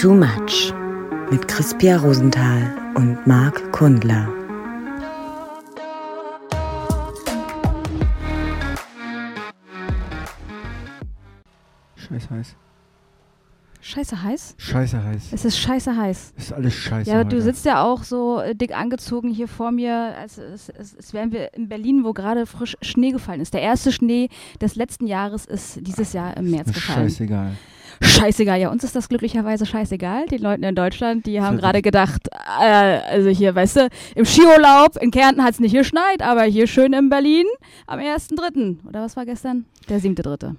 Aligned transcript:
Too 0.00 0.14
Much 0.14 0.72
mit 1.30 1.46
Crispia 1.46 1.98
Rosenthal 1.98 2.74
und 2.94 3.26
Marc 3.26 3.70
Kundler. 3.70 4.30
Scheiße 11.96 12.30
heiß. 12.30 12.56
Scheiße 13.82 14.22
heiß? 14.22 14.54
Scheiße 14.56 15.04
heiß. 15.04 15.22
Es 15.32 15.44
ist 15.44 15.58
scheiße 15.58 15.94
heiß. 15.94 16.32
Ist 16.34 16.52
alles 16.54 16.72
scheiße. 16.72 17.10
Ja, 17.10 17.18
heute. 17.18 17.36
du 17.36 17.42
sitzt 17.42 17.66
ja 17.66 17.84
auch 17.84 18.02
so 18.02 18.40
äh, 18.40 18.54
dick 18.54 18.74
angezogen 18.74 19.28
hier 19.28 19.48
vor 19.48 19.70
mir, 19.70 20.16
als, 20.16 20.38
als, 20.38 20.70
als, 20.70 20.96
als 20.96 21.12
wären 21.12 21.30
wir 21.30 21.52
in 21.52 21.68
Berlin, 21.68 22.04
wo 22.04 22.14
gerade 22.14 22.46
frisch 22.46 22.78
Schnee 22.80 23.10
gefallen 23.10 23.42
ist. 23.42 23.52
Der 23.52 23.60
erste 23.60 23.92
Schnee 23.92 24.30
des 24.62 24.76
letzten 24.76 25.06
Jahres 25.06 25.44
ist 25.44 25.86
dieses 25.86 26.14
Jahr 26.14 26.38
im 26.38 26.50
März 26.50 26.68
Mir 26.68 26.72
gefallen. 26.72 27.10
scheißegal. 27.10 27.52
Scheißegal, 28.02 28.58
ja, 28.60 28.70
uns 28.70 28.82
ist 28.84 28.96
das 28.96 29.08
glücklicherweise 29.08 29.66
scheißegal. 29.66 30.26
Den 30.26 30.40
Leuten 30.42 30.62
in 30.62 30.74
Deutschland, 30.74 31.26
die 31.26 31.40
haben 31.40 31.56
So, 31.56 31.60
gerade 31.62 31.82
gedacht, 31.82 32.28
äh, 32.60 32.64
also 32.64 33.28
hier, 33.28 33.54
weißt 33.54 33.76
du, 33.76 33.88
im 34.14 34.24
Skiurlaub 34.24 34.96
in 35.00 35.10
Kärnten 35.10 35.42
hat 35.44 35.52
es 35.54 35.60
nicht 35.60 35.74
geschneit, 35.74 36.22
aber 36.22 36.44
hier 36.44 36.66
schön 36.66 36.92
in 36.92 37.08
Berlin 37.10 37.46
am 37.86 37.98
1.3. 37.98 38.86
Oder 38.86 39.02
was 39.02 39.16
war 39.16 39.26
gestern? 39.26 39.66
Der 39.88 40.00
7.3. 40.00 40.54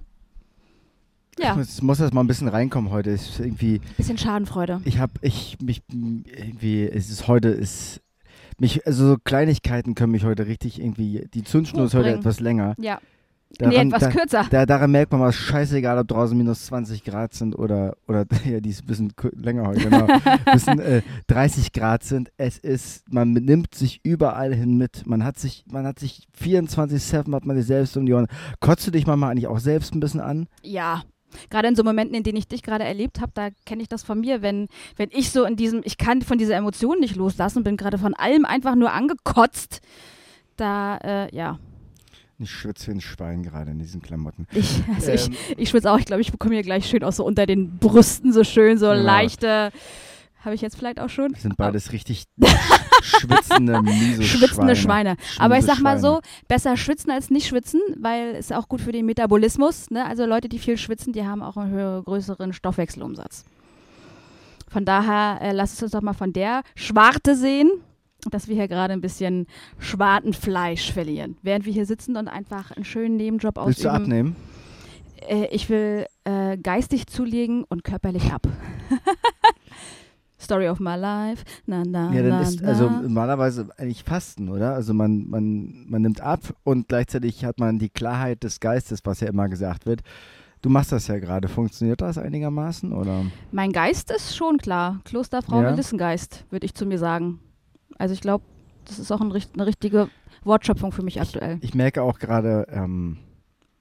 Ich 1.37 1.45
Ja, 1.45 1.55
muss, 1.55 1.81
muss 1.81 1.97
das 1.97 2.13
mal 2.13 2.21
ein 2.21 2.27
bisschen 2.27 2.47
reinkommen 2.47 2.91
heute. 2.91 3.09
Ist 3.09 3.39
irgendwie, 3.39 3.81
bisschen 3.97 4.17
Schadenfreude. 4.17 4.81
ich 4.85 4.99
habe, 4.99 5.13
ich, 5.21 5.57
mich, 5.61 5.81
irgendwie, 5.91 6.83
es 6.83 7.09
ist 7.09 7.27
heute, 7.27 7.49
ist, 7.49 8.01
mich, 8.59 8.85
also 8.85 9.07
so 9.07 9.17
Kleinigkeiten 9.23 9.95
können 9.95 10.11
mich 10.11 10.25
heute 10.25 10.45
richtig 10.45 10.79
irgendwie, 10.79 11.27
die 11.33 11.43
Zündschnur 11.43 11.85
ist 11.85 11.95
heute 11.95 12.09
etwas 12.13 12.39
länger. 12.39 12.75
Ja, 12.77 12.99
Daran, 13.57 13.73
nee, 13.73 13.81
etwas 13.81 13.99
da, 13.99 14.09
kürzer. 14.09 14.47
da, 14.49 14.65
daran 14.65 14.91
merkt 14.91 15.11
man 15.11 15.21
mal, 15.21 15.31
scheißegal, 15.31 15.97
ob 15.99 16.07
draußen 16.07 16.37
minus 16.37 16.65
20 16.65 17.03
Grad 17.03 17.33
sind 17.33 17.53
oder, 17.55 17.95
oder 18.07 18.25
ja, 18.45 18.59
die 18.59 18.69
ist 18.69 18.83
ein 18.83 18.87
bisschen 18.87 19.13
länger 19.33 19.67
heute, 19.67 19.81
genau. 19.81 20.07
bisschen 20.51 20.79
äh, 20.79 21.01
30 21.27 21.73
Grad 21.73 22.03
sind. 22.03 22.31
Es 22.37 22.57
ist, 22.57 23.11
man 23.11 23.33
nimmt 23.33 23.75
sich 23.75 23.99
überall 24.03 24.53
hin 24.53 24.77
mit. 24.77 25.05
Man 25.05 25.23
hat 25.23 25.37
sich, 25.37 25.65
man 25.69 25.85
hat 25.85 25.99
sich 25.99 26.27
24-7 26.41 27.33
hat 27.33 27.45
man 27.45 27.57
sich 27.57 27.65
selbst 27.65 27.97
um 27.97 28.05
die 28.05 28.13
Ohren. 28.13 28.27
Kotzt 28.59 28.87
du 28.87 28.91
dich 28.91 29.05
manchmal 29.05 29.31
eigentlich 29.31 29.47
auch 29.47 29.59
selbst 29.59 29.93
ein 29.93 29.99
bisschen 29.99 30.21
an? 30.21 30.47
Ja. 30.63 31.03
Gerade 31.49 31.69
in 31.69 31.77
so 31.77 31.83
Momenten, 31.83 32.13
in 32.13 32.23
denen 32.23 32.37
ich 32.37 32.49
dich 32.49 32.61
gerade 32.61 32.83
erlebt 32.83 33.21
habe, 33.21 33.31
da 33.33 33.49
kenne 33.65 33.81
ich 33.81 33.87
das 33.87 34.03
von 34.03 34.19
mir, 34.19 34.41
wenn, 34.41 34.67
wenn 34.97 35.07
ich 35.13 35.31
so 35.31 35.45
in 35.45 35.55
diesem, 35.55 35.81
ich 35.85 35.97
kann 35.97 36.21
von 36.21 36.37
dieser 36.37 36.55
Emotion 36.55 36.99
nicht 36.99 37.15
loslassen, 37.15 37.63
bin 37.63 37.77
gerade 37.77 37.97
von 37.97 38.13
allem 38.13 38.43
einfach 38.43 38.75
nur 38.75 38.91
angekotzt. 38.91 39.79
Da, 40.57 40.97
äh, 40.97 41.33
ja, 41.33 41.57
Ich 42.43 42.51
schwitze 42.51 42.87
wie 42.87 42.91
ein 42.95 43.01
Schwein 43.01 43.43
gerade 43.43 43.71
in 43.71 43.79
diesen 43.79 44.01
Klamotten. 44.01 44.47
ich, 44.53 44.81
also 44.95 45.11
ich, 45.11 45.27
Ähm, 45.27 45.35
ich 45.57 45.69
schwitze 45.69 45.91
auch, 45.91 45.99
ich 45.99 46.05
glaube, 46.05 46.21
ich 46.21 46.31
bekomme 46.31 46.55
hier 46.55 46.63
gleich 46.63 46.85
schön 46.87 47.03
auch 47.03 47.11
so 47.13 47.25
unter 47.25 47.45
den 47.45 47.77
Brüsten 47.77 48.33
so 48.33 48.43
schön, 48.43 48.77
so 48.77 48.87
Ja. 48.87 48.93
leichte, 48.93 49.71
habe 50.43 50.55
ich 50.55 50.61
jetzt 50.61 50.75
vielleicht 50.77 50.99
auch 50.99 51.09
schon? 51.09 51.31
wir 51.33 51.39
sind 51.39 51.55
beides 51.57 51.91
richtig 51.91 52.23
schwitzende, 53.01 53.81
miese 53.83 54.23
Schwitzende 54.23 54.75
Schweine. 54.75 55.15
Schweine. 55.15 55.43
Aber 55.43 55.57
ich 55.57 55.65
sag 55.65 55.79
mal 55.81 55.99
so, 55.99 56.19
besser 56.47 56.77
schwitzen 56.77 57.11
als 57.11 57.29
nicht 57.29 57.47
schwitzen, 57.47 57.79
weil 57.99 58.35
es 58.35 58.51
auch 58.51 58.67
gut 58.67 58.81
für 58.81 58.91
den 58.91 59.05
Metabolismus. 59.05 59.89
Ne? 59.91 60.05
Also 60.05 60.25
Leute, 60.25 60.49
die 60.49 60.59
viel 60.59 60.77
schwitzen, 60.77 61.13
die 61.13 61.25
haben 61.25 61.41
auch 61.43 61.57
einen 61.57 62.03
größeren 62.03 62.53
Stoffwechselumsatz. 62.53 63.45
Von 64.67 64.85
daher 64.85 65.41
äh, 65.41 65.51
lass 65.51 65.73
es 65.73 65.83
uns 65.83 65.91
doch 65.91 66.01
mal 66.01 66.13
von 66.13 66.31
der 66.33 66.61
Schwarte 66.75 67.35
sehen, 67.35 67.69
dass 68.29 68.47
wir 68.47 68.55
hier 68.55 68.67
gerade 68.67 68.93
ein 68.93 69.01
bisschen 69.01 69.47
Schwartenfleisch 69.79 70.91
verlieren. 70.91 71.37
Während 71.41 71.65
wir 71.65 71.73
hier 71.73 71.85
sitzen 71.85 72.17
und 72.17 72.27
einfach 72.27 72.71
einen 72.71 72.85
schönen 72.85 73.15
Nebenjob 73.17 73.55
Willst 73.65 73.83
du 73.83 73.89
ausüben. 73.89 74.03
abnehmen? 74.03 74.35
Äh, 75.27 75.45
ich 75.51 75.69
will 75.69 76.05
äh, 76.23 76.57
geistig 76.57 77.07
zulegen 77.07 77.63
und 77.63 77.83
körperlich 77.83 78.31
ab. 78.31 78.47
Story 80.39 80.67
of 80.69 80.79
my 80.79 80.95
life. 80.95 81.43
Na, 81.67 81.83
na, 81.85 82.11
Ja, 82.13 82.21
dann 82.23 82.29
na, 82.29 82.41
ist 82.41 82.63
also 82.63 82.89
normalerweise 82.89 83.69
eigentlich 83.77 84.03
Fasten, 84.03 84.49
oder? 84.49 84.73
Also 84.73 84.93
man, 84.93 85.29
man, 85.29 85.85
man 85.87 86.01
nimmt 86.01 86.19
ab 86.21 86.39
und 86.63 86.87
gleichzeitig 86.87 87.45
hat 87.45 87.59
man 87.59 87.77
die 87.77 87.89
Klarheit 87.89 88.43
des 88.43 88.59
Geistes, 88.59 89.01
was 89.03 89.19
ja 89.19 89.27
immer 89.27 89.49
gesagt 89.49 89.85
wird. 89.85 90.01
Du 90.63 90.69
machst 90.69 90.91
das 90.91 91.07
ja 91.07 91.19
gerade. 91.19 91.47
Funktioniert 91.47 92.01
das 92.01 92.17
einigermaßen, 92.17 92.91
oder? 92.91 93.25
Mein 93.51 93.71
Geist 93.71 94.11
ist 94.11 94.35
schon 94.35 94.57
klar. 94.57 94.99
Klosterfrau 95.05 95.61
Ja. 95.61 95.71
Melissengeist, 95.71 96.45
würde 96.49 96.65
ich 96.65 96.73
zu 96.73 96.85
mir 96.87 96.97
sagen. 96.97 97.39
Also 98.01 98.15
ich 98.15 98.21
glaube, 98.21 98.43
das 98.85 98.97
ist 98.97 99.11
auch 99.11 99.21
ein, 99.21 99.31
eine 99.31 99.65
richtige 99.67 100.09
Wortschöpfung 100.43 100.91
für 100.91 101.03
mich 101.03 101.21
aktuell. 101.21 101.59
Ich 101.61 101.75
merke 101.75 102.01
auch 102.01 102.17
gerade, 102.17 102.65
ähm, 102.71 103.17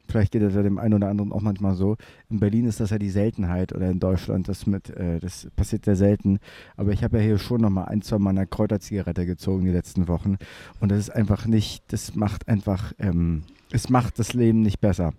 vielleicht 0.06 0.32
geht 0.32 0.42
das 0.42 0.54
ja 0.54 0.62
dem 0.62 0.78
einen 0.78 0.92
oder 0.92 1.08
anderen 1.08 1.32
auch 1.32 1.40
manchmal 1.40 1.74
so, 1.74 1.96
in 2.28 2.38
Berlin 2.38 2.66
ist 2.66 2.80
das 2.80 2.90
ja 2.90 2.98
die 2.98 3.08
Seltenheit 3.08 3.74
oder 3.74 3.90
in 3.90 3.98
Deutschland, 3.98 4.46
das 4.46 4.66
mit, 4.66 4.90
äh, 4.90 5.20
das 5.20 5.48
passiert 5.56 5.86
sehr 5.86 5.96
selten. 5.96 6.38
Aber 6.76 6.92
ich 6.92 7.02
habe 7.02 7.16
ja 7.16 7.24
hier 7.24 7.38
schon 7.38 7.62
nochmal 7.62 7.86
ein, 7.86 8.02
zwei 8.02 8.18
meiner 8.18 8.44
Kräuterzigarette 8.44 9.24
gezogen 9.24 9.64
die 9.64 9.70
letzten 9.70 10.06
Wochen. 10.06 10.36
Und 10.80 10.92
das 10.92 10.98
ist 10.98 11.10
einfach 11.10 11.46
nicht, 11.46 11.90
das 11.90 12.14
macht 12.14 12.46
einfach, 12.46 12.92
ähm, 12.98 13.44
es 13.72 13.88
macht 13.88 14.18
das 14.18 14.34
Leben 14.34 14.60
nicht 14.60 14.82
besser. 14.82 15.14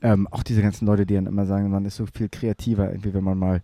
Ähm, 0.00 0.28
auch 0.30 0.44
diese 0.44 0.62
ganzen 0.62 0.86
Leute, 0.86 1.06
die 1.06 1.14
dann 1.14 1.26
immer 1.26 1.46
sagen, 1.46 1.70
man 1.70 1.86
ist 1.86 1.96
so 1.96 2.06
viel 2.06 2.28
kreativer, 2.28 2.88
irgendwie, 2.88 3.14
wenn 3.14 3.24
man 3.24 3.38
mal 3.38 3.62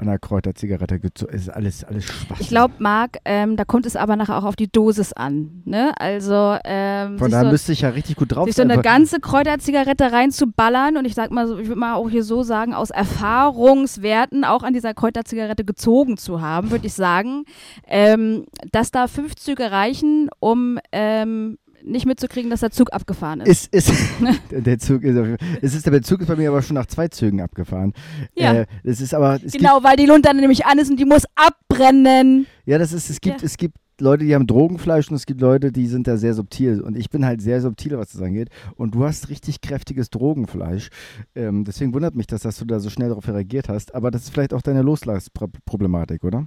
einer 0.00 0.18
Kräuterzigarette 0.18 0.98
gezogen 0.98 1.32
ist. 1.32 1.48
alles, 1.48 1.84
alles 1.84 2.04
Schwachsinn. 2.04 2.36
Ich 2.40 2.48
glaube, 2.48 2.74
Marc, 2.78 3.18
ähm, 3.24 3.56
da 3.56 3.64
kommt 3.64 3.86
es 3.86 3.96
aber 3.96 4.16
nachher 4.16 4.38
auch 4.38 4.44
auf 4.44 4.56
die 4.56 4.70
Dosis 4.70 5.12
an. 5.12 5.62
Ne? 5.64 5.92
Also 5.98 6.56
ähm, 6.64 7.18
Von 7.18 7.30
daher 7.30 7.46
so, 7.46 7.50
müsste 7.50 7.72
ich 7.72 7.82
ja 7.82 7.90
richtig 7.90 8.16
gut 8.16 8.32
drauf 8.34 8.46
sich 8.46 8.56
so 8.56 8.62
eine 8.62 8.80
ganze 8.80 9.20
Kräuterzigarette 9.20 10.12
reinzuballern 10.12 10.96
und 10.96 11.04
ich 11.04 11.14
sag 11.14 11.30
mal 11.30 11.46
so, 11.46 11.58
ich 11.58 11.68
würde 11.68 11.80
mal 11.80 11.94
auch 11.94 12.10
hier 12.10 12.24
so 12.24 12.42
sagen, 12.42 12.74
aus 12.74 12.90
Erfahrungswerten 12.90 14.44
auch 14.44 14.62
an 14.62 14.72
dieser 14.72 14.94
Kräuterzigarette 14.94 15.64
gezogen 15.64 16.16
zu 16.16 16.40
haben, 16.40 16.70
würde 16.70 16.86
ich 16.86 16.94
sagen, 16.94 17.44
ähm, 17.86 18.46
dass 18.72 18.90
da 18.90 19.06
fünf 19.06 19.36
Züge 19.36 19.70
reichen, 19.70 20.28
um 20.40 20.78
ähm, 20.92 21.58
nicht 21.84 22.06
mitzukriegen, 22.06 22.50
dass 22.50 22.60
der 22.60 22.70
Zug 22.70 22.92
abgefahren 22.92 23.40
ist. 23.40 23.72
Ist, 23.74 23.90
ist, 23.90 24.00
der 24.50 24.78
Zug 24.78 25.02
ist, 25.02 25.38
es 25.62 25.74
ist, 25.74 25.86
der 25.86 26.02
Zug 26.02 26.20
ist 26.20 26.26
bei 26.26 26.36
mir 26.36 26.50
aber 26.50 26.62
schon 26.62 26.74
nach 26.74 26.86
zwei 26.86 27.08
Zügen 27.08 27.40
abgefahren. 27.40 27.92
Ja. 28.34 28.52
Äh, 28.54 28.66
es 28.84 29.00
ist 29.00 29.14
aber, 29.14 29.38
es 29.44 29.52
Genau, 29.52 29.82
weil 29.82 29.96
die 29.96 30.06
Lunte 30.06 30.22
dann 30.28 30.36
nämlich 30.36 30.66
an 30.66 30.78
ist 30.78 30.90
und 30.90 30.98
die 30.98 31.04
muss 31.04 31.24
abbrennen. 31.34 32.46
ja, 32.66 32.78
das 32.78 32.92
ist, 32.92 33.10
es 33.10 33.20
gibt, 33.20 33.40
Ja. 33.40 33.46
es 33.46 33.56
gibt 33.56 33.76
Leute, 34.00 34.24
die 34.24 34.34
haben 34.34 34.46
Drogenfleisch 34.46 35.10
und 35.10 35.16
es 35.16 35.26
gibt 35.26 35.42
Leute, 35.42 35.72
die 35.72 35.86
sind 35.86 36.06
da 36.06 36.16
sehr 36.16 36.32
subtil. 36.32 36.80
Und 36.80 36.96
ich 36.96 37.10
bin 37.10 37.24
halt 37.26 37.42
sehr 37.42 37.60
subtil, 37.60 37.98
was 37.98 38.12
das 38.12 38.22
angeht. 38.22 38.48
Und 38.76 38.94
du 38.94 39.04
hast 39.04 39.28
richtig 39.28 39.60
kräftiges 39.60 40.08
Drogenfleisch. 40.08 40.88
Ähm, 41.34 41.64
deswegen 41.64 41.92
wundert 41.92 42.14
mich 42.14 42.26
das, 42.26 42.40
dass 42.42 42.56
du 42.58 42.64
da 42.64 42.80
so 42.80 42.88
schnell 42.88 43.08
darauf 43.10 43.28
reagiert 43.28 43.68
hast. 43.68 43.94
Aber 43.94 44.10
das 44.10 44.22
ist 44.22 44.30
vielleicht 44.30 44.54
auch 44.54 44.62
deine 44.62 44.80
Loslassproblematik, 44.82 46.24
oder? 46.24 46.46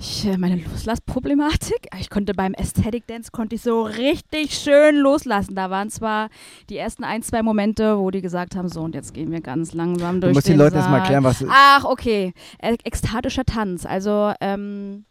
Ich, 0.00 0.24
äh, 0.26 0.36
meine 0.38 0.56
Loslassproblematik. 0.56 1.88
Ich 1.98 2.08
konnte 2.08 2.32
beim 2.32 2.54
Aesthetic 2.56 3.06
Dance 3.08 3.30
konnte 3.32 3.56
ich 3.56 3.62
so 3.62 3.82
richtig 3.82 4.54
schön 4.56 4.96
loslassen. 4.96 5.56
Da 5.56 5.70
waren 5.70 5.90
zwar 5.90 6.28
die 6.70 6.76
ersten 6.76 7.02
ein, 7.02 7.22
zwei 7.22 7.42
Momente, 7.42 7.98
wo 7.98 8.10
die 8.12 8.22
gesagt 8.22 8.54
haben, 8.54 8.68
so 8.68 8.80
und 8.82 8.94
jetzt 8.94 9.12
gehen 9.12 9.32
wir 9.32 9.40
ganz 9.40 9.72
langsam 9.74 10.20
durch 10.20 10.30
Du 10.32 10.36
musst 10.36 10.46
den 10.46 10.52
den 10.52 10.58
Leuten 10.60 10.76
erstmal 10.76 11.00
erklären, 11.00 11.24
was. 11.24 11.44
Ach, 11.48 11.84
okay. 11.84 12.32
Äh, 12.58 12.76
ekstatischer 12.84 13.44
Tanz. 13.44 13.86
Also, 13.86 14.32
ähm, 14.40 15.04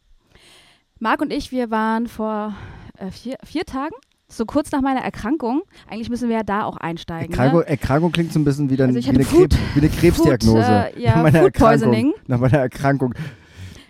Marc 1.00 1.22
und 1.22 1.34
ich, 1.34 1.52
wir 1.52 1.70
waren 1.70 2.08
vor 2.08 2.54
äh, 2.98 3.12
vier, 3.12 3.36
vier 3.46 3.66
Tagen, 3.66 3.94
so 4.30 4.46
kurz 4.46 4.72
nach 4.72 4.82
meiner 4.82 5.02
Erkrankung. 5.02 5.64
Eigentlich 5.90 6.10
müssen 6.10 6.30
wir 6.30 6.38
ja 6.38 6.44
da 6.44 6.64
auch 6.64 6.78
einsteigen. 6.78 7.32
Erkrankung, 7.32 7.60
Ne? 7.60 7.68
Erkrankung 7.68 8.12
klingt 8.14 8.32
so 8.32 8.40
ein 8.40 8.46
bisschen 8.46 8.70
wie, 8.70 8.78
dann, 8.78 8.96
Also 8.96 9.06
wie, 9.06 9.14
eine, 9.14 9.26
Food- 9.26 9.50
Krebs, 9.52 9.58
wie 9.76 9.80
eine 9.82 9.90
Krebsdiagnose. 9.90 10.64
Food, 10.64 10.98
äh, 10.98 11.02
ja, 11.02 11.16
nach 11.18 11.24
meiner 11.24 11.40
Erkrankung. 11.42 12.14
Nach 12.28 12.40
meiner 12.40 12.58
Erkrankung, 12.60 13.14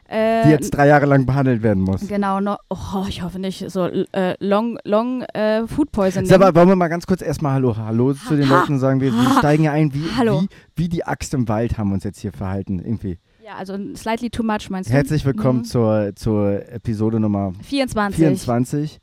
Äh, 0.10 0.44
die 0.46 0.50
jetzt 0.52 0.72
drei 0.72 0.88
Jahre 0.88 1.06
lang 1.06 1.26
behandelt 1.26 1.64
werden 1.64 1.84
muss. 1.84 2.08
Genau, 2.08 2.40
no, 2.40 2.56
oh, 2.70 3.06
ich 3.10 3.24
hoffe 3.24 3.40
nicht. 3.40 3.70
So 3.70 3.86
äh, 3.88 4.36
Long, 4.40 4.80
Long 4.86 5.22
äh, 5.34 5.68
Food 5.68 5.92
Poisoning. 5.92 6.30
Mal, 6.40 6.56
wollen 6.56 6.70
wir 6.70 6.76
mal 6.78 6.88
ganz 6.88 7.06
kurz 7.06 7.22
erstmal 7.22 7.54
Hallo, 7.54 7.76
Hallo 7.76 8.14
zu 8.14 8.36
den 8.38 8.50
Ha- 8.50 8.62
Leuten 8.62 8.80
sagen. 8.80 9.02
Wir, 9.02 9.12
wir 9.12 9.36
ha- 9.36 9.40
steigen 9.40 9.64
ja 9.64 9.72
ein, 9.74 9.94
wie, 9.94 10.06
wie, 10.06 10.48
wie 10.76 10.88
die 10.90 11.04
Axt 11.06 11.34
im 11.34 11.48
Wald 11.50 11.78
haben 11.78 11.90
wir 11.90 11.96
uns 11.96 12.06
jetzt 12.06 12.20
hier 12.20 12.32
verhalten. 12.32 12.80
Irgendwie. 12.80 13.18
ja, 13.46 13.56
also 13.58 13.78
slightly 13.96 14.30
too 14.30 14.44
much, 14.44 14.70
meinst 14.70 14.90
du? 14.90 14.94
Herzlich 14.94 15.26
willkommen 15.26 15.60
Mhm. 15.60 15.66
zur, 15.66 16.12
zur 16.16 16.70
Episode 16.72 17.20
Nummer 17.20 17.52
24. 17.64 18.16
24. 18.18 19.00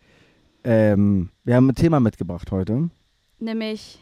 Ähm, 0.65 1.29
wir 1.45 1.57
haben 1.57 1.69
ein 1.69 1.75
Thema 1.75 2.01
mitgebracht 2.01 2.51
heute. 2.51 2.89
Nämlich 3.39 4.01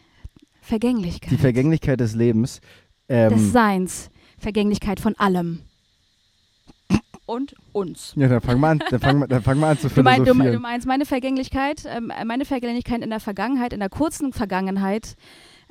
Vergänglichkeit. 0.61 1.31
Die 1.33 1.37
Vergänglichkeit 1.37 1.99
des 1.99 2.15
Lebens. 2.15 2.61
Ähm, 3.09 3.31
des 3.33 3.51
Seins. 3.53 4.11
Vergänglichkeit 4.39 5.01
von 5.01 5.17
allem. 5.19 5.61
Und 7.25 7.55
uns. 7.73 8.15
ja, 8.17 8.29
dann 8.29 8.41
fangen 8.41 8.61
wir 8.61 8.69
an, 8.69 8.83
dann 8.91 9.01
fangen 9.01 9.29
dann 9.29 9.43
fangen 9.43 9.61
wir 9.61 9.69
an 9.69 9.79
zu 9.79 9.89
Du, 9.95 10.03
mein, 10.03 10.19
du, 10.19 10.33
philosophieren. 10.33 10.55
du 10.55 10.61
meinst 10.61 10.87
meine 10.87 11.07
Vergänglichkeit, 11.07 11.85
ähm, 11.87 12.13
meine 12.27 12.45
Vergänglichkeit 12.45 13.01
in 13.01 13.11
der 13.11 13.21
Vergangenheit, 13.21 13.73
in 13.73 13.81
der 13.81 13.89
kurzen 13.89 14.33
Vergangenheit, 14.33 15.17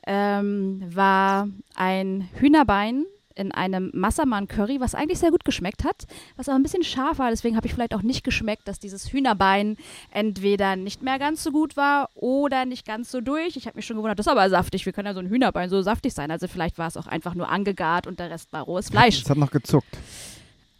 ähm, 0.07 0.81
war 0.94 1.50
ein 1.75 2.30
Hühnerbein 2.36 3.06
in 3.36 3.51
einem 3.51 3.92
Massaman 3.94 4.48
Curry, 4.48 4.80
was 4.80 4.95
eigentlich 4.95 5.19
sehr 5.19 5.31
gut 5.31 5.45
geschmeckt 5.45 5.83
hat, 5.83 6.06
was 6.36 6.50
aber 6.50 6.57
ein 6.57 6.63
bisschen 6.63 6.83
scharf 6.83 7.19
war. 7.19 7.30
Deswegen 7.30 7.56
habe 7.56 7.68
ich 7.68 7.74
vielleicht 7.74 7.94
auch 7.94 8.01
nicht 8.01 8.24
geschmeckt, 8.24 8.68
dass 8.68 8.80
dieses 8.80 9.12
Hühnerbein 9.12 9.77
entweder 10.12 10.75
nicht 10.75 11.01
mehr 11.01 11.19
ganz 11.19 11.44
so 11.44 11.51
gut 11.51 11.77
war 11.77 12.09
oder 12.15 12.65
nicht 12.65 12.86
ganz 12.86 13.12
so 13.12 13.21
durch. 13.21 13.57
Ich 13.57 13.68
habe 13.68 13.77
mich 13.77 13.86
schon 13.86 13.98
gewundert, 13.98 14.19
das 14.19 14.27
ist 14.27 14.31
aber 14.31 14.50
saftig. 14.50 14.86
Wie 14.86 14.92
kann 14.92 15.06
ja 15.06 15.13
so 15.13 15.19
ein 15.19 15.27
Hühnerbein 15.27 15.69
so 15.69 15.81
saftig 15.81 16.13
sein? 16.13 16.31
Also 16.31 16.48
vielleicht 16.48 16.77
war 16.77 16.88
es 16.88 16.98
auch 16.98 17.07
einfach 17.07 17.36
nur 17.36 17.50
angegart 17.50 18.07
und 18.07 18.19
der 18.19 18.30
Rest 18.30 18.53
war 18.53 18.63
rohes 18.63 18.89
Fleisch. 18.89 19.21
Es 19.21 19.30
hat 19.30 19.38
noch 19.38 19.51
gezuckt. 19.51 19.98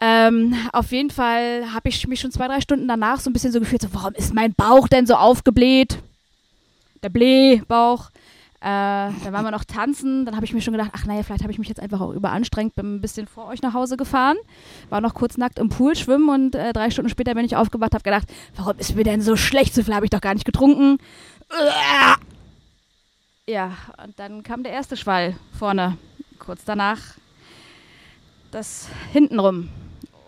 Ähm, 0.04 0.56
auf 0.74 0.92
jeden 0.92 1.12
Fall 1.12 1.72
habe 1.74 1.88
ich 1.88 2.08
mich 2.08 2.20
schon 2.20 2.32
zwei, 2.32 2.48
drei 2.48 2.60
Stunden 2.60 2.88
danach 2.88 3.20
so 3.20 3.30
ein 3.30 3.34
bisschen 3.34 3.52
so 3.52 3.60
gefühlt, 3.60 3.84
so, 3.84 3.90
warum 3.92 4.14
ist 4.16 4.34
mein 4.34 4.52
Bauch 4.54 4.88
denn 4.88 5.06
so 5.06 5.14
aufgebläht? 5.14 6.00
Der 7.04 7.10
Blähbauch. 7.10 8.10
Äh, 8.62 8.64
dann 8.64 9.32
waren 9.32 9.46
wir 9.46 9.52
noch 9.52 9.64
tanzen. 9.64 10.26
Dann 10.26 10.36
habe 10.36 10.46
ich 10.46 10.54
mir 10.54 10.62
schon 10.62 10.74
gedacht, 10.74 10.90
ach 10.94 11.06
naja, 11.06 11.22
vielleicht 11.22 11.44
habe 11.44 11.52
ich 11.52 11.60
mich 11.60 11.68
jetzt 11.68 11.80
einfach 11.80 12.02
auch 12.02 12.14
überanstrengt, 12.14 12.74
bin 12.74 12.96
ein 12.96 13.02
bisschen 13.02 13.28
vor 13.28 13.46
euch 13.48 13.62
nach 13.62 13.76
Hause 13.76 13.96
gefahren, 13.96 14.38
war 14.90 15.02
noch 15.02 15.14
kurz 15.14 15.38
nackt 15.38 15.60
im 15.60 15.70
Pool 15.70 15.96
schwimmen 15.96 16.30
und 16.30 16.56
äh, 16.56 16.74
drei 16.74 16.90
Stunden 16.90 17.10
später 17.10 17.36
bin 17.36 17.46
ich 17.46 17.56
aufgewacht, 17.56 17.94
habe 17.94 18.04
gedacht, 18.04 18.28
warum 18.56 18.78
ist 18.80 18.96
mir 18.96 19.04
denn 19.04 19.22
so 19.22 19.36
schlecht? 19.36 19.76
So 19.76 19.84
viel 19.84 19.94
habe 19.94 20.06
ich 20.06 20.12
doch 20.12 20.22
gar 20.22 20.34
nicht 20.34 20.46
getrunken. 20.46 20.98
Ja, 23.48 23.72
und 24.04 24.18
dann 24.18 24.42
kam 24.42 24.64
der 24.64 24.72
erste 24.72 24.98
Schwall 24.98 25.36
vorne. 25.58 25.98
Kurz 26.40 26.64
danach 26.66 27.00
das 28.52 28.90
hintenrum 29.12 29.70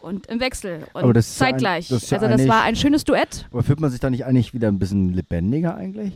und 0.03 0.27
im 0.27 0.39
Wechsel 0.39 0.83
und 0.93 1.03
Aber 1.03 1.13
das 1.13 1.39
ja 1.39 1.45
ein- 1.47 1.51
zeitgleich. 1.53 1.87
das 1.87 2.11
also 2.13 2.27
das 2.27 2.47
war 2.47 2.61
ein 2.63 2.75
schönes 2.75 3.03
Duett. 3.03 3.47
Aber 3.51 3.63
fühlt 3.63 3.79
man 3.79 3.89
sich 3.89 3.99
da 3.99 4.09
nicht 4.09 4.25
eigentlich 4.25 4.53
wieder 4.53 4.67
ein 4.67 4.77
bisschen 4.79 5.13
lebendiger 5.13 5.75
eigentlich? 5.75 6.13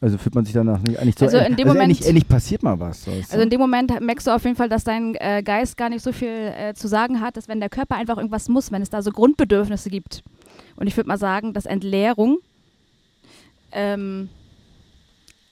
Also 0.00 0.18
fühlt 0.18 0.34
man 0.34 0.44
sich 0.44 0.52
danach 0.52 0.80
nicht 0.82 0.98
eigentlich 0.98 1.14
so. 1.16 1.24
Also 1.26 1.38
in 1.38 1.56
dem 1.56 1.66
also 1.68 1.74
Moment- 1.78 1.90
endlich, 1.92 2.06
endlich 2.08 2.28
passiert 2.28 2.62
mal 2.62 2.78
was. 2.80 3.04
So. 3.04 3.12
Also 3.12 3.38
in 3.40 3.50
dem 3.50 3.60
Moment 3.60 4.00
merkst 4.00 4.26
du 4.26 4.32
auf 4.32 4.42
jeden 4.44 4.56
Fall, 4.56 4.68
dass 4.68 4.82
dein 4.84 5.14
äh, 5.14 5.42
Geist 5.44 5.76
gar 5.76 5.88
nicht 5.88 6.02
so 6.02 6.12
viel 6.12 6.28
äh, 6.28 6.74
zu 6.74 6.88
sagen 6.88 7.20
hat, 7.20 7.36
dass 7.36 7.46
wenn 7.48 7.60
der 7.60 7.68
Körper 7.68 7.94
einfach 7.96 8.16
irgendwas 8.16 8.48
muss, 8.48 8.72
wenn 8.72 8.82
es 8.82 8.90
da 8.90 9.00
so 9.00 9.10
Grundbedürfnisse 9.12 9.90
gibt. 9.90 10.22
Und 10.76 10.88
ich 10.88 10.96
würde 10.96 11.06
mal 11.08 11.18
sagen, 11.18 11.52
dass 11.54 11.66
Entleerung 11.66 12.38
ähm, 13.70 14.28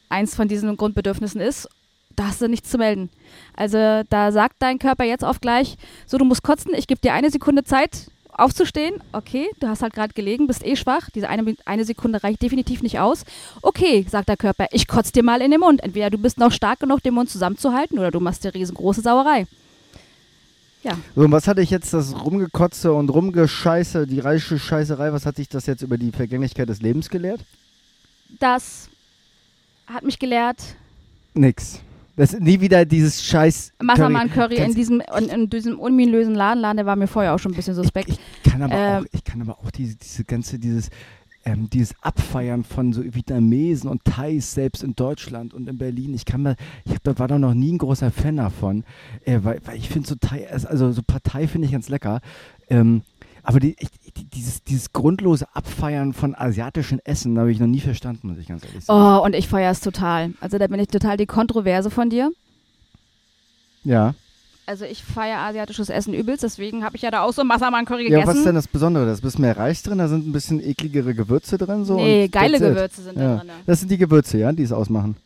eins 0.09 0.35
von 0.35 0.49
diesen 0.49 0.77
Grundbedürfnissen 0.77 1.41
ist, 1.41 1.69
da 2.17 2.27
hast 2.27 2.41
du 2.41 2.49
nichts 2.49 2.71
zu 2.71 2.79
melden. 2.79 3.11
Also 3.57 4.03
da 4.09 4.33
sagt 4.33 4.57
dein 4.59 4.79
Körper 4.79 5.05
jetzt 5.05 5.25
auf 5.25 5.41
gleich, 5.41 5.77
so 6.07 6.19
du 6.19 6.25
musst 6.25 6.43
kotzen, 6.43 6.75
ich 6.75 6.87
gebe 6.87 7.01
dir 7.01 7.13
eine 7.13 7.31
Sekunde 7.31 7.65
Zeit 7.65 8.11
aufzustehen. 8.33 8.95
Okay, 9.13 9.49
du 9.61 9.69
hast 9.69 9.83
halt 9.83 9.93
gerade 9.93 10.15
gelegen, 10.15 10.47
bist 10.47 10.65
eh 10.65 10.77
schwach. 10.77 11.11
Diese 11.11 11.29
eine, 11.29 11.57
eine 11.67 11.85
Sekunde 11.85 12.23
reicht 12.23 12.43
definitiv 12.43 12.83
nicht 12.83 12.99
aus. 12.99 13.25
Okay, 13.63 14.07
sagt 14.09 14.29
der 14.29 14.37
Körper, 14.37 14.67
ich 14.71 14.87
kotze 14.89 15.13
dir 15.13 15.23
mal 15.23 15.43
in 15.43 15.51
den 15.51 15.61
Mund. 15.61 15.83
Entweder 15.83 16.11
du 16.11 16.19
bist 16.19 16.39
noch 16.39 16.53
stark 16.53 16.81
genug, 16.81 17.03
den 17.03 17.15
Mund 17.15 17.29
zusammenzuhalten 17.29 17.99
oder 17.99 18.11
du 18.11 18.21
machst 18.21 18.45
dir 18.45 18.55
riesengroße 18.55 19.03
Sauerei. 19.03 19.47
Ja, 20.83 20.93
So, 21.15 21.23
und 21.23 21.33
was 21.33 21.47
hatte 21.47 21.61
ich 21.61 21.69
jetzt 21.69 21.93
das 21.93 22.15
Rumgekotze 22.25 22.91
und 22.95 23.11
Rumgescheiße, 23.11 24.07
die 24.07 24.21
reiche 24.21 24.59
Scheißerei, 24.59 25.13
was 25.13 25.27
hat 25.27 25.37
sich 25.37 25.49
das 25.49 25.67
jetzt 25.67 25.83
über 25.83 25.99
die 25.99 26.11
Vergänglichkeit 26.11 26.69
des 26.69 26.81
Lebens 26.81 27.11
gelehrt? 27.11 27.41
das 28.39 28.89
hat 29.87 30.05
mich 30.05 30.19
gelehrt, 30.19 30.63
Nix. 31.35 31.81
Das 32.21 32.35
ist 32.35 32.43
nie 32.43 32.61
wieder 32.61 32.85
dieses 32.85 33.25
Scheiß. 33.25 33.73
Massaman 33.83 34.31
Curry 34.31 34.57
in 34.57 34.63
Kannst- 34.65 34.77
diesem, 34.77 35.03
in, 35.19 35.29
in 35.31 35.49
diesem 35.49 35.81
ominösen 35.81 36.35
Laden, 36.35 36.61
Laden, 36.61 36.77
der 36.77 36.85
war 36.85 36.95
mir 36.95 37.07
vorher 37.07 37.35
auch 37.35 37.39
schon 37.39 37.53
ein 37.53 37.57
bisschen 37.57 37.75
suspekt. 37.75 38.11
Ich, 38.11 38.19
ich 38.45 38.53
kann 38.53 38.61
aber 38.61 38.75
Ähm, 38.75 39.03
auch, 39.03 39.07
ich 39.13 39.25
kann 39.25 39.41
aber 39.41 39.59
auch 39.59 39.71
diese, 39.71 39.97
diese 39.97 40.25
ganze, 40.25 40.59
dieses, 40.59 40.91
ähm, 41.47 41.71
dieses 41.71 41.95
Abfeiern 42.03 42.63
von 42.63 42.93
so 42.93 43.03
Vietnamesen 43.03 43.89
und 43.89 44.05
Thais 44.05 44.53
selbst 44.53 44.83
in 44.83 44.95
Deutschland 44.95 45.55
und 45.55 45.67
in 45.67 45.79
Berlin. 45.79 46.13
Ich 46.13 46.27
kann 46.27 46.43
mir, 46.43 46.57
ich 46.85 46.93
hab, 46.95 47.19
war 47.19 47.27
da 47.27 47.39
noch 47.39 47.55
nie 47.55 47.73
ein 47.73 47.79
großer 47.79 48.11
Fan 48.11 48.37
davon, 48.37 48.85
äh, 49.25 49.39
weil, 49.43 49.63
weil 49.65 49.79
ich 49.79 49.89
finde 49.89 50.07
so 50.07 50.15
Thai, 50.17 50.47
also 50.51 50.93
so 50.93 51.01
Partei 51.03 51.49
finde 51.49 51.65
ich 51.67 51.73
ganz 51.73 51.89
lecker. 51.89 52.21
Ähm, 52.69 53.01
aber 53.43 53.61
die, 53.61 53.75
ich, 53.79 53.89
die, 53.91 54.00
dieses, 54.25 54.63
dieses 54.65 54.93
grundlose 54.93 55.47
Abfeiern 55.55 56.13
von 56.13 56.35
asiatischen 56.35 56.99
Essen 57.05 57.39
habe 57.39 57.51
ich 57.53 57.59
noch 57.61 57.67
nie 57.67 57.81
verstanden, 57.81 58.29
muss 58.29 58.39
ich 58.39 58.49
ganz 58.49 58.65
ehrlich 58.65 58.85
sagen. 58.85 59.01
Oh, 59.21 59.25
und 59.25 59.35
ich 59.35 59.49
feiere 59.49 59.71
es 59.71 59.81
total. 59.81 60.33
Also 60.41 60.59
da 60.59 60.67
bin 60.67 60.81
ich 60.81 60.89
total 60.89 61.17
die 61.17 61.27
Kontroverse 61.27 61.91
von 61.91 62.11
dir. 62.11 62.31
Ja. 63.85 64.15
Also 64.67 64.85
ich 64.85 65.03
feiere 65.03 65.39
asiatisches 65.39 65.89
Essen 65.89 66.15
übelst, 66.15 66.45
deswegen 66.45 66.85
habe 66.85 66.95
ich 66.95 67.03
ja 67.03 67.11
da 67.11 67.23
auch 67.23 67.33
so 67.33 67.43
Massaman 67.43 67.85
Curry 67.87 68.05
Ja, 68.11 68.19
was 68.19 68.21
ist 68.21 68.27
gegessen. 68.29 68.45
denn 68.45 68.55
das 68.55 68.69
Besondere? 68.69 69.07
Da 69.07 69.13
ist 69.13 69.19
ein 69.19 69.23
bisschen 69.23 69.41
mehr 69.41 69.57
Reis 69.57 69.83
drin, 69.83 69.99
da 69.99 70.07
sind 70.07 70.29
ein 70.29 70.33
bisschen 70.33 70.61
ekligere 70.63 71.13
Gewürze 71.15 71.59
drin. 71.59 71.85
So 71.85 71.97
nee, 71.97 72.25
und 72.25 72.33
geile 72.33 72.57
it. 72.57 72.63
Gewürze 72.63 73.03
sind 73.03 73.17
Ja. 73.19 73.37
da 73.37 73.41
drin. 73.41 73.51
Das 73.67 73.81
sind 73.81 73.91
die 73.91 73.99
Gewürze, 73.99 74.39
ja, 74.39 74.53
die 74.53 74.63
es 74.63 74.71
ausmachen. 74.73 75.17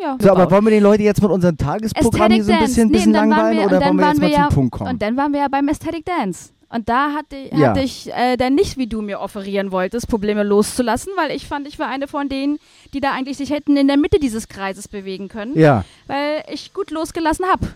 Ja, 0.00 0.16
So, 0.20 0.30
aber 0.30 0.48
wollen 0.52 0.64
wir 0.64 0.70
den 0.70 0.84
Leuten 0.84 1.02
jetzt 1.02 1.20
mit 1.20 1.30
unserem 1.32 1.56
Tagesprogramm 1.56 2.30
hier 2.30 2.44
so 2.44 2.52
ein 2.52 2.58
Dance. 2.60 2.68
bisschen, 2.74 2.86
Nee, 2.86 2.92
bisschen 2.92 3.08
und 3.08 3.14
dann 3.14 3.30
waren 3.30 3.38
langweilen 3.38 3.58
wir- 3.58 3.66
oder 3.66 3.80
wollen 3.86 3.96
wir 3.98 4.06
jetzt 4.06 4.20
mal 4.20 4.28
wir 4.28 4.34
zum 4.34 4.42
ja- 4.42 4.48
Punkt 4.48 4.70
kommen? 4.72 4.90
Und 4.92 5.02
dann 5.02 5.16
waren 5.16 5.32
wir 5.32 5.40
ja 5.40 5.48
beim 5.48 5.68
Aesthetic 5.68 6.04
Dance. 6.04 6.50
Und 6.70 6.88
da 6.88 7.12
hatte, 7.14 7.36
Ja. 7.52 7.68
hatte 7.68 7.80
ich 7.80 8.12
äh, 8.12 8.36
dann 8.36 8.54
nicht, 8.54 8.76
wie 8.76 8.86
du 8.86 9.00
mir 9.00 9.20
offerieren 9.20 9.72
wolltest, 9.72 10.06
Probleme 10.08 10.42
loszulassen, 10.42 11.12
weil 11.16 11.30
ich 11.30 11.46
fand, 11.46 11.66
ich 11.66 11.78
war 11.78 11.88
eine 11.88 12.08
von 12.08 12.28
denen, 12.28 12.58
die 12.92 13.00
da 13.00 13.12
eigentlich 13.12 13.38
sich 13.38 13.50
hätten 13.50 13.76
in 13.76 13.88
der 13.88 13.96
Mitte 13.96 14.18
dieses 14.18 14.48
Kreises 14.48 14.86
bewegen 14.86 15.28
können, 15.28 15.58
ja. 15.58 15.84
weil 16.06 16.44
ich 16.52 16.74
gut 16.74 16.90
losgelassen 16.90 17.46
habe. 17.46 17.68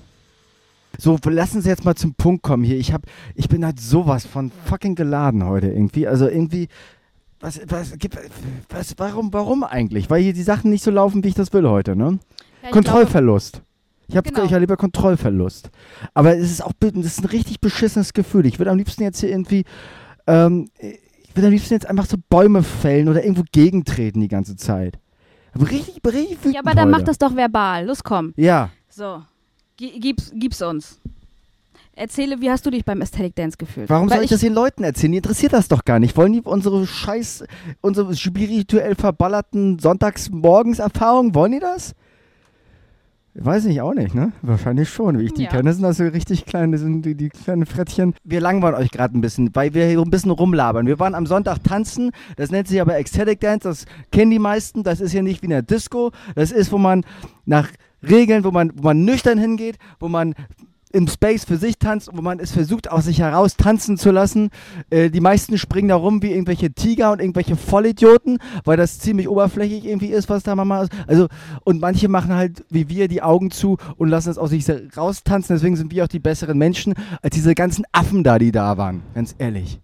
So, 0.98 1.18
lassen 1.24 1.62
Sie 1.62 1.70
jetzt 1.70 1.86
mal 1.86 1.94
zum 1.94 2.14
Punkt 2.14 2.42
kommen 2.42 2.64
hier. 2.64 2.76
Ich, 2.76 2.92
hab, 2.92 3.02
ich 3.34 3.48
bin 3.48 3.64
halt 3.64 3.80
sowas 3.80 4.26
von 4.26 4.52
fucking 4.66 4.94
geladen 4.94 5.44
heute 5.46 5.68
irgendwie. 5.68 6.06
Also 6.06 6.28
irgendwie, 6.28 6.68
was, 7.40 7.60
was, 7.66 7.94
was, 8.68 8.94
warum, 8.98 9.32
warum 9.32 9.64
eigentlich? 9.64 10.10
Weil 10.10 10.22
hier 10.22 10.34
die 10.34 10.42
Sachen 10.42 10.70
nicht 10.70 10.84
so 10.84 10.90
laufen, 10.90 11.24
wie 11.24 11.28
ich 11.28 11.34
das 11.34 11.52
will 11.54 11.66
heute, 11.66 11.96
ne? 11.96 12.18
Ja, 12.62 12.70
Kontrollverlust. 12.70 13.62
Ich, 14.12 14.17
hab, 14.19 14.25
Genau. 14.26 14.44
ich 14.44 14.53
erlebe 14.53 14.76
Kontrollverlust. 14.76 15.70
Aber 16.14 16.37
es 16.37 16.50
ist 16.50 16.62
auch 16.64 16.73
das 16.79 16.93
ist 16.93 17.20
ein 17.20 17.26
richtig 17.26 17.61
beschissenes 17.61 18.12
Gefühl. 18.12 18.44
Ich 18.47 18.59
würde 18.59 18.70
am 18.70 18.76
liebsten 18.79 19.03
jetzt 19.03 19.20
hier 19.20 19.31
irgendwie, 19.31 19.64
ähm, 20.26 20.69
ich 20.79 21.35
würde 21.35 21.47
am 21.47 21.53
liebsten 21.53 21.73
jetzt 21.75 21.87
einfach 21.87 22.05
so 22.06 22.17
Bäume 22.29 22.62
fällen 22.62 23.09
oder 23.09 23.23
irgendwo 23.25 23.43
gegentreten 23.53 24.20
die 24.20 24.29
ganze 24.29 24.55
Zeit. 24.56 24.99
Aber 25.55 25.70
richtig, 25.70 26.00
richtig 26.06 26.38
wütend 26.41 26.55
Ja, 26.55 26.61
aber 26.61 26.75
dann 26.75 26.91
mach 26.91 26.99
heute. 26.99 27.06
das 27.06 27.19
doch 27.19 27.35
verbal. 27.35 27.87
Los, 27.87 28.05
komm. 28.05 28.32
Ja, 28.37 28.69
So, 28.88 29.23
Gi- 29.79 29.99
gib's, 29.99 30.31
gib's 30.35 30.61
uns. 30.61 31.00
Erzähle, 31.94 32.41
wie 32.41 32.50
hast 32.50 32.64
du 32.64 32.70
dich 32.70 32.85
beim 32.87 33.00
Aesthetic 33.03 33.35
Dance 33.35 33.56
gefühlt? 33.59 33.91
warum 33.91 34.09
Weil 34.09 34.19
soll 34.19 34.25
ich 34.25 34.31
das 34.31 34.41
den 34.41 34.55
Leuten 34.55 34.82
erzählen? 34.85 35.12
Die 35.12 35.19
interessiert 35.19 35.53
das 35.53 35.69
doch 35.69 35.85
gar 35.85 35.99
nicht. 35.99 36.17
Wollen 36.17 36.32
die 36.32 36.41
unsere 36.41 36.87
scheiß, 36.87 37.44
unsere 37.82 38.14
spirituell 38.17 38.94
verballerten 38.94 39.79
Sonntagsmorgenserfahrungen, 39.79 41.35
wollen 41.35 41.53
die 41.53 41.61
das? 41.61 41.94
Weiß 43.34 43.64
ich 43.64 43.81
auch 43.81 43.94
nicht, 43.94 44.14
ne? 44.14 44.32
Wahrscheinlich 44.43 44.90
schon. 44.90 45.19
Wie 45.19 45.25
ich 45.25 45.32
die 45.32 45.44
Ja. 45.44 45.50
kenne, 45.50 45.73
sind 45.73 45.82
das 45.82 45.96
so 45.96 46.05
richtig 46.05 46.44
kleine, 46.44 46.76
sind 46.76 47.02
die, 47.02 47.14
die 47.14 47.31
kleinen 47.31 47.64
Frettchen. 47.64 48.14
Wir 48.25 48.43
langweilen 48.43 48.75
euch 48.75 48.90
gerade 48.90 49.17
ein 49.17 49.23
bisschen, 49.23 49.49
weil 49.55 49.73
wir 49.73 49.87
hier 49.87 50.00
ein 50.00 50.11
bisschen 50.11 50.31
rumlabern. 50.32 50.87
Wir 50.87 50.99
waren 50.99 51.14
am 51.14 51.25
Sonntag 51.25 51.64
tanzen, 51.64 52.11
das 52.37 52.50
nennt 52.50 52.69
sich 52.69 52.79
aber 52.79 52.96
Ecstatic 52.99 53.40
Dance, 53.40 53.67
das 53.67 53.87
kennen 54.11 54.31
die 54.31 54.38
meisten. 54.38 54.82
Das 54.82 55.00
ist 55.00 55.12
hier 55.12 55.23
nicht 55.23 55.40
wie 55.40 55.46
in 55.46 55.50
der 55.50 55.62
Disco. 55.62 56.11
Das 56.34 56.52
ist, 56.52 56.73
wo 56.73 56.79
man 56.79 57.05
nach 57.46 57.70
Regeln, 58.02 58.44
wo 58.44 58.50
man, 58.50 58.70
wo 58.76 58.82
man 58.82 59.05
nüchtern 59.05 59.38
hingeht, 59.38 59.78
wo 59.99 60.08
man 60.08 60.35
im 60.92 61.08
Space 61.08 61.44
für 61.44 61.56
sich 61.56 61.78
tanzt, 61.78 62.11
wo 62.12 62.22
man 62.22 62.38
es 62.38 62.52
versucht, 62.52 62.90
aus 62.90 63.04
sich 63.04 63.20
heraus 63.20 63.56
tanzen 63.56 63.99
zu 63.99 64.11
lassen. 64.11 64.50
Äh, 64.90 65.11
die 65.11 65.20
meisten 65.20 65.58
springen 65.58 65.88
da 65.88 65.96
rum 65.96 66.22
wie 66.22 66.30
irgendwelche 66.30 66.72
Tiger 66.72 67.12
und 67.12 67.20
irgendwelche 67.20 67.56
Vollidioten, 67.56 68.38
weil 68.64 68.76
das 68.76 68.99
ziemlich 68.99 69.28
oberflächlich 69.28 69.84
irgendwie 69.84 70.08
ist, 70.08 70.28
was 70.28 70.42
da 70.42 70.54
mal 70.54 70.84
ist. 70.84 70.92
Also, 71.06 71.28
und 71.64 71.80
manche 71.80 72.08
machen 72.08 72.34
halt 72.34 72.64
wie 72.70 72.88
wir 72.88 73.08
die 73.08 73.22
Augen 73.22 73.50
zu 73.50 73.78
und 73.96 74.08
lassen 74.08 74.30
es 74.30 74.38
aus 74.38 74.50
sich 74.50 74.64
raus 74.96 75.22
tanzen. 75.25 75.54
Deswegen 75.54 75.76
sind 75.76 75.92
wir 75.92 76.04
auch 76.04 76.08
die 76.08 76.18
besseren 76.18 76.58
Menschen 76.58 76.94
als 77.22 77.34
diese 77.34 77.54
ganzen 77.54 77.84
Affen 77.92 78.25
da, 78.25 78.38
die 78.38 78.52
da 78.52 78.76
waren. 78.76 79.02
Ganz 79.14 79.34
ehrlich. 79.38 79.80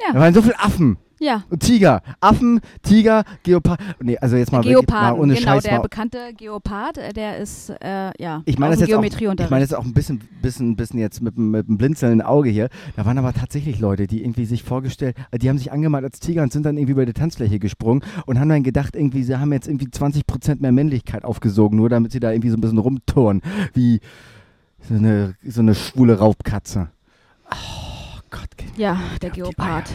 Ja. 0.00 0.12
Da 0.12 0.20
waren 0.20 0.34
so 0.34 0.42
viele 0.42 0.58
Affen. 0.58 0.98
Ja, 1.18 1.44
Und 1.48 1.60
Tiger. 1.60 2.02
Affen, 2.20 2.60
Tiger, 2.82 3.24
Geopard. 3.42 3.80
Nee, 4.02 4.18
also 4.18 4.36
jetzt 4.36 4.52
mal 4.52 4.58
wirklich 4.58 4.74
Geoparden, 4.76 5.16
mal 5.16 5.22
ohne 5.22 5.34
genau, 5.34 5.46
Scheiß 5.52 5.62
der 5.62 5.76
mal. 5.76 5.82
bekannte 5.82 6.18
Geopard, 6.36 6.98
äh, 6.98 7.12
der 7.14 7.38
ist, 7.38 7.70
äh, 7.70 8.10
ja, 8.22 8.42
Ich 8.44 8.58
meine 8.58 8.72
das 8.76 8.80
jetzt 8.80 8.94
auch, 8.94 9.02
ich 9.02 9.50
meine 9.50 9.60
jetzt 9.62 9.74
auch 9.74 9.84
ein 9.84 9.94
bisschen, 9.94 10.20
bisschen, 10.42 10.76
bisschen 10.76 10.98
jetzt 11.00 11.22
mit, 11.22 11.36
dem- 11.36 11.50
mit 11.52 11.68
einem 11.68 11.78
blinzelnden 11.78 12.20
Auge 12.20 12.50
hier. 12.50 12.68
Da 12.96 13.06
waren 13.06 13.16
aber 13.16 13.32
tatsächlich 13.32 13.78
Leute, 13.80 14.06
die 14.06 14.22
irgendwie 14.22 14.44
sich 14.44 14.62
vorgestellt, 14.62 15.16
äh, 15.30 15.38
die 15.38 15.48
haben 15.48 15.56
sich 15.56 15.72
angemalt 15.72 16.04
als 16.04 16.20
Tiger 16.20 16.42
und 16.42 16.52
sind 16.52 16.66
dann 16.66 16.76
irgendwie 16.76 16.92
über 16.92 17.06
die 17.06 17.14
Tanzfläche 17.14 17.58
gesprungen 17.58 18.02
und 18.26 18.38
haben 18.38 18.50
dann 18.50 18.62
gedacht, 18.62 18.94
irgendwie, 18.94 19.22
sie 19.22 19.36
haben 19.38 19.52
jetzt 19.54 19.68
irgendwie 19.68 19.86
20% 19.88 20.60
mehr 20.60 20.72
Männlichkeit 20.72 21.24
aufgesogen, 21.24 21.78
nur 21.78 21.88
damit 21.88 22.12
sie 22.12 22.20
da 22.20 22.30
irgendwie 22.30 22.50
so 22.50 22.58
ein 22.58 22.60
bisschen 22.60 22.78
rumturnen, 22.78 23.40
wie 23.72 24.00
so 24.86 24.94
eine, 24.94 25.34
so 25.46 25.62
eine 25.62 25.74
schwule 25.74 26.18
Raubkatze. 26.18 26.88
Oh 27.50 27.85
ja, 28.76 28.98
der 29.22 29.30
Geopard, 29.30 29.90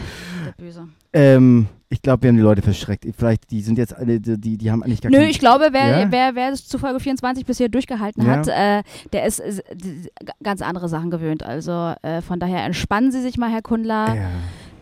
der 0.46 0.52
Böse. 0.64 0.88
ähm, 1.12 1.66
ich 1.88 2.00
glaube, 2.00 2.22
wir 2.22 2.28
haben 2.28 2.36
die 2.36 2.42
Leute 2.42 2.62
verschreckt. 2.62 3.04
Vielleicht, 3.18 3.50
die 3.50 3.60
sind 3.60 3.76
jetzt 3.76 3.94
alle, 3.94 4.18
die, 4.18 4.56
die, 4.56 4.70
haben 4.70 4.82
eigentlich 4.82 5.02
gar 5.02 5.10
Nö, 5.10 5.18
ich 5.24 5.38
glaube, 5.38 5.68
wer, 5.72 6.00
Ja? 6.00 6.06
wer, 6.10 6.34
wer 6.34 6.50
es 6.52 6.66
zu 6.66 6.78
Folge 6.78 7.00
24 7.00 7.44
bisher 7.44 7.68
durchgehalten 7.68 8.24
Ja. 8.24 8.36
hat, 8.36 8.48
äh, 8.48 8.82
der 9.12 9.26
ist 9.26 9.40
d- 9.40 10.08
ganz 10.42 10.62
andere 10.62 10.88
Sachen 10.88 11.10
gewöhnt. 11.10 11.42
Also 11.42 11.92
äh, 12.00 12.22
von 12.22 12.40
daher 12.40 12.64
entspannen 12.64 13.12
Sie 13.12 13.20
sich 13.20 13.36
mal, 13.36 13.50
Herr 13.50 13.60
Kundler. 13.60 14.14
Ja. 14.14 14.30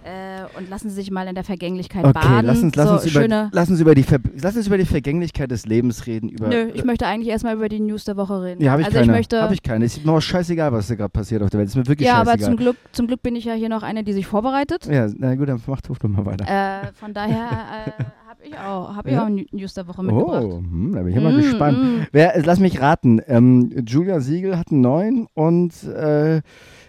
Äh, 0.05 0.59
und 0.59 0.69
lassen 0.71 0.89
Sie 0.89 0.95
sich 0.97 1.11
mal 1.11 1.27
in 1.29 1.35
der 1.35 1.45
Vergänglichkeit 1.45 2.05
Okay, 2.05 2.13
baden. 2.15 2.47
lass 2.47 2.63
uns, 2.63 2.75
lass, 2.77 2.89
so 2.89 2.95
uns 2.95 3.07
über, 3.29 3.51
lass, 3.53 3.71
uns 3.71 3.81
über 3.81 3.95
die 3.95 4.03
Ver 4.03 4.19
lass 4.41 4.57
uns 4.57 4.67
über 4.67 4.79
die 4.79 4.85
Vergänglichkeit 4.85 5.51
des 5.51 5.67
Lebens 5.67 6.07
reden. 6.07 6.29
Über, 6.31 6.49
Nö, 6.49 6.69
ich 6.75 6.85
möchte 6.85 7.07
eigentlich 7.07 7.29
erstmal 7.29 7.55
über 7.57 7.69
die 7.69 7.81
News 7.81 8.05
der 8.05 8.17
Woche 8.17 8.43
reden. 8.43 8.63
Ja, 8.63 8.73
habe 8.73 8.83
ich 8.83 8.87
also 8.87 8.99
keine. 8.99 9.21
ich 9.21 9.29
Habe 9.33 9.55
ich 9.55 9.63
keine. 9.63 9.85
Ist 9.85 10.05
mir 10.05 10.13
auch 10.13 10.21
scheißegal, 10.21 10.73
was 10.73 10.89
da 10.89 10.95
gerade 10.95 11.11
passiert 11.11 11.43
auf 11.43 11.51
der 11.51 11.59
Welt. 11.61 11.69
Ist 11.69 11.77
mir 11.77 11.87
wirklich 11.87 12.09
ja, 12.09 12.15
aber 12.17 12.33
scheißegal. 12.33 12.49
zum 12.51 12.57
Glück, 12.57 12.77
zum 12.93 13.07
Glück 13.07 13.23
bin 13.23 13.37
ich 13.37 13.45
ja 13.45 13.55
hier 13.55 13.69
noch 13.69 13.83
eine, 13.83 14.03
die 14.05 14.13
sich 14.13 14.27
vorbereitet. 14.27 14.87
ja, 14.87 15.07
na 15.17 15.35
gut, 15.35 15.49
dann 15.49 15.61
mach 15.67 15.81
doch 15.83 16.03
mal 16.03 16.25
weiter. 16.27 16.45
Äh, 16.47 16.93
von 16.95 17.13
daher 17.15 17.49
äh, 17.87 18.05
habe 18.29 18.43
ich 18.45 18.59
auch, 18.59 18.97
hab 18.97 19.07
ich 19.07 19.13
Ja? 19.13 19.25
auch 19.25 19.29
New- 19.29 19.45
News 19.53 19.75
der 19.75 19.87
Woche 19.87 20.03
mitgebracht. 20.03 20.45
oh, 20.45 20.59
hm, 20.59 20.93
da 20.95 21.01
bin 21.01 21.09
ich 21.09 21.15
ja 21.17 21.21
mal 21.21 21.33
Mm, 21.33 21.37
gespannt. 21.37 21.79
mm. 21.79 22.07
Wer, 22.13 22.37
äh, 22.37 22.43
lass 22.45 22.59
mich 22.59 22.81
raten. 22.81 23.21
Ähm, 23.27 23.71
Julia 23.87 24.21
Siegel 24.21 24.57
hat 24.59 24.71
einen 24.71 24.81
neuen 24.81 25.27
und 25.35 25.73
äh, 25.85 26.41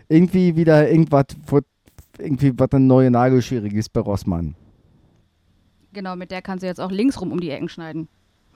irgendwie 0.07 0.55
wieder 0.55 0.89
irgendwas, 0.89 1.25
irgendwie 2.21 2.53
was 2.57 2.69
eine 2.71 2.85
neue 2.85 3.11
Nagelschere 3.11 3.67
ist 3.67 3.93
bei 3.93 4.01
Rossmann. 4.01 4.55
Genau, 5.93 6.15
mit 6.15 6.31
der 6.31 6.41
kann 6.41 6.59
sie 6.59 6.67
jetzt 6.67 6.79
auch 6.79 6.91
links 6.91 7.19
rum 7.19 7.31
um 7.31 7.39
die 7.39 7.49
Ecken 7.49 7.67
schneiden. 7.67 8.07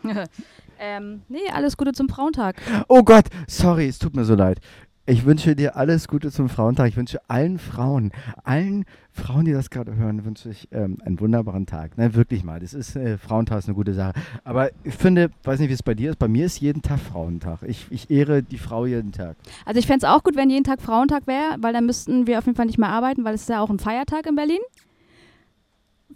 ähm, 0.79 1.21
nee, 1.27 1.49
alles 1.53 1.77
Gute 1.77 1.91
zum 1.93 2.09
Frauentag. 2.09 2.61
Oh 2.87 3.03
Gott, 3.03 3.25
sorry, 3.47 3.87
es 3.87 3.99
tut 3.99 4.15
mir 4.15 4.25
so 4.25 4.35
leid. 4.35 4.59
Ich 5.07 5.23
wünsche 5.23 5.55
dir 5.55 5.75
alles 5.75 6.07
Gute 6.07 6.31
zum 6.31 6.49
Frauentag. 6.49 6.87
Ich 6.87 6.97
wünsche 6.97 7.19
allen 7.27 7.59
Frauen, 7.59 8.11
allen 8.43 8.85
Frauen, 9.11 9.45
die 9.45 9.51
das 9.51 9.69
gerade 9.69 9.95
hören, 9.95 10.25
wünsche 10.25 10.49
ich 10.49 10.67
ähm, 10.71 10.97
einen 11.05 11.19
wunderbaren 11.19 11.67
Tag. 11.67 11.95
Ne, 11.95 12.15
wirklich 12.15 12.43
mal. 12.43 12.59
Das 12.59 12.73
ist 12.73 12.95
äh, 12.95 13.19
Frauentag 13.19 13.59
ist 13.59 13.67
eine 13.67 13.75
gute 13.75 13.93
Sache. 13.93 14.13
Aber 14.43 14.71
ich 14.83 14.95
finde, 14.95 15.29
weiß 15.43 15.59
nicht, 15.59 15.69
wie 15.69 15.73
es 15.73 15.83
bei 15.83 15.93
dir 15.93 16.09
ist. 16.09 16.17
Bei 16.17 16.27
mir 16.27 16.47
ist 16.47 16.59
jeden 16.59 16.81
Tag 16.81 16.99
Frauentag. 16.99 17.59
Ich, 17.67 17.85
ich 17.91 18.09
ehre 18.09 18.41
die 18.41 18.57
Frau 18.57 18.87
jeden 18.87 19.11
Tag. 19.11 19.35
Also 19.63 19.79
ich 19.79 19.85
fände 19.85 20.07
es 20.07 20.11
auch 20.11 20.23
gut, 20.23 20.35
wenn 20.35 20.49
jeden 20.49 20.63
Tag 20.63 20.81
Frauentag 20.81 21.27
wäre, 21.27 21.57
weil 21.59 21.73
dann 21.73 21.85
müssten 21.85 22.25
wir 22.25 22.39
auf 22.39 22.47
jeden 22.47 22.55
Fall 22.55 22.65
nicht 22.65 22.79
mehr 22.79 22.89
arbeiten, 22.89 23.23
weil 23.23 23.35
es 23.35 23.41
ist 23.41 23.49
ja 23.49 23.61
auch 23.61 23.69
ein 23.69 23.77
Feiertag 23.77 24.25
in 24.25 24.35
Berlin. 24.35 24.59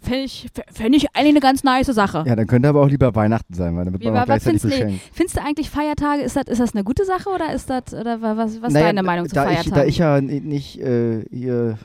Fände 0.02 0.20
ich, 0.24 0.48
fänd 0.72 0.96
ich 0.96 1.14
eigentlich 1.14 1.28
eine 1.30 1.40
ganz 1.40 1.62
nice 1.62 1.86
Sache. 1.88 2.24
Ja, 2.26 2.34
dann 2.34 2.46
könnte 2.46 2.68
aber 2.68 2.80
auch 2.82 2.88
lieber 2.88 3.14
Weihnachten 3.14 3.52
sein, 3.54 3.76
weil 3.76 3.84
dann 3.84 3.92
wird 3.94 4.04
man 4.04 4.16
auch 4.16 4.24
gleichzeitig 4.24 4.62
findest 4.62 4.64
du, 4.64 4.68
nee, 4.86 4.92
beschenkt. 4.94 5.14
findest 5.14 5.36
du 5.36 5.42
eigentlich 5.42 5.70
Feiertage, 5.70 6.22
ist 6.22 6.36
das, 6.36 6.44
ist 6.48 6.60
das 6.60 6.74
eine 6.74 6.84
gute 6.84 7.04
Sache 7.04 7.28
oder 7.28 7.52
ist 7.52 7.68
das, 7.70 7.92
oder 7.92 8.20
wa- 8.22 8.36
was, 8.36 8.60
was 8.62 8.68
ist 8.68 8.74
Naja, 8.74 8.86
deine 8.86 9.02
Meinung 9.02 9.28
zu 9.28 9.34
Feiertagen? 9.34 9.66
Ich, 9.66 9.72
da 9.74 9.84
ich 9.84 9.98
ja 9.98 10.20
ni- 10.20 10.40
nicht 10.40 10.80
äh, 10.80 11.24
hier 11.30 11.78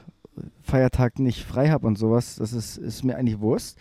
Feiertag 0.62 1.20
nicht 1.20 1.44
frei 1.46 1.70
habe 1.70 1.88
und 1.88 1.98
sowas, 1.98 2.36
das 2.38 2.54
ist, 2.54 2.78
ist 2.78 3.04
mir 3.04 3.16
eigentlich 3.18 3.40
Wurst. 3.40 3.78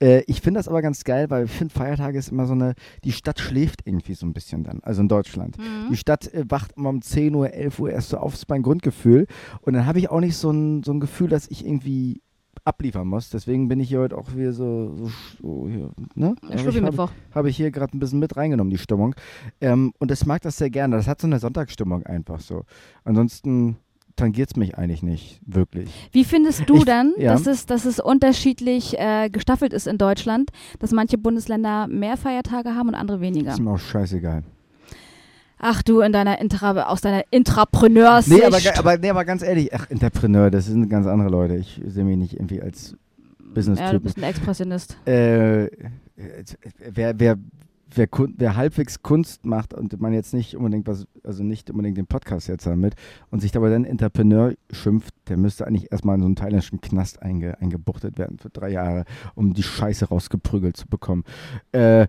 Äh, 0.00 0.22
ich 0.26 0.40
finde 0.40 0.58
das 0.58 0.68
aber 0.68 0.82
ganz 0.82 1.04
geil, 1.04 1.30
weil 1.30 1.46
ich 1.46 1.50
finde, 1.50 1.72
Feiertage 1.72 2.18
ist 2.18 2.28
immer 2.30 2.46
so 2.46 2.52
eine, 2.52 2.74
die 3.04 3.12
Stadt 3.12 3.40
schläft 3.40 3.80
irgendwie 3.86 4.14
so 4.14 4.26
ein 4.26 4.32
bisschen 4.34 4.62
dann, 4.62 4.80
also 4.82 5.00
in 5.00 5.08
Deutschland. 5.08 5.56
Mhm. 5.58 5.90
Die 5.90 5.96
Stadt 5.96 6.32
äh, 6.34 6.44
wacht 6.48 6.72
immer 6.76 6.90
um 6.90 7.00
10 7.02 7.34
Uhr, 7.34 7.50
11 7.52 7.78
Uhr 7.78 7.90
erst 7.90 8.10
so 8.10 8.18
auf, 8.18 8.32
das 8.32 8.40
ist 8.42 8.48
mein 8.50 8.62
Grundgefühl. 8.62 9.26
Und 9.62 9.72
dann 9.72 9.86
habe 9.86 9.98
ich 9.98 10.10
auch 10.10 10.20
nicht 10.20 10.36
so 10.36 10.50
ein, 10.50 10.82
so 10.82 10.92
ein 10.92 11.00
Gefühl, 11.00 11.28
dass 11.28 11.48
ich 11.48 11.64
irgendwie 11.66 12.20
abliefern 12.66 13.06
muss. 13.06 13.30
Deswegen 13.30 13.68
bin 13.68 13.80
ich 13.80 13.88
hier 13.88 14.00
heute 14.00 14.18
auch 14.18 14.34
wieder 14.34 14.52
so, 14.52 14.94
so, 14.96 15.10
so 15.40 15.68
hier, 15.68 15.90
ne? 16.14 16.34
Ich 16.52 16.60
Schluffi-Mittwoch. 16.60 17.10
habe 17.34 17.48
ich 17.48 17.56
hier 17.56 17.70
gerade 17.70 17.96
ein 17.96 18.00
bisschen 18.00 18.18
mit 18.18 18.36
reingenommen, 18.36 18.70
die 18.70 18.78
Stimmung. 18.78 19.14
Ähm, 19.60 19.92
und 19.98 20.10
ich 20.10 20.26
mag 20.26 20.42
das 20.42 20.56
sehr 20.58 20.70
gerne. 20.70 20.96
Das 20.96 21.06
hat 21.08 21.20
so 21.20 21.26
eine 21.26 21.38
Sonntagsstimmung 21.38 22.02
einfach 22.04 22.40
so. 22.40 22.64
Ansonsten 23.04 23.76
tangiert 24.16 24.50
es 24.50 24.56
mich 24.56 24.78
eigentlich 24.78 25.02
nicht 25.02 25.40
wirklich. 25.44 25.90
Wie 26.12 26.24
findest 26.24 26.68
du 26.68 26.76
Ich- 26.78 26.84
dann, 26.86 27.12
ja. 27.18 27.32
dass, 27.32 27.46
es, 27.46 27.66
dass 27.66 27.84
es 27.84 28.00
unterschiedlich 28.00 28.98
äh, 28.98 29.28
gestaffelt 29.30 29.72
ist 29.72 29.86
in 29.86 29.98
Deutschland, 29.98 30.50
dass 30.78 30.90
manche 30.92 31.18
Bundesländer 31.18 31.86
mehr 31.86 32.16
Feiertage 32.16 32.74
haben 32.74 32.88
und 32.88 32.94
andere 32.94 33.20
weniger? 33.20 33.52
Ist 33.52 33.60
mir 33.60 33.70
auch 33.72 33.78
scheißegal. 33.78 34.42
Ach 35.58 35.82
du, 35.82 36.00
in 36.00 36.12
deiner 36.12 36.40
Intra, 36.40 36.82
aus 36.84 37.00
deiner 37.00 37.24
Intrapreneurs 37.30 38.26
Nee 38.26 38.44
aber, 38.44 38.58
aber, 38.76 38.98
nee, 38.98 39.10
aber 39.10 39.24
ganz 39.24 39.42
ehrlich, 39.42 39.74
ach, 39.74 39.88
Entrepreneur, 39.90 40.50
das 40.50 40.66
sind 40.66 40.88
ganz 40.90 41.06
andere 41.06 41.30
Leute. 41.30 41.56
Ich 41.56 41.80
sehe 41.86 42.04
mich 42.04 42.18
nicht 42.18 42.34
irgendwie 42.34 42.60
als 42.60 42.90
ja, 42.90 42.96
du 43.42 43.54
Business-Typ. 43.54 44.02
bist 44.02 44.18
ein 44.18 44.24
Expressionist. 44.24 44.98
äh, 45.06 45.68
wer, 46.16 47.18
wer, 47.18 47.38
wer, 47.94 48.08
wer 48.36 48.56
halbwegs 48.56 49.02
Kunst 49.02 49.46
macht 49.46 49.72
und 49.72 49.98
man 50.00 50.12
jetzt 50.12 50.34
nicht 50.34 50.56
unbedingt 50.56 50.86
was, 50.86 51.06
also 51.24 51.42
nicht 51.42 51.70
unbedingt 51.70 51.96
den 51.96 52.06
Podcast 52.06 52.48
jetzt 52.48 52.66
damit 52.66 52.94
und 53.30 53.40
sich 53.40 53.52
dabei 53.52 53.70
dann 53.70 53.84
Entrepreneur 53.84 54.52
schimpft, 54.70 55.14
der 55.28 55.36
müsste 55.36 55.66
eigentlich 55.66 55.90
erstmal 55.90 56.16
in 56.16 56.22
so 56.22 56.26
einen 56.26 56.36
thailändischen 56.36 56.80
Knast 56.80 57.22
einge, 57.22 57.58
eingebuchtet 57.60 58.18
werden 58.18 58.38
für 58.38 58.50
drei 58.50 58.70
Jahre, 58.70 59.04
um 59.34 59.54
die 59.54 59.62
Scheiße 59.62 60.06
rausgeprügelt 60.06 60.76
zu 60.76 60.86
bekommen. 60.86 61.24
Äh, 61.72 62.08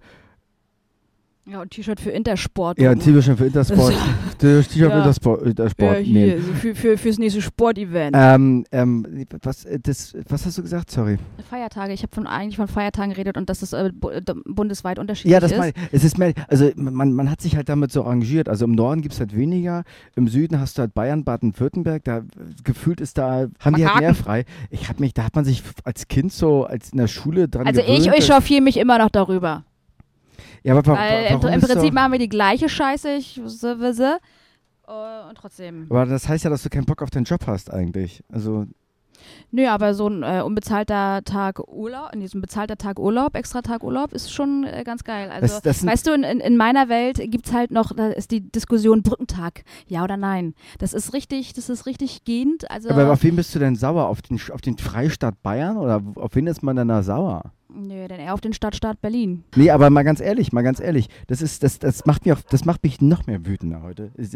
Ja, 1.50 1.62
und 1.62 1.72
T-Shirt 1.72 2.00
für 2.02 2.10
Intersport. 2.12 2.78
ja, 2.78 2.92
ein. 2.92 3.00
T-Shirt 3.00 3.38
für 3.38 3.46
Intersport. 3.46 3.94
T-Shirt 4.38 4.66
für 4.72 4.80
Ja. 4.80 4.98
Intersport, 4.98 5.44
Intersport 5.44 5.94
Ja, 6.00 6.04
hier, 6.04 6.28
nähen. 6.28 6.44
so 6.46 6.54
für, 6.54 6.76
für, 6.76 6.98
fürs 6.98 7.18
nächste 7.18 7.42
Sportevent. 7.42 8.16
Ähm, 8.20 8.66
ähm, 8.74 9.26
was, 9.44 9.64
äh, 9.64 9.80
das, 9.82 10.14
was 10.28 10.46
hast 10.46 10.58
du 10.58 10.62
gesagt? 10.64 10.92
Sorry. 10.92 11.18
Feiertage, 11.50 11.94
ich 11.94 12.04
habe 12.04 12.14
von, 12.14 12.28
eigentlich 12.28 12.58
von 12.58 12.68
Feiertagen 12.68 13.12
geredet 13.12 13.38
und 13.38 13.50
dass 13.50 13.62
es 13.62 13.72
äh, 13.72 13.88
äh, 13.88 14.22
bundesweit 14.46 15.00
unterschiedlich 15.00 15.32
Ja, 15.32 15.40
das 15.40 15.52
ist. 15.54 15.58
meine 15.58 15.72
ich. 15.72 15.76
Es 15.94 16.04
ist 16.04 16.18
mehr, 16.18 16.34
also 16.50 16.70
man, 16.76 17.14
man 17.14 17.32
hat 17.32 17.40
sich 17.42 17.56
halt 17.56 17.70
damit 17.70 17.94
so 17.94 18.04
arrangiert. 18.04 18.50
Also 18.50 18.66
im 18.66 18.74
Norden 18.74 19.02
gibt 19.02 19.14
es 19.14 19.20
halt 19.22 19.36
weniger, 19.36 19.84
im 20.18 20.28
Süden 20.28 20.60
hast 20.60 20.78
du 20.78 20.82
halt 20.82 20.94
Bayern, 20.94 21.24
Baden-Württemberg, 21.24 22.04
da 22.04 22.18
äh, 22.18 22.22
gefühlt 22.66 23.00
ist 23.00 23.18
da, 23.18 23.48
haben 23.62 23.76
die 23.78 23.88
halt 23.88 24.02
mehr 24.02 24.16
frei. 24.16 24.44
Ich 24.70 24.90
hab 24.90 25.00
mich, 25.00 25.14
da 25.14 25.24
hat 25.24 25.36
man 25.36 25.46
sich 25.46 25.64
als 25.86 26.10
Kind 26.10 26.34
so, 26.34 26.66
als 26.66 26.92
in 26.92 26.98
der 26.98 27.08
Schule 27.08 27.48
dran 27.48 27.68
also 27.68 27.82
gewöhnt. 27.82 28.00
ich 28.00 28.06
dass- 28.08 28.16
echauffiere 28.30 28.62
mich 28.62 28.76
immer 28.76 28.98
noch 28.98 29.10
darüber. 29.10 29.64
Ja, 30.68 30.78
aber 30.78 30.98
Weil 30.98 31.26
im, 31.32 31.42
im 31.48 31.62
Prinzip 31.62 31.94
machen 31.94 32.12
wir 32.12 32.20
die 32.20 32.28
gleiche 32.28 32.68
Scheiße, 32.68 33.12
ich 33.12 33.42
wisse. 33.42 34.20
Äh, 34.88 35.30
und 35.30 35.36
trotzdem. 35.36 35.88
aber 35.90 36.06
das 36.06 36.28
heißt 36.28 36.44
ja, 36.44 36.50
dass 36.50 36.64
du 36.64 36.70
keinen 36.70 36.86
Bock 36.86 37.02
auf 37.02 37.10
deinen 37.10 37.24
Job 37.24 37.48
hast 37.48 37.72
eigentlich. 37.72 38.22
Also, 38.30 38.66
Nö, 39.52 39.66
aber 39.68 39.94
so 39.94 40.08
ein 40.08 40.24
äh, 40.24 40.42
unbezahlter 40.46 41.24
Tag 41.24 41.60
Urlaub, 41.68 42.12
nee, 42.16 42.28
so 42.28 42.38
ein 42.38 42.42
bezahlter 42.42 42.78
Tag 42.78 43.00
Urlaub, 43.00 43.36
extra 43.36 43.62
Tag 43.62 43.84
Urlaub 43.84 44.12
ist 44.12 44.32
schon 44.32 44.66
äh, 44.66 44.84
ganz 44.86 45.04
geil. 45.04 45.30
Also, 45.30 45.56
das, 45.56 45.62
das 45.62 45.86
weißt 45.86 46.08
du, 46.08 46.12
in, 46.12 46.24
in, 46.24 46.40
in 46.42 46.58
meiner 46.58 46.90
Welt 46.90 47.18
gibt 47.32 47.48
es 47.48 47.54
halt 47.54 47.72
noch, 47.72 47.94
da 47.96 48.10
ist 48.10 48.32
die 48.32 48.42
Diskussion 48.42 49.04
Brückentag, 49.04 49.64
ja 49.88 50.04
oder 50.04 50.18
nein. 50.18 50.54
Das 50.80 50.94
ist 50.94 51.14
richtig, 51.14 51.54
das 51.54 51.70
ist 51.70 51.86
richtig 51.86 52.26
gehend. 52.26 52.70
Also, 52.70 52.90
aber 52.90 53.12
auf 53.12 53.24
wen 53.24 53.38
bist 53.38 53.56
du 53.56 53.60
denn 53.60 53.76
sauer? 53.76 54.08
Auf 54.08 54.22
den, 54.22 54.40
auf 54.52 54.62
den 54.62 54.78
Freistaat 54.78 55.42
Bayern 55.42 55.78
oder 55.78 56.04
auf 56.16 56.36
wen 56.36 56.48
ist 56.48 56.62
man 56.62 56.76
denn 56.76 56.90
da 56.90 57.04
sauer? 57.04 57.54
Nö, 57.74 58.08
dann 58.08 58.20
eher 58.20 58.34
auf 58.34 58.42
den 58.42 58.54
Stadtstaat 58.54 59.02
Berlin. 59.02 59.44
Nee, 59.56 59.70
aber 59.72 59.90
mal 59.90 60.04
ganz 60.04 60.20
ehrlich, 60.20 60.52
mal 60.54 60.62
ganz 60.64 60.80
ehrlich, 60.80 61.08
das 61.28 61.42
ist, 61.42 61.64
das, 61.64 61.80
das 61.80 62.06
macht 62.06 62.26
mich 62.26 62.34
auch, 62.34 62.42
das 62.42 62.66
macht 62.66 62.84
mich 62.84 63.02
noch 63.02 63.28
mehr 63.28 63.46
wütender 63.46 63.82
heute. 63.82 64.12
Ist- 64.16 64.34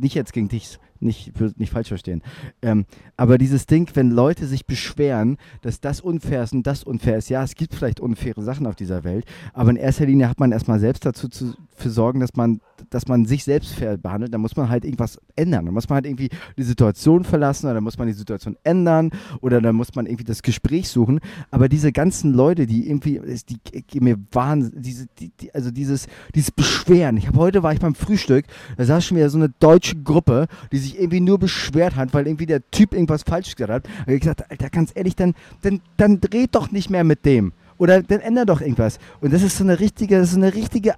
Nicht 0.00 0.14
jetzt 0.14 0.32
gegen 0.32 0.48
dich, 0.48 0.78
nicht, 1.00 1.32
nicht 1.58 1.70
falsch 1.72 1.88
verstehen. 1.88 2.22
Ähm, 2.62 2.86
aber 3.16 3.38
dieses 3.38 3.66
Ding, 3.66 3.88
wenn 3.94 4.10
Leute 4.10 4.46
sich 4.46 4.66
beschweren, 4.66 5.36
dass 5.62 5.80
das 5.80 6.00
unfair 6.00 6.42
ist 6.42 6.52
und 6.52 6.66
das 6.66 6.84
unfair 6.84 7.18
ist, 7.18 7.28
ja, 7.28 7.42
es 7.42 7.54
gibt 7.54 7.74
vielleicht 7.74 8.00
unfaire 8.00 8.42
Sachen 8.42 8.66
auf 8.66 8.76
dieser 8.76 9.04
Welt, 9.04 9.24
aber 9.52 9.70
in 9.70 9.76
erster 9.76 10.06
Linie 10.06 10.28
hat 10.28 10.40
man 10.40 10.52
erstmal 10.52 10.78
selbst 10.80 11.04
dazu 11.04 11.28
zu 11.28 11.54
für 11.78 11.90
sorgen, 11.90 12.20
dass 12.20 12.34
man, 12.36 12.60
dass 12.88 13.06
man 13.06 13.26
sich 13.26 13.44
selbst 13.44 13.74
fair 13.74 13.98
behandelt. 13.98 14.32
Da 14.32 14.38
muss 14.38 14.56
man 14.56 14.70
halt 14.70 14.86
irgendwas 14.86 15.20
ändern. 15.36 15.66
Da 15.66 15.72
muss 15.72 15.90
man 15.90 15.96
halt 15.96 16.06
irgendwie 16.06 16.30
die 16.56 16.62
Situation 16.62 17.22
verlassen 17.22 17.66
oder 17.66 17.74
da 17.74 17.80
muss 17.82 17.98
man 17.98 18.06
die 18.06 18.14
Situation 18.14 18.56
ändern 18.64 19.10
oder 19.42 19.60
da 19.60 19.74
muss 19.74 19.94
man 19.94 20.06
irgendwie 20.06 20.24
das 20.24 20.40
Gespräch 20.42 20.88
suchen. 20.88 21.20
Aber 21.50 21.68
diese 21.68 21.92
ganzen 21.92 22.32
Leute, 22.32 22.65
die 22.66 22.88
irgendwie, 22.88 23.20
die, 23.48 23.82
die 23.82 24.00
mir 24.00 24.16
waren, 24.32 24.72
diese, 24.74 25.06
die, 25.18 25.30
die, 25.40 25.54
also 25.54 25.70
dieses, 25.70 26.06
dieses 26.34 26.50
Beschweren. 26.50 27.16
Ich 27.16 27.26
habe 27.26 27.38
heute 27.38 27.62
war 27.62 27.72
ich 27.72 27.80
beim 27.80 27.94
Frühstück, 27.94 28.44
da 28.76 28.84
saß 28.84 29.04
schon 29.04 29.16
wieder 29.16 29.30
so 29.30 29.38
eine 29.38 29.48
deutsche 29.48 29.96
Gruppe, 29.96 30.46
die 30.72 30.78
sich 30.78 30.98
irgendwie 30.98 31.20
nur 31.20 31.38
beschwert 31.38 31.96
hat, 31.96 32.12
weil 32.14 32.26
irgendwie 32.26 32.46
der 32.46 32.68
Typ 32.70 32.92
irgendwas 32.92 33.22
falsch 33.22 33.54
gesagt 33.54 33.72
hat. 33.72 34.06
Und 34.06 34.12
ich 34.12 34.20
gesagt, 34.20 34.50
Alter, 34.50 34.70
ganz 34.70 34.92
ehrlich, 34.94 35.16
dann, 35.16 35.34
dann, 35.62 35.80
dann 35.96 36.20
dreht 36.20 36.54
doch 36.54 36.70
nicht 36.70 36.90
mehr 36.90 37.04
mit 37.04 37.24
dem. 37.24 37.52
Oder 37.78 38.02
dann 38.02 38.20
ändert 38.20 38.48
doch 38.48 38.60
irgendwas. 38.60 38.98
Und 39.20 39.32
das 39.32 39.42
ist 39.42 39.58
so 39.58 39.64
eine 39.64 39.80
richtige, 39.80 40.24
so 40.24 40.36
eine 40.36 40.54
richtige 40.54 40.94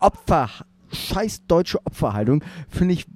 Opfer, 0.00 0.48
scheiß 0.92 1.46
deutsche 1.46 1.84
Opferhaltung, 1.84 2.42
finde 2.68 2.94
ich. 2.94 3.06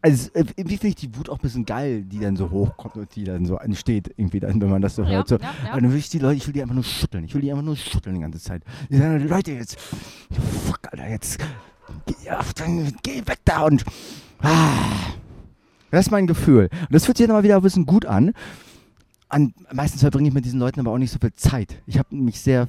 Also, 0.00 0.30
äh, 0.34 0.44
irgendwie 0.56 0.76
finde 0.76 0.88
ich 0.88 0.94
die 0.96 1.16
Wut 1.16 1.28
auch 1.28 1.38
ein 1.38 1.42
bisschen 1.42 1.66
geil, 1.66 2.02
die 2.04 2.20
dann 2.20 2.36
so 2.36 2.50
hochkommt 2.50 2.96
und 2.96 3.16
die 3.16 3.24
dann 3.24 3.46
so 3.46 3.56
entsteht, 3.56 4.14
irgendwie 4.16 4.38
dann, 4.38 4.60
wenn 4.60 4.70
man 4.70 4.80
das 4.80 4.94
so 4.94 5.02
Ja, 5.02 5.08
hört. 5.10 5.28
So. 5.28 5.36
ja, 5.36 5.42
ja. 5.64 5.72
Aber 5.72 5.80
dann 5.80 5.90
will 5.90 5.98
ich 5.98 6.08
die 6.08 6.20
Leute, 6.20 6.36
ich 6.36 6.46
will 6.46 6.54
die 6.54 6.62
einfach 6.62 6.74
nur 6.74 6.84
schütteln. 6.84 7.24
Ich 7.24 7.34
will 7.34 7.42
die 7.42 7.50
einfach 7.50 7.64
nur 7.64 7.76
schütteln 7.76 8.14
die 8.14 8.22
ganze 8.22 8.38
Zeit. 8.38 8.62
Die 8.90 8.96
sagen, 8.96 9.26
Leute, 9.28 9.52
jetzt, 9.52 9.78
fuck, 9.80 10.80
Alter, 10.92 11.08
jetzt, 11.08 11.38
geh, 12.06 12.30
auf, 12.30 12.54
dann, 12.54 12.92
geh 13.02 13.26
weg 13.26 13.40
da 13.44 13.62
und, 13.62 13.84
ah. 14.42 14.68
Das 15.90 16.06
ist 16.06 16.10
mein 16.10 16.26
Gefühl. 16.26 16.68
Und 16.72 16.92
das 16.94 17.06
fühlt 17.06 17.16
sich 17.16 17.26
dann 17.26 17.34
mal 17.34 17.42
wieder 17.42 17.56
ein 17.56 17.62
bisschen 17.62 17.86
gut 17.86 18.04
an. 18.04 18.32
an 19.28 19.54
meistens 19.72 20.02
verbringe 20.02 20.28
ich 20.28 20.34
mit 20.34 20.44
diesen 20.44 20.60
Leuten 20.60 20.80
aber 20.80 20.92
auch 20.92 20.98
nicht 20.98 21.10
so 21.10 21.18
viel 21.18 21.32
Zeit. 21.34 21.82
Ich 21.86 21.98
habe 21.98 22.14
nämlich 22.14 22.40
sehr 22.40 22.68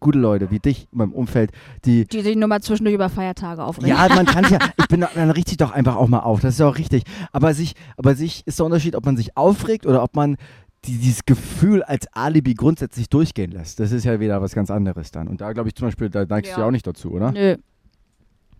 gute 0.00 0.18
Leute 0.18 0.50
wie 0.50 0.58
dich 0.58 0.86
in 0.92 0.98
meinem 0.98 1.12
Umfeld, 1.12 1.50
die 1.84 2.04
Die 2.06 2.20
sich 2.20 2.36
nur 2.36 2.48
mal 2.48 2.60
zwischendurch 2.60 2.94
über 2.94 3.08
Feiertage 3.08 3.64
aufregen. 3.64 3.88
ja, 3.88 4.06
man 4.14 4.26
kann 4.26 4.44
ja, 4.50 4.58
ich 4.78 4.88
bin, 4.88 5.00
dann 5.14 5.30
richtig 5.30 5.56
doch 5.58 5.70
einfach 5.72 5.96
auch 5.96 6.08
mal 6.08 6.20
auf, 6.20 6.40
das 6.40 6.54
ist 6.54 6.60
ja 6.60 6.68
auch 6.68 6.76
richtig. 6.78 7.04
Aber 7.32 7.54
sich, 7.54 7.74
aber 7.96 8.14
sich 8.14 8.46
ist 8.46 8.58
der 8.58 8.66
Unterschied, 8.66 8.96
ob 8.96 9.06
man 9.06 9.16
sich 9.16 9.36
aufregt 9.36 9.86
oder 9.86 10.02
ob 10.02 10.14
man 10.14 10.36
die, 10.84 10.98
dieses 10.98 11.24
Gefühl 11.24 11.82
als 11.82 12.06
Alibi 12.12 12.52
grundsätzlich 12.54 13.08
durchgehen 13.08 13.50
lässt. 13.52 13.80
Das 13.80 13.92
ist 13.92 14.04
ja 14.04 14.20
wieder 14.20 14.42
was 14.42 14.54
ganz 14.54 14.70
anderes 14.70 15.10
dann. 15.10 15.28
Und 15.28 15.40
da 15.40 15.52
glaube 15.52 15.70
ich 15.70 15.74
zum 15.74 15.88
Beispiel, 15.88 16.10
da 16.10 16.26
neigst 16.26 16.50
du 16.52 16.56
Ja. 16.56 16.60
ja 16.60 16.66
auch 16.66 16.70
nicht 16.72 16.86
dazu, 16.86 17.10
oder? 17.10 17.32
Nö. 17.32 17.56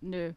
Nö. 0.00 0.30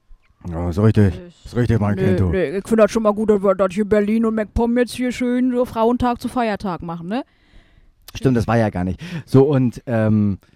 Ja, 0.49 0.69
ist 0.69 0.79
richtig. 0.79 1.19
Ist 1.45 1.55
richtig, 1.55 1.79
mein 1.79 1.95
Kind, 1.95 2.19
du. 2.19 2.31
ich 2.31 2.67
finde 2.67 2.83
das 2.83 2.91
schon 2.91 3.03
mal 3.03 3.13
gut, 3.13 3.29
dass 3.29 3.41
wir 3.41 3.55
das 3.55 3.73
hier 3.73 3.85
Berlin 3.85 4.25
und 4.25 4.35
MacPom 4.35 4.77
jetzt 4.77 4.93
hier 4.93 5.11
schön 5.11 5.51
so 5.51 5.65
Frauentag 5.65 6.21
zu 6.21 6.27
Feiertag 6.27 6.81
machen, 6.83 7.07
ne? 7.07 7.23
Stimmt, 8.13 8.37
das 8.37 8.47
war 8.47 8.57
ja 8.57 8.69
gar 8.69 8.83
nicht. 8.83 9.01
So, 9.25 9.43
und 9.43 9.81
ähm, 9.87 10.37
äh, 10.41 10.47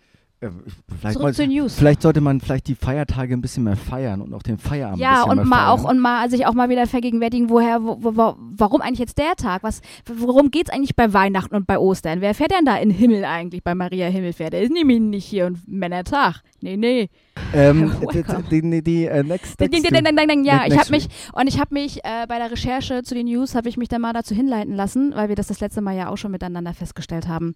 vielleicht, 0.49 1.13
Zurück 1.13 1.21
mal, 1.27 1.33
zu 1.33 1.45
News. 1.47 1.75
vielleicht 1.75 2.01
sollte 2.01 2.19
man 2.21 2.41
vielleicht 2.41 2.67
die 2.67 2.75
Feiertage 2.75 3.33
ein 3.33 3.41
bisschen 3.41 3.63
mehr 3.63 3.75
feiern 3.75 4.21
und 4.21 4.33
auch 4.33 4.41
den 4.41 4.57
Feierabend 4.57 4.97
ein 4.99 5.01
Ja, 5.01 5.23
und 5.23 5.45
mal 5.45 5.57
feiern. 5.57 5.69
auch 5.69 5.83
und 5.89 5.99
mal 5.99 6.29
sich 6.31 6.45
auch 6.47 6.53
mal 6.53 6.69
wieder 6.69 6.87
vergegenwärtigen, 6.87 7.49
woher, 7.49 7.83
wo, 7.83 7.97
wo, 8.01 8.35
warum 8.37 8.81
eigentlich 8.81 8.99
jetzt 8.99 9.17
der 9.19 9.35
Tag? 9.35 9.61
Was, 9.63 9.81
worum 10.05 10.49
geht's 10.49 10.71
eigentlich 10.71 10.95
bei 10.95 11.13
Weihnachten 11.13 11.55
und 11.55 11.67
bei 11.67 11.77
Ostern? 11.77 12.21
Wer 12.21 12.33
fährt 12.33 12.51
denn 12.51 12.65
da 12.65 12.77
in 12.77 12.89
den 12.89 12.97
Himmel 12.97 13.23
eigentlich 13.23 13.63
bei 13.63 13.75
Maria 13.75 14.07
Himmelfahrt? 14.07 14.53
Der 14.53 14.61
ist 14.61 14.71
nämlich 14.73 14.99
nicht 14.99 15.25
hier 15.25 15.45
und 15.45 15.67
Männertag. 15.67 16.41
Nee, 16.63 16.77
nee. 16.77 17.09
ähm, 17.53 17.91
Welcome. 18.01 18.43
die, 18.51 18.61
die, 18.61 18.83
die, 18.83 19.05
äh, 19.05 19.23
next, 19.23 19.59
next 19.59 19.73
ding, 19.73 19.83
ding, 19.83 20.27
ding. 20.27 20.43
Ja, 20.45 20.59
Next 20.59 20.73
ich 20.73 20.79
habe 20.79 20.91
mich 20.91 21.07
und 21.33 21.47
ich 21.47 21.59
habe 21.59 21.73
mich 21.73 22.03
äh, 22.03 22.25
bei 22.27 22.37
der 22.37 22.51
Recherche 22.51 23.01
zu 23.03 23.15
den 23.15 23.25
News 23.25 23.55
habe 23.55 23.67
ich 23.67 23.77
mich 23.77 23.89
dann 23.89 24.01
mal 24.01 24.13
dazu 24.13 24.35
hinleiten 24.35 24.75
lassen, 24.75 25.13
weil 25.15 25.29
wir 25.29 25.35
das 25.35 25.47
das 25.47 25.59
letzte 25.59 25.81
Mal 25.81 25.95
ja 25.95 26.09
auch 26.09 26.17
schon 26.17 26.31
miteinander 26.31 26.73
festgestellt 26.73 27.27
haben, 27.27 27.55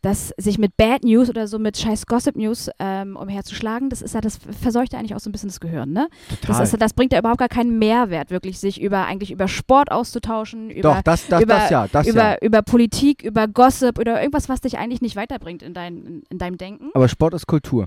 dass 0.00 0.32
sich 0.36 0.58
mit 0.58 0.76
Bad 0.76 1.04
News 1.04 1.30
oder 1.30 1.46
so 1.46 1.58
mit 1.60 1.76
scheiß 1.78 2.06
Gossip 2.06 2.36
News 2.36 2.68
ähm, 2.80 3.16
umherzuschlagen, 3.16 3.88
das 3.90 4.02
ist 4.02 4.14
ja 4.14 4.20
das 4.20 4.38
verseucht 4.60 4.92
ja 4.92 4.98
eigentlich 4.98 5.14
auch 5.14 5.20
so 5.20 5.30
ein 5.30 5.32
bisschen 5.32 5.48
das 5.50 5.60
Gehirn, 5.60 5.92
ne? 5.92 6.08
Das, 6.28 6.40
Total. 6.40 6.62
ist, 6.64 6.82
das 6.82 6.92
bringt 6.94 7.12
ja 7.12 7.20
überhaupt 7.20 7.38
gar 7.38 7.48
keinen 7.48 7.78
Mehrwert, 7.78 8.30
wirklich 8.30 8.58
sich 8.58 8.80
über 8.80 9.06
eigentlich 9.06 9.30
über 9.30 9.46
Sport 9.46 9.92
auszutauschen, 9.92 10.70
über 10.70 10.94
Doch, 10.94 11.02
das, 11.02 11.28
das, 11.28 11.42
über- 11.42 11.54
das 11.54 11.70
ja, 11.70 11.86
das 11.86 12.08
über, 12.08 12.22
ja. 12.32 12.36
über 12.42 12.62
Politik, 12.62 13.22
über 13.22 13.46
Gossip 13.46 13.98
oder 13.98 14.20
irgendwas, 14.20 14.48
was 14.48 14.60
dich 14.60 14.78
eigentlich 14.78 15.00
nicht 15.00 15.14
weiterbringt 15.16 15.62
in, 15.62 15.74
dein, 15.74 15.98
in, 16.04 16.22
in 16.28 16.38
deinem 16.38 16.58
Denken. 16.58 16.90
Aber 16.94 17.08
Sport 17.08 17.34
ist 17.34 17.46
Kultur. 17.46 17.86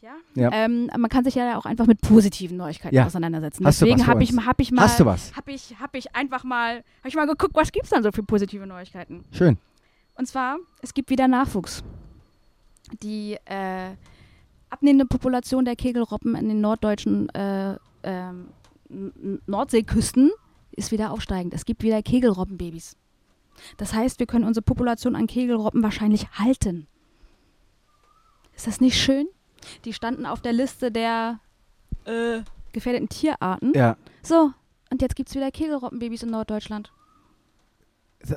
Ja. 0.00 0.12
Ja. 0.34 0.50
Ähm, 0.52 0.90
man 0.96 1.08
kann 1.10 1.24
sich 1.24 1.34
ja 1.34 1.58
auch 1.58 1.66
einfach 1.66 1.86
mit 1.86 2.00
positiven 2.00 2.56
Neuigkeiten 2.56 2.94
Ja. 2.94 3.06
auseinandersetzen. 3.06 3.66
Hast 3.66 3.80
Deswegen 3.80 4.06
habe 4.06 4.22
ich, 4.22 4.32
hab 4.36 4.60
ich 4.60 4.70
mal, 4.70 4.82
Hast 4.82 5.00
du 5.00 5.04
was? 5.06 5.34
habe 5.36 5.52
ich, 5.52 5.74
hab 5.80 5.94
ich 5.96 6.14
einfach 6.14 6.44
mal, 6.44 6.76
habe 7.00 7.08
ich 7.08 7.14
mal 7.16 7.26
geguckt, 7.26 7.54
was 7.54 7.72
gibt's 7.72 7.90
dann 7.90 8.02
so 8.02 8.12
für 8.12 8.22
positive 8.22 8.66
Neuigkeiten? 8.66 9.24
Schön. 9.32 9.58
Und 10.14 10.26
zwar, 10.26 10.58
es 10.82 10.94
gibt 10.94 11.10
wieder 11.10 11.28
Nachwuchs. 11.28 11.82
Die 13.02 13.36
äh, 13.44 13.90
abnehmende 14.70 15.06
Population 15.06 15.64
der 15.64 15.76
Kegelrobben 15.76 16.34
in 16.36 16.48
den 16.48 16.60
norddeutschen 16.60 17.28
äh, 17.34 17.76
N- 18.02 19.42
Nordseeküsten 19.46 20.30
ist 20.72 20.92
wieder 20.92 21.10
aufsteigend. 21.10 21.52
Es 21.54 21.64
gibt 21.64 21.82
wieder 21.82 22.02
Kegelrobbenbabys. 22.02 22.96
Das 23.76 23.92
heißt, 23.92 24.20
wir 24.20 24.26
können 24.26 24.44
unsere 24.44 24.62
Population 24.62 25.16
an 25.16 25.26
Kegelrobben 25.26 25.82
wahrscheinlich 25.82 26.28
halten. 26.30 26.86
Ist 28.56 28.66
das 28.66 28.80
nicht 28.80 28.96
schön? 29.00 29.26
Die 29.84 29.92
standen 29.92 30.26
auf 30.26 30.40
der 30.40 30.52
Liste 30.52 30.90
der 30.90 31.40
äh, 32.04 32.40
gefährdeten 32.72 33.08
Tierarten. 33.08 33.72
Ja. 33.74 33.96
So, 34.22 34.52
und 34.90 35.02
jetzt 35.02 35.16
gibt 35.16 35.28
es 35.28 35.34
wieder 35.34 35.50
Kegelrobbenbabys 35.50 36.22
in 36.22 36.30
Norddeutschland. 36.30 36.92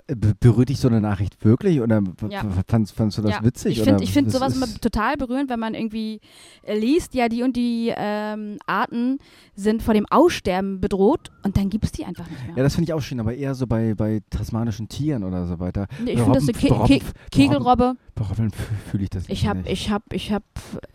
Äh, 0.07 0.15
Be- 0.15 0.33
Berührt 0.39 0.69
dich 0.69 0.79
so 0.79 0.87
eine 0.87 1.01
Nachricht 1.01 1.43
wirklich 1.43 1.81
oder 1.81 2.01
Ja. 2.29 2.43
fandst, 2.67 2.93
fandst 2.95 3.17
du 3.17 3.23
das 3.23 3.31
ja. 3.31 3.43
witzig? 3.43 3.77
Ich 3.79 3.83
finde 3.83 4.03
ich 4.03 4.13
find 4.13 4.27
was 4.27 4.33
sowas 4.33 4.55
immer 4.55 4.67
total 4.79 5.17
berührend, 5.17 5.49
wenn 5.49 5.59
man 5.59 5.73
irgendwie 5.73 6.19
äh, 6.63 6.77
liest, 6.77 7.15
ja, 7.15 7.27
die 7.29 7.41
und 7.41 7.55
die 7.55 7.91
ähm, 7.95 8.57
Arten 8.67 9.17
sind 9.55 9.81
vor 9.81 9.95
dem 9.95 10.05
Aussterben 10.09 10.81
bedroht 10.81 11.31
und 11.43 11.57
dann 11.57 11.69
gibt 11.71 11.85
es 11.85 11.91
die 11.91 12.05
einfach 12.05 12.29
nicht 12.29 12.45
mehr. 12.45 12.57
Ja, 12.57 12.63
das 12.63 12.75
finde 12.75 12.89
ich 12.89 12.93
auch 12.93 13.01
schön, 13.01 13.19
aber 13.19 13.33
eher 13.33 13.55
so 13.55 13.65
bei, 13.65 13.95
bei 13.95 14.21
tasmanischen 14.29 14.87
Tieren 14.87 15.23
oder 15.23 15.47
so 15.47 15.59
weiter. 15.59 15.87
Nee, 16.03 16.11
ich 16.11 16.19
finde 16.19 16.33
das 16.39 16.45
so 16.45 16.51
Ke 16.53 16.67
Robben- 16.73 16.99
Ke 16.99 17.05
Kegelrobbe. 17.31 17.95
Bei 18.13 18.23
Robben 18.25 18.51
fühle 18.91 19.03
ich 19.03 19.09
das 19.09 19.23
Ich 19.29 19.47
habe, 19.47 19.61
nicht. 19.61 19.71
ich 19.71 19.89
habe, 19.89 20.05
ich 20.13 20.31
habe, 20.31 20.45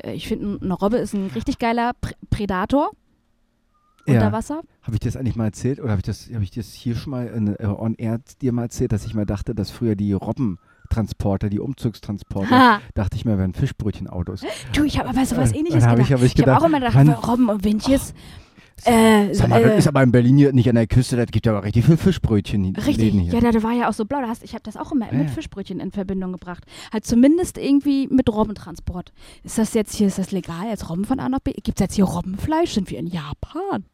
äh, 0.05 0.13
ich 0.13 0.29
finde, 0.29 0.61
eine 0.63 0.75
Robbe 0.75 0.99
ist 0.99 1.13
ein 1.13 1.27
richtig 1.35 1.59
geiler 1.59 1.93
Pr 2.01 2.13
Predator 2.31 2.91
unter 4.07 4.21
ja. 4.21 4.33
Wasser. 4.33 4.63
Habe 4.83 4.95
ich 4.95 5.01
das 5.01 5.17
eigentlich 5.17 5.37
mal 5.37 5.47
erzählt 5.47 5.81
oder 5.81 5.91
habe 5.91 6.01
ich 6.01 6.05
das, 6.07 6.29
habe 6.33 6.45
ich 6.45 6.51
das 6.51 6.73
hier 6.73 6.95
schon 6.95 7.11
mal 7.11 7.27
in, 7.27 7.49
äh, 7.57 7.67
on 7.67 7.95
air 7.95 8.21
dir 8.41 8.53
mal 8.53 8.63
erzählt, 8.63 8.93
dass 8.93 9.05
ich 9.07 9.15
mal 9.15 9.27
dachte, 9.27 9.55
dass 9.55 9.71
früher 9.71 9.97
die 9.97 10.13
Robbentransporter, 10.13 11.49
die 11.49 11.61
Umzugstransporter, 11.61 12.51
Ha. 12.51 12.81
dachte 12.95 13.17
ich 13.17 13.25
mir, 13.25 13.39
wären 13.39 13.55
Fischbrötchenautos. 13.55 14.43
Du, 14.73 14.85
ich 14.85 14.99
habe 14.99 15.09
aber 15.11 15.25
sowas 15.27 15.53
Äh, 15.53 15.59
ähnliches 15.59 15.85
hab 15.85 15.97
gedacht. 15.97 16.09
ich- 16.11 16.13
hab 16.15 16.23
ich 16.23 16.31
habe 16.33 16.41
gedacht, 16.43 16.63
auch 16.63 16.67
immer 16.67 16.79
gedacht, 16.81 16.95
wann- 16.95 17.09
Robben 17.11 17.49
und 17.49 17.65
Windjes. 17.65 18.15
Äh, 18.85 19.33
Sag 19.33 19.49
mal, 19.49 19.63
äh, 19.63 19.79
ist 19.79 19.89
aber 19.89 20.03
in 20.03 20.13
Berlin 20.13 20.37
hier 20.37 20.53
nicht 20.53 20.69
an 20.69 20.75
der 20.75 20.87
Küste, 20.87 21.17
das 21.17 21.29
gibt 21.29 21.47
ja 21.47 21.53
aber 21.53 21.65
richtig 21.65 21.87
viel 21.87 21.97
Fischbrötchen 21.97 22.77
Richtig, 22.77 23.15
hier. 23.15 23.33
ja, 23.33 23.41
da, 23.41 23.51
da 23.51 23.63
war 23.63 23.73
ja 23.73 23.89
auch 23.89 23.95
so 23.95 24.05
blau. 24.05 24.21
Da 24.21 24.29
hast, 24.29 24.45
ich 24.45 24.53
habe 24.53 24.63
das 24.65 24.77
auch 24.77 24.93
immer 24.93 25.07
Ja, 25.11 25.17
mit. 25.17 25.31
Fischbrötchen 25.31 25.81
in 25.81 25.93
Verbindung 25.93 26.33
gebracht. 26.33 26.63
Halt 26.93 27.07
zumindest 27.07 27.57
irgendwie 27.57 28.07
mit 28.09 28.29
Robbentransport. 28.31 29.13
Ist 29.45 29.57
das 29.57 29.73
jetzt 29.73 29.95
hier, 29.95 30.09
ist 30.09 30.19
das 30.19 30.31
legal, 30.31 30.67
jetzt 30.69 30.91
Robben 30.91 31.07
von 31.07 31.21
A 31.21 31.31
nach 31.31 31.41
B? 31.41 31.53
Gibt 31.53 31.81
es 31.81 31.85
jetzt 31.85 31.95
hier 31.95 32.05
Robbenfleisch? 32.05 32.75
Sind 32.75 32.91
wir 32.91 32.99
in 32.99 33.07
Japan? 33.07 33.87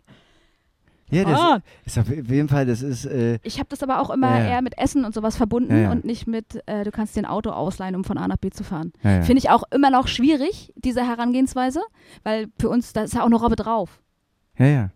Ja, 1.12 1.25
das 1.25 1.38
Ah. 1.38 1.61
ist 1.85 1.99
auf 1.99 2.09
jeden 2.09 2.49
Fall, 2.49 2.65
das 2.67 2.82
ist, 2.82 3.04
äh, 3.04 3.39
Ich 3.43 3.58
habe 3.58 3.69
das 3.69 3.82
aber 3.82 4.00
auch 4.00 4.10
immer 4.10 4.30
Ja, 4.30 4.39
ja. 4.45 4.50
eher 4.52 4.63
mit 4.63 4.78
Essen 4.78 5.04
und 5.04 5.15
sowas 5.15 5.36
verbunden 5.36 5.76
Ja, 5.82 5.91
und 5.93 6.04
nicht 6.04 6.26
mit, 6.26 6.63
äh, 6.67 6.84
du 6.84 6.91
kannst 6.91 7.15
dir 7.15 7.21
ein 7.21 7.26
Auto 7.26 7.50
ausleihen, 7.50 7.95
um 7.95 8.04
von 8.04 8.17
A 8.19 8.26
nach 8.28 8.39
B 8.39 8.50
zu 8.50 8.65
fahren. 8.65 8.93
Finde 9.02 9.36
ich 9.39 9.50
auch 9.50 9.65
immer 9.71 9.91
noch 9.91 10.08
schwierig, 10.08 10.73
diese 10.76 11.06
Herangehensweise, 11.06 11.80
weil 12.25 12.49
für 12.58 12.69
uns, 12.71 12.93
da 12.93 13.02
ist 13.02 13.15
ja 13.15 13.23
auch 13.23 13.26
eine 13.26 13.36
Robbe 13.36 13.56
drauf. 13.56 14.00
Ja, 14.58 14.67
ja. 14.67 14.91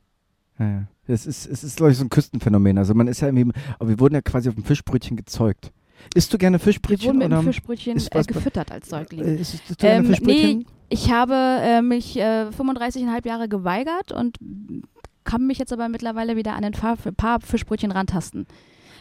ja, 0.59 0.67
ja. 0.67 0.83
Es 1.09 1.25
ist, 1.27 1.47
es 1.47 1.63
ist, 1.63 1.77
glaube 1.77 1.93
ich, 1.93 1.99
so 1.99 2.05
ein 2.05 2.11
Küstenphänomen. 2.11 2.79
Also 2.79 2.93
man 2.95 3.07
ist 3.09 3.21
ja 3.21 3.29
irgendwie, 3.29 3.53
aber 3.79 3.89
wir 3.91 4.01
wurden 4.01 4.15
ja 4.15 4.23
quasi 4.23 4.49
auf 4.49 4.55
dem 4.57 4.65
Fischbrötchen 4.65 5.17
gezeugt. 5.17 5.71
Isst 6.15 6.33
du 6.33 6.39
gerne 6.39 6.59
Fischbrötchen? 6.59 7.07
wurden 7.09 7.19
mit 7.19 7.27
oder? 7.29 7.39
einem 7.39 7.47
Fischbrötchen 7.47 7.97
ist 7.97 8.15
äh, 8.15 8.23
gefüttert 8.23 8.73
als 8.73 8.89
Säugling. 8.89 9.23
Äh, 9.25 9.35
isst 9.37 9.61
du 9.69 9.75
gerne 9.77 10.09
Ähm, 10.09 10.15
nee, 10.23 10.67
ich 10.89 11.11
habe 11.13 11.35
äh, 11.35 11.81
mich 11.83 12.17
äh, 12.19 12.49
35,5 12.49 13.27
Jahre 13.27 13.49
geweigert 13.49 14.13
und 14.13 14.37
kann 15.27 15.47
mich 15.47 15.59
jetzt 15.59 15.73
aber 15.75 15.91
mittlerweile 15.91 16.37
wieder 16.37 16.55
an 16.55 16.65
ein 16.65 16.73
paar, 16.73 17.41
Fischbrötchen 17.41 17.91
rantasten. 17.93 18.47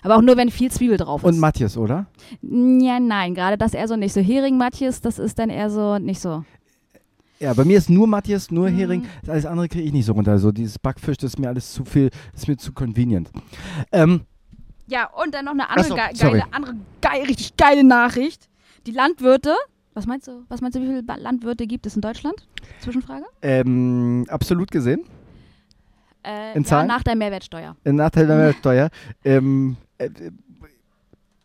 Aber 0.04 0.18
auch 0.18 0.22
nur, 0.22 0.36
wenn 0.38 0.52
viel 0.52 0.70
Zwiebel 0.70 0.98
drauf 0.98 1.24
ist. 1.24 1.28
Und 1.28 1.40
Matthias, 1.40 1.78
oder? 1.78 2.08
ja, 2.42 3.00
nein, 3.00 3.34
gerade 3.34 3.58
das 3.58 3.74
eher 3.74 3.88
so 3.88 3.96
nicht. 3.96 4.14
So 4.14 4.20
Hering, 4.22 4.58
Matjes, 4.58 5.00
das 5.02 5.18
ist 5.18 5.40
dann 5.40 5.50
eher 5.50 5.70
so 5.70 5.98
nicht 5.98 6.20
so. 6.20 6.44
Ja, 7.40 7.54
bei 7.54 7.66
mir 7.66 7.78
ist 7.78 7.90
nur 7.90 8.06
Matthias, 8.08 8.52
nur 8.52 8.70
Mhm. 8.70 8.76
Hering. 8.76 9.06
Alles 9.28 9.46
andere 9.46 9.68
kriege 9.68 9.84
ich 9.84 9.94
nicht 9.94 10.06
so 10.06 10.14
runter. 10.14 10.38
So 10.38 10.52
dieses 10.52 10.78
Backfisch, 10.80 11.18
das 11.18 11.32
ist 11.32 11.40
mir 11.40 11.48
alles 11.48 11.74
zu 11.74 11.84
viel, 11.86 12.10
das 12.32 12.42
ist 12.42 12.48
mir 12.48 12.58
zu 12.58 12.72
convenient. 12.74 13.30
Ähm, 13.92 14.22
Ja, 14.88 15.10
und 15.22 15.34
dann 15.34 15.46
noch 15.46 15.54
eine 15.54 15.70
andere, 15.70 15.88
so, 15.88 15.96
ge 15.96 16.04
sorry. 16.14 16.40
geile, 16.40 16.54
andere 16.54 16.76
geil, 17.02 17.24
richtig 17.24 17.58
geile 17.58 17.84
Nachricht. 17.84 18.48
Die 18.86 18.92
Landwirte, 18.92 19.56
was 19.96 20.06
meinst 20.06 20.28
du, 20.28 20.44
was 20.50 20.62
meinst 20.62 20.78
du, 20.78 20.82
wie 20.82 20.86
viele 20.88 21.02
Landwirte 21.20 21.66
gibt 21.66 21.88
es 21.88 21.96
in 21.96 22.02
Deutschland? 22.02 22.48
Zwischenfrage? 22.82 23.26
ähm, 23.42 24.26
absolut 24.30 24.70
gesehen, 24.72 25.04
Äh, 26.26 26.58
In 26.58 26.64
ja, 26.64 26.84
nach 26.86 27.04
der 27.04 27.16
Mehrwertsteuer. 27.16 27.76
Nachteil 27.84 28.28
der 28.28 28.36
Mehrwertsteuer, 28.36 28.90
ähm, 29.24 29.78
äh, 29.98 30.10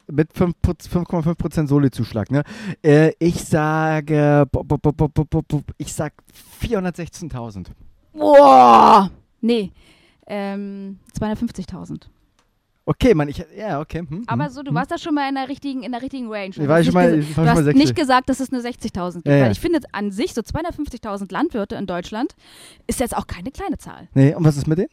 mit 0.06 0.32
5 0.32 0.54
Proz- 0.60 0.88
5,5% 0.88 1.68
Soli-Zuschlag. 1.68 2.30
Ne? 2.30 2.42
Äh, 2.82 3.12
ich 3.18 3.44
sage, 3.44 4.46
ich 5.78 5.92
sag 5.92 6.12
416.000. 6.60 7.68
Boah! 8.12 9.10
Nee, 9.40 9.70
ähm, 10.26 10.98
250.000. 11.18 12.02
Okay, 12.86 13.14
Mann, 13.14 13.28
ich, 13.28 13.44
ja, 13.56 13.80
okay. 13.80 14.00
Hm, 14.08 14.24
Aber 14.26 14.46
hm, 14.46 14.50
so, 14.50 14.62
du 14.62 14.68
hm. 14.70 14.74
warst 14.74 14.90
da 14.90 14.98
schon 14.98 15.14
mal 15.14 15.28
in 15.28 15.34
der 15.34 15.48
richtigen, 15.48 15.82
in 15.82 15.92
der 15.92 16.02
richtigen 16.02 16.28
Range. 16.28 16.50
Ich 16.50 16.58
war 16.66 16.82
schon 16.82 16.86
nicht 16.86 16.94
mal, 16.94 17.18
ich 17.18 17.18
war 17.18 17.20
Du 17.20 17.34
schon 17.34 17.44
mal 17.44 17.50
hast 17.50 17.56
sechsstellig. 17.64 17.76
nicht 17.76 17.96
gesagt, 17.96 18.28
dass 18.28 18.40
es 18.40 18.50
nur 18.50 18.60
60.000gibt. 18.62 19.28
Ja, 19.28 19.36
ja. 19.36 19.44
Weil 19.44 19.52
ich 19.52 19.60
finde 19.60 19.80
an 19.92 20.10
sich 20.10 20.34
so 20.34 20.40
250.000 20.40 21.32
Landwirte 21.32 21.76
in 21.76 21.86
Deutschland 21.86 22.34
ist 22.86 23.00
jetzt 23.00 23.16
auch 23.16 23.26
keine 23.26 23.50
kleine 23.50 23.78
Zahl. 23.78 24.08
Nee, 24.14 24.34
und 24.34 24.44
was 24.44 24.56
ist 24.56 24.66
mit 24.66 24.78
denen? 24.78 24.88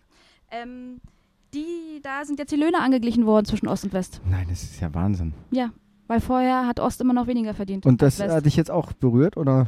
Ähm, 0.51 1.01
die, 1.53 1.99
da 2.03 2.25
sind 2.25 2.39
jetzt 2.39 2.51
die 2.51 2.57
Löhne 2.57 2.79
angeglichen 2.79 3.25
worden 3.25 3.45
zwischen 3.45 3.67
Ost 3.67 3.85
und 3.85 3.93
West. 3.93 4.21
Nein, 4.29 4.47
das 4.49 4.63
ist 4.63 4.79
ja 4.79 4.93
Wahnsinn. 4.93 5.33
Ja, 5.51 5.71
weil 6.07 6.21
vorher 6.21 6.67
hat 6.67 6.79
Ost 6.79 7.01
immer 7.01 7.13
noch 7.13 7.27
weniger 7.27 7.53
verdient. 7.53 7.85
Und 7.85 8.01
das 8.01 8.19
hat 8.19 8.45
dich 8.45 8.55
jetzt 8.55 8.71
auch 8.71 8.93
berührt, 8.93 9.37
oder? 9.37 9.67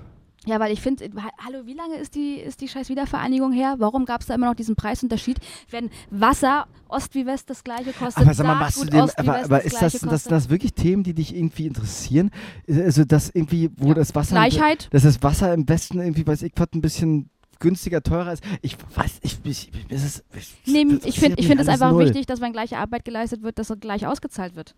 Ja, 0.50 0.60
weil 0.60 0.74
ich 0.74 0.82
finde, 0.82 1.06
ha- 1.18 1.30
hallo, 1.46 1.60
wie 1.66 1.74
lange 1.76 1.96
ist 1.98 2.16
die, 2.16 2.34
ist 2.38 2.60
die 2.62 2.68
scheiß 2.68 2.90
Wiedervereinigung 2.90 3.52
her? 3.52 3.76
Warum 3.78 4.06
gab 4.06 4.22
es 4.22 4.28
da 4.28 4.34
immer 4.34 4.48
noch 4.48 4.56
diesen 4.56 4.76
Preisunterschied, 4.76 5.38
wenn 5.70 5.92
Wasser 6.10 6.66
Ost 6.88 7.14
wie 7.14 7.28
West 7.28 7.52
das 7.52 7.64
gleiche 7.64 7.94
kostet? 7.94 8.24
Aber 8.24 8.34
sag 8.34 8.48
mal, 8.48 8.56
machst 8.56 8.78
du 8.92 8.98
Ost 9.00 9.20
aber, 9.20 9.44
aber 9.44 9.64
ist 9.64 9.80
das, 9.80 9.94
das, 10.00 10.24
das 10.24 10.50
wirklich 10.50 10.74
Themen, 10.74 11.04
die 11.04 11.14
dich 11.14 11.36
irgendwie 11.36 11.68
interessieren? 11.68 12.32
Also 12.68 13.04
das 13.06 13.30
irgendwie, 13.30 13.70
wo 13.78 13.90
Ja. 13.90 13.94
das 13.94 14.16
Wasser, 14.16 14.36
Gleichheit? 14.36 14.88
dass 14.92 15.04
das 15.04 15.22
Wasser 15.22 15.54
im 15.54 15.70
Westen 15.70 16.00
irgendwie, 16.00 16.26
weiß 16.26 16.42
ich, 16.42 16.54
was 16.56 16.70
ein 16.74 16.82
bisschen 16.82 17.30
günstiger, 17.60 18.02
teurer 18.02 18.34
ist. 18.34 18.44
Ich 18.64 18.76
weiß, 18.96 19.20
ich, 19.22 19.38
ich, 19.44 19.70
ich, 19.90 20.24
Nee, 20.66 20.86
das 20.86 21.06
ich 21.06 21.20
finde 21.20 21.40
ich 21.40 21.46
find 21.46 21.60
mich 21.60 21.68
es 21.68 21.68
einfach 21.68 21.92
null. 21.92 22.06
wichtig, 22.06 22.26
dass 22.26 22.42
wenn 22.42 22.54
gleiche 22.54 22.78
Arbeit 22.78 23.06
geleistet 23.06 23.44
wird, 23.44 23.60
dass 23.60 23.70
er 23.70 23.76
gleich 23.76 24.08
ausgezahlt 24.08 24.56
wird. 24.56 24.74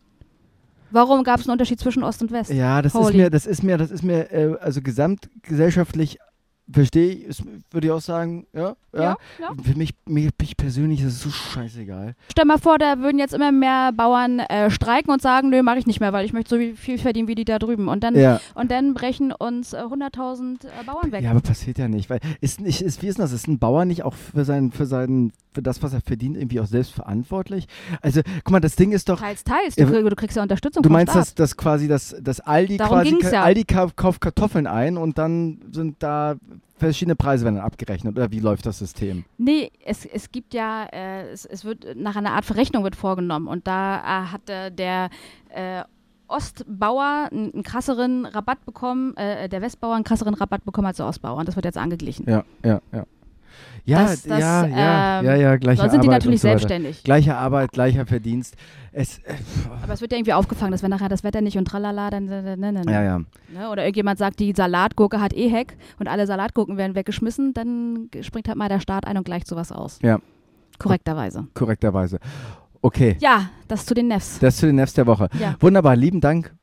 Warum 0.91 1.23
gab 1.23 1.39
es 1.39 1.47
einen 1.47 1.53
Unterschied 1.53 1.79
zwischen 1.79 2.03
Ost 2.03 2.21
und 2.21 2.31
West? 2.31 2.51
Ja, 2.51 2.81
das 2.81 2.93
ist 2.93 2.99
Holy. 2.99 3.17
mir, 3.17 3.29
das 3.29 3.45
ist 3.45 3.63
mir, 3.63 3.77
das 3.77 3.91
ist 3.91 4.03
mir, 4.03 4.31
äh, 4.31 4.55
also 4.59 4.81
gesamtgesellschaftlich 4.81 6.19
verstehe 6.73 7.13
ich, 7.13 7.43
würde 7.71 7.87
ich 7.87 7.91
auch 7.91 8.01
sagen, 8.01 8.45
ja, 8.53 8.75
ja. 8.93 9.01
Ja, 9.01 9.17
ja. 9.39 9.49
Für 9.63 9.77
mich, 9.77 9.93
mich, 10.05 10.29
mich 10.39 10.57
persönlich 10.57 11.01
ist 11.01 11.13
es 11.13 11.21
so 11.23 11.29
scheißegal. 11.29 12.13
Stell 12.31 12.45
mal 12.45 12.57
vor, 12.57 12.77
da 12.77 12.99
würden 12.99 13.19
jetzt 13.19 13.33
immer 13.33 13.51
mehr 13.51 13.91
Bauern 13.93 14.39
äh, 14.39 14.69
streiken 14.69 15.11
und 15.13 15.21
sagen, 15.21 15.49
nö, 15.49 15.63
mache 15.63 15.77
ich 15.79 15.87
nicht 15.87 15.99
mehr, 15.99 16.11
weil 16.13 16.25
ich 16.25 16.33
möchte 16.33 16.49
so 16.49 16.75
viel 16.75 16.97
verdienen 16.97 17.27
wie 17.27 17.35
die 17.35 17.45
da 17.45 17.57
drüben. 17.59 17.87
Und 17.87 18.03
dann, 18.03 18.15
Ja. 18.15 18.39
und 18.55 18.69
dann 18.71 18.93
brechen 18.93 19.31
uns 19.31 19.73
äh, 19.73 19.77
100.000 19.77 20.65
äh, 20.65 20.69
Bauern 20.85 21.11
weg. 21.11 21.23
Ja, 21.23 21.31
aber 21.31 21.41
passiert 21.41 21.77
ja 21.77 21.87
nicht, 21.87 22.09
weil 22.09 22.19
ist 22.41 22.59
nicht, 22.59 22.81
ist, 22.81 23.01
wie 23.01 23.07
ist 23.07 23.17
denn 23.17 23.23
das? 23.23 23.31
Ist 23.31 23.47
ein 23.47 23.59
Bauer 23.59 23.85
nicht 23.85 24.03
auch 24.03 24.13
für 24.13 24.43
sein, 24.45 24.71
für 24.71 24.85
sein, 24.85 25.31
für 25.53 25.61
das, 25.61 25.81
was 25.83 25.93
er 25.93 26.01
verdient, 26.01 26.35
irgendwie 26.37 26.59
auch 26.59 26.65
selbst 26.65 26.91
verantwortlich? 26.93 27.67
Also, 28.01 28.21
guck 28.43 28.51
mal, 28.51 28.59
das 28.59 28.75
Ding 28.75 28.91
ist 28.91 29.07
doch, 29.09 29.19
Teils, 29.19 29.43
teils. 29.43 29.75
Du, 29.75 29.85
krieg, 29.85 30.05
du 30.09 30.15
kriegst 30.15 30.35
ja 30.37 30.43
Unterstützung 30.43 30.83
du 30.83 30.89
meinst, 30.89 31.15
dass, 31.15 31.33
dass 31.35 31.55
quasi 31.57 31.87
das, 31.87 32.15
das 32.21 32.39
Aldi 32.41 32.77
Darum 32.77 33.19
quasi. 33.19 33.35
Aldi 33.35 33.63
kau- 33.63 33.91
kauft 33.95 34.21
Kartoffeln 34.21 34.67
ein 34.67 34.97
und 34.97 35.17
dann 35.17 35.59
sind 35.71 36.03
da 36.03 36.35
verschiedene 36.77 37.15
Preise 37.15 37.45
werden 37.45 37.55
dann 37.55 37.65
abgerechnet 37.65 38.17
oder 38.17 38.31
wie 38.31 38.39
läuft 38.39 38.65
das 38.65 38.79
System? 38.79 39.23
Nee, 39.37 39.71
es, 39.85 40.05
es 40.05 40.31
gibt 40.31 40.53
ja, 40.53 40.85
äh, 40.91 41.29
es, 41.29 41.45
es 41.45 41.63
wird 41.63 41.95
nach 41.95 42.15
einer 42.15 42.31
Art 42.31 42.45
Verrechnung 42.45 42.83
wird 42.83 42.95
vorgenommen 42.95 43.47
und 43.47 43.67
da 43.67 43.97
äh, 43.97 44.25
hat 44.27 44.49
äh, 44.49 44.71
der 44.71 45.09
äh, 45.49 45.83
Ostbauer 46.27 47.29
einen, 47.31 47.53
einen 47.53 47.63
krasseren 47.63 48.25
Rabatt 48.25 48.65
bekommen, 48.65 49.15
äh, 49.17 49.47
der 49.47 49.61
Westbauer 49.61 49.95
einen 49.95 50.03
krasseren 50.03 50.33
Rabatt 50.33 50.65
bekommen 50.65 50.87
als 50.87 50.97
der 50.97 51.05
Ostbauer 51.05 51.37
und 51.37 51.47
das 51.47 51.55
wird 51.55 51.65
jetzt 51.65 51.77
angeglichen. 51.77 52.27
Ja, 52.27 52.43
ja, 52.65 52.81
ja. 52.91 53.05
Ja, 53.85 54.03
Das- 54.03 54.23
das, 54.23 54.39
ja, 54.39 54.65
ja, 54.67 55.19
ähm, 55.19 55.25
ja, 55.25 55.35
ja, 55.35 55.55
gleiche 55.57 55.81
Dann 55.81 55.89
sind 55.91 56.03
die 56.03 56.07
Arbeit 56.07 56.19
natürlich 56.21 56.41
so 56.41 56.47
selbstständig. 56.47 57.03
Gleiche 57.03 57.35
Arbeit, 57.35 57.71
gleicher 57.71 58.05
Verdienst. 58.05 58.55
Es, 58.91 59.17
äh, 59.19 59.33
Aber 59.83 59.93
es 59.93 60.01
wird 60.01 60.11
ja 60.11 60.17
irgendwie 60.17 60.33
aufgefangen, 60.33 60.71
dass 60.71 60.83
wenn 60.83 60.89
nachher 60.91 61.09
das 61.09 61.23
Wetter 61.23 61.41
nicht 61.41 61.57
und 61.57 61.65
tralala, 61.65 62.09
dann. 62.09 62.25
Ne, 62.25 62.57
ne, 62.57 62.71
ne, 62.73 62.83
ja, 62.87 63.03
ja. 63.03 63.19
Ne? 63.19 63.69
Oder 63.71 63.83
irgendjemand 63.83 64.19
sagt, 64.19 64.39
die 64.39 64.53
Salatgurke 64.55 65.19
hat 65.19 65.33
eh 65.33 65.49
Heck 65.49 65.77
und 65.99 66.07
alle 66.07 66.27
Salatgurken 66.27 66.77
werden 66.77 66.93
weggeschmissen, 66.95 67.53
dann 67.53 68.09
springt 68.21 68.47
halt 68.47 68.57
mal 68.57 68.69
der 68.69 68.79
Staat 68.81 69.07
ein 69.07 69.17
und 69.17 69.23
gleicht 69.23 69.47
sowas 69.47 69.71
aus. 69.71 69.99
Ja. 70.01 70.19
Korrekterweise. 70.77 71.47
korrekterweise. 71.53 72.19
Okay, 72.81 73.15
Ja, 73.19 73.49
das 73.67 73.85
zu 73.85 73.93
den 73.93 74.07
Nefs. 74.07 74.39
das 74.39 74.57
zu 74.57 74.65
den 74.65 74.75
Nervs 74.75 74.93
der 74.93 75.05
Woche. 75.05 75.27
Ja. 75.39 75.55
Wunderbar, 75.59 75.95
lieben 75.95 76.19
Dank, 76.21 76.53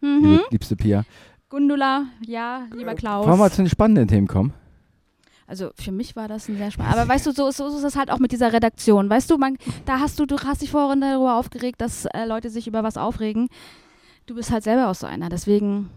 Mhm. 0.00 0.40
liebste 0.50 0.74
Pia. 0.76 1.04
Gundula, 1.50 2.04
ja, 2.26 2.62
lieber 2.74 2.94
Klaus. 2.94 3.26
Wollen 3.26 3.34
wir 3.38 3.44
mal 3.44 3.50
zu 3.52 3.62
den 3.62 3.68
spannenden 3.68 4.08
Themen 4.08 4.26
kommen? 4.26 4.52
Also 5.46 5.70
für 5.76 5.92
mich 5.92 6.16
war 6.16 6.28
das 6.28 6.48
ein 6.48 6.56
sehr 6.56 6.70
spannend. 6.70 6.92
Aber 6.92 7.08
weißt 7.08 7.26
du, 7.26 7.32
so, 7.32 7.50
so 7.50 7.68
ist 7.68 7.84
es 7.84 7.96
halt 7.96 8.10
auch 8.10 8.18
mit 8.18 8.32
dieser 8.32 8.52
Redaktion. 8.52 9.08
Weißt 9.08 9.30
du, 9.30 9.38
man, 9.38 9.56
da 9.84 10.00
hast 10.00 10.18
du, 10.18 10.26
du 10.26 10.36
hast 10.38 10.62
dich 10.62 10.70
vorhin 10.70 11.00
darüber 11.00 11.36
aufgeregt, 11.36 11.80
dass 11.80 12.04
äh, 12.06 12.24
Leute 12.26 12.50
sich 12.50 12.66
über 12.66 12.82
was 12.82 12.96
aufregen. 12.96 13.48
Du 14.26 14.34
bist 14.34 14.50
halt 14.50 14.64
selber 14.64 14.88
auch 14.88 14.94
so 14.96 15.06
einer. 15.06 15.28
Deswegen, 15.28 15.88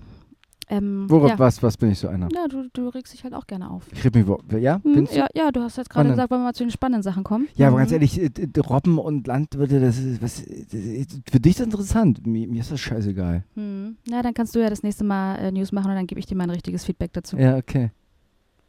ähm, 0.69 1.05
Worauf, 1.09 1.31
ja. 1.31 1.39
was, 1.39 1.63
was 1.63 1.77
bin 1.77 1.89
ich 1.89 1.97
so 1.97 2.07
einer? 2.09 2.27
Ja, 2.31 2.47
du, 2.47 2.69
du 2.71 2.89
regst 2.89 3.11
dich 3.11 3.23
halt 3.23 3.33
auch 3.33 3.47
gerne 3.47 3.71
auf. 3.71 3.87
Ich 3.91 4.05
rede 4.05 4.19
mich, 4.19 4.61
ja? 4.61 4.79
Hm, 4.83 5.07
ja, 5.11 5.25
ja, 5.33 5.51
du 5.51 5.61
hast 5.63 5.77
jetzt 5.77 5.89
gerade 5.89 6.09
gesagt, 6.09 6.29
wollen 6.29 6.41
wir 6.41 6.45
mal 6.45 6.53
zu 6.53 6.63
den 6.63 6.69
spannenden 6.69 7.01
Sachen 7.01 7.23
kommen. 7.23 7.47
Ja, 7.55 7.69
aber 7.69 7.77
Mhm. 7.77 7.79
ganz 7.79 7.91
ehrlich, 7.93 8.21
äh, 8.21 8.29
d- 8.29 8.59
Robben 8.59 8.99
und 8.99 9.25
Landwirte, 9.25 9.79
das 9.79 9.97
ist, 9.97 10.21
was, 10.21 10.43
äh, 10.45 11.05
für 11.31 11.39
dich 11.39 11.53
ist 11.53 11.59
das 11.61 11.65
interessant. 11.65 12.27
Mir, 12.27 12.47
mir 12.47 12.59
ist 12.61 12.71
das 12.71 12.79
scheißegal. 12.81 13.43
Hm. 13.55 13.97
Ja, 14.07 14.21
dann 14.21 14.35
kannst 14.35 14.53
du 14.53 14.59
ja 14.59 14.69
das 14.69 14.83
nächste 14.83 15.03
Mal 15.03 15.37
äh, 15.37 15.51
News 15.51 15.71
machen 15.71 15.89
und 15.89 15.95
dann 15.95 16.05
gebe 16.05 16.19
ich 16.19 16.27
dir 16.27 16.35
mal 16.35 16.43
ein 16.43 16.51
richtiges 16.51 16.85
Feedback 16.85 17.13
dazu. 17.13 17.35
Ja, 17.35 17.57
okay. 17.57 17.89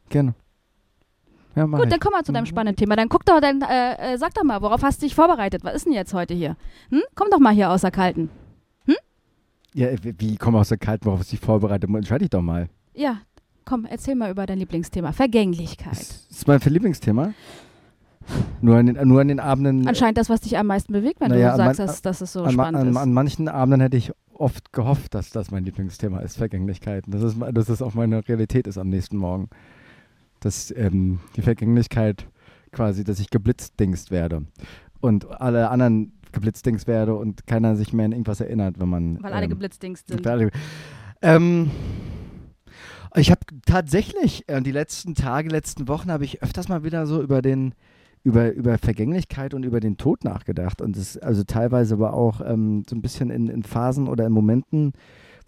Gerne. 0.08 0.34
Ja, 1.56 1.64
Gut, 1.66 1.84
ich. 1.84 1.88
dann 1.90 2.00
kommen 2.00 2.14
wir 2.16 2.22
zu 2.24 2.32
deinem 2.32 2.44
Mhm. 2.44 2.46
spannenden 2.48 2.76
Thema. 2.76 2.96
Dann 2.96 3.08
guck 3.08 3.24
doch, 3.26 3.40
dann 3.40 3.60
äh, 3.62 4.14
äh, 4.14 4.18
sag 4.18 4.34
doch 4.34 4.44
mal, 4.44 4.62
worauf 4.62 4.82
hast 4.82 5.02
du 5.02 5.06
dich 5.06 5.14
vorbereitet? 5.14 5.64
Was 5.64 5.74
ist 5.74 5.86
denn 5.86 5.92
jetzt 5.92 6.14
heute 6.14 6.32
hier? 6.34 6.56
Hm? 6.90 7.02
Komm 7.14 7.28
doch 7.30 7.40
mal 7.40 7.52
hier 7.52 7.70
aus 7.70 7.80
der 7.80 7.90
Kalten. 7.90 8.30
Ja, 9.72 9.86
wie, 10.02 10.36
komme 10.36 10.58
aus 10.58 10.68
der 10.70 10.78
Kalten, 10.78 11.04
worauf 11.06 11.20
ich 11.22 11.28
dich 11.30 11.38
vorbereite? 11.40 11.86
Entscheide 11.86 12.24
ich 12.24 12.30
doch 12.30 12.42
mal. 12.42 12.68
Ja, 12.92 13.18
komm, 13.64 13.84
erzähl 13.88 14.16
mal 14.16 14.28
über 14.30 14.44
dein 14.44 14.58
Lieblingsthema. 14.58 15.12
Vergänglichkeit. 15.12 15.92
Ist, 15.92 16.28
ist 16.28 16.48
mein 16.48 16.58
Lieblingsthema? 16.60 17.32
Nur 18.60 18.76
an 18.76 18.86
den, 18.86 19.08
nur 19.08 19.20
an 19.20 19.28
den 19.28 19.38
Abenden. 19.38 19.86
Anscheinend 19.86 20.18
das, 20.18 20.28
was 20.28 20.40
dich 20.40 20.58
am 20.58 20.66
meisten 20.66 20.92
bewegt, 20.92 21.20
wenn 21.20 21.30
Naja, 21.30 21.52
du 21.52 21.56
sagst, 21.58 21.78
man- 21.78 21.86
dass, 21.86 22.02
dass 22.02 22.20
es 22.20 22.32
so 22.32 22.42
an, 22.42 22.50
spannend 22.52 22.80
an, 22.80 22.88
ist. 22.90 22.96
an 22.96 23.12
manchen 23.12 23.46
Abenden 23.48 23.80
hätte 23.80 23.96
ich 23.96 24.10
oft 24.34 24.72
gehofft, 24.72 25.14
dass 25.14 25.30
das 25.30 25.52
mein 25.52 25.64
Lieblingsthema 25.64 26.18
ist, 26.18 26.36
Vergänglichkeit. 26.36 27.04
Das 27.06 27.22
ist, 27.22 27.36
dass 27.52 27.66
das 27.66 27.80
auch 27.80 27.94
meine 27.94 28.26
Realität 28.26 28.66
ist 28.66 28.76
am 28.76 28.88
nächsten 28.88 29.16
Morgen. 29.18 29.50
Dass 30.40 30.70
ähm, 30.76 31.20
die 31.36 31.42
Vergänglichkeit 31.42 32.26
quasi, 32.72 33.04
dass 33.04 33.20
ich 33.20 33.30
geblitzdingst 33.30 34.10
werde. 34.10 34.46
Und 35.00 35.30
alle 35.40 35.70
anderen 35.70 36.12
geblitzdingst 36.32 36.86
werde 36.86 37.14
und 37.16 37.46
keiner 37.46 37.74
sich 37.76 37.92
mehr 37.92 38.04
an 38.04 38.12
irgendwas 38.12 38.40
erinnert, 38.40 38.78
wenn 38.78 38.88
man. 38.88 39.22
weil 39.22 39.32
alle 39.32 39.44
ähm, 39.44 39.50
geblitzdingst 39.50 40.08
sind. 40.08 40.26
Alle- 40.26 40.50
Ähm, 41.22 41.70
ich 43.16 43.30
habe 43.30 43.40
tatsächlich 43.66 44.48
äh, 44.48 44.60
die 44.62 44.70
letzten 44.70 45.14
Tage, 45.14 45.48
letzten 45.48 45.88
Wochen 45.88 46.10
habe 46.10 46.24
ich 46.24 46.42
öfters 46.42 46.68
mal 46.68 46.84
wieder 46.84 47.06
so 47.06 47.20
über 47.22 47.42
den 47.42 47.74
über, 48.22 48.52
über 48.52 48.76
Vergänglichkeit 48.76 49.54
und 49.54 49.64
über 49.64 49.80
den 49.80 49.96
Tod 49.96 50.24
nachgedacht 50.24 50.82
und 50.82 50.94
das 50.96 51.16
also 51.16 51.42
teilweise 51.42 51.94
aber 51.94 52.12
auch 52.12 52.42
ähm, 52.44 52.84
so 52.88 52.94
ein 52.94 53.00
bisschen 53.00 53.30
in, 53.30 53.48
in 53.48 53.62
Phasen 53.62 54.08
oder 54.08 54.26
in 54.26 54.32
Momenten, 54.32 54.92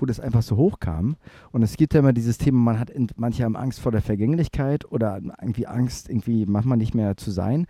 wo 0.03 0.07
das 0.07 0.21
einfach 0.21 0.43
so 0.43 0.57
hochkam. 0.57 1.17
Und 1.53 1.63
es 1.63 1.77
gibt 1.77 1.95
ja 1.95 2.01
immer 2.01 2.13
dieses 2.13 2.37
Thema, 2.37 2.59
man 2.59 2.81
hat 2.81 2.91
manche 3.17 3.45
haben 3.45 3.57
Angst 3.57 3.79
vor 3.79 3.93
der 3.93 4.03
Vergänglichkeit 4.03 4.85
oder 4.91 5.21
irgendwie 5.41 5.69
Angst, 5.69 6.11
irgendwie 6.11 6.45
manchmal 6.45 6.77
nicht 6.77 6.93
mehr 6.93 7.17
zu 7.17 7.31
sein. 7.31 7.67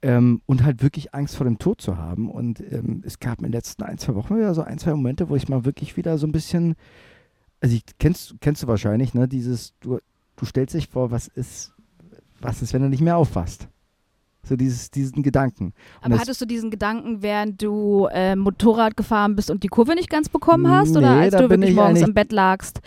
Ähm, 0.00 0.40
und 0.46 0.62
halt 0.62 0.82
wirklich 0.82 1.14
Angst 1.14 1.34
vor 1.34 1.44
dem 1.44 1.58
Tod 1.58 1.80
zu 1.80 1.98
haben. 1.98 2.30
Und 2.30 2.60
ähm, 2.60 3.02
es 3.04 3.18
gab 3.18 3.38
in 3.38 3.44
den 3.44 3.52
letzten 3.52 3.82
ein, 3.82 3.98
zwei 3.98 4.14
Wochen 4.14 4.36
wieder 4.36 4.54
so 4.54 4.62
ein, 4.62 4.78
zwei 4.78 4.92
Momente, 4.92 5.28
wo 5.28 5.34
ich 5.34 5.48
mal 5.48 5.64
wirklich 5.64 5.96
wieder 5.96 6.16
so 6.16 6.28
ein 6.28 6.32
bisschen, 6.32 6.76
also 7.60 7.74
ich, 7.74 7.82
kennst, 7.98 8.36
kennst 8.40 8.62
du 8.62 8.68
wahrscheinlich, 8.68 9.12
ne, 9.12 9.26
dieses, 9.26 9.74
du, 9.80 9.98
du 10.36 10.44
stellst 10.44 10.74
dich 10.74 10.88
vor, 10.88 11.10
was 11.10 11.26
ist, 11.26 11.72
was 12.40 12.62
ist, 12.62 12.72
wenn 12.72 12.82
du 12.82 12.88
nicht 12.88 13.02
mehr 13.02 13.16
aufwachst? 13.16 13.68
So 14.44 14.56
dieses, 14.56 14.90
diesen 14.90 15.22
Gedanken. 15.22 15.72
Und 16.02 16.12
Aber 16.12 16.18
hattest 16.18 16.40
du 16.40 16.46
diesen 16.46 16.70
Gedanken, 16.70 17.22
während 17.22 17.62
du 17.62 18.08
äh, 18.12 18.36
Motorrad 18.36 18.96
gefahren 18.96 19.36
bist 19.36 19.50
und 19.50 19.62
die 19.62 19.68
Kurve 19.68 19.94
nicht 19.94 20.10
ganz 20.10 20.28
bekommen 20.28 20.68
hast? 20.68 20.96
oder 20.96 21.14
Nee, 21.14 21.22
als 21.22 21.32
da 21.32 21.42
du 21.42 21.50
wirklich 21.50 21.70
ich 21.70 21.76
morgens 21.76 22.02
im 22.02 22.14
Bett 22.14 22.30
lagst 22.32 22.80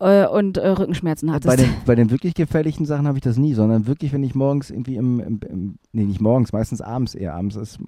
äh, 0.00 0.26
und 0.26 0.56
äh, 0.56 0.68
Rückenschmerzen 0.68 1.30
hattest? 1.30 1.46
Bei 1.46 1.56
den, 1.56 1.70
bei 1.84 1.94
den 1.94 2.10
wirklich 2.10 2.34
gefährlichen 2.34 2.86
Sachen 2.86 3.06
habe 3.06 3.18
ich 3.18 3.24
das 3.24 3.36
nie, 3.36 3.54
sondern 3.54 3.86
wirklich, 3.86 4.12
wenn 4.12 4.22
ich 4.22 4.34
morgens 4.34 4.70
irgendwie 4.70 4.96
im, 4.96 5.20
im, 5.20 5.40
im 5.48 5.78
nee, 5.92 6.04
nicht 6.04 6.20
morgens, 6.20 6.52
meistens 6.52 6.80
abends 6.80 7.14
eher, 7.14 7.34
abends 7.34 7.56
ist, 7.56 7.78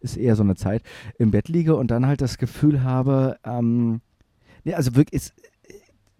ist 0.00 0.16
eher 0.16 0.36
so 0.36 0.42
eine 0.42 0.54
Zeit, 0.54 0.82
im 1.18 1.30
Bett 1.30 1.48
liege 1.48 1.76
und 1.76 1.90
dann 1.90 2.06
halt 2.06 2.20
das 2.20 2.38
Gefühl 2.38 2.82
habe, 2.82 3.36
ähm, 3.44 4.00
nee, 4.64 4.74
also 4.74 4.94
wirklich, 4.94 5.22
ist, 5.22 5.34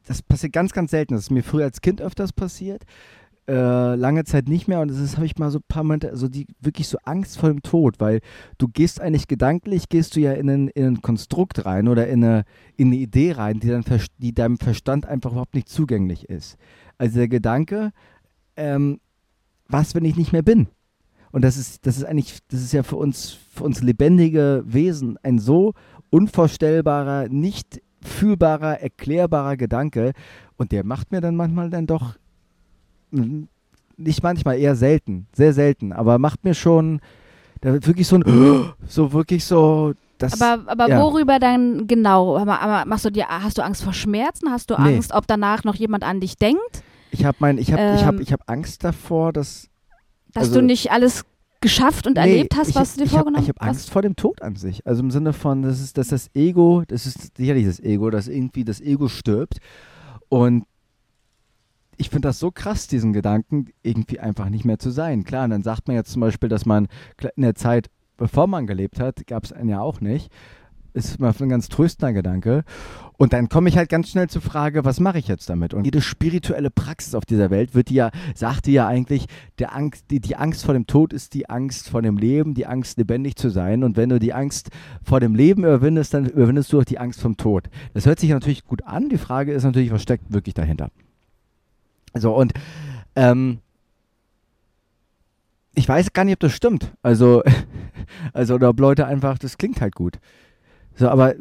das 0.07 0.23
passiert 0.23 0.53
ganz, 0.53 0.73
ganz 0.73 0.91
selten. 0.91 1.15
Das 1.15 1.25
ist 1.25 1.31
mir 1.31 1.43
früher 1.43 1.65
als 1.65 1.81
Kind 1.81 2.01
öfters 2.01 2.33
passiert, 2.33 2.85
äh, 3.49 3.95
lange 3.97 4.25
Zeit 4.25 4.49
nicht 4.49 4.69
mehr 4.69 4.81
und 4.81 4.89
das 4.89 5.17
habe 5.17 5.27
ich 5.27 5.37
mal 5.37 5.51
so 5.51 5.59
ein 5.59 5.65
paar 5.67 5.83
Momente, 5.83 6.11
also 6.11 6.29
die 6.29 6.47
wirklich 6.61 6.89
so 6.89 6.99
Angst 7.05 7.39
vor 7.39 7.49
dem 7.49 7.63
Tod, 7.63 7.99
weil 7.99 8.21
du 8.59 8.69
gehst 8.69 9.01
eigentlich 9.01 9.27
gedanklich, 9.27 9.89
gehst 9.89 10.15
du 10.15 10.21
ja 10.21 10.33
in 10.33 10.49
ein, 10.49 10.69
in 10.69 10.87
ein 10.87 11.03
Konstrukt 11.03 11.67
rein 11.67 11.89
oder 11.89 12.07
in 12.07 12.23
eine, 12.23 12.45
in 12.77 12.89
eine 12.89 12.97
Idee 12.97 13.33
rein, 13.33 13.59
die, 13.59 13.69
dann, 13.69 13.85
die 14.19 14.33
deinem 14.33 14.59
Verstand 14.59 15.07
einfach 15.07 15.33
überhaupt 15.33 15.55
nicht 15.55 15.69
zugänglich 15.69 16.29
ist. 16.29 16.57
Also 16.99 17.19
der 17.19 17.29
Gedanke, 17.29 17.91
ähm, 18.57 19.01
was, 19.69 19.95
wenn 19.95 20.05
ich 20.05 20.17
nicht 20.17 20.33
mehr 20.33 20.43
bin? 20.43 20.69
Und 21.33 21.43
das 21.43 21.57
ist, 21.57 21.87
das 21.87 21.97
ist 21.97 22.05
eigentlich, 22.05 22.39
das 22.49 22.61
ist 22.61 22.73
ja 22.73 22.83
für 22.83 22.97
uns, 22.97 23.39
für 23.55 23.65
uns 23.65 23.83
lebendige 23.83 24.63
Wesen 24.67 25.19
ein 25.23 25.39
so 25.39 25.73
unvorstellbarer, 26.11 27.29
nicht 27.29 27.81
fühlbarer, 28.03 28.81
erklärbarer 28.81 29.57
Gedanke. 29.57 30.13
Und 30.57 30.73
der 30.73 30.85
macht 30.85 31.11
mir 31.11 31.21
dann 31.21 31.35
manchmal 31.35 31.71
dann 31.71 31.87
doch, 31.87 32.17
nicht 33.97 34.23
manchmal, 34.23 34.59
eher 34.59 34.75
selten, 34.75 35.27
sehr 35.33 35.53
selten, 35.53 35.93
aber 35.93 36.19
macht 36.19 36.45
mir 36.45 36.55
schon, 36.55 37.01
da 37.61 37.73
wird 37.73 37.87
wirklich 37.87 38.07
so 38.09 38.17
ein, 38.17 38.25
so 38.89 39.13
wirklich 39.13 39.45
so, 39.45 39.93
das, 40.19 40.41
aber 40.41 40.71
aber 40.71 40.89
ja. 40.89 41.01
worüber 41.03 41.39
dann 41.39 41.87
genau? 41.87 42.45
Machst 42.87 43.05
du 43.05 43.11
dir, 43.11 43.27
hast 43.29 43.59
du 43.59 43.63
Angst 43.63 43.83
vor 43.83 43.93
Schmerzen? 43.93 44.51
Hast 44.51 44.71
du 44.71 44.75
Nee. 44.75 44.95
Angst, 44.97 45.13
ob 45.13 45.27
danach 45.27 45.65
noch 45.65 45.75
jemand 45.75 46.05
an 46.05 46.21
dich 46.21 46.37
denkt? 46.37 46.83
ich 47.11 47.25
habe 47.27 47.37
mein, 47.41 47.59
ich 47.59 47.73
habe, 47.73 47.95
ich 47.97 48.05
habe, 48.05 48.17
Ähm, 48.17 48.23
ich 48.23 48.33
habe 48.33 48.43
Angst 48.47 48.85
davor, 48.85 49.33
dass 49.33 49.69
Dass 50.33 50.45
Also- 50.45 50.61
du 50.61 50.67
nicht 50.67 50.91
alles 50.91 51.25
geschafft 51.61 52.07
und 52.07 52.15
Nee, 52.15 52.21
erlebt 52.21 52.57
hast, 52.57 52.71
ich, 52.71 52.75
was 52.75 52.95
du 52.95 53.01
dir 53.01 53.05
ich 53.05 53.11
hab- 53.13 53.19
vorgenommen 53.19 53.43
Ich 53.45 53.49
habe 53.51 53.59
hast? 53.61 53.69
Angst 53.69 53.91
vor 53.91 54.01
dem 54.03 54.17
Tod 54.17 54.41
an 54.43 54.57
sich. 54.57 54.87
Also 54.87 55.03
im 55.03 55.11
Sinne 55.11 55.33
von, 55.35 55.63
das 55.63 55.81
ist, 55.81 55.99
dass 55.99 56.09
das 56.09 56.31
Ego, 56.35 56.83
das 56.89 57.05
ist 57.07 57.37
sicherlich 57.37 57.67
das 57.67 57.79
Ego, 57.81 58.09
dass 58.11 58.29
irgendwie 58.29 58.65
das 58.65 58.81
Ego 58.81 59.09
stirbt. 59.09 59.59
Und 60.31 60.65
ich 62.03 62.11
finde 62.11 62.27
das 62.29 62.41
so 62.41 62.51
krass, 62.51 62.89
diesen 62.89 63.13
Gedanken, 63.13 63.67
irgendwie 63.85 64.19
einfach 64.19 64.49
nicht 64.49 64.65
mehr 64.65 64.81
zu 64.81 64.91
sein. 64.91 65.23
Klar, 65.23 65.45
und 65.45 65.51
dann 65.51 65.63
sagt 65.63 65.87
man 65.87 65.97
jetzt 65.97 66.11
zum 66.11 66.21
Beispiel, 66.21 66.49
dass 66.49 66.67
man 66.67 66.89
in 67.37 67.43
der 67.43 67.55
Zeit, 67.55 67.91
bevor 68.17 68.49
man 68.49 68.67
gelebt 68.67 68.99
hat, 68.99 69.25
gab 69.29 69.45
es 69.45 69.53
einen 69.53 69.69
ja 69.69 69.81
auch 69.81 70.01
nicht. 70.01 70.29
Ist 70.95 71.21
mal 71.21 71.33
ein 71.39 71.49
ganz 71.49 71.69
tröstender 71.69 72.13
Gedanke. 72.13 72.65
Und 73.19 73.33
dann 73.33 73.49
komme 73.49 73.69
ich 73.69 73.77
halt 73.77 73.89
ganz 73.89 74.11
schnell 74.11 74.29
zur 74.29 74.43
Frage, 74.43 74.85
was 74.85 74.99
mache 74.99 75.21
ich 75.21 75.29
jetzt 75.29 75.49
damit? 75.49 75.75
Und 75.75 75.85
jede 75.85 76.01
spirituelle 76.01 76.71
Praxis 76.71 77.15
auf 77.15 77.25
dieser 77.25 77.51
Welt 77.51 77.73
wird 77.77 77.89
die 77.89 77.95
ja, 77.95 78.11
sagt 78.35 78.67
die 78.67 78.73
ja 78.73 78.89
eigentlich, 78.89 79.27
der 79.61 79.77
Angst, 79.77 80.07
die, 80.11 80.19
die 80.19 80.35
Angst 80.35 80.65
vor 80.65 80.75
dem 80.75 80.89
Tod 80.89 81.13
ist 81.13 81.35
die 81.35 81.49
Angst 81.49 81.89
vor 81.89 82.03
dem 82.03 82.19
Leben, 82.19 82.55
die 82.55 82.67
Angst 82.67 82.99
lebendig 82.99 83.37
zu 83.37 83.49
sein. 83.49 83.85
Und 83.85 83.97
wenn 83.97 84.09
du 84.09 84.19
die 84.19 84.33
Angst 84.33 84.71
vor 85.05 85.21
dem 85.21 85.37
Leben 85.37 85.63
überwindest, 85.63 86.15
dann 86.15 86.27
überwindest 86.27 86.73
du 86.73 86.81
auch 86.81 86.85
die 86.85 86.99
Angst 86.99 87.21
vom 87.21 87.37
Tod. 87.37 87.71
Das 87.95 88.07
hört 88.07 88.19
sich 88.19 88.31
natürlich 88.31 88.65
gut 88.65 88.83
an. 88.83 89.09
Die 89.09 89.19
Frage 89.19 89.53
ist 89.53 89.63
natürlich, 89.63 89.93
was 89.93 90.03
steckt 90.03 90.33
wirklich 90.33 90.55
dahinter? 90.55 90.91
So, 92.15 92.35
und 92.35 92.53
Ähm, 93.15 93.59
ich 95.75 95.89
weiß 95.89 96.13
gar 96.13 96.25
nicht, 96.25 96.35
ob 96.35 96.41
das 96.41 96.53
stimmt. 96.53 96.93
Also, 97.03 97.43
also 98.33 98.55
oder 98.55 98.69
ob 98.71 98.81
Leute 98.81 99.07
einfach, 99.07 99.39
das 99.39 99.59
klingt 99.59 99.81
halt 99.81 99.95
gut. 99.95 100.19
So, 100.95 101.09
aber 101.09 101.35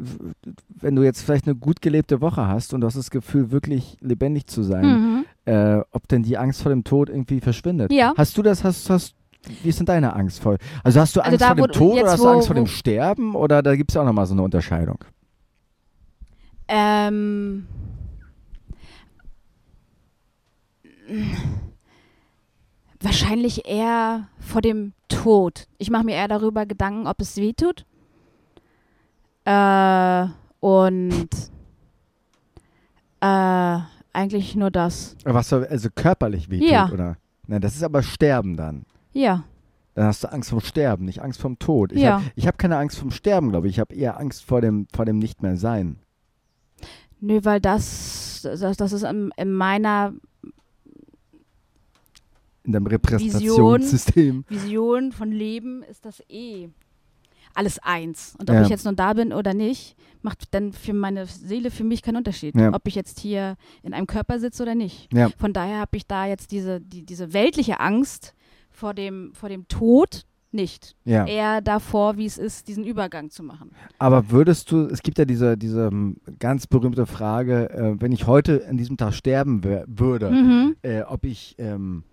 wenn 0.68 0.96
du 0.96 1.02
jetzt 1.02 1.20
vielleicht 1.22 1.46
eine 1.46 1.54
gut 1.54 1.82
gelebte 1.82 2.22
Woche 2.22 2.46
hast 2.48 2.72
und 2.72 2.80
du 2.80 2.86
hast 2.86 2.96
das 2.96 3.10
Gefühl, 3.10 3.50
wirklich 3.50 3.98
lebendig 4.00 4.46
zu 4.46 4.62
sein, 4.62 4.84
Mhm. 4.86 5.24
äh, 5.44 5.80
ob 5.90 6.08
denn 6.08 6.22
die 6.22 6.38
Angst 6.38 6.62
vor 6.62 6.70
dem 6.70 6.84
Tod 6.84 7.10
irgendwie 7.10 7.40
verschwindet. 7.40 7.92
Ja. 7.92 8.14
Hast 8.16 8.36
du 8.38 8.42
das, 8.42 8.64
hast, 8.64 8.88
hast, 8.88 9.14
wie 9.62 9.68
ist 9.68 9.78
denn 9.78 9.86
deine 9.86 10.14
Angst 10.16 10.40
vor? 10.40 10.56
Also 10.82 11.00
hast 11.00 11.14
du 11.16 11.20
Also 11.20 11.30
Angst 11.32 11.42
da, 11.42 11.46
vor 11.48 11.68
dem 11.68 11.72
Tod 11.72 12.00
oder 12.00 12.12
hast 12.12 12.24
du 12.24 12.28
Angst 12.28 12.46
vor 12.46 12.56
dem 12.56 12.66
Sterben 12.66 13.34
oder 13.34 13.62
da 13.62 13.76
gibt 13.76 13.90
es 13.90 13.94
ja 13.96 14.00
auch 14.02 14.06
nochmal 14.06 14.26
so 14.26 14.32
eine 14.32 14.42
Unterscheidung? 14.42 15.04
Ähm, 16.68 17.66
wahrscheinlich 23.00 23.66
eher 23.68 24.28
vor 24.38 24.60
dem 24.62 24.92
Tod. 25.08 25.66
Ich 25.78 25.90
mache 25.90 26.04
mir 26.04 26.14
eher 26.14 26.28
darüber 26.28 26.66
Gedanken, 26.66 27.06
ob 27.06 27.20
es 27.20 27.36
weh 27.36 27.52
tut. 27.52 27.84
Äh, 29.44 30.26
und 30.60 31.28
äh, 33.20 33.78
eigentlich 34.12 34.54
nur 34.56 34.70
das. 34.70 35.16
Was 35.24 35.48
so, 35.48 35.56
also 35.56 35.88
körperlich 35.94 36.48
wehtut, 36.50 36.68
Ja. 36.70 36.88
oder? 36.92 37.16
Nein, 37.46 37.60
das 37.60 37.74
ist 37.74 37.82
aber 37.82 38.02
Sterben 38.02 38.56
dann. 38.56 38.84
Ja. 39.12 39.44
Dann 39.94 40.06
hast 40.06 40.24
du 40.24 40.32
Angst 40.32 40.50
vom 40.50 40.60
Sterben, 40.60 41.04
nicht 41.04 41.20
Angst 41.20 41.40
vom 41.40 41.58
Tod. 41.58 41.92
Ich 41.92 42.00
Ja. 42.00 42.22
habe 42.22 42.46
hab 42.46 42.58
keine 42.58 42.78
Angst 42.78 42.98
vom 42.98 43.10
Sterben, 43.10 43.50
glaube 43.50 43.66
ich. 43.68 43.74
Ich 43.74 43.80
habe 43.80 43.94
eher 43.94 44.18
Angst 44.18 44.44
vor 44.44 44.60
dem, 44.60 44.86
vor 44.94 45.04
dem 45.04 45.18
Nicht-mehr-Sein. 45.18 45.98
Nö, 47.20 47.40
weil 47.42 47.60
das, 47.60 48.40
das, 48.42 48.76
das 48.76 48.92
ist 48.92 49.02
in, 49.02 49.30
in 49.36 49.52
meiner 49.52 50.12
In 52.64 52.72
deinem 52.72 52.86
Repräsentationssystem. 52.86 54.44
Vision 54.48 55.12
von 55.12 55.30
Leben 55.32 55.82
ist 55.82 56.04
das 56.04 56.22
eh 56.28 56.68
alles 57.54 57.78
eins. 57.80 58.34
Und 58.38 58.48
ob 58.48 58.56
Ja. 58.56 58.62
ich 58.62 58.68
jetzt 58.68 58.84
nun 58.86 58.96
da 58.96 59.12
bin 59.12 59.32
oder 59.32 59.52
nicht, 59.52 59.96
macht 60.22 60.54
dann 60.54 60.72
für 60.72 60.94
meine 60.94 61.26
Seele 61.26 61.70
für 61.70 61.84
mich 61.84 62.00
keinen 62.02 62.16
Unterschied. 62.16 62.54
Ja. 62.56 62.72
Ob 62.72 62.86
ich 62.88 62.94
jetzt 62.94 63.18
hier 63.20 63.56
in 63.82 63.92
einem 63.92 64.06
Körper 64.06 64.38
sitze 64.38 64.62
oder 64.62 64.74
nicht. 64.74 65.12
Ja. 65.12 65.28
Von 65.36 65.52
daher 65.52 65.78
habe 65.80 65.96
ich 65.96 66.06
da 66.06 66.26
jetzt 66.26 66.50
diese, 66.52 66.80
die, 66.80 67.04
diese 67.04 67.32
weltliche 67.34 67.78
Angst 67.80 68.34
vor 68.70 68.94
dem, 68.94 69.32
vor 69.34 69.48
dem 69.50 69.68
Tod 69.68 70.22
nicht. 70.54 70.96
Eher 71.04 71.60
davor, 71.62 72.16
wie 72.18 72.26
es 72.26 72.36
ist, 72.38 72.68
diesen 72.68 72.84
Übergang 72.84 73.30
zu 73.30 73.42
machen. 73.42 73.70
Aber 73.98 74.30
würdest 74.30 74.70
du, 74.70 74.86
es 74.86 75.02
gibt 75.02 75.18
ja 75.18 75.24
diese, 75.24 75.56
diese 75.58 75.86
ähm, 75.86 76.18
ganz 76.38 76.66
berühmte 76.66 77.06
Frage, 77.06 77.70
äh, 77.70 77.94
wenn 78.00 78.12
ich 78.12 78.26
heute 78.26 78.66
an 78.68 78.76
diesem 78.76 78.96
Tag 78.98 79.14
sterben 79.14 79.62
würde, 79.86 80.30
Mhm. 80.30 80.76
äh, 80.82 81.02
ob 81.02 81.24
ich, 81.24 81.54
ähm, 81.58 82.04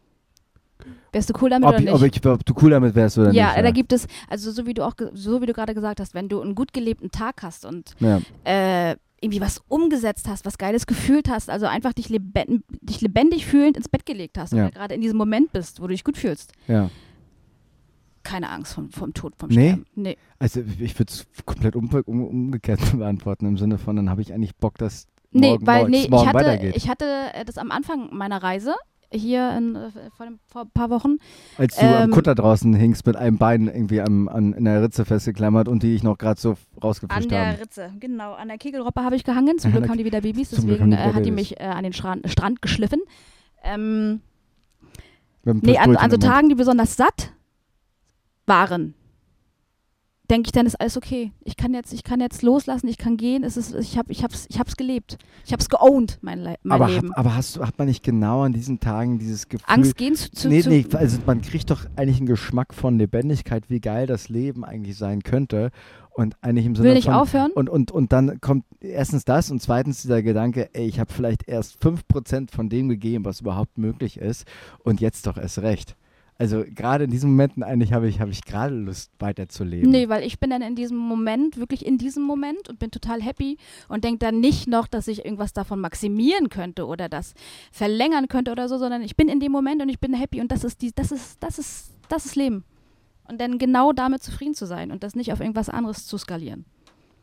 Wärst 1.12 1.30
du 1.30 1.34
cool 1.42 1.50
damit 1.50 1.68
ob, 1.68 1.74
oder 1.74 1.80
ich, 1.80 1.86
nicht? 1.86 1.96
ob, 1.96 2.04
ich, 2.04 2.26
ob 2.26 2.46
du 2.46 2.54
cool 2.62 2.72
damit 2.72 2.96
wärst 2.96 3.18
oder 3.18 3.32
ja, 3.32 3.54
nicht. 3.54 3.66
da 3.66 3.72
gibt 3.72 3.94
es, 3.94 4.08
also 4.30 4.52
so 4.52 4.66
wie 4.66 4.74
du 4.74 4.86
auch, 4.86 4.94
so 5.14 5.42
wie 5.42 5.46
du 5.46 5.54
gerade 5.54 5.74
gesagt 5.74 6.00
hast, 6.00 6.14
wenn 6.14 6.30
du 6.30 6.42
einen 6.42 6.56
gut 6.56 6.74
gelebten 6.74 7.12
Tag 7.12 7.42
hast 7.44 7.66
und 7.66 7.94
ja. 8.00 8.22
äh, 8.44 8.96
irgendwie 9.22 9.42
was 9.42 9.62
umgesetzt 9.68 10.28
hast, 10.30 10.46
was 10.46 10.58
Geiles 10.58 10.88
gefühlt 10.88 11.30
hast, 11.30 11.50
also 11.50 11.66
einfach 11.66 11.94
dich, 11.94 12.10
leben, 12.10 12.64
dich 12.82 13.02
lebendig 13.02 13.46
fühlend 13.46 13.76
ins 13.76 13.90
Bett 13.90 14.06
gelegt 14.06 14.38
hast 14.38 14.54
Ja. 14.54 14.64
oder 14.64 14.72
gerade 14.72 14.96
in 14.96 15.02
diesem 15.02 15.18
Moment 15.18 15.52
bist, 15.52 15.82
wo 15.82 15.88
du 15.88 15.94
dich 15.94 16.04
gut 16.04 16.18
fühlst. 16.18 16.54
ja. 16.68 16.90
Keine 18.22 18.50
Angst 18.50 18.74
vom, 18.74 18.92
vom 18.92 19.14
Tod, 19.14 19.34
vom 19.38 19.50
Nee? 19.50 19.70
Sterben. 19.70 19.86
Nee. 19.96 20.18
Also 20.40 20.62
ich 20.80 21.00
würde 21.00 21.12
es 21.12 21.26
komplett 21.46 21.76
um, 21.76 21.90
um, 22.06 22.28
umgekehrt 22.28 22.80
beantworten, 22.98 23.46
im 23.48 23.58
Sinne 23.58 23.78
von, 23.78 23.96
dann 23.96 24.10
habe 24.10 24.22
ich 24.22 24.34
eigentlich 24.34 24.56
Bock, 24.58 24.78
dass 24.78 25.08
Nee, 25.32 25.52
morgen, 25.52 25.68
weil 25.68 25.80
morgen, 25.82 25.92
nee, 25.92 26.10
ich 26.12 26.26
hatte, 26.28 26.72
ich 26.76 26.90
hatte 26.90 27.06
äh, 27.34 27.46
das 27.46 27.58
am 27.58 27.72
Anfang 27.72 28.10
meiner 28.16 28.44
Reise 28.44 28.76
hier 29.12 29.56
in, 29.58 29.76
äh, 29.76 29.90
vor, 30.16 30.26
dem, 30.26 30.40
vor 30.46 30.62
ein 30.62 30.72
paar 30.72 30.90
Wochen. 30.90 31.18
Als 31.58 31.76
du 31.76 31.86
am 31.86 32.04
ähm, 32.06 32.12
Kutter 32.12 32.36
draußen 32.36 32.74
hingst 32.74 33.06
mit 33.06 33.16
einem 33.16 33.38
Bein 33.38 33.68
irgendwie 33.68 34.02
am, 34.02 34.28
an, 34.28 34.54
in 34.54 34.66
der 34.66 34.84
Ritze 34.84 35.06
festgeklammert 35.06 35.68
und 35.68 35.84
die 35.84 35.96
ich 35.96 36.04
noch 36.04 36.18
gerade 36.18 36.40
so 36.40 36.52
An 36.52 36.58
rausgefischt 36.84 37.32
der 37.32 37.48
habe. 37.48 37.62
Ritze, 37.62 37.92
genau. 38.00 38.34
An 38.34 38.48
der 38.48 38.58
Kegelroppe 38.58 39.04
habe 39.04 39.16
ich 39.16 39.24
gehangen. 39.24 39.58
Zum 39.58 39.70
An 39.70 39.72
Glück 39.74 39.84
der 39.84 39.92
haben 39.92 39.98
die 39.98 40.06
wieder 40.06 40.22
Babys, 40.22 40.52
deswegen 40.52 40.88
wieder 40.88 41.14
hat 41.14 41.26
die 41.26 41.32
mich 41.32 41.60
äh, 41.60 41.64
an 41.64 41.84
den 41.84 41.94
Strand, 41.94 42.30
Strand 42.30 42.62
geschliffen. 42.62 43.02
Ähm, 43.64 44.22
nee, 45.44 45.78
an, 45.78 45.96
an 45.96 46.12
so 46.12 46.18
Mund. 46.18 46.24
Tagen, 46.24 46.50
die 46.50 46.56
besonders 46.56 46.96
satt 46.96 47.34
waren, 48.46 48.94
denke 50.30 50.48
ich 50.48 50.52
dann, 50.52 50.66
ist 50.66 50.80
alles 50.80 50.98
okay. 50.98 51.32
Ich 51.44 51.58
kann 51.58 51.74
jetzt, 51.74 51.94
ich 51.94 52.04
kann 52.04 52.20
jetzt 52.20 52.42
loslassen, 52.42 52.88
ich 52.88 52.98
kann 52.98 53.18
gehen. 53.18 53.44
Es 53.44 53.58
ist, 53.58 53.74
ich 53.76 53.98
habe 53.98 54.12
ich 54.12 54.24
hab's, 54.24 54.46
ich 54.50 54.60
hab's 54.60 54.76
gelebt. 54.76 55.18
Ich 55.46 55.52
habe 55.52 55.62
es 55.62 55.70
geowned, 55.70 56.20
mein, 56.22 56.40
Le 56.40 56.56
mein 56.64 56.82
aber, 56.82 56.92
Leben. 56.92 57.10
Hat, 57.10 57.18
aber 57.18 57.36
hast 57.36 57.56
du, 57.56 57.66
hat 57.66 57.78
man 57.78 57.88
nicht 57.88 58.04
genau 58.04 58.42
an 58.42 58.54
diesen 58.54 58.80
Tagen 58.80 59.20
dieses 59.20 59.50
Gefühl, 59.50 59.66
Angst 59.68 59.98
gehen 59.98 60.16
zu, 60.16 60.32
zu, 60.32 60.50
nee, 60.50 60.64
nee, 60.66 60.86
also 60.94 61.20
man 61.26 61.42
kriegt 61.42 61.70
doch 61.72 61.86
eigentlich 61.96 62.18
einen 62.18 62.28
Geschmack 62.28 62.74
von 62.74 62.98
Lebendigkeit, 62.98 63.70
wie 63.70 63.80
geil 63.80 64.08
das 64.08 64.30
Leben 64.30 64.64
eigentlich 64.64 64.98
sein 64.98 65.24
könnte. 65.24 65.72
Und 66.12 66.36
eigentlich 66.42 66.66
im 66.66 66.76
Sinne 66.76 66.90
will 66.90 66.96
nicht 66.96 67.06
von. 67.06 67.14
aufhören. 67.14 67.52
Und, 67.52 67.70
und, 67.70 67.92
und 67.92 68.12
dann 68.12 68.42
kommt 68.42 68.66
erstens 68.82 69.24
das 69.24 69.52
und 69.52 69.62
zweitens 69.62 70.02
dieser 70.02 70.22
Gedanke, 70.22 70.70
ey, 70.74 70.86
ich 70.86 71.00
habe 71.00 71.14
vielleicht 71.14 71.48
erst 71.48 71.82
5% 71.82 72.52
von 72.52 72.68
dem 72.68 72.90
gegeben, 72.90 73.24
was 73.24 73.40
überhaupt 73.40 73.78
möglich 73.78 74.18
ist 74.18 74.46
und 74.84 75.00
jetzt 75.00 75.28
doch 75.28 75.38
erst 75.38 75.60
recht. 75.60 75.96
Also 76.42 76.64
gerade 76.74 77.04
in 77.04 77.12
diesen 77.12 77.32
Momenten 77.32 77.64
eigentlich 77.64 77.92
habe 77.92 78.08
ich, 78.08 78.22
habe 78.22 78.32
ich 78.32 78.46
gerade 78.46 78.74
Lust 78.74 79.12
weiterzuleben. 79.20 79.92
Nee, 79.92 80.08
weil 80.08 80.24
ich 80.24 80.40
bin 80.40 80.50
dann 80.50 80.62
in 80.62 80.74
diesem 80.74 80.96
Moment, 80.96 81.58
wirklich 81.58 81.86
in 81.86 81.98
diesem 81.98 82.24
Moment 82.24 82.70
und 82.70 82.80
bin 82.80 82.92
total 82.92 83.22
happy 83.22 83.58
und 83.90 84.06
denke 84.06 84.20
dann 84.20 84.40
nicht 84.40 84.66
noch, 84.66 84.88
dass 84.88 85.10
ich 85.10 85.26
irgendwas 85.26 85.52
davon 85.52 85.82
maximieren 85.82 86.48
könnte 86.48 86.88
oder 86.88 87.10
das 87.10 87.34
verlängern 87.74 88.30
könnte 88.30 88.54
oder 88.54 88.70
so, 88.70 88.78
sondern 88.78 89.02
ich 89.02 89.18
bin 89.18 89.28
in 89.28 89.42
dem 89.42 89.52
Moment 89.52 89.82
und 89.82 89.90
ich 89.90 90.00
bin 90.00 90.14
happy 90.14 90.40
und 90.40 90.50
das 90.50 90.64
ist 90.64 90.82
die, 90.82 90.94
das 90.96 91.12
ist, 91.12 91.44
das 91.44 91.60
ist, 91.60 91.92
das 92.08 92.26
ist 92.26 92.38
Leben. 92.38 92.64
Und 93.28 93.42
dann 93.42 93.58
genau 93.58 93.92
damit 93.92 94.24
zufrieden 94.24 94.56
zu 94.56 94.66
sein 94.66 94.92
und 94.92 95.04
das 95.04 95.16
nicht 95.16 95.34
auf 95.34 95.42
irgendwas 95.42 95.68
anderes 95.68 96.08
zu 96.08 96.18
skalieren. 96.18 96.64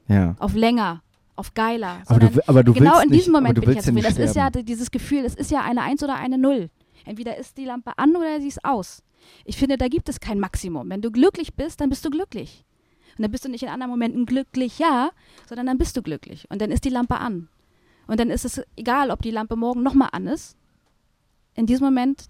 Ja. 0.08 0.36
Auf 0.38 0.54
länger, 0.54 1.02
auf 1.36 1.54
geiler. 1.54 2.02
Aber 2.04 2.20
du, 2.20 2.40
aber 2.46 2.62
du 2.62 2.74
genau 2.74 3.00
in 3.00 3.08
nicht, 3.08 3.22
diesem 3.22 3.32
Moment 3.32 3.56
aber 3.56 3.62
du 3.62 3.66
bin 3.66 3.70
ich 3.70 3.76
jetzt 3.76 3.86
ja 3.86 3.92
zufrieden. 3.92 4.06
nicht 4.08 4.18
Das 4.20 4.30
ist 4.30 4.36
ja 4.36 4.50
dieses 4.50 4.90
Gefühl, 4.90 5.24
es 5.24 5.34
ist 5.34 5.50
ja 5.50 5.62
eine 5.62 5.80
Eins 5.80 6.02
oder 6.02 6.16
eine 6.16 6.36
Null. 6.36 6.68
Entweder 7.06 7.38
ist 7.38 7.56
die 7.56 7.64
Lampe 7.64 7.92
an 7.96 8.14
oder 8.14 8.40
sie 8.40 8.48
ist 8.48 8.62
aus. 8.62 9.02
Ich 9.44 9.56
finde, 9.56 9.76
da 9.76 9.88
gibt 9.88 10.08
es 10.08 10.20
kein 10.20 10.40
Maximum. 10.40 10.90
Wenn 10.90 11.02
du 11.02 11.10
glücklich 11.10 11.54
bist, 11.54 11.80
dann 11.80 11.88
bist 11.88 12.04
du 12.04 12.10
glücklich. 12.10 12.64
Und 13.16 13.22
dann 13.22 13.30
bist 13.30 13.44
du 13.44 13.48
nicht 13.48 13.62
in 13.62 13.68
anderen 13.68 13.90
Momenten 13.90 14.26
glücklich, 14.26 14.78
ja, 14.78 15.10
sondern 15.48 15.66
dann 15.66 15.78
bist 15.78 15.96
du 15.96 16.02
glücklich. 16.02 16.46
Und 16.50 16.60
dann 16.60 16.70
ist 16.70 16.84
die 16.84 16.90
Lampe 16.90 17.18
an. 17.18 17.48
Und 18.06 18.20
dann 18.20 18.30
ist 18.30 18.44
es 18.44 18.62
egal, 18.76 19.10
ob 19.10 19.22
die 19.22 19.30
Lampe 19.30 19.56
morgen 19.56 19.82
nochmal 19.82 20.10
an 20.12 20.26
ist. 20.26 20.56
In 21.54 21.66
diesem 21.66 21.86
Moment 21.86 22.28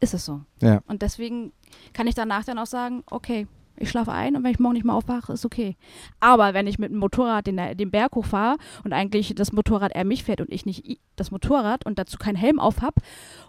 ist 0.00 0.14
es 0.14 0.24
so. 0.24 0.42
Ja. 0.60 0.82
Und 0.86 1.02
deswegen 1.02 1.52
kann 1.92 2.06
ich 2.06 2.14
danach 2.14 2.44
dann 2.44 2.58
auch 2.58 2.66
sagen, 2.66 3.04
okay, 3.06 3.46
ich 3.80 3.90
schlafe 3.90 4.12
ein 4.12 4.36
und 4.36 4.44
wenn 4.44 4.50
ich 4.52 4.58
morgen 4.58 4.74
nicht 4.74 4.84
mehr 4.84 4.94
aufwache, 4.94 5.32
ist 5.32 5.44
okay. 5.44 5.76
Aber 6.20 6.54
wenn 6.54 6.66
ich 6.66 6.78
mit 6.78 6.90
dem 6.90 6.98
Motorrad 6.98 7.46
den, 7.46 7.56
den 7.76 7.90
Berg 7.90 8.14
hochfahre 8.14 8.56
und 8.84 8.92
eigentlich 8.92 9.34
das 9.34 9.52
Motorrad 9.52 9.94
eher 9.94 10.04
mich 10.04 10.24
fährt 10.24 10.40
und 10.40 10.52
ich 10.52 10.66
nicht 10.66 11.00
das 11.16 11.30
Motorrad 11.30 11.84
und 11.86 11.98
dazu 11.98 12.16
keinen 12.18 12.36
Helm 12.36 12.60
auf 12.60 12.80
habe 12.82 13.00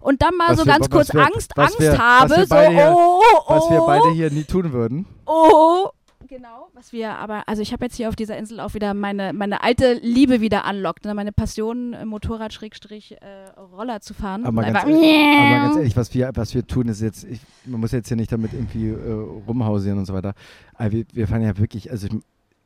und 0.02 0.22
dann 0.22 0.36
mal 0.36 0.50
Was 0.50 0.58
so 0.60 0.66
wir- 0.66 0.74
ganz 0.74 0.90
kurz 0.90 1.14
wir- 1.14 1.26
Angst, 1.26 1.58
Angst 1.58 1.80
wir- 1.80 1.98
habe, 1.98 2.46
so 2.46 2.56
hier- 2.58 2.96
oh, 2.98 3.22
oh, 3.48 3.54
Was 3.54 3.70
wir 3.70 3.80
beide 3.82 4.04
oh, 4.06 4.12
hier 4.14 4.32
nie 4.32 4.44
tun 4.44 4.72
würden. 4.72 5.06
oh, 5.26 5.90
genau, 6.30 6.70
was 6.74 6.94
wir 6.94 7.16
aber, 7.16 7.44
also 7.48 7.62
ich 7.62 7.74
habe 7.74 7.86
jetzt 7.86 7.96
hier 7.96 8.08
auf 8.08 8.16
dieser 8.16 8.38
Insel 8.38 8.60
auch 8.60 8.74
wieder 8.74 8.94
meine, 8.94 9.34
meine 9.34 9.64
alte 9.64 9.94
Liebe 10.02 10.40
wieder 10.40 10.64
anlockt, 10.66 11.06
ne? 11.06 11.14
meine 11.14 11.32
Passion, 11.32 11.94
äh, 11.94 12.06
Motorrad, 12.06 12.54
Schrägstrich, 12.54 13.18
äh, 13.20 13.50
Roller 13.60 14.00
zu 14.00 14.14
fahren. 14.14 14.46
Aber 14.46 14.62
ganz, 14.62 14.88
ehrlich, 14.88 15.38
aber 15.38 15.66
ganz 15.66 15.76
ehrlich, 15.78 15.98
was 15.98 16.14
wir, 16.14 16.32
was 16.36 16.54
wir 16.54 16.66
tun, 16.66 16.88
ist 16.88 17.02
jetzt, 17.02 17.26
ich, 17.26 17.42
man 17.66 17.82
muss 17.82 17.92
jetzt 17.92 18.08
hier 18.08 18.18
nicht 18.18 18.32
damit 18.32 18.54
irgendwie 18.54 18.90
äh, 18.90 19.12
rumhausieren 19.48 19.98
und 19.98 20.06
so 20.06 20.14
weiter. 20.14 20.34
Aber 20.76 20.92
wir, 20.92 21.06
wir 21.12 21.28
fahren 21.28 21.42
ja 21.42 21.58
wirklich, 21.58 21.92
also 21.92 22.08
ich, 22.08 22.14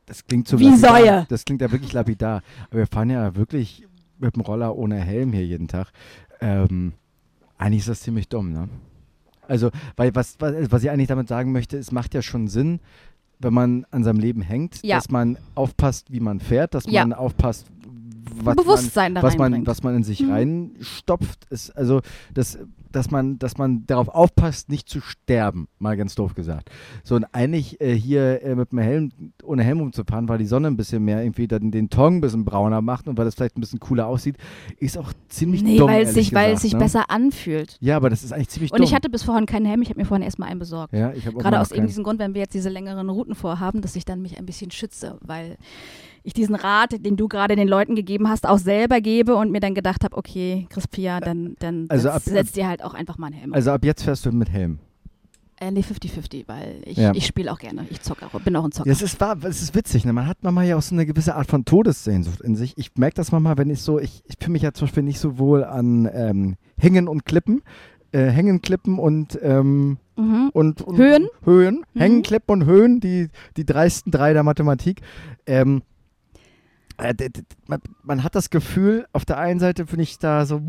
das 0.06 0.28
klingt 0.28 0.48
so 0.48 0.60
Wie 0.60 0.66
lapidar, 0.66 0.98
Säue. 0.98 1.26
Das 1.30 1.46
klingt 1.46 1.62
ja 1.62 1.72
wirklich 1.72 1.94
lapidar. 1.94 2.44
Aber 2.70 2.80
wir 2.80 2.88
fahren 2.88 3.10
ja 3.10 3.36
wirklich 3.36 3.88
mit 4.20 4.36
dem 4.36 4.42
Roller 4.42 4.76
ohne 4.76 4.98
Helm 5.00 5.32
hier 5.32 5.46
jeden 5.46 5.68
Tag. 5.68 5.88
Ähm, 6.42 6.94
eigentlich 7.58 7.82
ist 7.82 7.90
das 7.90 8.02
ziemlich 8.02 8.28
dumm, 8.28 8.52
ne? 8.52 8.70
Also, 9.48 9.72
weil 9.98 10.16
was, 10.16 10.38
was, 10.40 10.72
was 10.72 10.84
ich 10.84 10.90
eigentlich 10.90 11.10
damit 11.10 11.28
sagen 11.28 11.52
möchte, 11.52 11.78
es 11.78 11.92
macht 11.92 12.14
ja 12.14 12.22
schon 12.22 12.48
Sinn, 12.48 12.80
wenn 13.44 13.54
man 13.54 13.86
an 13.92 14.04
seinem 14.04 14.20
Leben 14.20 14.42
hängt, 14.42 14.80
Ja. 14.84 14.96
dass 14.98 15.10
man 15.10 15.38
aufpasst, 15.56 16.12
wie 16.12 16.20
man 16.20 16.40
fährt, 16.40 16.74
dass 16.74 16.86
Ja. 16.86 17.02
man 17.06 17.14
aufpasst, 17.14 17.68
was 18.36 18.46
man, 18.46 18.56
Bewusstsein 18.56 19.16
da 19.16 19.22
was 19.24 19.38
man, 19.38 19.66
was 19.68 19.84
man 19.84 19.96
in 19.96 20.04
sich 20.04 20.22
Mhm. 20.22 20.32
reinstopft. 20.32 21.46
Ist, 21.50 21.70
also 21.72 22.02
das 22.34 22.58
dass 22.96 23.12
man, 23.12 23.38
dass 23.40 23.58
man 23.58 23.86
darauf 23.86 24.08
aufpasst, 24.08 24.70
nicht 24.70 24.88
zu 24.90 25.02
sterben, 25.02 25.68
mal 25.80 25.98
ganz 25.98 26.16
doof 26.16 26.34
gesagt. 26.36 26.70
So 27.04 27.16
und 27.16 27.26
eigentlich 27.34 27.82
äh, 27.82 27.94
hier 27.96 28.42
äh, 28.44 28.56
mit 28.56 28.72
dem 28.72 28.80
Helm, 28.80 29.12
ohne 29.44 29.64
Helm 29.64 29.82
umzufahren, 29.82 30.30
weil 30.30 30.38
die 30.38 30.46
Sonne 30.46 30.68
ein 30.68 30.78
bisschen 30.78 31.04
mehr 31.04 31.22
irgendwie 31.24 31.48
dann 31.48 31.72
den 31.72 31.90
Tong 31.90 32.18
ein 32.18 32.22
bisschen 32.22 32.46
brauner 32.46 32.82
macht 32.82 33.08
und 33.08 33.18
weil 33.18 33.26
das 33.26 33.36
vielleicht 33.36 33.58
ein 33.58 33.62
bisschen 33.62 33.80
cooler 33.80 34.08
aussieht, 34.08 34.38
ist 34.80 34.98
auch 34.98 35.12
ziemlich 35.30 35.64
Nee, 35.64 35.78
dumm. 35.78 35.90
weil 35.90 36.04
es 36.04 36.14
sich, 36.14 36.34
weil 36.34 36.54
es 36.54 36.62
gesagt, 36.62 36.62
sich 36.62 36.74
ne? 36.74 36.80
besser 36.80 37.10
anfühlt. 37.10 37.78
Ja, 37.82 37.98
aber 37.98 38.10
das 38.10 38.24
ist 38.24 38.32
eigentlich 38.32 38.50
ziemlich 38.50 38.72
Und 38.72 38.80
dumm. 38.80 38.86
ich 38.86 38.94
hatte 38.94 39.10
bis 39.10 39.24
vorhin 39.24 39.46
keinen 39.46 39.66
Helm, 39.66 39.82
ich 39.82 39.90
habe 39.90 40.00
mir 40.00 40.06
vorhin 40.06 40.24
erstmal 40.24 40.50
einen 40.50 40.60
besorgt. 40.60 40.94
ja, 40.94 41.12
ich 41.14 41.28
hab 41.28 41.36
auch 41.36 41.40
Gerade 41.40 41.60
aus 41.60 41.72
eben 41.72 41.88
diesem 41.88 42.04
Grund, 42.04 42.20
wenn 42.20 42.34
wir 42.34 42.42
jetzt 42.42 42.54
diese 42.54 42.70
längeren 42.70 43.10
Routen 43.10 43.36
vorhaben, 43.36 43.82
dass 43.82 43.96
ich 43.96 44.06
dann 44.06 44.22
mich 44.22 44.38
ein 44.38 44.46
bisschen 44.46 44.72
schütze, 44.72 45.18
weil 45.22 45.58
ich 46.24 46.34
diesen 46.34 46.56
Rat, 46.56 46.94
den 47.06 47.16
du 47.18 47.28
gerade 47.28 47.56
den 47.56 47.68
Leuten 47.68 47.96
gegeben 47.96 48.30
hast, 48.30 48.48
auch 48.48 48.58
selber 48.58 49.02
gebe 49.02 49.36
und 49.36 49.52
mir 49.52 49.60
dann 49.60 49.76
gedacht 49.76 50.04
habe, 50.04 50.16
okay, 50.18 50.68
Crispia, 50.70 51.20
dann, 51.20 51.56
dann 51.60 51.86
Also 51.90 52.04
setz, 52.04 52.16
ab- 52.16 52.22
setz 52.26 52.52
dir 52.54 52.68
halt 52.68 52.84
auch 52.84 52.94
einfach 52.94 53.18
mal 53.18 53.28
einen 53.28 53.36
Helm. 53.36 53.54
Also 53.54 53.72
ab 53.72 53.84
jetzt 53.84 54.04
fährst 54.04 54.26
du 54.26 54.32
mit 54.32 54.50
Helm. 54.50 54.80
Äh, 55.60 55.72
nee, 55.72 55.82
50-50, 55.82 56.44
weil 56.48 56.82
ich, 56.86 56.98
Ja. 56.98 57.14
ich 57.14 57.26
spiele 57.26 57.52
auch 57.52 57.60
gerne. 57.60 57.86
Ich 57.90 58.02
zocke 58.02 58.26
auch, 58.26 58.40
bin 58.42 58.56
auch 58.56 58.66
ein 58.66 58.72
Zocker. 58.72 58.88
Ja, 58.88 58.94
es 58.94 59.02
ist 59.02 59.20
wahr, 59.22 59.38
es 59.44 59.62
ist 59.62 59.76
witzig, 59.76 60.04
ne? 60.04 60.12
Man 60.12 60.28
hat 60.28 60.38
manchmal 60.42 60.66
ja 60.66 60.76
auch 60.78 60.82
so 60.82 60.96
eine 60.96 61.06
gewisse 61.06 61.36
Art 61.36 61.48
von 61.48 61.64
Todessehnsucht 61.64 62.42
in 62.42 62.56
sich. 62.56 62.74
Ich 62.78 62.92
merke 62.96 63.16
das 63.16 63.32
manchmal, 63.32 63.58
wenn 63.58 63.70
ich 63.70 63.82
so, 63.82 64.00
ich, 64.00 64.24
ich 64.26 64.36
fühle 64.40 64.54
mich 64.54 64.62
ja 64.64 64.74
zum 64.74 64.88
Beispiel 64.88 65.04
nicht 65.04 65.20
so 65.20 65.38
wohl 65.38 65.64
an 65.64 66.10
ähm, 66.14 66.56
Hängen 66.78 67.08
und 67.08 67.26
Klippen. 67.26 67.62
Äh, 68.12 68.30
Hängen, 68.30 68.62
Klippen 68.62 69.00
und, 69.00 69.40
ähm, 69.42 69.98
mhm. 70.18 70.50
und, 70.54 70.82
und 70.82 70.98
Höhen? 70.98 71.28
Höhen. 71.46 71.86
Mhm. 71.94 72.00
Hängen, 72.00 72.22
Klippen 72.24 72.52
und 72.62 72.66
Höhen, 72.66 73.00
die, 73.00 73.30
die 73.56 73.66
dreisten 73.66 74.12
drei 74.12 74.34
der 74.34 74.44
Mathematik. 74.44 75.02
Ähm, 75.46 75.78
äh, 75.78 75.93
man, 77.68 77.80
man 78.04 78.24
hat 78.24 78.36
das 78.36 78.50
Gefühl, 78.50 79.06
auf 79.14 79.26
der 79.26 79.38
einen 79.38 79.60
Seite 79.60 79.86
bin 79.86 80.00
ich 80.00 80.20
da 80.20 80.46
so 80.46 80.62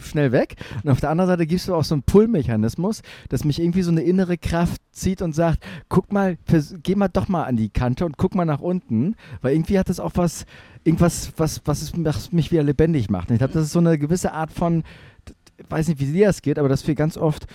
schnell 0.00 0.32
weg 0.32 0.56
und 0.82 0.90
auf 0.90 1.00
der 1.00 1.10
anderen 1.10 1.28
Seite 1.28 1.46
gibst 1.46 1.68
du 1.68 1.74
auch 1.74 1.84
so 1.84 1.94
einen 1.94 2.02
Pull-Mechanismus, 2.02 3.02
dass 3.28 3.44
mich 3.44 3.60
irgendwie 3.60 3.82
so 3.82 3.90
eine 3.90 4.02
innere 4.02 4.38
Kraft 4.38 4.80
zieht 4.92 5.22
und 5.22 5.34
sagt, 5.34 5.64
guck 5.88 6.12
mal, 6.12 6.38
geh 6.82 6.94
mal 6.94 7.08
doch 7.08 7.28
mal 7.28 7.44
an 7.44 7.56
die 7.56 7.68
Kante 7.68 8.06
und 8.06 8.16
guck 8.16 8.34
mal 8.34 8.44
nach 8.44 8.60
unten, 8.60 9.16
weil 9.42 9.54
irgendwie 9.54 9.78
hat 9.78 9.88
das 9.88 10.00
auch 10.00 10.12
was, 10.14 10.46
irgendwas, 10.84 11.32
was, 11.36 11.60
was, 11.64 11.82
es, 11.82 11.92
was 11.96 12.32
mich 12.32 12.50
wieder 12.52 12.62
lebendig 12.62 13.10
macht. 13.10 13.30
Ich 13.30 13.38
glaube, 13.38 13.52
das 13.52 13.64
ist 13.64 13.72
so 13.72 13.80
eine 13.80 13.98
gewisse 13.98 14.32
Art 14.32 14.52
von, 14.52 14.82
d- 15.28 15.34
weiß 15.68 15.88
nicht, 15.88 16.00
wie 16.00 16.06
dir 16.06 16.28
das 16.28 16.42
geht, 16.42 16.58
aber 16.58 16.68
dass 16.68 16.86
wir 16.86 16.94
ganz 16.94 17.16
oft 17.16 17.46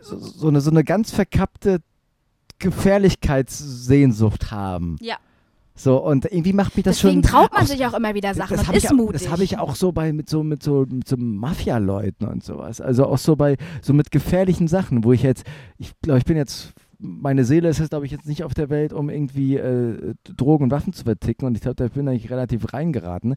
so, 0.00 0.18
so, 0.18 0.48
eine, 0.48 0.60
so 0.60 0.70
eine 0.70 0.84
ganz 0.84 1.10
verkappte 1.10 1.80
Gefährlichkeitssehnsucht 2.58 4.50
haben. 4.50 4.96
Ja. 5.00 5.16
So, 5.82 5.96
und 5.96 6.26
irgendwie 6.26 6.52
macht 6.52 6.76
mich 6.76 6.84
das 6.84 6.96
Deswegen 6.98 7.22
schon. 7.22 7.30
traut 7.30 7.52
man 7.52 7.62
aus- 7.62 7.68
sich 7.68 7.86
auch 7.86 7.94
immer 7.94 8.14
wieder 8.14 8.34
Sachen 8.34 8.54
das 8.56 8.66
habe 8.66 8.76
ist 8.76 8.84
ich, 8.84 8.90
auch- 8.90 8.94
mutig. 8.96 9.22
Das 9.22 9.30
habe 9.32 9.44
ich 9.44 9.58
auch 9.58 9.74
so 9.74 9.92
bei 9.92 10.12
mit 10.12 10.28
so 10.28 10.42
mit 10.42 10.62
so 10.62 10.84
mit 10.86 11.08
so 11.08 11.16
Mafia-Leuten 11.16 12.26
und 12.28 12.44
sowas. 12.44 12.80
Also 12.82 13.06
auch 13.06 13.16
so 13.18 13.34
bei 13.36 13.56
so 13.80 13.92
mit 13.94 14.10
gefährlichen 14.10 14.68
Sachen, 14.68 15.04
wo 15.04 15.12
ich 15.12 15.22
jetzt, 15.22 15.44
ich 15.78 15.92
glaube, 16.02 16.18
ich 16.18 16.24
bin 16.26 16.36
jetzt, 16.36 16.74
meine 17.02 17.44
Seele 17.44 17.68
ist 17.68 17.78
jetzt, 17.78 17.90
glaube 17.90 18.04
ich, 18.04 18.12
jetzt 18.12 18.26
nicht 18.26 18.44
auf 18.44 18.52
der 18.52 18.68
Welt, 18.68 18.92
um 18.92 19.08
irgendwie 19.08 19.56
äh, 19.56 20.14
Drogen 20.36 20.64
und 20.64 20.70
Waffen 20.70 20.92
zu 20.92 21.04
verticken 21.04 21.46
und 21.46 21.54
ich 21.54 21.62
glaube, 21.62 21.76
da 21.76 21.88
bin 21.88 22.06
ich 22.08 22.30
relativ 22.30 22.72
reingeraten. 22.74 23.36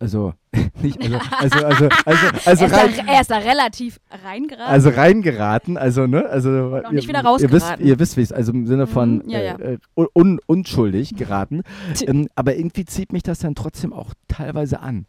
Also 0.00 0.32
nicht, 0.82 0.98
also, 1.00 1.18
also, 1.38 1.64
also, 1.66 1.88
also, 2.06 2.28
also, 2.46 2.64
er, 2.64 2.70
ist 2.70 2.72
rein, 2.76 2.90
da, 3.06 3.12
er 3.12 3.20
ist 3.20 3.30
da 3.30 3.36
relativ 3.38 4.00
reingeraten. 4.24 4.72
also 4.72 4.88
reingeraten, 4.88 5.76
also 5.76 6.06
ne, 6.06 6.26
also 6.26 6.48
Und 6.50 6.92
nicht 6.92 7.04
ihr, 7.04 7.08
wieder 7.10 7.18
ihr 7.20 7.24
wisst, 7.52 7.66
rausgeraten. 7.66 7.86
ihr 7.86 7.98
wisst, 7.98 8.16
wie 8.16 8.22
es, 8.22 8.32
also 8.32 8.52
im 8.52 8.66
Sinne 8.66 8.86
von 8.86 9.18
Mhm, 9.18 9.28
ja, 9.28 9.40
ja. 9.40 9.54
Äh, 9.56 9.78
äh, 9.96 10.06
un, 10.14 10.40
unschuldig 10.46 11.14
geraten, 11.14 11.62
ähm, 12.06 12.28
aber 12.34 12.56
irgendwie 12.56 12.84
zieht 12.86 13.12
mich 13.12 13.22
das 13.22 13.40
dann 13.40 13.54
trotzdem 13.54 13.92
auch 13.92 14.14
teilweise 14.28 14.80
an. 14.80 15.06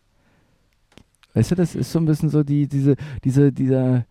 Weißt 1.36 1.52
du, 1.52 1.56
das 1.56 1.74
ist 1.74 1.92
so 1.92 2.00
ein 2.00 2.06
bisschen 2.06 2.30
so 2.30 2.44
die, 2.44 2.68
diese, 2.68 2.96
diese, 3.24 3.52
dieser. 3.52 4.06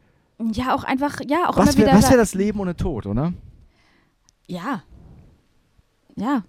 ja, 0.53 0.75
auch 0.75 0.85
einfach, 0.85 1.21
ja, 1.29 1.49
auch 1.49 1.57
Was 1.57 1.77
immer 1.77 1.87
wäre 1.87 1.99
wieder. 1.99 2.11
wär 2.11 2.17
das 2.17 2.35
Leben 2.35 2.59
ohne 2.59 2.75
Tod, 2.75 3.07
oder? 3.07 3.33
Ja. 4.53 4.83
Ja. 6.15 6.45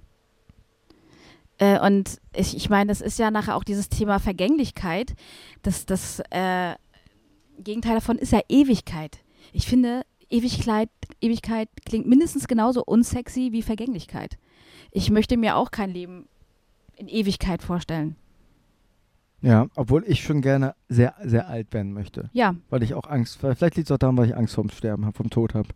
Äh, 1.58 1.80
und 1.80 2.20
ich, 2.36 2.54
ich 2.58 2.70
meine, 2.70 2.90
das 2.90 3.00
ist 3.00 3.18
ja 3.18 3.32
nachher 3.32 3.56
auch 3.56 3.64
dieses 3.64 3.88
Thema 3.88 4.20
Vergänglichkeit. 4.20 5.16
Das, 5.62 5.86
das 5.86 6.22
äh, 6.30 6.76
Gegenteil 7.60 7.96
davon 7.96 8.18
ist 8.18 8.34
ja 8.34 8.42
Ewigkeit. 8.50 9.20
Ich 9.54 9.68
finde, 9.68 10.02
Ewigkeit, 10.30 10.90
Ewigkeit 11.22 11.70
klingt 11.86 12.06
mindestens 12.06 12.50
genauso 12.50 12.84
unsexy 12.84 13.54
wie 13.54 13.62
Vergänglichkeit. 13.62 14.38
Ich 14.92 15.10
möchte 15.10 15.38
mir 15.38 15.56
auch 15.56 15.72
kein 15.72 15.92
Leben 15.92 16.28
in 16.98 17.08
Ewigkeit 17.08 17.64
vorstellen. 17.64 18.18
Ja, 19.42 19.68
obwohl 19.76 20.04
ich 20.06 20.24
schon 20.24 20.42
gerne 20.42 20.76
sehr, 20.90 21.16
sehr 21.24 21.48
alt 21.48 21.74
werden 21.74 21.94
möchte. 21.94 22.30
Ja, 22.34 22.56
Weil 22.70 22.84
ich 22.84 22.96
auch 22.96 23.10
Angst, 23.10 23.38
vielleicht 23.38 23.78
liegt 23.78 23.90
es 23.90 23.92
auch 23.92 23.98
daran, 23.98 24.18
weil 24.18 24.28
ich 24.28 24.36
Angst 24.36 24.56
vorm 24.56 24.70
Sterben 24.70 25.06
habe, 25.06 25.16
vom 25.16 25.30
Tod 25.30 25.54
habe. 25.54 25.70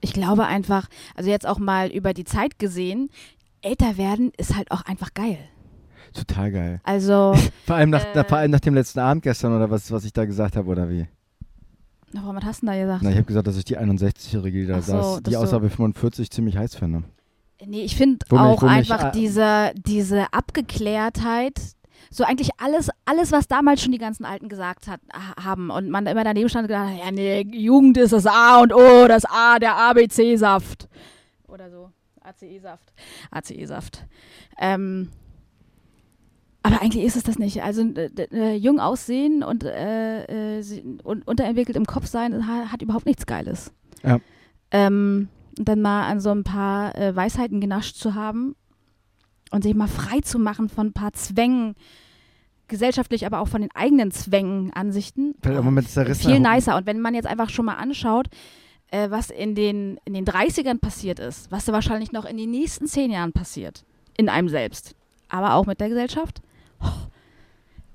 Ich 0.00 0.12
glaube 0.12 0.46
einfach, 0.46 0.88
also 1.14 1.30
jetzt 1.30 1.46
auch 1.46 1.58
mal 1.58 1.88
über 1.88 2.14
die 2.14 2.24
Zeit 2.24 2.58
gesehen, 2.58 3.10
älter 3.62 3.96
werden 3.96 4.32
ist 4.36 4.56
halt 4.56 4.70
auch 4.70 4.82
einfach 4.82 5.14
geil. 5.14 5.38
Total 6.12 6.50
geil. 6.50 6.80
Also, 6.84 7.34
Vor 7.66 7.76
allem 7.76 7.90
nach, 7.90 8.04
Äh. 8.04 8.12
na, 8.14 8.24
vor 8.24 8.38
allem 8.38 8.50
nach 8.50 8.60
dem 8.60 8.74
letzten 8.74 9.00
Abend 9.00 9.22
gestern 9.22 9.54
oder 9.54 9.70
was, 9.70 9.90
was 9.92 10.04
ich 10.04 10.12
da 10.12 10.24
gesagt 10.24 10.56
habe, 10.56 10.68
oder 10.68 10.88
wie? 10.88 11.06
warum 12.12 12.36
was 12.36 12.44
hast 12.44 12.62
du 12.62 12.66
denn 12.66 12.74
da 12.74 12.80
gesagt? 12.82 13.02
Na, 13.02 13.10
ich 13.10 13.16
habe 13.16 13.26
gesagt, 13.26 13.46
dass 13.46 13.56
ich 13.58 13.64
die 13.64 13.78
61-Jährige, 13.78 14.60
die 14.62 14.66
da 14.66 14.80
so, 14.80 14.92
saß, 14.92 15.22
die 15.24 15.36
außer 15.36 15.60
45 15.60 16.30
ziemlich 16.30 16.56
heiß 16.56 16.74
finde. 16.76 17.02
Nee, 17.66 17.82
ich 17.82 17.96
finde 17.96 18.24
auch 18.30 18.62
wo 18.62 18.66
mich, 18.66 18.74
einfach 18.74 19.08
äh, 19.08 19.10
diese, 19.12 19.72
diese 19.74 20.32
Abgeklärtheit, 20.32 21.60
so 22.10 22.24
eigentlich 22.24 22.50
alles, 22.58 22.90
alles, 23.04 23.32
was 23.32 23.48
damals 23.48 23.82
schon 23.82 23.92
die 23.92 23.98
ganzen 23.98 24.24
Alten 24.24 24.48
gesagt 24.48 24.86
hat, 24.88 25.00
ha- 25.12 25.44
haben 25.44 25.70
und 25.70 25.90
man 25.90 26.06
immer 26.06 26.24
daneben 26.24 26.48
stand 26.48 26.64
und 26.64 26.68
gedacht 26.68 26.88
hat, 26.90 26.98
ja 27.04 27.10
nee, 27.10 27.42
Jugend 27.52 27.96
ist 27.98 28.12
das 28.12 28.26
A 28.26 28.60
und 28.62 28.72
O, 28.72 29.06
das 29.08 29.24
A, 29.24 29.58
der 29.58 29.76
ABC-Saft. 29.76 30.88
Oder 31.46 31.70
so, 31.70 31.90
ACE-Saft, 32.22 32.92
ACE-Saft. 33.30 34.04
Ähm, 34.58 35.08
aber 36.62 36.82
eigentlich 36.82 37.04
ist 37.04 37.16
es 37.16 37.22
das 37.22 37.38
nicht. 37.38 37.62
Also 37.62 37.82
äh, 38.32 38.54
jung 38.56 38.80
aussehen 38.80 39.42
und, 39.42 39.64
äh, 39.64 40.58
äh, 40.58 40.82
und 41.04 41.26
unterentwickelt 41.26 41.76
im 41.76 41.86
Kopf 41.86 42.06
sein 42.06 42.46
ha- 42.46 42.70
hat 42.72 42.82
überhaupt 42.82 43.06
nichts 43.06 43.26
Geiles. 43.26 43.72
Ja. 44.02 44.18
Ähm, 44.70 45.28
und 45.58 45.68
dann 45.68 45.80
mal 45.80 46.06
an 46.08 46.20
so 46.20 46.30
ein 46.30 46.44
paar 46.44 46.96
äh, 46.96 47.14
Weisheiten 47.16 47.60
genascht 47.60 47.96
zu 47.96 48.14
haben 48.14 48.54
und 49.50 49.62
sich 49.62 49.74
mal 49.74 49.88
frei 49.88 50.20
zu 50.20 50.38
machen 50.38 50.68
von 50.68 50.88
ein 50.88 50.92
paar 50.92 51.12
Zwängen, 51.12 51.74
gesellschaftlich, 52.68 53.26
aber 53.26 53.40
auch 53.40 53.48
von 53.48 53.62
den 53.62 53.70
eigenen 53.74 54.10
Zwängen, 54.10 54.72
Ansichten. 54.74 55.34
Zerrissener 55.88 56.34
viel 56.34 56.40
nicer. 56.40 56.76
Und 56.76 56.86
wenn 56.86 57.00
man 57.00 57.14
jetzt 57.14 57.26
einfach 57.26 57.48
schon 57.50 57.64
mal 57.64 57.74
anschaut, 57.74 58.28
äh, 58.90 59.10
was 59.10 59.30
in 59.30 59.54
den, 59.54 59.98
in 60.04 60.14
den 60.14 60.24
30ern 60.24 60.78
passiert 60.78 61.18
ist, 61.18 61.50
was 61.50 61.64
da 61.64 61.72
wahrscheinlich 61.72 62.12
noch 62.12 62.24
in 62.24 62.36
den 62.36 62.50
nächsten 62.50 62.86
zehn 62.86 63.10
Jahren 63.10 63.32
passiert, 63.32 63.84
in 64.16 64.28
einem 64.28 64.48
selbst, 64.48 64.94
aber 65.28 65.54
auch 65.54 65.66
mit 65.66 65.80
der 65.80 65.88
Gesellschaft, 65.88 66.40
oh, 66.80 67.08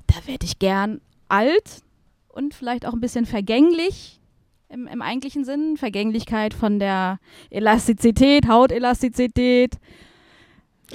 da 0.07 0.15
werde 0.27 0.45
ich 0.45 0.59
gern 0.59 1.01
alt 1.29 1.81
und 2.29 2.53
vielleicht 2.53 2.85
auch 2.85 2.93
ein 2.93 3.01
bisschen 3.01 3.25
vergänglich 3.25 4.19
im, 4.69 4.87
im 4.87 5.01
eigentlichen 5.01 5.45
Sinn. 5.45 5.77
Vergänglichkeit 5.77 6.53
von 6.53 6.79
der 6.79 7.19
Elastizität, 7.49 8.47
Hautelastizität, 8.47 9.77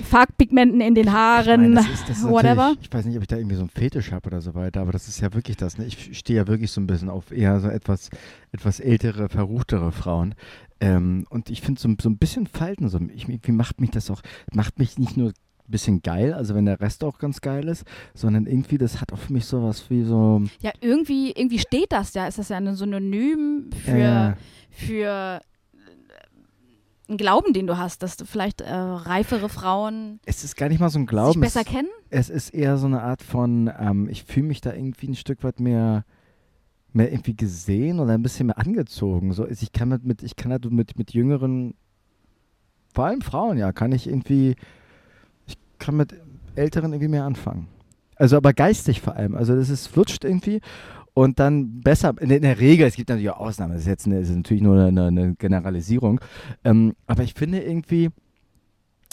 Farbpigmenten 0.04 0.80
in 0.80 0.94
den 0.94 1.06
Ich 1.06 1.12
Haaren, 1.12 1.60
meine, 1.72 1.74
das 1.74 1.88
ist, 1.88 2.08
das 2.08 2.24
whatever. 2.24 2.74
Ich 2.80 2.92
weiß 2.92 3.04
nicht, 3.04 3.16
ob 3.16 3.22
ich 3.22 3.28
da 3.28 3.36
irgendwie 3.36 3.56
so 3.56 3.62
einen 3.62 3.70
Fetisch 3.70 4.12
habe 4.12 4.26
oder 4.28 4.40
so 4.40 4.54
weiter, 4.54 4.80
aber 4.80 4.92
das 4.92 5.08
ist 5.08 5.20
ja 5.20 5.32
wirklich 5.34 5.56
das. 5.56 5.78
Ne? 5.78 5.86
Ich 5.86 6.16
stehe 6.18 6.38
ja 6.38 6.46
wirklich 6.46 6.70
so 6.70 6.80
ein 6.80 6.86
bisschen 6.86 7.08
auf 7.10 7.30
eher 7.32 7.60
so 7.60 7.68
etwas, 7.68 8.10
etwas 8.52 8.80
ältere, 8.80 9.28
verruchtere 9.28 9.92
Frauen. 9.92 10.34
Ähm, 10.80 11.26
und 11.30 11.50
ich 11.50 11.60
finde 11.60 11.80
so, 11.80 11.88
so 12.00 12.08
ein 12.08 12.18
bisschen 12.18 12.46
Falten, 12.46 12.88
so, 12.88 13.00
ich, 13.14 13.26
wie 13.28 13.52
macht 13.52 13.80
mich 13.80 13.90
das 13.90 14.10
auch, 14.10 14.22
macht 14.52 14.78
mich 14.78 14.98
nicht 14.98 15.16
nur 15.16 15.28
ein 15.68 15.70
bisschen 15.70 16.02
geil, 16.02 16.32
also 16.32 16.54
wenn 16.54 16.64
der 16.64 16.80
Rest 16.80 17.04
auch 17.04 17.18
ganz 17.18 17.40
geil 17.40 17.68
ist, 17.68 17.84
sondern 18.14 18.46
irgendwie, 18.46 18.78
das 18.78 19.00
hat 19.00 19.12
auch 19.12 19.18
für 19.18 19.32
mich 19.32 19.44
sowas 19.44 19.90
wie 19.90 20.04
so. 20.04 20.42
Ja, 20.60 20.72
irgendwie, 20.80 21.32
irgendwie 21.32 21.58
steht 21.58 21.92
das 21.92 22.14
ja. 22.14 22.26
Ist 22.26 22.38
das 22.38 22.48
ja 22.48 22.56
ein 22.56 22.74
Synonym 22.74 23.70
für, 23.84 23.90
äh, 23.90 24.34
für 24.70 25.40
einen 27.08 27.18
Glauben, 27.18 27.52
den 27.52 27.66
du 27.66 27.78
hast, 27.78 28.02
dass 28.02 28.16
du 28.16 28.24
vielleicht 28.24 28.60
äh, 28.60 28.72
reifere 28.72 29.48
Frauen 29.48 30.20
es 30.26 30.44
ist 30.44 30.56
gar 30.56 30.68
nicht 30.68 30.80
mal 30.80 30.90
so 30.90 30.98
ein 30.98 31.06
Glauben. 31.06 31.40
besser 31.40 31.60
es, 31.60 31.66
kennen? 31.66 31.88
es 32.10 32.30
ist 32.30 32.50
eher 32.50 32.76
so 32.76 32.86
eine 32.86 33.02
Art 33.02 33.22
von, 33.22 33.70
ähm, 33.78 34.08
ich 34.10 34.24
fühle 34.24 34.46
mich 34.46 34.60
da 34.60 34.72
irgendwie 34.72 35.08
ein 35.08 35.14
Stück 35.14 35.42
weit 35.42 35.60
mehr, 35.60 36.04
mehr 36.92 37.10
irgendwie 37.10 37.34
gesehen 37.34 38.00
oder 38.00 38.12
ein 38.12 38.22
bisschen 38.22 38.46
mehr 38.46 38.58
angezogen. 38.58 39.32
So, 39.32 39.46
ich 39.46 39.72
kann 39.72 39.88
mit, 39.88 40.04
mit 40.04 40.22
ich 40.22 40.36
kann 40.36 40.52
halt 40.52 40.70
mit, 40.70 40.98
mit 40.98 41.12
jüngeren, 41.12 41.74
vor 42.94 43.06
allem 43.06 43.22
Frauen, 43.22 43.58
ja, 43.58 43.72
kann 43.72 43.92
ich 43.92 44.06
irgendwie, 44.06 44.56
ich 45.46 45.56
kann 45.78 45.96
mit 45.96 46.14
Älteren 46.54 46.92
irgendwie 46.92 47.08
mehr 47.08 47.24
anfangen. 47.24 47.68
Also 48.16 48.36
aber 48.36 48.52
geistig 48.52 49.00
vor 49.00 49.14
allem. 49.14 49.34
Also 49.36 49.54
das 49.54 49.70
ist 49.70 49.86
flutscht 49.86 50.24
irgendwie 50.24 50.60
und 51.22 51.40
dann 51.40 51.80
besser. 51.80 52.14
In, 52.20 52.28
der 52.28 52.60
Regel, 52.60 52.86
es 52.86 52.94
gibt 52.94 53.08
natürlich 53.08 53.30
auch 53.30 53.40
Ausnahmen, 53.40 53.72
das 53.72 53.82
ist 53.82 53.88
jetzt 53.88 54.06
eine, 54.06 54.20
ist 54.20 54.30
natürlich 54.30 54.62
nur 54.62 54.80
eine, 54.80 55.06
eine 55.06 55.34
Generalisierung. 55.34 56.20
Ähm, 56.64 56.94
aber 57.06 57.22
ich 57.22 57.34
finde 57.34 57.60
irgendwie, 57.60 58.10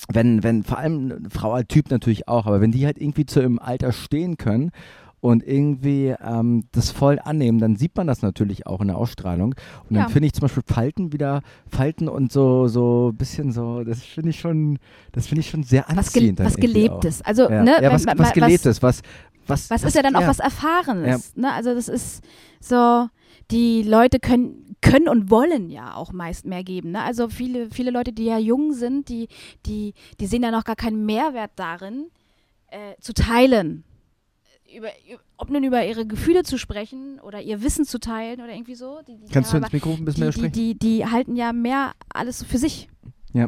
wenn, 0.10 0.44
wenn 0.44 0.63
vor 0.63 0.78
allem 0.78 1.30
Frau 1.30 1.54
als 1.54 1.68
Typ 1.68 1.89
natürlich 1.89 2.28
auch, 2.28 2.46
aber 2.46 2.62
wenn 2.62 2.72
die 2.72 2.86
halt 2.86 3.00
irgendwie 3.00 3.26
zu 3.26 3.41
im 3.41 3.60
Alter 3.60 3.91
stehen 3.91 4.38
können 4.38 4.72
und 5.26 5.44
irgendwie 5.46 6.14
ähm, 6.24 6.66
das 6.72 6.92
voll 6.92 7.20
annehmen, 7.24 7.60
dann 7.60 7.76
sieht 7.76 7.96
man 7.98 8.08
das 8.08 8.22
natürlich 8.22 8.68
auch 8.68 8.82
in 8.82 8.88
der 8.88 8.98
Ausstrahlung. 8.98 9.56
Und 9.90 9.96
dann 9.96 10.04
Ja. 10.04 10.10
finde 10.10 10.28
ich 10.28 10.34
zum 10.34 10.42
Beispiel 10.44 10.64
Falten 10.66 11.12
wieder, 11.14 11.42
Falten 11.68 12.08
und 12.08 12.32
so, 12.32 12.68
so 12.68 13.10
ein 13.12 13.16
bisschen 13.18 13.52
so, 13.52 13.84
das 13.84 14.04
finde 14.04 14.30
ich 14.30 14.40
schon, 14.40 14.80
das 15.12 15.28
finde 15.28 15.42
ich 15.42 15.50
schon 15.50 15.64
sehr 15.64 15.86
Was, 15.88 16.14
ge 16.14 16.22
anziehend. 16.22 16.40
dann 16.40 16.46
was 16.46 16.56
irgendwie 16.56 16.90
auch. 16.90 17.00
Gelebtes. 17.02 17.22
Also, 17.24 17.50
Ja, 17.50 17.64
ne, 17.64 17.76
ja 17.82 17.92
was, 17.92 18.06
was 18.06 18.18
was- 18.20 18.34
Gelebtes, 18.34 18.82
was, 18.84 19.02
was, 19.48 19.70
Was 19.70 19.84
ist 19.84 19.96
ja 19.96 20.02
dann 20.02 20.16
auch 20.16 20.26
was 20.28 20.40
Erfahrenes. 20.40 21.36
Ne? 21.36 21.52
Also 21.54 21.74
das 21.76 21.88
ist 21.88 22.24
so, 22.60 23.08
die 23.52 23.84
Leute 23.84 24.20
können, 24.20 24.76
können 24.82 25.08
und 25.08 25.30
wollen 25.30 25.70
ja 25.70 25.94
auch 25.96 26.12
meist 26.14 26.46
mehr 26.46 26.64
geben. 26.64 26.92
Ne? 26.92 27.02
Also 27.04 27.30
viele, 27.30 27.70
viele 27.70 27.92
Leute, 27.92 28.12
die 28.12 28.26
ja 28.26 28.38
jung 28.40 28.74
sind, 28.74 29.08
die, 29.10 29.28
die, 29.66 29.94
die 30.20 30.26
sehen 30.26 30.42
ja 30.44 30.50
noch 30.52 30.64
gar 30.64 30.76
keinen 30.76 31.06
Mehrwert 31.06 31.52
darin, 31.56 32.06
äh, 32.70 32.96
zu 33.00 33.14
teilen. 33.14 33.84
Über, 34.76 34.90
ob 35.38 35.50
nun 35.50 35.63
über 35.63 35.86
ihre 35.86 36.06
Gefühle 36.06 36.44
zu 36.44 36.58
sprechen 36.58 37.19
oder 37.21 37.42
ihr 37.42 37.62
Wissen 37.62 37.86
zu 37.86 38.00
teilen 38.00 38.42
oder 38.42 38.54
irgendwie 38.54 38.76
so. 38.76 39.00
Die, 39.08 39.17
die, 39.17 39.32
Kannst 39.32 39.54
ja, 39.54 39.60
du 39.60 39.65
ins 39.65 39.73
Mikro 39.73 39.92
ein 39.92 40.06
bisschen 40.06 40.23
mehr 40.23 40.32
die, 40.32 40.36
die, 40.36 40.40
sprechen? 40.40 40.54
die, 40.54 40.80
die 40.80 41.06
halten 41.06 41.36
ja 41.36 41.54
mehr 41.54 41.94
alles 42.13 42.40
so 42.40 42.46
für 42.46 42.58
sich. 42.58 42.90
Ja. 43.34 43.48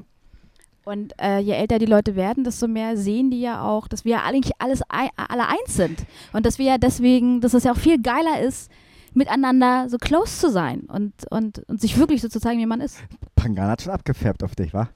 Und 0.86 1.14
äh, 1.22 1.40
je 1.40 1.52
älter 1.52 1.80
die 1.80 1.86
Leute 1.86 2.16
werden, 2.16 2.46
desto 2.46 2.68
mehr 2.68 2.96
sehen 2.96 3.30
die 3.30 3.42
ja 3.42 3.62
auch, 3.62 3.90
dass 3.90 4.06
wir 4.06 4.14
ja 4.14 4.24
eigentlich 4.24 4.54
alles 4.60 4.82
ei 4.88 5.10
alle 5.18 5.48
eins 5.48 5.76
sind. 5.76 6.06
Und 6.32 6.46
dass 6.46 6.60
wir 6.60 6.66
ja 6.66 6.78
deswegen, 6.78 7.42
dass 7.42 7.54
es 7.54 7.66
ja 7.66 7.74
auch 7.74 7.78
viel 7.78 8.02
geiler 8.02 8.40
ist, 8.40 8.72
miteinander 9.14 9.90
so 9.90 9.98
close 9.98 10.40
zu 10.40 10.50
sein 10.50 10.82
und, 10.82 11.14
und, 11.30 11.60
und 11.68 11.82
sich 11.82 11.98
wirklich 11.98 12.22
so 12.22 12.30
zu 12.30 12.40
zeigen, 12.40 12.60
wie 12.60 12.66
man 12.66 12.80
ist. 12.80 13.00
Pangan 13.36 13.68
hat 13.68 13.82
schon 13.82 13.92
abgefärbt 13.92 14.44
auf 14.44 14.56
dich, 14.56 14.74
wa? 14.74 14.90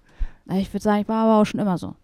Ich 0.53 0.71
würde 0.73 0.83
sagen, 0.83 1.01
ich 1.01 1.07
war 1.07 1.25
aber 1.25 1.41
auch 1.41 1.45
schon 1.45 1.59
immer 1.59 1.77
so. 1.77 1.95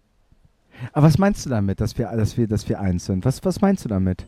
Aber 0.93 1.07
was 1.07 1.17
meinst 1.17 1.45
du 1.45 1.49
damit, 1.49 1.81
dass 1.81 1.97
wir, 1.97 2.07
dass 2.07 2.37
wir, 2.37 2.47
dass 2.47 2.67
wir 2.69 2.79
eins 2.79 3.05
sind? 3.05 3.25
Was, 3.25 3.43
was 3.43 3.61
meinst 3.61 3.85
du 3.85 3.89
damit? 3.89 4.25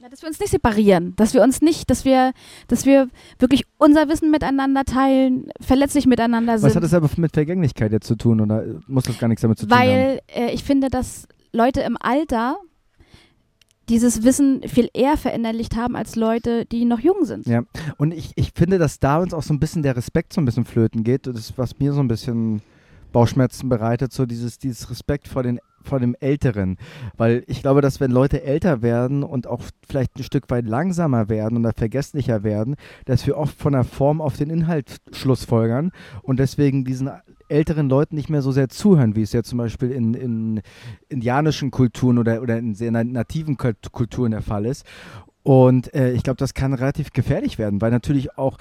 Ja, 0.00 0.08
dass 0.08 0.22
wir 0.22 0.28
uns 0.28 0.38
nicht 0.38 0.50
separieren, 0.50 1.14
dass 1.16 1.34
wir 1.34 1.42
uns 1.42 1.60
nicht, 1.60 1.90
dass 1.90 2.04
wir, 2.04 2.32
dass 2.68 2.86
wir 2.86 3.08
wirklich 3.38 3.64
unser 3.78 4.08
Wissen 4.08 4.30
miteinander 4.30 4.84
teilen, 4.84 5.50
verletzlich 5.60 6.06
miteinander 6.06 6.58
sind. 6.58 6.68
Was 6.68 6.76
hat 6.76 6.84
das 6.84 6.94
aber 6.94 7.08
mit 7.16 7.34
Vergänglichkeit 7.34 7.90
jetzt 7.90 8.06
zu 8.06 8.14
tun 8.14 8.40
oder 8.40 8.64
äh, 8.64 8.74
muss 8.86 9.04
das 9.04 9.18
gar 9.18 9.26
nichts 9.28 9.42
damit 9.42 9.58
zu 9.58 9.66
tun 9.66 9.76
haben? 9.76 9.88
Weil 9.88 10.20
äh, 10.28 10.52
ich 10.52 10.62
finde, 10.62 10.88
dass 10.88 11.26
Leute 11.52 11.80
im 11.80 11.96
Alter 11.98 12.58
dieses 13.88 14.22
Wissen 14.22 14.62
viel 14.68 14.88
eher 14.92 15.16
verinnerlicht 15.16 15.76
haben 15.76 15.96
als 15.96 16.14
Leute, 16.14 16.66
die 16.66 16.84
noch 16.84 17.00
jung 17.00 17.24
sind. 17.24 17.46
Ja. 17.46 17.62
Und 17.96 18.12
ich, 18.12 18.32
ich 18.36 18.52
finde, 18.54 18.78
dass 18.78 18.98
da 18.98 19.18
uns 19.18 19.34
auch 19.34 19.42
so 19.42 19.54
ein 19.54 19.60
bisschen 19.60 19.82
der 19.82 19.96
Respekt 19.96 20.32
so 20.32 20.40
ein 20.40 20.44
bisschen 20.44 20.64
flöten 20.64 21.04
geht. 21.04 21.26
Das 21.26 21.38
ist, 21.38 21.58
was 21.58 21.78
mir 21.78 21.92
so 21.92 22.00
ein 22.00 22.08
bisschen 22.08 22.62
Bauchschmerzen 23.12 23.68
bereitet, 23.68 24.12
so 24.12 24.26
dieses, 24.26 24.58
dieses 24.58 24.90
Respekt 24.90 25.28
vor, 25.28 25.42
den, 25.42 25.60
vor 25.82 26.00
dem 26.00 26.14
Älteren. 26.20 26.76
Weil 27.16 27.44
ich 27.46 27.62
glaube, 27.62 27.80
dass 27.80 28.00
wenn 28.00 28.10
Leute 28.10 28.42
älter 28.42 28.82
werden 28.82 29.22
und 29.22 29.46
auch 29.46 29.62
vielleicht 29.86 30.16
ein 30.16 30.24
Stück 30.24 30.50
weit 30.50 30.66
langsamer 30.66 31.28
werden 31.28 31.58
oder 31.58 31.72
vergesslicher 31.72 32.42
werden, 32.42 32.76
dass 33.04 33.26
wir 33.26 33.36
oft 33.36 33.58
von 33.58 33.72
der 33.72 33.84
Form 33.84 34.20
auf 34.20 34.36
den 34.36 34.50
Inhalt 34.50 34.96
schlussfolgern 35.12 35.92
und 36.22 36.38
deswegen 36.38 36.84
diesen 36.84 37.10
älteren 37.48 37.88
Leuten 37.88 38.14
nicht 38.14 38.28
mehr 38.28 38.42
so 38.42 38.52
sehr 38.52 38.68
zuhören, 38.68 39.16
wie 39.16 39.22
es 39.22 39.32
ja 39.32 39.42
zum 39.42 39.58
Beispiel 39.58 39.90
in, 39.90 40.12
in 40.12 40.60
indianischen 41.08 41.70
Kulturen 41.70 42.18
oder, 42.18 42.42
oder 42.42 42.58
in 42.58 42.74
sehr 42.74 42.90
na- 42.90 43.04
nativen 43.04 43.56
Kult- 43.56 43.90
Kulturen 43.90 44.32
der 44.32 44.42
Fall 44.42 44.66
ist. 44.66 44.84
Und 45.42 45.94
äh, 45.94 46.12
ich 46.12 46.24
glaube, 46.24 46.36
das 46.36 46.52
kann 46.52 46.74
relativ 46.74 47.12
gefährlich 47.14 47.56
werden, 47.56 47.80
weil 47.80 47.90
natürlich 47.90 48.36
auch 48.36 48.58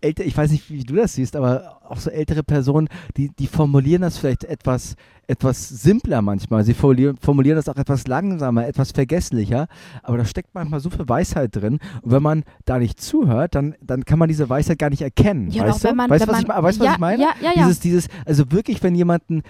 älter, 0.00 0.24
ich 0.24 0.36
weiß 0.36 0.50
nicht, 0.50 0.70
wie 0.70 0.82
du 0.84 0.94
das 0.94 1.14
siehst, 1.14 1.36
aber 1.36 1.78
auch 1.88 1.98
so 1.98 2.10
ältere 2.10 2.42
Personen, 2.42 2.88
die, 3.16 3.30
die 3.38 3.46
formulieren 3.46 4.02
das 4.02 4.16
vielleicht 4.18 4.44
etwas, 4.44 4.94
etwas 5.26 5.68
simpler 5.68 6.22
manchmal. 6.22 6.64
Sie 6.64 6.74
formulieren, 6.74 7.16
formulieren 7.20 7.56
das 7.56 7.68
auch 7.68 7.76
etwas 7.76 8.06
langsamer, 8.06 8.66
etwas 8.66 8.92
vergesslicher, 8.92 9.66
aber 10.02 10.18
da 10.18 10.24
steckt 10.24 10.54
manchmal 10.54 10.80
so 10.80 10.90
viel 10.90 11.08
Weisheit 11.08 11.54
drin. 11.54 11.78
Und 12.02 12.12
wenn 12.12 12.22
man 12.22 12.44
da 12.64 12.78
nicht 12.78 13.00
zuhört, 13.00 13.54
dann, 13.54 13.74
dann 13.82 14.04
kann 14.04 14.18
man 14.18 14.28
diese 14.28 14.48
Weisheit 14.48 14.78
gar 14.78 14.90
nicht 14.90 15.02
erkennen. 15.02 15.50
Ja, 15.50 15.64
weißt 15.66 15.84
du? 15.84 15.94
man- 15.94 16.10
weißt, 16.10 16.26
was 16.28 16.40
ich, 16.40 16.46
man- 16.46 16.56
me- 16.58 16.62
weißt, 16.62 16.80
was 16.80 16.86
ja, 16.86 16.92
ich 16.94 16.98
meine? 16.98 17.22
ja, 17.22 17.30
ja, 17.40 17.50
ja. 17.54 17.62
Dieses, 17.64 17.80
dieses, 17.80 18.08
also 18.24 18.50
wirklich, 18.52 18.82
wenn 18.82 18.94
jemanden, 18.94 19.42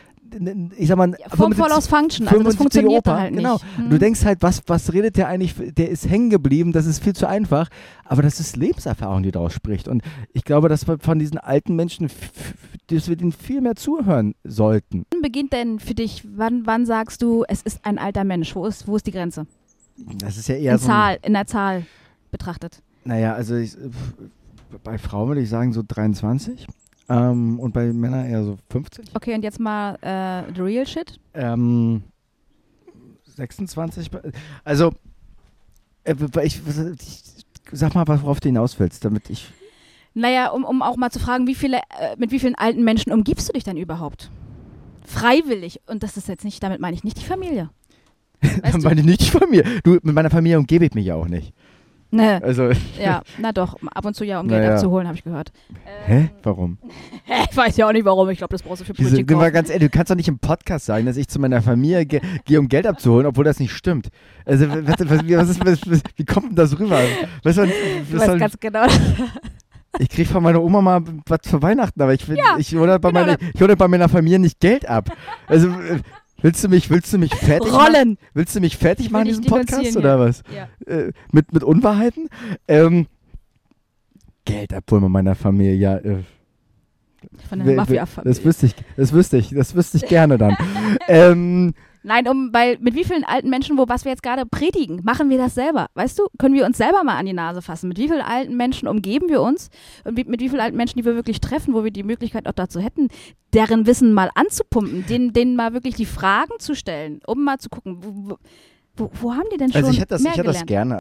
ich 0.76 0.88
sag 0.88 0.96
mal, 0.96 1.10
Ja, 1.10 1.28
Form 1.28 1.52
75 1.52 1.56
follows 1.56 1.86
Function, 1.86 2.28
also 2.28 2.42
das 2.42 2.56
75 2.56 2.58
funktioniert 2.58 3.06
da 3.06 3.12
Opa, 3.12 3.20
halt 3.20 3.34
genau. 3.34 3.52
nicht. 3.54 3.76
Hm. 3.76 3.90
Du 3.90 3.98
denkst 3.98 4.24
halt, 4.24 4.42
was, 4.42 4.62
was 4.66 4.92
redet 4.92 5.16
der 5.16 5.28
eigentlich? 5.28 5.54
Der 5.56 5.90
ist 5.90 6.08
hängen 6.08 6.30
geblieben, 6.30 6.72
das 6.72 6.86
ist 6.86 7.02
viel 7.02 7.14
zu 7.14 7.26
einfach. 7.26 7.68
Aber 8.04 8.22
das 8.22 8.40
ist 8.40 8.56
Lebenserfahrung, 8.56 9.22
die 9.22 9.30
daraus 9.30 9.52
spricht. 9.52 9.88
Und 9.88 10.02
ich 10.32 10.44
glaube, 10.44 10.68
dass 10.68 10.88
wir 10.88 10.98
von 10.98 11.18
diesen 11.18 11.38
alten 11.38 11.76
Menschen, 11.76 12.10
dass 12.88 13.08
wir 13.08 13.16
denen 13.16 13.32
viel 13.32 13.60
mehr 13.60 13.76
zuhören 13.76 14.34
sollten. 14.44 15.06
Wann 15.12 15.22
beginnt 15.22 15.52
denn 15.52 15.78
für 15.78 15.94
dich, 15.94 16.26
wann, 16.34 16.66
wann 16.66 16.86
sagst 16.86 17.22
du, 17.22 17.44
es 17.48 17.62
ist 17.62 17.84
ein 17.84 17.98
alter 17.98 18.24
Mensch? 18.24 18.54
Wo 18.54 18.66
ist, 18.66 18.88
wo 18.88 18.96
ist 18.96 19.06
die 19.06 19.12
Grenze? 19.12 19.46
Das 20.18 20.36
ist 20.36 20.48
ja 20.48 20.56
eher 20.56 20.72
in, 20.72 20.78
so. 20.78 20.86
Zahl, 20.86 21.18
in 21.22 21.34
der 21.34 21.46
Zahl 21.46 21.84
betrachtet. 22.30 22.82
Naja, 23.04 23.34
also 23.34 23.56
ich, 23.56 23.76
bei 24.84 24.98
Frauen 24.98 25.28
würde 25.28 25.40
ich 25.40 25.48
sagen 25.48 25.72
so 25.72 25.82
23. 25.86 26.66
Ähm, 27.10 27.58
und 27.58 27.72
bei 27.72 27.92
Männern 27.92 28.24
eher 28.24 28.44
so 28.44 28.56
50. 28.70 29.10
Okay, 29.14 29.34
und 29.34 29.42
jetzt 29.42 29.58
mal 29.58 29.96
äh, 30.00 30.54
the 30.54 30.62
real 30.62 30.86
shit. 30.86 31.18
Ähm, 31.34 32.04
26. 33.26 34.10
Also, 34.64 34.92
äh, 36.04 36.14
ich, 36.44 36.60
ich, 36.66 37.22
sag 37.72 37.96
mal, 37.96 38.06
worauf 38.06 38.38
du 38.38 38.48
hinaus 38.48 38.78
willst, 38.78 39.04
damit 39.04 39.28
ich. 39.28 39.52
Naja, 40.14 40.50
um, 40.50 40.64
um 40.64 40.82
auch 40.82 40.96
mal 40.96 41.10
zu 41.10 41.18
fragen, 41.18 41.48
wie 41.48 41.56
viele, 41.56 41.78
äh, 41.78 42.14
mit 42.16 42.30
wie 42.30 42.38
vielen 42.38 42.54
alten 42.54 42.84
Menschen 42.84 43.12
umgibst 43.12 43.48
du 43.48 43.52
dich 43.54 43.64
denn 43.64 43.76
überhaupt? 43.76 44.30
Freiwillig. 45.04 45.80
Und 45.88 46.04
das 46.04 46.16
ist 46.16 46.28
jetzt 46.28 46.44
nicht, 46.44 46.62
damit 46.62 46.80
meine 46.80 46.94
ich 46.94 47.02
nicht 47.02 47.18
die 47.18 47.24
Familie. 47.24 47.70
Weißt 48.40 48.74
du? 48.74 48.78
meine 48.78 49.00
ich 49.00 49.06
nicht 49.06 49.30
von 49.30 49.50
mir. 49.50 49.64
Du, 49.82 49.94
mit 49.94 50.14
meiner 50.14 50.30
Familie 50.30 50.58
umgebe 50.58 50.84
ich 50.84 50.94
mich 50.94 51.06
ja 51.06 51.16
auch 51.16 51.28
nicht. 51.28 51.52
Ne, 52.12 52.40
Also, 52.44 52.70
ja, 53.00 53.22
na 53.38 53.52
doch, 53.52 53.76
ab 53.94 54.04
und 54.04 54.14
zu 54.16 54.24
ja, 54.24 54.40
um 54.40 54.48
Geld 54.48 54.62
Naja. 54.62 54.74
abzuholen, 54.74 55.06
habe 55.06 55.16
ich 55.16 55.24
gehört. 55.24 55.52
hä? 56.06 56.30
Warum? 56.42 56.78
Ich 57.50 57.56
weiß 57.56 57.76
ja 57.76 57.86
auch 57.88 57.92
nicht 57.92 58.04
warum, 58.04 58.28
ich 58.30 58.38
glaube, 58.38 58.52
das 58.52 58.62
brauchst 58.62 58.80
du 58.80 58.84
für 58.84 58.92
Diese, 58.92 59.22
geh 59.22 59.34
mal 59.34 59.52
ganz 59.52 59.70
ehrlich, 59.70 59.90
du 59.90 59.96
kannst 59.96 60.10
doch 60.10 60.16
nicht 60.16 60.28
im 60.28 60.38
Podcast 60.38 60.86
sagen, 60.86 61.06
dass 61.06 61.16
ich 61.16 61.28
zu 61.28 61.38
meiner 61.38 61.62
Familie 61.62 62.04
ge 62.06 62.20
gehe, 62.44 62.58
um 62.58 62.68
Geld 62.68 62.86
abzuholen, 62.86 63.26
obwohl 63.26 63.44
das 63.44 63.60
nicht 63.60 63.72
stimmt. 63.72 64.08
Also, 64.44 64.68
was, 64.68 64.94
was, 65.08 65.26
wie- 65.26 65.36
was 65.36 65.48
ist, 65.50 65.64
was, 65.64 65.80
was, 65.90 66.02
wie 66.16 66.24
kommt 66.24 66.48
denn 66.50 66.56
das 66.56 66.78
rüber? 66.78 66.98
Was 67.44 67.54
soll, 67.56 67.66
Du 67.68 67.72
was 68.18 68.28
weißt 68.28 68.38
ganz 68.40 68.58
genau. 68.60 68.86
ich 69.98 70.08
krieg 70.08 70.26
von 70.26 70.42
meiner 70.42 70.62
Oma 70.62 70.80
mal 70.80 71.02
was 71.26 71.40
für 71.44 71.60
Weihnachten, 71.62 72.00
aber 72.02 72.14
ich, 72.14 72.26
will, 72.28 72.36
Ja, 72.36 72.56
ich, 72.58 72.74
hole 72.74 72.98
bei 72.98 73.10
genau, 73.10 73.20
meiner, 73.26 73.36
ich 73.54 73.60
hole 73.60 73.76
bei 73.76 73.88
meiner 73.88 74.08
Familie 74.08 74.38
nicht 74.38 74.58
Geld 74.60 74.88
ab. 74.88 75.10
Also, 75.46 75.68
willst 76.42 76.64
du 76.64 76.68
mich, 76.68 76.90
willst 76.90 77.12
du 77.12 77.18
mich 77.18 77.34
fertig 77.34 77.72
machen? 77.72 77.94
Rollen! 77.94 78.18
Willst 78.34 78.54
du 78.56 78.60
mich 78.60 78.76
fertig 78.76 79.10
machen 79.10 79.26
in 79.26 79.28
diesem 79.28 79.44
Podcast 79.44 79.96
oder 79.96 80.18
was? 80.18 80.42
Ja. 80.54 80.68
Äh, 80.92 81.12
mit, 81.32 81.52
mit 81.52 81.62
Unwahrheiten? 81.62 82.28
Ähm, 82.68 83.06
Geld 84.44 84.72
abholen 84.74 85.02
bei 85.02 85.08
meiner 85.08 85.34
Familie, 85.34 85.74
ja. 85.74 85.96
Äh, 85.98 86.22
Von 87.48 87.64
der 87.64 87.76
Mafia-Familie. 87.76 88.34
Das 88.34 88.44
wüsste 88.44 88.66
ich, 88.66 88.74
das 88.96 89.12
wüsste 89.12 89.36
ich, 89.36 89.50
das 89.50 89.74
wüsste 89.74 89.98
ich 89.98 90.06
gerne 90.06 90.38
dann. 90.38 90.56
ähm, 91.08 91.74
Nein, 92.02 92.26
um, 92.28 92.50
weil 92.52 92.78
mit 92.80 92.94
wie 92.94 93.04
vielen 93.04 93.24
alten 93.24 93.50
Menschen, 93.50 93.76
wo 93.76 93.86
was 93.88 94.04
wir 94.04 94.12
jetzt 94.12 94.22
gerade 94.22 94.46
predigen, 94.46 95.00
machen 95.04 95.28
wir 95.28 95.36
das 95.36 95.54
selber? 95.54 95.88
Weißt 95.94 96.18
du, 96.18 96.26
können 96.38 96.54
wir 96.54 96.64
uns 96.64 96.78
selber 96.78 97.04
mal 97.04 97.16
an 97.16 97.26
die 97.26 97.34
Nase 97.34 97.60
fassen? 97.60 97.88
Mit 97.88 97.98
wie 97.98 98.08
vielen 98.08 98.22
alten 98.22 98.56
Menschen 98.56 98.88
umgeben 98.88 99.28
wir 99.28 99.42
uns? 99.42 99.68
Und 100.04 100.16
wie, 100.16 100.24
mit 100.24 100.40
wie 100.40 100.48
vielen 100.48 100.62
alten 100.62 100.76
Menschen, 100.76 100.98
die 100.98 101.04
wir 101.04 101.14
wirklich 101.14 101.40
treffen, 101.40 101.74
wo 101.74 101.84
wir 101.84 101.90
die 101.90 102.02
Möglichkeit 102.02 102.48
auch 102.48 102.52
dazu 102.52 102.80
hätten, 102.80 103.08
deren 103.52 103.86
Wissen 103.86 104.14
mal 104.14 104.30
anzupumpen, 104.34 105.04
denen, 105.06 105.32
denen 105.32 105.56
mal 105.56 105.74
wirklich 105.74 105.94
die 105.94 106.06
Fragen 106.06 106.54
zu 106.58 106.74
stellen, 106.74 107.20
um 107.26 107.44
mal 107.44 107.58
zu 107.58 107.68
gucken, 107.68 107.98
wo, 108.00 108.38
wo, 108.96 109.10
wo 109.20 109.32
haben 109.34 109.48
die 109.52 109.58
denn 109.58 109.70
schon 109.70 109.82
Also 109.84 109.90
ich 109.90 110.00
hätte 110.00 110.14
das, 110.14 110.22
mehr 110.22 110.32
ich 110.32 110.38
hätte 110.38 110.48
das 110.48 110.66
gerne. 110.66 110.98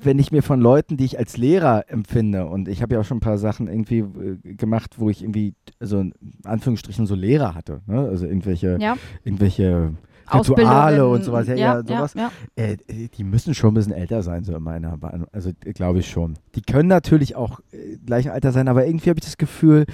Wenn 0.00 0.20
ich 0.20 0.30
mir 0.30 0.42
von 0.44 0.60
Leuten, 0.60 0.96
die 0.96 1.04
ich 1.04 1.18
als 1.18 1.36
Lehrer 1.36 1.84
empfinde, 1.88 2.46
und 2.46 2.68
ich 2.68 2.82
habe 2.82 2.94
ja 2.94 3.00
auch 3.00 3.04
schon 3.04 3.16
ein 3.16 3.20
paar 3.20 3.36
Sachen 3.36 3.66
irgendwie 3.66 3.98
äh, 3.98 4.54
gemacht, 4.54 4.94
wo 4.98 5.10
ich 5.10 5.22
irgendwie, 5.22 5.54
also 5.80 5.98
in 5.98 6.14
Anführungsstrichen 6.44 7.04
so 7.04 7.16
Lehrer 7.16 7.56
hatte, 7.56 7.82
ne? 7.86 8.08
also 8.08 8.24
irgendwelche, 8.24 8.78
Ja, 8.80 8.96
irgendwelche 9.24 9.94
Rituale 10.32 11.08
und 11.08 11.24
sowas, 11.24 11.46
ja, 11.48 11.54
ja, 11.54 11.82
sowas. 11.82 12.14
Ja, 12.14 12.30
Äh, 12.56 12.76
die 13.16 13.24
müssen 13.24 13.54
schon 13.54 13.72
ein 13.72 13.74
bisschen 13.74 13.92
älter 13.92 14.22
sein, 14.22 14.44
so 14.44 14.54
in 14.54 14.62
meiner 14.62 14.96
Meinung. 14.96 15.26
Also 15.32 15.50
äh, 15.64 15.72
glaube 15.72 16.00
ich 16.00 16.08
schon. 16.10 16.34
Die 16.54 16.62
können 16.62 16.88
natürlich 16.88 17.36
auch 17.36 17.60
äh, 17.72 17.96
gleichen 18.04 18.30
Alter 18.30 18.52
sein, 18.52 18.68
aber 18.68 18.86
irgendwie 18.86 19.10
habe 19.10 19.18
ich 19.20 19.24
das 19.24 19.36
Gefühl, 19.38 19.86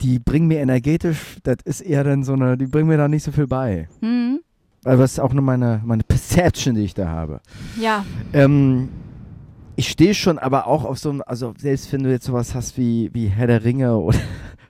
die 0.00 0.18
bringen 0.18 0.48
mir 0.48 0.60
energetisch, 0.60 1.36
das 1.44 1.56
ist 1.64 1.80
eher 1.80 2.02
dann 2.04 2.24
so 2.24 2.32
eine, 2.32 2.56
die 2.56 2.66
bringen 2.66 2.88
mir 2.88 2.96
da 2.96 3.08
nicht 3.08 3.22
so 3.22 3.30
viel 3.32 3.46
bei. 3.46 3.88
Hm, 4.00 4.40
Also 4.84 5.00
das 5.02 5.12
ist 5.12 5.18
auch 5.20 5.32
nur 5.32 5.44
meine, 5.44 5.80
meine 5.84 6.02
Perception, 6.02 6.74
die 6.74 6.82
ich 6.82 6.94
da 6.94 7.08
habe. 7.08 7.40
ja. 7.80 8.04
Ähm, 8.32 8.88
ich 9.74 9.88
stehe 9.88 10.12
schon 10.14 10.38
aber 10.38 10.66
auch 10.66 10.84
auf 10.84 10.98
so 10.98 11.08
einem, 11.08 11.22
also 11.26 11.54
selbst 11.56 11.90
wenn 11.92 12.02
du 12.02 12.10
jetzt 12.10 12.26
sowas 12.26 12.54
hast 12.54 12.76
wie, 12.76 13.08
wie 13.14 13.28
Herr 13.28 13.46
der 13.46 13.64
Ringe 13.64 13.96
oder 13.96 14.18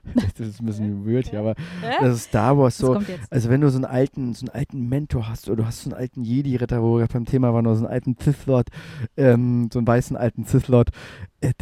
das 0.37 0.47
ist 0.47 0.61
ein 0.61 0.65
bisschen 0.65 1.05
weird 1.05 1.27
hier, 1.29 1.39
aber 1.39 1.55
das 2.01 2.15
ist 2.15 2.23
Star 2.25 2.57
Wars 2.57 2.77
so. 2.77 2.99
Also 3.29 3.49
wenn 3.49 3.61
du 3.61 3.69
so 3.69 3.77
einen 3.77 3.85
alten, 3.85 4.33
so 4.33 4.45
einen 4.45 4.55
alten 4.55 4.89
Mentor 4.89 5.29
hast 5.29 5.47
oder 5.47 5.57
du 5.57 5.65
hast 5.65 5.83
so 5.83 5.89
einen 5.89 5.99
alten 5.99 6.23
Jedi-Ritter, 6.23 6.81
wo 6.81 6.97
wir 6.97 7.07
beim 7.07 7.25
Thema 7.25 7.53
waren, 7.53 7.65
oder 7.65 7.75
so 7.75 7.85
einen 7.85 7.93
alten 7.93 8.15
Sith 8.19 8.45
Lord, 8.45 8.67
ähm, 9.15 9.69
so 9.71 9.79
einen 9.79 9.87
weißen 9.87 10.17
alten 10.17 10.43
Sith 10.43 10.67
Lord, 10.67 10.89
äh, 11.41 11.53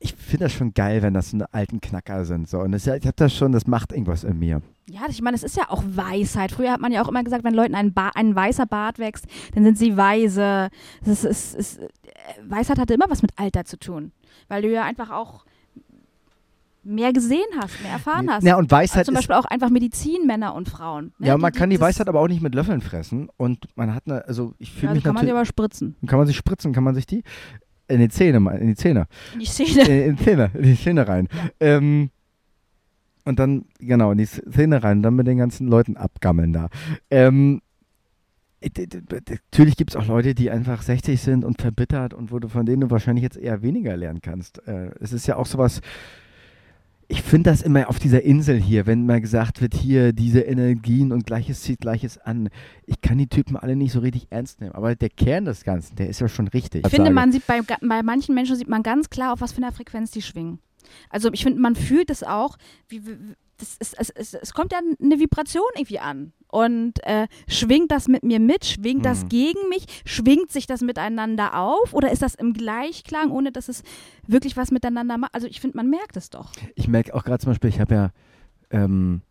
ich 0.00 0.14
finde 0.14 0.46
das 0.46 0.52
schon 0.52 0.74
geil, 0.74 1.02
wenn 1.02 1.14
das 1.14 1.30
so 1.30 1.36
eine 1.36 1.52
alten 1.52 1.80
Knacker 1.80 2.24
sind. 2.24 2.48
So. 2.48 2.60
Und 2.60 2.72
das, 2.72 2.86
ich 2.86 3.06
habe 3.06 3.12
das 3.16 3.34
schon, 3.34 3.52
das 3.52 3.66
macht 3.66 3.92
irgendwas 3.92 4.24
in 4.24 4.38
mir. 4.38 4.62
Ja, 4.88 5.02
ich 5.08 5.22
meine, 5.22 5.36
es 5.36 5.42
ist 5.42 5.56
ja 5.56 5.70
auch 5.70 5.82
Weisheit. 5.86 6.52
Früher 6.52 6.72
hat 6.72 6.80
man 6.80 6.92
ja 6.92 7.02
auch 7.02 7.08
immer 7.08 7.22
gesagt, 7.22 7.44
wenn 7.44 7.54
Leuten 7.54 7.74
ein, 7.74 7.92
ba 7.92 8.10
ein 8.14 8.34
weißer 8.34 8.66
Bart 8.66 8.98
wächst, 8.98 9.26
dann 9.54 9.64
sind 9.64 9.78
sie 9.78 9.96
weise. 9.96 10.70
Das 11.04 11.24
ist, 11.24 11.54
ist, 11.54 11.78
äh, 11.78 11.88
Weisheit 12.44 12.78
hatte 12.78 12.94
immer 12.94 13.08
was 13.08 13.22
mit 13.22 13.38
Alter 13.38 13.64
zu 13.64 13.78
tun. 13.78 14.12
Weil 14.48 14.62
du 14.62 14.72
ja 14.72 14.82
einfach 14.82 15.10
auch 15.10 15.44
mehr 16.84 17.12
gesehen 17.12 17.44
hast, 17.60 17.80
mehr 17.82 17.92
erfahren 17.92 18.28
hast. 18.30 18.44
Ja, 18.44 18.56
und 18.56 18.70
Weisheit 18.70 18.98
also 19.00 19.10
zum 19.12 19.14
Beispiel 19.16 19.36
auch 19.36 19.44
einfach 19.44 19.70
Medizin, 19.70 20.26
Männer 20.26 20.54
und 20.54 20.68
Frauen. 20.68 21.12
Ne? 21.18 21.28
Ja, 21.28 21.38
man 21.38 21.52
Die- 21.52 21.58
kann 21.58 21.70
die 21.70 21.80
Weisheit 21.80 22.08
aber 22.08 22.20
auch 22.20 22.28
nicht 22.28 22.42
mit 22.42 22.54
Löffeln 22.54 22.80
fressen. 22.80 23.28
Und 23.36 23.66
man 23.76 23.94
hat 23.94 24.04
eine, 24.06 24.24
also 24.26 24.54
ich 24.58 24.74
Ja, 24.74 24.80
fühle 24.80 24.92
die 24.92 24.94
mich 24.96 25.04
kann 25.04 25.14
man 25.14 25.24
natürlich. 25.24 25.38
aber 25.38 25.46
spritzen. 25.46 25.96
Kann 26.06 26.18
man 26.18 26.26
sich 26.26 26.36
spritzen, 26.36 26.72
kann 26.72 26.84
man 26.84 26.94
sich 26.94 27.06
die 27.06 27.22
in 27.88 27.98
die 28.00 28.08
Zähne, 28.08 28.38
in 28.58 28.66
die 28.68 28.74
Zähne, 28.74 29.06
In 29.34 29.40
die 29.40 29.46
Szene. 29.46 29.82
in, 30.06 30.16
die 30.16 30.24
Zähne, 30.24 30.50
in 30.54 30.62
die 30.62 30.76
Zähne 30.78 31.06
rein. 31.06 31.28
Ähm, 31.60 32.10
und 33.24 33.38
dann, 33.38 33.66
genau, 33.78 34.12
in 34.12 34.18
die 34.18 34.26
Zähne 34.26 34.82
rein 34.82 34.98
und 34.98 35.02
dann 35.02 35.14
mit 35.14 35.26
den 35.26 35.38
ganzen 35.38 35.68
Leuten 35.68 35.96
abgammeln 35.96 36.52
da. 36.52 36.68
Ähm, 37.10 37.60
natürlich 39.40 39.76
gibt 39.76 39.90
es 39.90 39.96
auch 39.96 40.06
Leute, 40.06 40.34
die 40.34 40.50
einfach 40.50 40.82
60 40.82 41.20
sind 41.20 41.44
und 41.44 41.60
verbittert 41.60 42.14
und 42.14 42.30
wo 42.32 42.38
du 42.38 42.48
von 42.48 42.64
denen 42.66 42.80
du 42.82 42.90
wahrscheinlich 42.90 43.22
jetzt 43.22 43.36
eher 43.36 43.62
weniger 43.62 43.96
lernen 43.96 44.20
kannst. 44.22 44.66
Äh, 44.66 44.90
es 45.00 45.12
ist 45.12 45.26
ja 45.26 45.36
auch 45.36 45.46
sowas, 45.46 45.80
ich 47.12 47.20
finde 47.20 47.50
das 47.50 47.60
immer 47.60 47.90
auf 47.90 47.98
dieser 47.98 48.22
Insel 48.22 48.58
hier, 48.58 48.86
wenn 48.86 49.04
mal 49.04 49.20
gesagt 49.20 49.60
wird, 49.60 49.74
hier 49.74 50.14
diese 50.14 50.40
Energien 50.40 51.12
und 51.12 51.26
Gleiches 51.26 51.60
zieht 51.60 51.80
Gleiches 51.80 52.16
an. 52.16 52.48
Ich 52.86 53.02
kann 53.02 53.18
die 53.18 53.26
Typen 53.26 53.54
alle 53.54 53.76
nicht 53.76 53.92
so 53.92 53.98
richtig 53.98 54.28
ernst 54.30 54.62
nehmen, 54.62 54.72
aber 54.72 54.94
der 54.94 55.10
Kern 55.10 55.44
des 55.44 55.62
Ganzen, 55.62 55.94
der 55.96 56.08
ist 56.08 56.20
ja 56.20 56.28
schon 56.28 56.48
richtig. 56.48 56.86
Ich 56.86 56.90
finde, 56.90 57.10
man 57.10 57.30
sieht 57.30 57.46
bei, 57.46 57.60
bei 57.60 58.02
manchen 58.02 58.34
Menschen 58.34 58.56
sieht 58.56 58.68
man 58.68 58.82
ganz 58.82 59.10
klar, 59.10 59.34
auf 59.34 59.42
was 59.42 59.52
für 59.52 59.58
einer 59.58 59.72
Frequenz 59.72 60.10
die 60.10 60.22
schwingen. 60.22 60.60
Also 61.10 61.30
ich 61.34 61.42
finde, 61.42 61.60
man 61.60 61.76
fühlt 61.76 62.08
es 62.08 62.22
auch, 62.22 62.56
wie, 62.88 63.06
wie 63.06 63.16
das 63.62 63.76
ist, 63.78 63.94
es, 63.98 64.10
es, 64.10 64.34
es 64.34 64.54
kommt 64.54 64.72
ja 64.72 64.78
eine 64.78 65.20
Vibration 65.20 65.62
irgendwie 65.76 66.00
an. 66.00 66.32
Und 66.48 67.02
äh, 67.04 67.28
schwingt 67.48 67.90
das 67.90 68.08
mit 68.08 68.24
mir 68.24 68.40
mit? 68.40 68.64
Schwingt 68.66 69.06
das 69.06 69.24
Mhm. 69.24 69.28
gegen 69.28 69.68
mich? 69.70 69.86
Schwingt 70.04 70.50
sich 70.50 70.66
das 70.66 70.80
miteinander 70.82 71.58
auf? 71.58 71.94
Oder 71.94 72.10
ist 72.10 72.22
das 72.22 72.34
im 72.34 72.52
Gleichklang, 72.52 73.30
ohne 73.30 73.52
dass 73.52 73.68
es 73.68 73.82
wirklich 74.26 74.56
was 74.56 74.70
miteinander 74.70 75.16
macht? 75.16 75.34
Also 75.34 75.46
ich 75.46 75.60
finde, 75.60 75.76
man 75.78 75.88
merkt 75.88 76.16
es 76.16 76.28
doch. 76.28 76.52
Ich 76.74 76.88
merke 76.88 77.14
auch 77.14 77.24
gerade 77.24 77.38
zum 77.38 77.52
Beispiel, 77.52 77.70
ich 77.70 77.80
habe 77.80 77.94
ja, 77.94 78.10
ähm, 78.70 79.22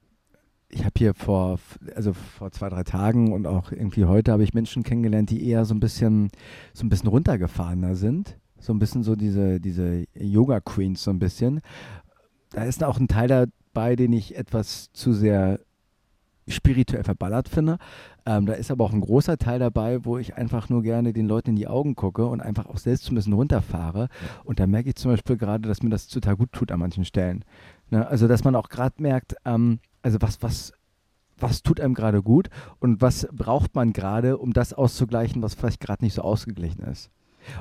ich 0.70 0.80
habe 0.86 0.94
hier 0.98 1.14
vor, 1.14 1.60
also 1.96 2.14
vor 2.14 2.52
zwei, 2.52 2.70
drei 2.70 2.84
Tagen 2.84 3.34
und 3.34 3.46
auch 3.46 3.72
irgendwie 3.72 4.06
heute 4.06 4.32
habe 4.32 4.44
ich 4.44 4.54
Menschen 4.54 4.84
kennengelernt, 4.84 5.30
die 5.30 5.46
eher 5.46 5.66
so 5.66 5.76
ein 5.76 5.80
bisschen, 5.82 6.32
so 6.74 6.86
ein 6.86 6.90
bisschen 6.90 7.10
runtergefahrener 7.10 7.96
sind. 7.96 8.38
So 8.58 8.74
ein 8.74 8.80
bisschen 8.80 9.04
so 9.04 9.16
diese, 9.16 9.60
diese 9.60 10.06
Yoga-Queens 10.16 11.04
so 11.04 11.12
ein 11.12 11.20
bisschen. 11.20 11.62
Da 12.52 12.64
ist 12.64 12.84
auch 12.84 13.00
ein 13.00 13.08
Teil 13.08 13.28
dabei, 13.28 13.52
den 13.96 14.14
ich 14.14 14.36
etwas 14.38 14.92
zu 14.94 15.14
sehr 15.14 15.60
spirituell 16.48 17.04
verballert 17.04 17.50
finde. 17.50 17.78
Ähm, 18.26 18.46
da 18.46 18.54
ist 18.54 18.72
aber 18.72 18.84
auch 18.86 18.94
ein 18.94 19.02
großer 19.02 19.38
Teil 19.38 19.60
dabei, 19.60 20.06
wo 20.06 20.18
ich 20.18 20.36
einfach 20.36 20.70
nur 20.70 20.84
gerne 20.84 21.14
den 21.14 21.28
Leuten 21.28 21.52
in 21.52 21.56
die 21.56 21.68
Augen 21.68 21.96
gucke 21.96 22.26
und 22.26 22.42
einfach 22.42 22.68
auch 22.68 22.78
selbst 22.78 23.06
so 23.06 23.12
ein 23.12 23.16
bisschen 23.16 23.34
runterfahre. 23.34 24.10
Und 24.44 24.60
da 24.60 24.68
merke 24.68 24.90
ich 24.90 24.96
zum 24.96 25.12
Beispiel 25.12 25.38
gerade, 25.38 25.68
dass 25.68 25.82
mir 25.82 25.90
das 25.90 26.08
total 26.08 26.36
gut 26.36 26.52
tut 26.52 26.72
an 26.72 26.80
manchen 26.80 27.06
Stellen. 27.06 27.46
Ne? 27.90 28.08
Also, 28.08 28.28
dass 28.28 28.44
man 28.44 28.56
auch 28.56 28.70
gerade 28.70 29.02
merkt, 29.02 29.36
ähm, 29.46 29.80
also 30.02 30.22
was, 30.22 30.42
was, 30.42 30.74
was 31.38 31.64
tut 31.64 31.80
einem 31.80 31.94
gerade 31.94 32.22
gut 32.22 32.50
und 32.80 33.02
was 33.02 33.28
braucht 33.32 33.76
man 33.76 33.94
gerade, 33.94 34.38
um 34.38 34.54
das 34.54 34.74
auszugleichen, 34.74 35.42
was 35.42 35.56
vielleicht 35.56 35.80
gerade 35.80 36.04
nicht 36.04 36.14
so 36.14 36.22
ausgeglichen 36.22 36.84
ist. 36.84 37.10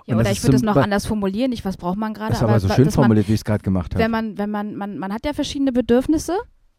Ja, 0.07 0.17
oder 0.17 0.31
ich 0.31 0.43
würde 0.43 0.57
es 0.57 0.63
noch 0.63 0.77
anders 0.77 1.07
formulieren. 1.07 1.51
Nicht, 1.51 1.65
was 1.65 1.77
braucht 1.77 1.97
man 1.99 2.15
gerade? 2.15 2.31
Das 2.31 2.39
ist 2.39 2.45
aber 2.45 2.61
so 2.61 2.69
schön 2.69 2.85
man, 2.85 2.93
formuliert, 2.93 3.29
wie 3.29 3.33
ich 3.35 3.41
es 3.41 3.45
gerade 3.45 3.63
gemacht 3.63 3.95
habe. 3.95 4.03
wenn 4.05 4.11
man, 4.11 4.39
wenn 4.39 4.51
man, 4.51 4.77
man, 4.77 4.99
man 4.99 5.13
hat 5.13 5.25
ja 5.25 5.33
verschiedene 5.33 5.73
Bedürfnisse. 5.73 6.37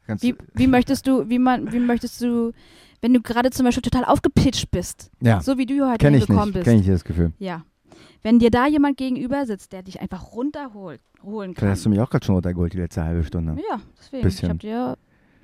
Ganz- 0.08 0.24
Wie, 0.24 0.36
wie 0.54 0.68
möchtest 0.68 1.08
du, 1.08 1.30
wie 1.30 1.40
man, 1.40 1.72
wie 1.72 1.80
möchtest 1.80 2.22
du, 2.22 2.52
wenn 3.02 3.14
du 3.14 3.22
gerade 3.22 3.50
zum 3.52 3.66
Beispiel 3.66 3.84
total 3.84 4.06
aufgepitcht 4.06 4.72
bist, 4.72 5.12
ja, 5.22 5.42
so 5.42 5.58
wie 5.58 5.66
du 5.66 5.88
heute 5.88 5.98
kenne 6.00 6.18
ich 6.18 6.26
hingekommen 6.26 6.54
bist. 6.54 6.66
Kenne 6.66 6.82
ich 6.82 6.88
das 6.88 7.04
Gefühl. 7.04 7.34
Ja. 7.40 7.64
Wenn 8.24 8.40
dir 8.40 8.52
da 8.52 8.68
jemand 8.68 8.98
gegenüber 8.98 9.46
sitzt, 9.46 9.74
der 9.74 9.82
dich 9.84 10.00
einfach 10.02 10.34
runterholt, 10.34 11.02
holen 11.24 11.54
kann. 11.54 11.60
Vielleicht 11.60 11.72
hast 11.78 11.86
du 11.86 11.90
mich 11.90 12.00
auch 12.00 12.10
gerade 12.10 12.26
schon 12.26 12.36
runtergeholt, 12.36 12.74
die 12.74 12.78
letzte 12.78 13.04
halbe 13.04 13.24
Stunde. 13.24 13.56
ja, 13.70 13.80
deswegen. 14.00 14.24
Bisschen. 14.24 14.46
Ich 14.46 14.50
hab 14.52 14.60
dir 14.60 14.98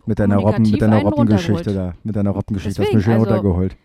Mit 0.05 0.19
deiner 0.19 0.37
Robben, 0.37 0.63
mit 0.63 0.81
deiner 0.81 1.01
Robbengeschichte 1.01 1.73
da. 1.73 1.93
Mit 2.03 2.15
deiner 2.15 2.31
Robbengeschichte 2.31 2.81
hast 2.81 2.91
du 2.91 2.95
mich 2.95 3.05
schön 3.05 3.13
also- 3.13 3.25
runtergeholt. 3.25 3.75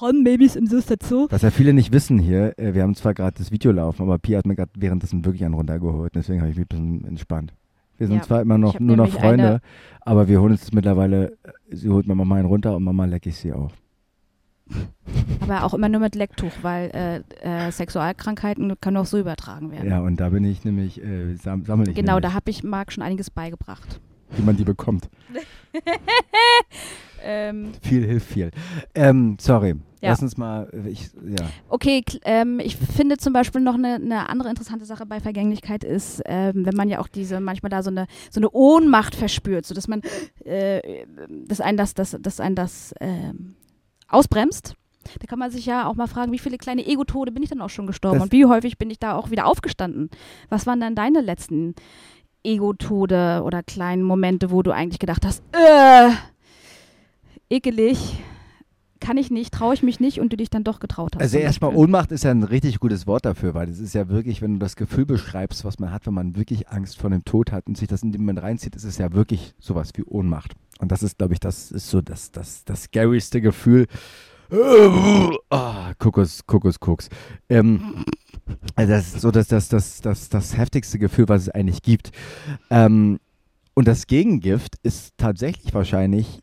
Ron-Babys 0.00 0.56
im 0.56 0.66
Sus 0.66 0.86
dazu. 0.86 1.26
Was 1.30 1.42
ja 1.42 1.50
viele 1.50 1.72
nicht 1.72 1.92
wissen 1.92 2.18
hier, 2.18 2.58
äh, 2.58 2.74
wir 2.74 2.82
haben 2.82 2.94
zwar 2.94 3.14
gerade 3.14 3.36
das 3.38 3.50
Video 3.50 3.72
laufen, 3.72 4.02
aber 4.02 4.18
Pia 4.18 4.38
hat 4.38 4.46
mir 4.46 4.54
gerade 4.56 4.70
währenddessen 4.76 5.24
wirklich 5.24 5.44
einen 5.44 5.54
runtergeholt. 5.54 6.14
Deswegen 6.14 6.40
habe 6.40 6.50
ich 6.50 6.56
mich 6.56 6.66
ein 6.66 6.68
bisschen 6.68 7.04
entspannt. 7.06 7.52
Wir 7.98 8.06
sind 8.08 8.16
Ja, 8.16 8.22
zwar 8.22 8.42
immer 8.42 8.58
noch 8.58 8.80
nur 8.80 8.96
noch 8.96 9.08
Freunde, 9.10 9.44
eine- 9.48 9.60
aber 10.00 10.26
wir 10.28 10.40
holen 10.40 10.52
uns 10.52 10.60
das 10.62 10.72
mittlerweile, 10.72 11.32
äh, 11.44 11.76
sie 11.76 11.88
holt 11.88 12.06
mir 12.06 12.14
Mama 12.14 12.36
einen 12.36 12.46
runter 12.46 12.74
und 12.76 12.82
Mama 12.84 13.04
leck 13.04 13.26
ich 13.26 13.36
sie 13.36 13.52
auch. 13.52 13.70
Aber 15.40 15.64
auch 15.64 15.74
immer 15.74 15.88
nur 15.88 16.00
mit 16.00 16.14
Lecktuch, 16.14 16.52
weil 16.62 16.90
äh, 17.42 17.66
äh, 17.66 17.70
Sexualkrankheiten 17.72 18.74
können 18.80 18.96
auch 18.96 19.06
so 19.06 19.18
übertragen 19.18 19.70
werden. 19.72 19.88
Ja, 19.90 20.00
und 20.00 20.20
da 20.20 20.28
bin 20.30 20.44
ich 20.44 20.64
nämlich, 20.64 21.02
äh, 21.02 21.34
sam 21.34 21.64
sammle 21.64 21.90
ich 21.90 21.96
Genau, 21.96 22.20
da 22.20 22.28
nämlich, 22.28 22.34
habe 22.34 22.50
ich 22.50 22.62
Marc 22.64 22.92
schon 22.92 23.02
einiges 23.02 23.28
beigebracht. 23.30 24.00
wie 24.36 24.42
man 24.42 24.56
die 24.56 24.64
bekommt. 24.64 25.10
Ähm, 27.24 27.72
Viel 27.82 28.04
hilft 28.06 28.26
viel. 28.28 28.50
Ähm, 28.94 29.36
sorry, 29.40 29.74
Ja. 30.00 30.10
lass 30.10 30.22
uns 30.22 30.36
mal, 30.36 30.68
äh, 30.72 30.88
ich, 30.88 31.10
ja. 31.24 31.46
Okay, 31.68 32.04
ähm, 32.24 32.60
ich 32.60 32.76
finde 32.76 33.16
zum 33.18 33.32
Beispiel 33.32 33.60
noch 33.60 33.74
eine, 33.74 33.94
eine 33.94 34.28
andere 34.28 34.48
interessante 34.50 34.84
Sache 34.84 35.06
bei 35.06 35.20
Vergänglichkeit 35.20 35.84
ist, 35.84 36.22
ähm, 36.26 36.66
wenn 36.66 36.74
man 36.76 36.88
ja 36.88 36.98
auch 37.00 37.08
diese 37.08 37.40
manchmal 37.40 37.70
da 37.70 37.82
so 37.82 37.90
eine 37.90 38.06
so 38.30 38.40
eine 38.40 38.50
Ohnmacht 38.50 39.14
verspürt, 39.14 39.66
so 39.66 39.74
dass 39.74 39.88
man 39.88 40.02
äh, 40.44 41.06
dass 41.46 41.60
einen 41.60 41.76
das 41.78 41.94
das 41.94 42.16
dass 42.20 42.40
einen 42.40 42.56
das 42.56 42.94
ähm, 43.00 43.54
ausbremst. 44.08 44.74
Da 45.20 45.26
kann 45.26 45.38
man 45.40 45.50
sich 45.50 45.66
ja 45.66 45.86
auch 45.88 45.96
mal 45.96 46.06
fragen, 46.06 46.30
wie 46.30 46.38
viele 46.38 46.58
kleine 46.58 46.86
Ego-Tode 46.86 47.32
bin 47.32 47.42
ich 47.42 47.48
dann 47.48 47.60
auch 47.60 47.70
schon 47.70 47.88
gestorben 47.88 48.18
Das- 48.18 48.22
und 48.24 48.32
wie 48.32 48.46
häufig 48.46 48.78
bin 48.78 48.88
ich 48.88 49.00
da 49.00 49.14
auch 49.14 49.30
wieder 49.30 49.46
aufgestanden? 49.46 50.10
Was 50.48 50.64
waren 50.66 50.80
dann 50.80 50.94
deine 50.94 51.20
letzten 51.20 51.74
Ego-Tode 52.44 53.42
oder 53.44 53.62
kleinen 53.62 54.02
Momente, 54.02 54.50
wo 54.50 54.62
du 54.62 54.70
eigentlich 54.72 54.98
gedacht 54.98 55.24
hast, 55.24 55.42
äh, 55.52 56.10
ekelig, 57.52 58.22
kann 59.02 59.16
ich 59.16 59.30
nicht, 59.30 59.52
traue 59.52 59.74
ich 59.74 59.82
mich 59.82 60.00
nicht 60.00 60.20
und 60.20 60.32
du 60.32 60.36
dich 60.36 60.48
dann 60.48 60.64
doch 60.64 60.78
getraut 60.78 61.16
hast? 61.16 61.22
Also 61.22 61.38
erstmal. 61.38 61.74
Ohnmacht 61.74 62.12
ist 62.12 62.24
ja 62.24 62.30
ein 62.30 62.44
richtig 62.44 62.78
gutes 62.78 63.06
Wort 63.06 63.24
dafür, 63.24 63.52
weil 63.52 63.66
das 63.66 63.80
ist 63.80 63.94
ja 63.94 64.08
wirklich, 64.08 64.40
wenn 64.40 64.54
du 64.54 64.58
das 64.58 64.76
Gefühl 64.76 65.04
beschreibst, 65.04 65.64
was 65.64 65.78
man 65.78 65.90
hat, 65.90 66.06
wenn 66.06 66.14
man 66.14 66.36
wirklich 66.36 66.68
Angst 66.68 66.98
vor 66.98 67.10
dem 67.10 67.24
Tod 67.24 67.50
hat 67.52 67.66
und 67.66 67.76
sich 67.76 67.88
das 67.88 68.02
in 68.02 68.12
dem 68.12 68.22
Moment 68.22 68.42
reinzieht, 68.42 68.76
ist 68.76 68.84
es 68.84 68.98
ja 68.98 69.12
wirklich 69.12 69.54
sowas 69.58 69.90
wie 69.94 70.04
Ohnmacht. 70.04 70.54
Und 70.78 70.92
das 70.92 71.02
ist, 71.02 71.18
glaube 71.18 71.34
ich, 71.34 71.40
das 71.40 71.72
ist 71.72 71.90
so 71.90 72.00
das, 72.00 72.30
das, 72.30 72.64
das 72.64 72.84
scarieste 72.84 73.40
Gefühl. 73.40 73.86
Ah, 75.50 75.94
Kokos, 75.98 76.46
Kokos, 76.46 76.78
Koks. 76.78 77.08
Ähm, 77.48 78.04
also 78.76 78.92
das 78.92 79.14
ist 79.14 79.20
so 79.20 79.30
das, 79.30 79.48
das, 79.48 79.68
das, 79.68 80.00
das, 80.00 80.28
das 80.28 80.56
heftigste 80.56 80.98
Gefühl, 80.98 81.28
was 81.28 81.42
es 81.42 81.48
eigentlich 81.48 81.82
gibt. 81.82 82.12
Ähm, 82.70 83.18
und 83.74 83.88
das 83.88 84.06
Gegengift 84.06 84.76
ist 84.82 85.14
tatsächlich 85.16 85.72
wahrscheinlich 85.72 86.40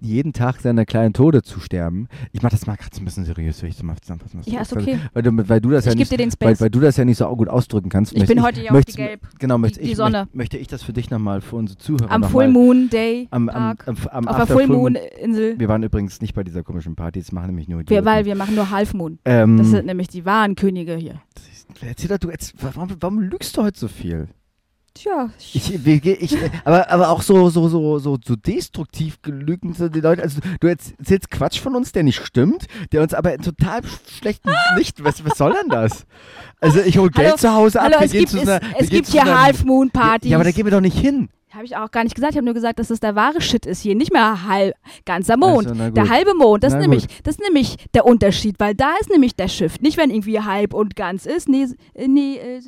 jeden 0.00 0.32
Tag 0.32 0.60
seiner 0.60 0.84
kleinen 0.84 1.12
Tode 1.12 1.42
zu 1.42 1.60
sterben. 1.60 2.08
Ich 2.32 2.42
mache 2.42 2.52
das 2.52 2.66
mal 2.66 2.76
gerade 2.76 2.96
ein 2.96 3.04
bisschen 3.04 3.24
seriös, 3.24 3.62
will 3.62 3.68
ich 3.68 3.76
das 3.76 3.84
mal 3.84 3.96
zusammenfassen. 4.00 4.42
du 4.44 4.50
Ja, 4.50 4.60
ist 4.62 4.72
okay. 4.72 4.98
Weil 5.12 5.22
du, 5.22 5.48
weil 5.48 5.60
du 5.60 5.70
das 5.70 5.86
Ich 5.86 5.92
ja 5.92 5.98
nicht, 5.98 6.10
dir 6.12 6.18
den 6.18 6.28
weil, 6.40 6.48
Space. 6.54 6.60
weil 6.60 6.70
du 6.70 6.80
das 6.80 6.96
ja 6.96 7.04
nicht 7.04 7.18
so 7.18 7.36
gut 7.36 7.48
ausdrücken 7.48 7.88
kannst. 7.88 8.12
ich 8.14 8.26
bin 8.26 8.42
heute 8.42 8.62
ja 8.62 8.70
auf 8.72 8.84
die 8.84 8.92
Gelb. 8.92 9.20
Genau, 9.38 9.58
möchte 9.58 9.80
die 9.80 9.90
ich, 9.90 9.96
Sonne. 9.96 10.18
Möchte, 10.20 10.36
möchte 10.36 10.58
ich 10.58 10.66
das 10.68 10.82
für 10.82 10.92
dich 10.92 11.10
nochmal 11.10 11.40
für 11.40 11.56
unsere 11.56 11.78
Zuhörer 11.78 12.10
Am 12.10 12.24
Full 12.24 12.48
Moon 12.48 12.88
Day 12.90 13.28
am, 13.30 13.48
am, 13.48 13.76
am, 13.86 13.96
am 14.10 14.28
auf 14.28 14.36
der 14.36 14.46
Full 14.46 14.66
Moon 14.66 14.96
Insel. 15.20 15.58
Wir 15.58 15.68
waren 15.68 15.82
übrigens 15.82 16.20
nicht 16.20 16.34
bei 16.34 16.44
dieser 16.44 16.62
komischen 16.62 16.94
Party, 16.96 17.20
das 17.20 17.32
machen 17.32 17.46
nämlich 17.48 17.68
nur 17.68 17.82
die. 17.82 17.90
Wir, 17.90 18.04
weil 18.04 18.24
wir 18.24 18.34
machen 18.34 18.54
nur 18.54 18.70
Half 18.70 18.94
Moon. 18.94 19.18
ähm, 19.24 19.58
Das 19.58 19.68
sind 19.70 19.86
nämlich 19.86 20.08
die 20.08 20.24
wahren 20.24 20.54
Könige 20.54 20.96
hier. 20.96 21.20
Erzähl 21.80 22.08
doch, 22.08 22.18
du, 22.18 22.30
jetzt, 22.30 22.54
warum, 22.60 22.88
warum 23.00 23.20
lügst 23.20 23.56
du 23.56 23.62
heute 23.62 23.78
so 23.78 23.88
viel? 23.88 24.28
Tja, 24.94 25.28
Ich, 25.38 25.74
ich, 25.74 26.36
aber, 26.64 26.88
aber 26.88 27.08
auch 27.10 27.20
so, 27.22 27.48
so, 27.50 27.68
so, 27.68 27.98
so, 27.98 28.16
so 28.24 28.36
destruktiv 28.36 29.20
gelügt 29.22 29.64
so 29.76 29.88
die 29.88 30.00
Leute. 30.00 30.22
Also 30.22 30.40
du 30.60 30.68
erzählst 30.68 31.32
Quatsch 31.32 31.58
von 31.58 31.74
uns, 31.74 31.90
der 31.90 32.04
nicht 32.04 32.24
stimmt, 32.24 32.66
der 32.92 33.02
uns 33.02 33.12
aber 33.12 33.34
in 33.34 33.42
total 33.42 33.80
schlechten 34.08 34.50
Licht. 34.76 35.02
Was, 35.02 35.24
was 35.24 35.36
soll 35.36 35.52
denn 35.60 35.68
das? 35.68 36.06
Also 36.60 36.78
ich 36.80 36.96
hole 36.96 37.10
Geld 37.10 37.26
Hallo, 37.26 37.36
zu 37.38 37.52
Hause 37.52 37.80
ab. 37.80 37.86
hallo, 37.86 37.98
wir 37.98 38.06
es 38.06 38.12
gehen 38.12 38.20
gibt, 38.20 38.34
es, 38.34 38.48
einer, 38.48 38.60
es 38.78 38.88
gehen 38.88 38.96
gibt 38.98 39.08
hier 39.08 39.22
einer- 39.22 39.42
Half 39.42 39.64
Moon 39.64 39.90
Partys. 39.90 40.30
Ja, 40.30 40.36
aber 40.36 40.44
da 40.44 40.52
gehen 40.52 40.64
wir 40.64 40.70
doch 40.70 40.80
nicht 40.80 40.96
hin. 40.96 41.28
Habe 41.50 41.64
ich 41.64 41.76
auch 41.76 41.90
gar 41.90 42.04
nicht 42.04 42.14
gesagt. 42.14 42.32
Ich 42.32 42.36
habe 42.36 42.44
nur 42.44 42.54
gesagt, 42.54 42.78
dass 42.78 42.88
das 42.88 43.00
der 43.00 43.16
wahre 43.16 43.40
Shit 43.40 43.66
ist 43.66 43.80
hier. 43.80 43.96
Nicht 43.96 44.12
mehr 44.12 44.46
halb, 44.46 44.74
ganzer 45.04 45.36
Mond. 45.36 45.68
Also, 45.68 45.90
der 45.90 46.08
halbe 46.08 46.34
Mond, 46.34 46.62
das 46.62 46.72
ist, 46.72 46.80
nämlich, 46.80 47.06
das 47.24 47.36
ist 47.36 47.42
nämlich 47.42 47.76
der 47.94 48.06
Unterschied, 48.06 48.56
weil 48.60 48.74
da 48.76 48.94
ist 49.00 49.10
nämlich 49.10 49.34
der 49.34 49.48
Shift. 49.48 49.82
Nicht, 49.82 49.96
wenn 49.96 50.10
irgendwie 50.10 50.40
halb 50.40 50.72
und 50.72 50.94
ganz 50.96 51.26
ist. 51.26 51.48
Nee, 51.48 51.66
äh, 51.94 52.06
nee 52.08 52.36
äh, 52.38 52.60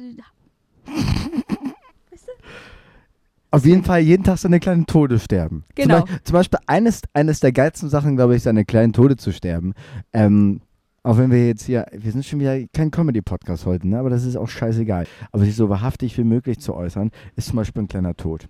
Auf 3.57 3.65
jeden 3.67 3.85
Fall 3.85 4.01
jeden 4.01 4.23
Tag 4.25 4.39
seine 4.39 4.61
kleinen 4.61 4.87
Tode 4.87 5.19
sterben. 5.19 5.65
Genau. 5.75 5.99
Zum 6.01 6.05
Beispiel, 6.07 6.21
zum 6.25 6.33
Beispiel 6.35 6.59
eines, 6.67 7.01
eines 7.15 7.41
der 7.41 7.53
geilsten 7.53 7.89
Sachen, 7.89 8.17
glaube 8.17 8.37
ich, 8.37 8.43
seine 8.43 8.65
kleinen 8.65 8.93
Tode 8.93 9.17
zu 9.17 9.33
sterben. 9.33 9.73
Ähm, 10.13 10.61
Auch 11.03 11.19
wenn 11.19 11.31
wir 11.31 11.47
jetzt 11.47 11.65
hier, 11.67 11.87
wir 11.93 12.11
sind 12.11 12.25
schon 12.27 12.41
wieder 12.41 12.59
kein 12.75 12.91
Comedy-Podcast 12.91 13.65
heute, 13.65 13.87
ne? 13.89 13.99
aber 13.99 14.11
das 14.11 14.25
ist 14.25 14.37
auch 14.37 14.49
scheißegal. 14.49 15.07
Aber 15.31 15.45
sich 15.45 15.55
so 15.55 15.69
wahrhaftig 15.69 16.19
wie 16.19 16.25
möglich 16.25 16.59
zu 16.59 16.75
äußern, 16.75 17.11
ist 17.37 17.47
zum 17.49 17.57
Beispiel 17.57 17.83
ein 17.85 17.89
kleiner 17.89 18.17
Tod. 18.17 18.49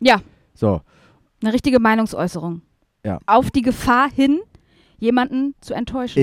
Ja, 0.00 0.20
So, 0.54 0.80
eine 1.42 1.52
richtige 1.52 1.78
Meinungsäußerung. 1.78 2.62
Ja. 3.04 3.18
Auf 3.26 3.50
die 3.50 3.60
Gefahr 3.62 4.10
hin, 4.10 4.40
jemanden 4.98 5.54
zu 5.60 5.74
enttäuschen. 5.74 6.22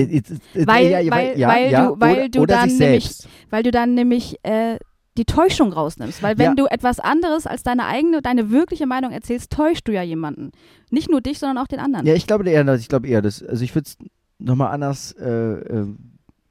Weil- 0.66 0.86
ja, 0.90 0.98
ja, 1.00 1.12
weil- 1.12 1.38
ja, 1.38 1.48
weil 1.48 1.70
ja, 1.70 1.86
du- 1.88 2.00
weil 2.00 2.16
oder, 2.16 2.28
du 2.28 2.40
oder 2.40 2.54
dann 2.56 2.76
nämlich- 2.76 3.28
weil 3.50 3.62
du 3.62 3.70
dann 3.70 3.94
nämlich 3.94 4.36
äh, 4.44 4.78
die 5.18 5.24
Täuschung 5.24 5.72
rausnimmst. 5.72 6.22
Weil 6.22 6.38
wenn 6.38 6.46
Ja. 6.50 6.54
du 6.54 6.66
etwas 6.66 7.00
anderes 7.00 7.46
als 7.46 7.62
deine 7.62 7.86
eigene, 7.86 8.22
deine 8.22 8.50
wirkliche 8.50 8.86
Meinung 8.86 9.10
erzählst, 9.12 9.50
täuschst 9.52 9.86
du 9.86 9.92
ja 9.92 10.02
jemanden. 10.02 10.52
Nicht 10.90 11.10
nur 11.10 11.20
dich, 11.20 11.38
sondern 11.38 11.58
auch 11.58 11.66
den 11.68 11.80
anderen. 11.80 12.06
Ja, 12.06 12.14
ich 12.14 12.26
glaube 12.26 12.48
eher, 12.48 12.64
dass- 12.64 12.80
ich 12.80 12.88
glaube 12.88 13.06
eher, 13.08 13.20
das, 13.20 13.42
also 13.42 13.62
ich 13.64 13.74
würde 13.74 13.86
es 13.88 13.96
nochmal 14.38 14.72
anders, 14.72 15.12
äh, 15.12 15.28
äh, 15.28 15.86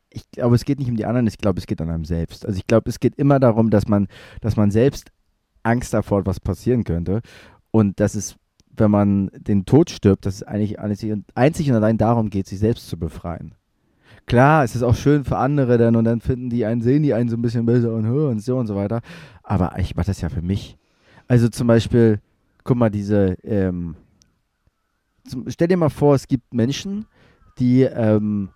ich 0.09 0.29
glaube, 0.31 0.55
es 0.55 0.65
geht 0.65 0.79
nicht 0.79 0.89
um 0.89 0.95
die 0.97 1.05
anderen, 1.05 1.27
ich 1.27 1.37
glaube, 1.37 1.59
es 1.59 1.67
geht 1.67 1.81
an 1.81 1.89
einem 1.89 2.05
selbst. 2.05 2.45
Also 2.45 2.57
ich 2.57 2.67
glaube, 2.67 2.89
es 2.89 2.99
geht 2.99 3.15
immer 3.17 3.39
darum, 3.39 3.69
dass 3.69 3.87
man, 3.87 4.07
dass 4.41 4.55
man 4.55 4.71
selbst 4.71 5.09
Angst 5.63 5.93
davor 5.93 6.19
hat, 6.19 6.25
was 6.25 6.39
passieren 6.39 6.83
könnte. 6.83 7.21
Und 7.71 7.99
dass 7.99 8.15
es, 8.15 8.35
wenn 8.75 8.89
man 8.91 9.29
den 9.37 9.65
Tod 9.65 9.89
stirbt, 9.89 10.25
dass 10.25 10.35
es 10.35 10.43
eigentlich 10.43 10.79
einzig 10.79 11.69
und 11.69 11.75
allein 11.75 11.97
darum 11.97 12.29
geht, 12.29 12.47
sich 12.47 12.59
selbst 12.59 12.87
zu 12.89 12.97
befreien. 12.97 13.53
Klar, 14.27 14.65
es 14.65 14.75
ist 14.75 14.83
auch 14.83 14.95
schön 14.95 15.23
für 15.23 15.37
andere 15.37 15.77
dann 15.77 15.95
und 15.95 16.03
dann 16.03 16.19
finden 16.19 16.49
die 16.49 16.65
einen, 16.65 16.81
sehen 16.81 17.01
die 17.01 17.13
einen 17.13 17.29
so 17.29 17.37
ein 17.37 17.41
bisschen 17.41 17.65
besser 17.65 17.93
und 17.93 18.05
und 18.05 18.39
so 18.41 18.57
und 18.57 18.67
so 18.67 18.75
weiter. 18.75 19.01
Aber 19.41 19.79
ich 19.79 19.95
mache 19.95 20.07
das 20.07 20.19
ja 20.19 20.27
für 20.27 20.41
mich. 20.41 20.77
Also 21.29 21.47
zum 21.47 21.67
Beispiel, 21.67 22.19
guck 22.65 22.75
mal, 22.75 22.89
diese, 22.89 23.37
ähm, 23.43 23.95
zum, 25.25 25.49
stell 25.49 25.69
dir 25.69 25.77
mal 25.77 25.89
vor, 25.89 26.13
es 26.13 26.27
gibt 26.27 26.53
Menschen, 26.53 27.05
die 27.57 27.83
ähm, 27.83 28.49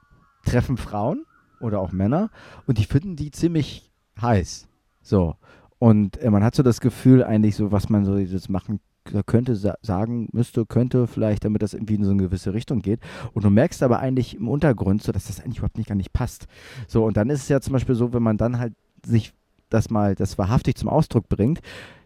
treffen 0.46 0.76
Frauen 0.76 1.26
oder 1.62 1.80
auch 1.80 1.94
Männer 1.94 2.32
und 2.68 2.78
die 2.78 2.86
finden 2.86 3.16
die 3.16 3.32
ziemlich 3.32 3.90
heiß. 4.22 4.68
So. 5.02 5.36
Und 5.80 6.18
äh, 6.18 6.30
man 6.30 6.44
hat 6.44 6.54
so 6.54 6.64
das 6.64 6.82
Gefühl, 6.82 7.24
eigentlich 7.24 7.56
so, 7.56 7.72
was 7.72 7.88
man 7.88 8.04
so 8.04 8.18
jetzt 8.18 8.50
machen 8.50 8.82
könnte, 9.26 9.56
sa 9.56 9.76
sagen 9.82 10.30
müsste, 10.32 10.66
könnte 10.66 11.08
vielleicht, 11.08 11.44
damit 11.46 11.62
das 11.62 11.74
irgendwie 11.74 11.96
in 11.96 12.04
so 12.04 12.12
eine 12.12 12.22
gewisse 12.24 12.54
Richtung 12.54 12.82
geht. 12.82 13.00
Und 13.34 13.44
du 13.44 13.50
merkst 13.50 13.82
aber 13.84 14.00
eigentlich 14.00 14.36
im 14.36 14.48
Untergrund 14.48 15.02
so, 15.04 15.12
dass 15.12 15.28
das 15.28 15.40
eigentlich 15.40 15.58
überhaupt 15.58 15.78
nicht 15.78 15.88
gar 15.90 15.96
nicht 15.96 16.14
passt. 16.14 16.48
So, 16.88 17.06
und 17.06 17.18
dann 17.18 17.30
ist 17.30 17.42
es 17.44 17.50
ja 17.50 17.62
zum 17.62 17.74
Beispiel 17.74 17.96
so, 17.96 18.14
wenn 18.14 18.24
man 18.24 18.38
dann 18.38 18.60
halt 18.60 18.74
sich 19.06 19.34
das 19.70 19.90
mal, 19.90 20.16
das 20.16 20.38
wahrhaftig 20.38 20.76
zum 20.76 20.90
Ausdruck 20.90 21.30
bringt, 21.30 21.60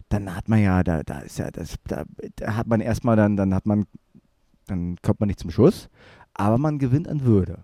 dann 0.10 0.36
hat 0.36 0.48
man 0.50 0.62
ja, 0.62 0.84
da, 0.84 1.02
da 1.04 1.20
ist 1.20 1.38
ja, 1.39 1.50
das, 1.52 1.76
da, 1.88 2.04
da 2.36 2.56
hat 2.56 2.68
man 2.68 2.80
erstmal 2.80 3.16
dann, 3.16 3.36
dann 3.36 3.54
hat 3.54 3.66
man, 3.66 3.86
dann 4.68 4.98
kommt 5.02 5.20
man 5.20 5.28
nicht 5.28 5.39
zum 5.39 5.52
Schuss, 5.52 5.89
aber 6.34 6.58
man 6.58 6.80
gewinnt 6.80 7.08
an 7.08 7.26
Würde. 7.26 7.64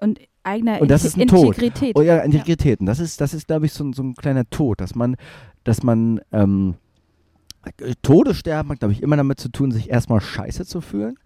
Und 0.00 0.20
eigener 0.42 0.80
Und 0.80 0.90
das 0.90 1.04
ist 1.04 1.18
ein 1.18 1.26
Tod. 1.28 1.56
Integrität. 1.58 1.96
Oh 1.96 2.02
ja, 2.02 2.18
Integritäten. 2.18 2.86
Das 2.86 2.98
ist, 3.00 3.20
das 3.20 3.34
ist, 3.34 3.46
glaube 3.46 3.66
ich, 3.66 3.72
so, 3.72 3.84
ein- 3.84 3.92
so 3.92 4.02
ein 4.02 4.14
kleiner 4.14 4.48
Tod, 4.48 4.80
dass 4.80 4.94
man, 4.94 5.16
dass 5.64 5.82
man 5.82 6.20
ähm, 6.32 6.74
äh, 6.74 6.76
Todessterben 8.02 8.72
hat, 8.72 8.78
glaube 8.80 8.92
ich, 8.92 9.02
immer 9.02 9.16
damit 9.16 9.40
zu 9.40 9.50
tun, 9.50 9.70
sich 9.70 9.90
erstmal 9.90 10.20
scheiße 10.20 10.64
zu 10.64 10.80
fühlen, 10.80 11.16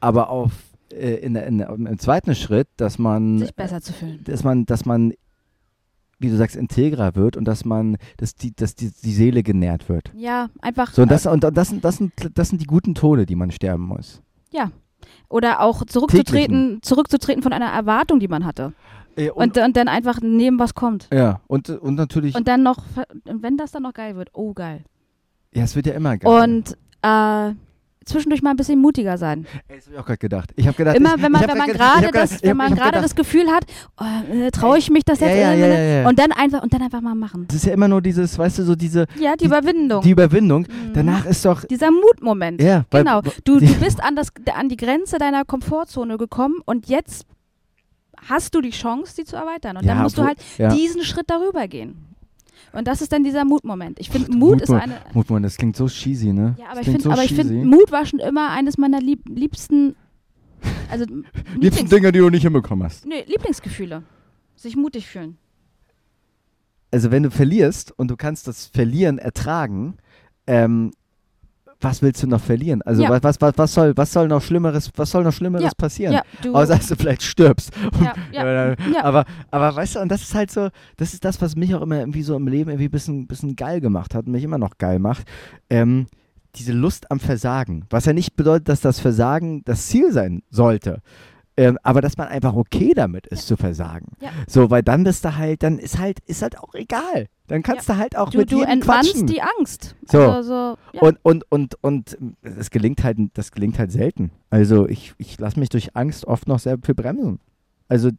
aber 0.00 0.28
auf 0.30 0.52
äh, 0.92 1.14
in, 1.16 1.36
in, 1.36 1.60
im 1.60 1.98
zweiten 1.98 2.34
Schritt, 2.34 2.68
dass 2.76 2.98
man, 2.98 3.38
sich 3.38 3.54
besser 3.54 3.80
zu 3.80 3.92
fühlen. 3.92 4.20
dass 4.24 4.44
man, 4.44 4.66
dass 4.66 4.84
man, 4.84 5.12
wie 6.18 6.30
du 6.30 6.36
sagst, 6.36 6.56
integrer 6.56 7.14
wird 7.14 7.36
und 7.36 7.44
dass 7.46 7.64
man, 7.64 7.96
dass 8.16 8.34
die, 8.34 8.54
dass 8.54 8.74
die, 8.74 8.90
die 8.90 9.12
Seele 9.12 9.42
genährt 9.42 9.88
wird. 9.88 10.10
Ja, 10.16 10.48
einfach. 10.60 10.92
So, 10.92 11.02
und 11.02 11.10
das, 11.10 11.26
und 11.26 11.44
das, 11.44 11.68
sind, 11.68 11.84
das, 11.84 11.96
sind, 11.98 12.12
das 12.34 12.48
sind 12.48 12.60
die 12.60 12.66
guten 12.66 12.94
Tode, 12.94 13.26
die 13.26 13.36
man 13.36 13.50
sterben 13.50 13.84
muss. 13.84 14.22
oder 15.28 15.60
auch 15.60 15.84
zurückzutreten, 15.84 16.80
zurückzutreten 16.82 17.42
von 17.42 17.52
einer 17.52 17.66
Erwartung, 17.66 18.20
die 18.20 18.28
man 18.28 18.44
hatte. 18.44 18.72
Äh, 19.16 19.30
Und, 19.30 19.58
und 19.58 19.76
dann 19.76 19.88
einfach 19.88 20.20
nehmen, 20.20 20.58
was 20.58 20.74
kommt. 20.74 21.08
ja, 21.12 21.40
und, 21.46 21.68
und 21.68 21.94
natürlich, 21.94 22.34
Und 22.34 22.48
dann 22.48 22.62
noch, 22.62 22.84
und 23.26 23.42
wenn 23.42 23.56
das 23.56 23.72
dann 23.72 23.82
noch 23.82 23.94
geil 23.94 24.16
wird, 24.16 24.30
oh 24.32 24.52
geil. 24.54 24.84
Ja, 25.54 25.64
es 25.64 25.74
wird 25.76 25.86
ja 25.86 25.94
immer 25.94 26.16
geil. 26.16 26.42
Und 26.42 26.76
äh, 27.02 27.54
zwischendurch 28.04 28.42
mal 28.42 28.50
ein 28.50 28.56
bisschen 28.56 28.78
mutiger 28.80 29.16
sein. 29.16 29.46
Ey, 29.68 29.76
das 29.76 29.86
habe 29.86 29.94
ich 29.94 30.00
auch 30.00 30.04
gerade 30.06 30.18
gedacht. 30.18 30.50
Ich 30.56 30.66
habe 30.66 30.76
gedacht, 30.76 30.96
Immer 30.96 31.14
wenn 31.18 31.32
man, 31.32 31.48
wenn 31.48 31.56
man 31.56 31.68
gerade 31.68 32.10
das, 32.12 32.42
wenn 32.42 32.56
man 32.56 32.74
gerade 32.74 33.00
das 33.00 33.14
Gefühl 33.14 33.46
hat, 33.48 33.64
oh, 33.98 34.04
äh, 34.34 34.50
traue 34.50 34.76
ich 34.78 34.90
mich 34.90 35.04
das 35.04 35.20
jetzt? 35.20 35.30
ja, 35.36 35.54
ja, 35.54 35.66
ja. 35.66 36.08
Und 36.08 36.18
dann 36.18 36.32
einfach 36.32 36.62
und 36.62 36.72
dann 36.74 36.82
einfach 36.82 37.00
mal 37.00 37.14
machen. 37.14 37.46
Das 37.48 37.56
ist 37.56 37.66
ja 37.66 37.72
immer 37.72 37.88
nur 37.88 38.02
dieses, 38.02 38.38
weißt 38.38 38.58
du, 38.58 38.64
so 38.64 38.74
diese 38.74 39.06
Ja, 39.18 39.32
die, 39.32 39.38
Die- 39.38 39.44
Überwindung. 39.46 40.02
die 40.02 40.10
Überwindung. 40.10 40.62
Mhm. 40.62 40.92
Danach 40.92 41.24
ist 41.24 41.44
doch 41.46 41.64
Dieser 41.64 41.90
Mutmoment. 41.90 42.60
ja, 42.60 42.84
weil, 42.90 43.04
Genau. 43.04 43.22
Du, 43.44 43.58
du 43.58 43.74
bist 43.80 44.02
an, 44.02 44.16
das, 44.16 44.28
an 44.54 44.68
die 44.68 44.76
Grenze 44.76 45.16
deiner 45.18 45.44
Komfortzone 45.46 46.18
gekommen 46.18 46.56
und 46.66 46.88
jetzt 46.88 47.24
hast 48.28 48.54
du 48.54 48.60
die 48.60 48.70
Chance, 48.70 49.14
die 49.18 49.24
zu 49.24 49.36
erweitern. 49.36 49.76
Und 49.78 49.86
dann 49.86 50.02
musst 50.02 50.18
du 50.18 50.24
halt 50.24 50.38
diesen 50.72 51.02
Schritt 51.04 51.28
darüber 51.30 51.68
gehen. 51.68 52.13
Und 52.72 52.88
das 52.88 53.00
ist 53.02 53.12
dann 53.12 53.24
dieser 53.24 53.44
Mutmoment. 53.44 54.00
Ich 54.00 54.10
finde, 54.10 54.28
Ach, 54.32 54.36
Mut 54.36 54.60
ist 54.60 54.70
eine. 54.70 54.96
Mutmann, 55.12 55.42
das 55.42 55.56
klingt 55.56 55.76
so 55.76 55.86
cheesy, 55.86 56.32
ne? 56.32 56.54
Ja, 56.58 56.66
Das 56.66 56.70
aber 56.70 56.80
ich 56.80 56.86
klingt 56.86 57.02
finde, 57.02 57.16
so 57.16 57.22
ich 57.22 57.34
finde, 57.34 57.64
Mut 57.64 57.92
war 57.92 58.04
schon 58.06 58.18
immer 58.20 58.50
eines 58.50 58.78
meiner 58.78 59.00
lieb, 59.00 59.20
liebsten, 59.28 59.94
also 60.90 61.04
Liebsten 61.60 61.88
Dinger, 61.88 62.10
die 62.12 62.18
du 62.18 62.30
nicht 62.30 62.42
hinbekommen 62.42 62.84
hast. 62.84 63.06
nee, 63.06 63.24
Lieblingsgefühle. 63.26 64.02
Sich 64.56 64.76
mutig 64.76 65.06
fühlen. 65.06 65.36
Also 66.90 67.10
wenn 67.10 67.24
du 67.24 67.30
verlierst 67.30 67.90
und 67.98 68.08
du 68.08 68.16
kannst 68.16 68.46
das 68.46 68.66
Verlieren 68.66 69.18
ertragen, 69.18 69.96
ähm, 70.46 70.92
was 71.84 72.02
willst 72.02 72.22
du 72.22 72.26
noch 72.26 72.40
verlieren? 72.40 72.82
Also 72.82 73.02
Ja. 73.02 73.10
was, 73.10 73.22
was, 73.22 73.40
was, 73.40 73.58
was 73.58 73.74
soll, 73.74 73.92
was 73.96 74.12
soll 74.12 74.26
noch 74.28 74.42
Schlimmeres, 74.42 74.90
was 74.96 75.10
soll 75.10 75.22
noch 75.22 75.32
Schlimmeres 75.32 75.64
Ja, 75.64 75.70
passieren? 75.76 76.14
Ja. 76.14 76.50
Außer 76.52 76.76
dass 76.76 76.88
du 76.88 76.96
vielleicht 76.96 77.22
stirbst. 77.22 77.70
Aber, 79.02 79.24
aber 79.50 79.76
weißt 79.76 79.96
du, 79.96 80.00
und 80.00 80.08
das 80.10 80.22
ist 80.22 80.34
halt 80.34 80.50
so, 80.50 80.68
das 80.96 81.12
ist 81.14 81.24
das, 81.24 81.40
was 81.40 81.56
mich 81.56 81.74
auch 81.74 81.82
immer 81.82 81.98
irgendwie 82.00 82.22
so 82.22 82.34
im 82.36 82.48
Leben 82.48 82.70
irgendwie 82.70 82.88
ein 82.88 82.90
bisschen, 82.90 83.26
bisschen 83.26 83.54
geil 83.56 83.80
gemacht 83.80 84.14
hat 84.14 84.26
und 84.26 84.32
mich 84.32 84.42
immer 84.44 84.58
noch 84.58 84.78
geil 84.78 84.98
macht. 84.98 85.26
Ähm, 85.70 86.06
diese 86.56 86.72
Lust 86.72 87.10
am 87.10 87.20
Versagen. 87.20 87.84
Was 87.90 88.04
ja 88.06 88.12
nicht 88.12 88.36
bedeutet, 88.36 88.68
dass 88.68 88.80
das 88.80 89.00
Versagen 89.00 89.62
das 89.64 89.86
Ziel 89.86 90.12
sein 90.12 90.42
sollte. 90.50 91.00
Ähm, 91.56 91.78
aber 91.84 92.00
dass 92.00 92.16
man 92.16 92.26
einfach 92.28 92.54
okay 92.54 92.94
damit 92.96 93.28
ist, 93.28 93.46
zu 93.46 93.56
versagen. 93.56 94.12
Ja. 94.20 94.30
So, 94.48 94.70
weil 94.70 94.82
dann 94.82 95.04
bist 95.04 95.24
du 95.24 95.36
halt, 95.36 95.62
dann 95.62 95.78
ist 95.78 95.98
halt, 96.00 96.18
ist 96.26 96.42
halt 96.42 96.58
auch 96.58 96.74
egal. 96.74 97.28
Dann 97.46 97.62
kannst 97.62 97.88
du 97.88 97.96
halt 97.96 98.16
auch 98.16 98.30
du, 98.30 98.38
mit 98.38 98.50
du 98.50 98.58
jedem 98.58 98.80
quatschen. 98.80 99.26
die 99.28 99.40
Angst. 99.40 99.94
So. 100.10 100.18
Also, 100.18 100.48
so 100.48 100.76
ja. 100.94 101.02
Und, 101.02 101.18
und, 101.22 101.44
und, 101.52 101.76
und 101.82 102.18
das 102.42 102.70
gelingt 102.70 103.04
halt, 103.04 103.18
das 103.34 103.52
gelingt 103.52 103.78
halt 103.78 103.92
selten. 103.92 104.32
Also 104.50 104.88
ich, 104.88 105.14
ich 105.18 105.38
lasse 105.38 105.60
mich 105.60 105.68
durch 105.68 105.94
Angst 105.94 106.26
oft 106.26 106.48
noch 106.48 106.58
sehr 106.58 106.76
viel 106.82 106.94
bremsen. 106.96 107.38
Also 107.86 108.10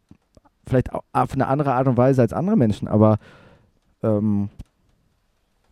vielleicht 0.66 0.94
au- 0.94 1.04
auf 1.12 1.34
eine 1.34 1.48
andere 1.48 1.74
Art 1.74 1.88
und 1.88 1.98
Weise 1.98 2.22
als 2.22 2.32
andere 2.34 2.56
Menschen, 2.56 2.88
aber 2.88 3.18
ähm, 4.02 4.50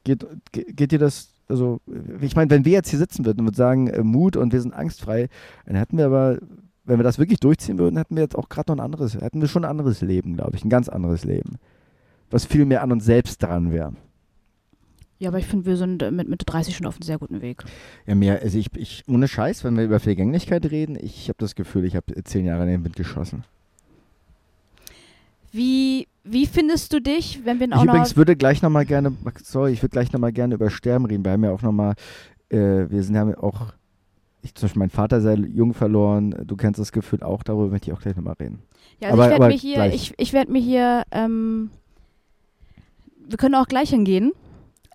geht, 0.04 0.26
ge- 0.52 0.72
geht 0.74 0.92
dir 0.92 1.00
das, 1.00 1.30
also 1.48 1.80
ich 2.22 2.36
meine, 2.36 2.50
wenn 2.52 2.66
wir 2.66 2.74
jetzt 2.74 2.90
hier 2.90 3.00
sitzen 3.00 3.26
würden 3.26 3.40
und 3.42 3.46
würden 3.48 3.56
sagen, 3.56 3.88
äh, 3.88 4.04
Mut 4.04 4.36
und 4.36 4.52
wir 4.52 4.62
sind 4.62 4.74
angstfrei, 4.74 5.30
dann 5.66 5.76
hätten 5.76 5.98
wir 5.98 6.08
aber, 6.08 6.40
wenn 6.86 7.00
wir 7.00 7.04
das 7.04 7.18
wirklich 7.20 7.40
durchziehen 7.40 7.78
würden, 7.78 7.98
hätten 7.98 8.16
wir 8.16 8.24
jetzt 8.24 8.36
auch 8.38 8.50
gerade 8.50 8.72
noch 8.72 8.78
ein 8.78 8.86
anderes, 8.86 9.16
hätten 9.16 9.42
wir 9.42 9.48
schon 9.48 9.64
ein 9.66 9.70
anderes 9.70 10.02
Leben, 10.02 10.36
glaube 10.36 10.56
ich, 10.58 10.64
ein 10.66 10.70
ganz 10.70 10.90
anderes 10.90 11.24
Leben. 11.24 11.58
Was 12.30 12.46
viel 12.46 12.66
mehr 12.66 12.82
an 12.84 12.92
uns 12.92 13.06
selbst 13.06 13.42
dran 13.44 13.72
wäre. 13.72 13.94
ja, 15.20 15.30
aber 15.30 15.40
ich 15.40 15.46
finde, 15.46 15.66
wir 15.66 15.78
sind 15.78 16.02
äh, 16.02 16.12
mit 16.12 16.28
Mitte 16.28 16.46
30 16.46 16.76
schon 16.76 16.86
auf 16.88 16.96
einem 16.96 17.04
sehr 17.04 17.20
guten 17.20 17.42
Weg. 17.42 17.64
Ja, 18.06 18.16
mir, 18.16 18.42
also 18.42 18.58
ich, 18.58 18.68
ich, 18.76 19.04
ohne 19.08 19.28
Scheiß, 19.28 19.64
wenn 19.64 19.78
wir 19.78 19.86
über 19.86 20.00
Vergänglichkeit 20.00 20.66
reden, 20.72 20.98
ich 21.00 21.30
habe 21.30 21.38
das 21.40 21.56
Gefühl, 21.56 21.86
ich 21.86 21.96
habe 21.96 22.22
zehn 22.24 22.46
Jahre 22.46 22.64
in 22.64 22.70
den 22.70 22.84
Wind 22.84 22.96
geschossen. 22.96 23.44
Wie, 25.52 26.08
wie 26.24 26.48
findest 26.48 26.92
du 26.94 27.00
dich, 27.00 27.42
wenn 27.46 27.60
wir 27.60 27.68
Ich 27.68 27.74
auch 27.74 27.86
noch. 27.86 27.94
übrigens 27.94 28.18
würde 28.18 28.36
gleich 28.36 28.62
nochmal 28.62 28.86
gerne, 28.86 29.16
sorry, 29.44 29.72
ich 29.72 29.82
würde 29.84 29.92
gleich 29.92 30.12
nochmal 30.12 30.34
gerne 30.34 30.56
über 30.56 30.70
Sterben 30.70 31.06
reden. 31.06 31.24
Wir 31.24 31.32
haben 31.34 31.44
ja 31.44 31.52
auch 31.52 31.62
nochmal, 31.62 31.94
äh, 32.50 32.90
wir 32.90 33.04
sind 33.04 33.16
ja 33.16 33.38
auch, 33.38 33.74
ich 34.44 34.54
zum 34.56 34.68
Beispiel 34.68 34.80
mein 34.80 34.90
Vater 34.90 35.22
sehr 35.22 35.38
jung 35.40 35.74
verloren, 35.74 36.36
du 36.46 36.56
kennst 36.56 36.80
das 36.80 36.92
Gefühl 36.92 37.24
auch, 37.24 37.44
darüber 37.44 37.68
möchte 37.70 37.90
ich 37.90 37.98
auch 37.98 38.02
gleich 38.02 38.16
nochmal 38.16 38.36
reden. 38.40 38.60
Ja, 39.00 39.10
also 39.10 39.22
Aber- 39.24 39.32
ich 39.34 39.40
werde 39.40 39.54
mir 39.54 39.60
hier, 39.60 39.76
gleich. 39.76 39.96
ich, 39.96 40.14
ich 40.18 40.34
werde 40.34 40.52
mir 40.52 40.62
hier, 40.62 41.04
ähm, 41.12 41.70
wir 43.28 43.38
können 43.38 43.56
auch 43.56 43.68
gleich 43.68 43.90
hingehen. 43.90 44.32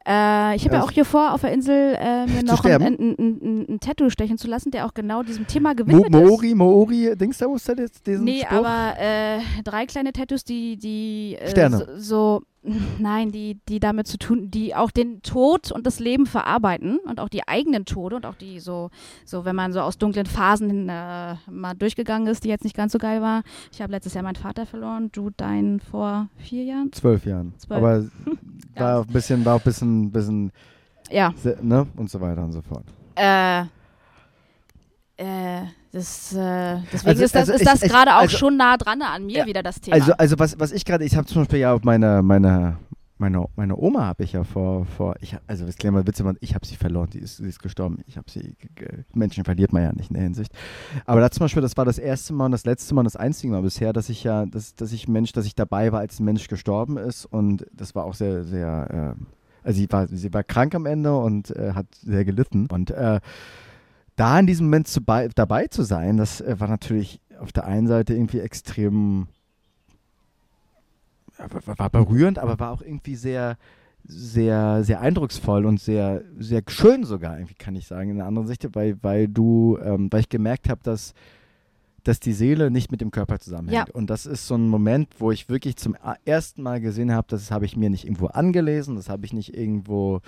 Äh, 0.06 0.56
ich 0.56 0.64
habe 0.64 0.74
ja 0.76 0.80
Ja, 0.80 0.82
auch 0.84 0.90
hier 0.90 1.04
vor, 1.04 1.34
auf 1.34 1.42
der 1.42 1.52
Insel 1.52 1.94
äh, 1.98 2.26
mir 2.26 2.42
noch 2.42 2.64
ein, 2.64 2.80
ein, 2.82 3.14
ein, 3.18 3.66
ein, 3.68 3.80
Tattoo 3.80 4.08
stechen 4.08 4.38
zu 4.38 4.48
lassen, 4.48 4.70
der 4.70 4.86
auch 4.86 4.94
genau 4.94 5.22
diesem 5.22 5.46
Thema 5.46 5.70
Mo 5.70 5.74
gewidmet 5.74 6.10
Moori, 6.10 6.54
Moori, 6.54 7.14
Dings 7.16 7.36
da, 7.38 7.46
wo 7.46 7.56
ist 7.56 7.68
das 7.68 7.78
jetzt? 7.78 7.96
ist. 7.96 8.06
Diesen 8.06 8.24
Nee, 8.24 8.40
Spruch? 8.40 8.56
aber 8.64 8.98
äh, 8.98 9.38
drei 9.64 9.84
kleine 9.84 10.12
Tattoos, 10.12 10.44
die, 10.44 10.76
die 10.78 11.36
äh, 11.38 11.50
Sterne. 11.50 11.78
So, 11.78 11.98
so, 11.98 12.42
nein, 12.62 13.30
die, 13.30 13.58
die 13.68 13.80
damit 13.80 14.06
zu 14.06 14.18
tun, 14.18 14.50
die 14.50 14.74
auch 14.74 14.90
den 14.90 15.22
Tod 15.22 15.70
und 15.72 15.86
das 15.86 16.00
Leben 16.00 16.26
verarbeiten 16.26 16.98
und 17.06 17.20
auch 17.20 17.28
die 17.28 17.46
eigenen 17.46 17.84
Tode 17.84 18.16
und 18.16 18.26
auch 18.26 18.34
die 18.34 18.60
so, 18.60 18.90
so 19.24 19.44
wenn 19.44 19.56
man 19.56 19.72
so 19.72 19.80
aus 19.80 19.98
dunklen 19.98 20.26
Phasen 20.26 20.88
äh, 20.88 21.36
mal 21.50 21.74
durchgegangen 21.74 22.26
ist, 22.28 22.44
die 22.44 22.48
jetzt 22.48 22.64
nicht 22.64 22.76
ganz 22.76 22.92
so 22.92 22.98
geil 22.98 23.22
war. 23.22 23.42
Ich 23.72 23.80
habe 23.80 23.92
letztes 23.92 24.14
Jahr 24.14 24.24
meinen 24.24 24.36
Vater 24.36 24.66
verloren, 24.66 25.10
du 25.12 25.30
deinen 25.30 25.80
vor 25.80 26.28
vier 26.36 26.64
Jahren. 26.64 26.92
Zwölf 26.92 27.24
Jahren. 27.24 27.54
Zwölf. 27.58 27.78
Aber 27.78 28.04
war 28.76 29.00
auch 29.00 29.06
ein 29.06 29.12
bisschen, 29.12 29.44
war 29.44 29.54
auch 29.54 29.60
ein 29.60 29.64
bisschen, 29.64 30.10
bisschen, 30.10 30.52
Ja, 31.10 31.32
ne? 31.62 31.86
Und 31.96 32.10
so 32.10 32.20
weiter 32.20 32.42
und 32.42 32.52
so 32.52 32.62
fort. 32.62 32.84
äh, 33.14 33.64
Äh, 35.20 35.62
das, 35.92 36.32
äh, 36.34 36.78
deswegen 36.92 37.08
Also- 37.08 37.24
ist 37.24 37.34
das, 37.34 37.50
also 37.50 37.64
das 37.64 37.80
gerade 37.80 38.14
auch 38.16 38.20
also- 38.22 38.36
schon 38.36 38.56
nah 38.56 38.76
dran 38.76 39.02
an 39.02 39.26
mir 39.26 39.38
Ja, 39.38 39.46
wieder 39.46 39.62
das 39.62 39.80
Thema. 39.80 39.96
Also, 39.96 40.12
also 40.12 40.38
was, 40.38 40.58
was 40.58 40.72
ich 40.72 40.84
gerade, 40.84 41.04
ich 41.04 41.16
habe 41.16 41.26
zum 41.26 41.42
Beispiel 41.42 41.60
ja 41.60 41.72
auf 41.72 41.82
meine, 41.84 42.22
meine, 42.22 42.76
meine, 43.18 43.46
meine 43.56 43.76
Oma 43.76 44.06
habe 44.06 44.22
ich 44.22 44.32
ja 44.32 44.44
vor, 44.44 44.84
vor 44.84 45.16
ich, 45.20 45.36
also 45.46 45.66
das 45.66 45.76
wir 45.78 46.06
Witze, 46.06 46.24
ich 46.40 46.54
habe 46.54 46.66
sie 46.66 46.76
verloren, 46.76 47.10
die 47.10 47.18
ist, 47.18 47.38
sie 47.38 47.48
ist 47.48 47.60
gestorben. 47.60 47.98
Ich 48.06 48.16
habe 48.16 48.30
sie, 48.30 48.54
Menschen 49.12 49.44
verliert 49.44 49.72
man 49.72 49.82
ja 49.82 49.92
nicht 49.92 50.10
in 50.10 50.14
der 50.14 50.22
Hinsicht. 50.22 50.52
Aber 51.04 51.20
da 51.20 51.30
zum 51.30 51.44
Beispiel, 51.44 51.62
das 51.62 51.76
war 51.76 51.84
das 51.84 51.98
erste 51.98 52.32
Mal 52.32 52.46
und 52.46 52.52
das 52.52 52.64
letzte 52.64 52.94
Mal 52.94 53.00
und 53.00 53.06
das 53.06 53.16
einzige 53.16 53.52
Mal 53.52 53.62
bisher, 53.62 53.92
dass 53.92 54.08
ich 54.08 54.24
ja, 54.24 54.46
dass, 54.46 54.74
dass 54.74 54.92
ich 54.92 55.08
Mensch, 55.08 55.32
dass 55.32 55.46
ich 55.46 55.54
dabei 55.54 55.90
war, 55.90 56.00
als 56.00 56.20
ein 56.20 56.24
Mensch 56.24 56.46
gestorben 56.48 56.96
ist 56.96 57.26
und 57.26 57.66
das 57.72 57.94
war 57.94 58.04
auch 58.04 58.14
sehr, 58.14 58.44
sehr, 58.44 59.16
äh, 59.18 59.24
also 59.64 59.80
sie 59.80 59.90
war, 59.90 60.06
sie 60.06 60.32
war 60.32 60.44
krank 60.44 60.74
am 60.74 60.86
Ende 60.86 61.16
und 61.16 61.50
äh, 61.50 61.72
hat 61.74 61.86
sehr 61.96 62.24
gelitten 62.24 62.68
und 62.70 62.90
äh, 62.90 63.20
da 64.18 64.38
in 64.38 64.46
diesem 64.46 64.66
Moment 64.66 64.88
zu 64.88 65.00
bei, 65.00 65.28
dabei 65.28 65.68
zu 65.68 65.82
sein, 65.82 66.16
das 66.16 66.40
äh, 66.40 66.58
war 66.58 66.68
natürlich 66.68 67.20
auf 67.38 67.52
der 67.52 67.66
einen 67.66 67.86
Seite 67.86 68.14
irgendwie 68.14 68.40
extrem 68.40 69.28
war, 71.38 71.78
war 71.78 71.90
berührend, 71.90 72.38
aber 72.38 72.58
war 72.58 72.72
auch 72.72 72.82
irgendwie 72.82 73.14
sehr, 73.14 73.56
sehr, 74.04 74.82
sehr 74.82 75.00
eindrucksvoll 75.00 75.66
und 75.66 75.80
sehr, 75.80 76.22
sehr 76.38 76.62
schön 76.66 77.04
sogar, 77.04 77.36
irgendwie 77.38 77.54
kann 77.54 77.76
ich 77.76 77.86
sagen, 77.86 78.10
in 78.10 78.16
einer 78.16 78.26
anderen 78.26 78.48
Sicht, 78.48 78.66
weil, 78.74 78.96
weil 79.02 79.28
du, 79.28 79.78
ähm, 79.82 80.08
weil 80.10 80.20
ich 80.20 80.28
gemerkt 80.28 80.68
habe, 80.68 80.80
dass, 80.82 81.14
dass 82.04 82.18
die 82.18 82.32
Seele 82.32 82.70
nicht 82.70 82.90
mit 82.90 83.00
dem 83.00 83.10
Körper 83.10 83.38
zusammenhängt. 83.38 83.88
Ja. 83.88 83.94
Und 83.94 84.10
das 84.10 84.26
ist 84.26 84.46
so 84.46 84.54
ein 84.54 84.68
Moment, 84.68 85.08
wo 85.18 85.30
ich 85.30 85.48
wirklich 85.48 85.76
zum 85.76 85.94
ersten 86.24 86.62
Mal 86.62 86.80
gesehen 86.80 87.12
habe, 87.12 87.26
das 87.28 87.50
habe 87.50 87.66
ich 87.66 87.76
mir 87.76 87.90
nicht 87.90 88.04
irgendwo 88.04 88.26
angelesen, 88.26 88.96
das 88.96 89.08
habe 89.08 89.26
ich 89.26 89.32
nicht 89.32 89.54
irgendwo 89.54 90.20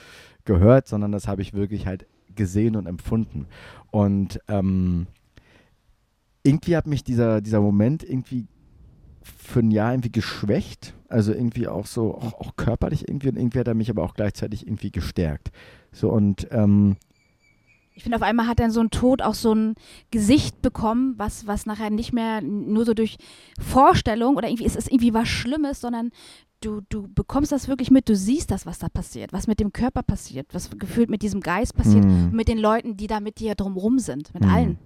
gehört, 0.45 0.87
sondern 0.87 1.11
das 1.11 1.27
habe 1.27 1.43
ich 1.43 1.55
wirklich 1.55 1.87
halt 1.87 2.07
gesehen 2.35 2.77
und 2.77 2.87
empfunden. 2.87 3.47
Und 3.91 4.41
ähm, 4.49 5.07
irgendwie 6.43 6.77
hat 6.77 6.87
mich 6.87 7.05
dieser, 7.05 7.41
dieser 7.41 7.61
Moment 7.61 8.03
irgendwie 8.03 8.47
für 9.23 9.61
ein 9.61 9.71
Jahr 9.71 9.93
irgendwie 9.93 10.13
geschwächt. 10.13 10.95
Also 11.09 11.33
irgendwie 11.33 11.69
auch 11.69 11.87
so, 11.87 12.15
auch, 12.15 12.35
auch 12.35 12.57
körperlich 12.57 13.09
irgendwie 13.09 13.29
und 13.29 13.37
irgendwie 13.37 13.59
hat 13.59 13.69
er 13.69 13.75
mich 13.75 13.91
aber 13.91 14.05
auch 14.05 14.15
gleichzeitig 14.15 14.67
irgendwie 14.67 14.91
gestärkt. 14.91 15.51
So 15.93 16.11
und 16.11 16.47
ähm, 16.53 16.97
Ich 17.95 18.03
finde, 18.05 18.17
auf 18.17 18.23
einmal 18.23 18.47
hat 18.47 18.61
dann 18.61 18.71
so 18.71 18.81
ein 18.81 18.91
Tod 18.91 19.21
auch 19.21 19.35
so 19.35 19.53
ein 19.55 19.75
Gesicht 20.11 20.63
bekommen, 20.63 21.15
was, 21.19 21.47
was 21.47 21.67
nachher 21.67 21.91
nicht 21.91 22.13
mehr 22.13 22.41
nur 22.41 22.85
so 22.85 22.95
durch 22.95 23.19
Vorstellung 23.61 24.37
oder 24.37 24.49
irgendwie, 24.49 24.65
es 24.65 24.77
ist 24.77 24.91
irgendwie 24.91 25.13
was 25.13 25.29
Schlimmes, 25.29 25.81
sondern 25.81 26.11
du, 26.63 26.81
du 26.89 27.09
bekommst 27.09 27.53
das 27.53 27.69
wirklich 27.69 27.91
mit, 27.91 28.09
du 28.09 28.15
siehst 28.17 28.51
das, 28.51 28.65
was 28.65 28.79
da 28.79 28.89
passiert, 28.89 29.33
was 29.33 29.47
mit 29.47 29.61
dem 29.61 29.73
Körper 29.73 30.03
passiert, 30.03 30.47
was 30.53 30.71
gefühlt 30.79 31.11
mit 31.11 31.23
diesem 31.23 31.41
Geist 31.41 31.75
passiert 31.75 32.05
Mhm. 32.05 32.27
und 32.27 32.33
mit 32.35 32.49
den 32.49 32.59
Leuten, 32.59 32.97
die 32.97 33.07
da 33.07 33.21
mit 33.21 33.39
dir 33.39 33.55
drumrum 33.55 33.99
sind, 33.99 34.33
mit 34.35 34.45
Mhm. 34.45 34.51
allen. 34.51 34.79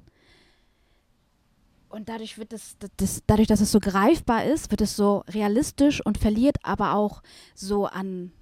Und 1.89 2.09
dadurch 2.09 2.39
wird 2.39 2.53
es, 2.53 2.77
das, 2.79 2.91
das, 2.97 3.23
dadurch, 3.27 3.47
dass 3.47 3.61
es 3.61 3.71
so 3.71 3.79
greifbar 3.79 4.45
ist, 4.45 4.71
wird 4.73 4.81
es 4.81 4.97
so 4.97 5.23
realistisch 5.29 6.05
und 6.05 6.19
verliert 6.19 6.57
aber 6.65 6.95
auch 6.95 7.23
so 7.55 7.87
an, 7.87 8.33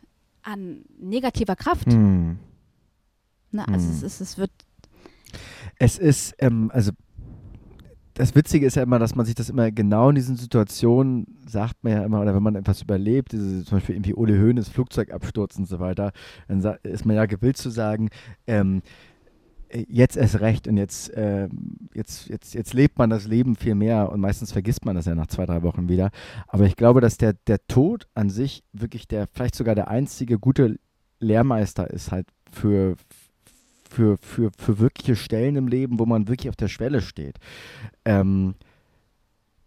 an 0.42 0.84
negativer 0.98 1.56
Kraft. 1.56 1.92
hm. 1.92 2.38
Ne? 3.52 3.66
Also 3.68 3.86
Mhm. 3.88 3.92
es, 3.94 4.02
ist, 4.02 4.20
es 4.20 4.38
wird 4.38 4.50
es 5.78 5.98
ist, 5.98 6.34
ähm, 6.38 6.70
also 6.72 6.92
das 8.14 8.34
Witzige 8.34 8.66
ist 8.66 8.76
ja 8.76 8.82
immer, 8.82 8.98
dass 8.98 9.14
man 9.14 9.24
sich 9.24 9.34
das 9.34 9.48
immer 9.48 9.70
genau 9.70 10.10
in 10.10 10.14
diesen 10.14 10.36
Situationen 10.36 11.38
sagt 11.48 11.82
man 11.82 11.92
ja 11.94 12.04
immer, 12.04 12.20
oder 12.20 12.34
wenn 12.34 12.42
man 12.42 12.56
etwas 12.56 12.82
überlebt, 12.82 13.32
diese, 13.32 13.64
zum 13.64 13.78
Beispiel 13.78 13.94
irgendwie 13.94 14.14
Ole 14.14 14.38
Hoeneß 14.38 14.68
Flugzeugabsturz 14.68 15.56
und 15.56 15.66
so 15.66 15.80
weiter, 15.80 16.12
dann 16.46 16.60
ist 16.82 17.06
man 17.06 17.16
ja 17.16 17.24
gewillt 17.26 17.56
zu 17.56 17.70
sagen, 17.70 18.10
ähm, 18.46 18.82
äh, 19.70 19.86
jetzt 19.88 20.18
erst 20.18 20.40
recht 20.40 20.68
und 20.68 20.76
jetzt, 20.76 21.10
ähm, 21.14 21.78
jetzt, 21.94 22.28
jetzt, 22.28 22.52
jetzt 22.52 22.74
lebt 22.74 22.98
man 22.98 23.08
das 23.08 23.26
Leben 23.26 23.56
viel 23.56 23.74
mehr 23.74 24.12
und 24.12 24.20
meistens 24.20 24.52
vergisst 24.52 24.84
man 24.84 24.94
das 24.94 25.06
ja 25.06 25.14
nach 25.14 25.28
zwei, 25.28 25.46
drei 25.46 25.62
Wochen 25.62 25.88
wieder. 25.88 26.10
Aber 26.48 26.66
ich 26.66 26.76
glaube, 26.76 27.00
dass 27.00 27.16
der, 27.16 27.32
der 27.46 27.66
Tod 27.66 28.08
an 28.14 28.28
sich 28.28 28.62
wirklich 28.74 29.08
der, 29.08 29.26
vielleicht 29.32 29.54
sogar 29.54 29.74
der 29.74 29.88
einzige 29.88 30.38
gute 30.38 30.78
Lehrmeister 31.18 31.88
ist 31.88 32.12
halt 32.12 32.26
für, 32.50 32.96
für, 33.92 34.16
für, 34.18 34.50
für 34.56 34.78
wirkliche 34.78 35.16
Stellen 35.16 35.56
im 35.56 35.68
Leben, 35.68 35.98
wo 35.98 36.06
man 36.06 36.28
wirklich 36.28 36.48
auf 36.48 36.56
der 36.56 36.68
Schwelle 36.68 37.00
steht. 37.00 37.38
Ähm, 38.04 38.54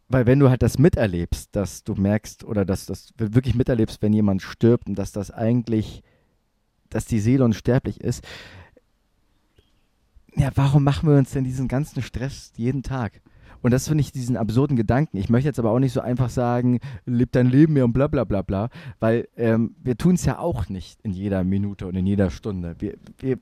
weil 0.08 0.28
wenn 0.28 0.40
du 0.40 0.50
halt 0.50 0.62
das 0.62 0.78
miterlebst, 0.78 1.56
dass 1.56 1.84
du 1.84 1.96
merkst 1.96 2.44
oder 2.44 2.66
dass 2.66 2.86
das 2.86 3.14
wirklich 3.18 3.56
miterlebst, 3.56 4.02
wenn 4.02 4.14
jemand 4.14 4.42
stirbt 4.42 4.88
und 4.88 4.96
dass 4.96 5.12
das 5.12 5.32
eigentlich, 5.32 6.04
dass 6.90 7.06
die 7.06 7.20
Seele 7.20 7.44
unsterblich 7.44 8.02
ist, 8.02 8.24
ja, 10.36 10.52
warum 10.56 10.84
machen 10.84 11.10
wir 11.10 11.18
uns 11.18 11.32
denn 11.32 11.44
diesen 11.44 11.68
ganzen 11.68 12.02
Stress 12.02 12.52
jeden 12.58 12.84
Tag? 12.84 13.22
Und 13.62 13.72
das 13.72 13.88
finde 13.88 14.02
ich 14.02 14.12
diesen 14.12 14.38
absurden 14.38 14.76
Gedanken. 14.76 15.18
Ich 15.18 15.30
möchte 15.30 15.48
jetzt 15.48 15.58
aber 15.58 15.72
auch 15.72 15.80
nicht 15.80 15.94
so 15.94 16.02
einfach 16.02 16.30
sagen, 16.30 16.80
leb 17.06 17.32
dein 17.32 17.48
Leben 17.48 17.74
mehr 17.74 17.86
und 17.86 17.94
bla 17.94 18.06
bla 18.06 18.24
bla 18.24 18.44
bla, 18.44 18.70
weil 19.00 19.28
ähm, 19.38 19.76
wir 19.82 19.98
tun 19.98 20.16
es 20.16 20.26
ja 20.26 20.38
auch 20.38 20.70
nicht 20.70 21.02
in 21.02 21.14
jeder 21.14 21.44
Minute 21.44 21.88
und 21.88 21.96
in 21.96 22.06
jeder 22.06 22.30
Stunde. 22.30 22.76
Wir, 22.78 22.96
wir 23.18 23.40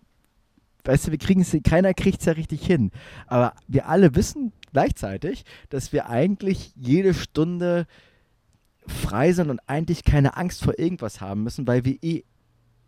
weißt 0.86 1.07
du, 1.07 1.11
wir 1.11 1.17
kriegen 1.17 1.41
es, 1.41 1.55
keiner 1.63 1.93
kriegt 1.93 2.19
es 2.19 2.25
ja 2.25 2.34
richtig 2.34 2.65
hin. 2.65 2.91
Aber 3.27 3.53
wir 3.67 3.88
alle 3.88 4.15
wissen 4.15 4.51
gleichzeitig, 4.71 5.45
dass 5.69 5.93
wir 5.93 6.09
eigentlich 6.09 6.73
jede 6.75 7.13
Stunde 7.13 7.88
frei 8.88 9.31
sind 9.31 9.49
und 9.49 9.59
eigentlich 9.67 10.03
keine 10.03 10.36
Angst 10.36 10.63
vor 10.63 10.77
irgendwas 10.77 11.21
haben 11.21 11.43
müssen, 11.43 11.67
weil 11.67 11.86
wir 11.86 11.97
eh 12.01 12.23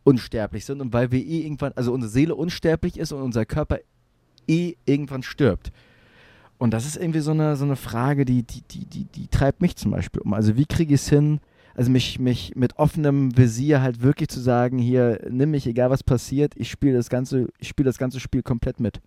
unsterblich 0.04 0.66
sind 0.66 0.82
und 0.82 0.94
weil 0.94 1.12
wir 1.12 1.20
eh 1.20 1.42
irgendwann, 1.42 1.74
also 1.76 1.94
unsere 1.94 2.12
Seele 2.12 2.36
unsterblich 2.36 2.98
ist 2.98 3.12
und 3.12 3.22
unser 3.22 3.46
Körper 3.46 3.80
eh 4.48 4.76
irgendwann 4.86 5.24
stirbt. 5.24 5.72
Und 6.58 6.72
das 6.72 6.86
ist 6.86 6.96
irgendwie 6.96 7.20
so 7.20 7.32
eine, 7.32 7.56
so 7.56 7.66
eine 7.66 7.76
Frage, 7.76 8.24
die, 8.24 8.44
die, 8.44 8.62
die, 8.62 8.86
die, 8.86 9.06
die 9.06 9.28
treibt 9.28 9.62
mich 9.62 9.76
zum 9.76 9.92
Beispiel 9.92 10.22
um. 10.22 10.34
Also 10.34 10.56
wie 10.56 10.66
kriege 10.66 10.94
ich 10.94 11.02
es 11.02 11.10
hin, 11.10 11.40
also 11.76 11.92
mich, 11.92 12.20
mich 12.20 12.54
mit 12.56 12.78
offenem 12.78 13.38
Visier 13.38 13.82
halt 13.82 14.02
wirklich 14.02 14.30
zu 14.30 14.40
sagen, 14.40 14.78
hier, 14.78 15.20
nimm 15.30 15.52
mich, 15.52 15.68
egal 15.68 15.90
was 15.90 16.04
passiert, 16.04 16.54
ich 16.56 16.72
spiele 16.72 16.96
das 16.96 17.10
ganze, 17.10 17.48
ich 17.60 17.68
spiele 17.68 17.88
das 17.88 17.98
ganze 17.98 18.20
Spiel 18.20 18.42
komplett 18.42 18.80
mit. 18.80 19.02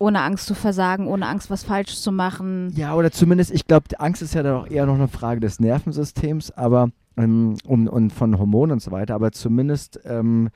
ohne 0.00 0.22
Angst 0.22 0.46
zu 0.46 0.54
versagen, 0.54 1.06
ohne 1.06 1.26
Angst, 1.26 1.50
was 1.50 1.62
falsch 1.62 1.94
zu 1.96 2.10
machen. 2.10 2.72
Ja, 2.74 2.94
oder 2.94 3.12
zumindest, 3.12 3.50
ich 3.50 3.66
glaube, 3.66 3.86
Angst 3.98 4.22
ist 4.22 4.34
ja 4.34 4.42
dann 4.42 4.56
auch 4.56 4.66
eher 4.66 4.86
noch 4.86 4.94
eine 4.94 5.08
Frage 5.08 5.40
des 5.40 5.60
Nervensystems, 5.60 6.50
aber 6.52 6.88
ähm, 7.18 7.56
um, 7.66 7.86
und 7.86 8.10
von 8.10 8.38
Hormonen 8.38 8.72
und 8.72 8.82
so 8.82 8.90
weiter, 8.92 9.14
aber 9.14 9.30
zumindest 9.30 10.00
ähm, 10.04 10.48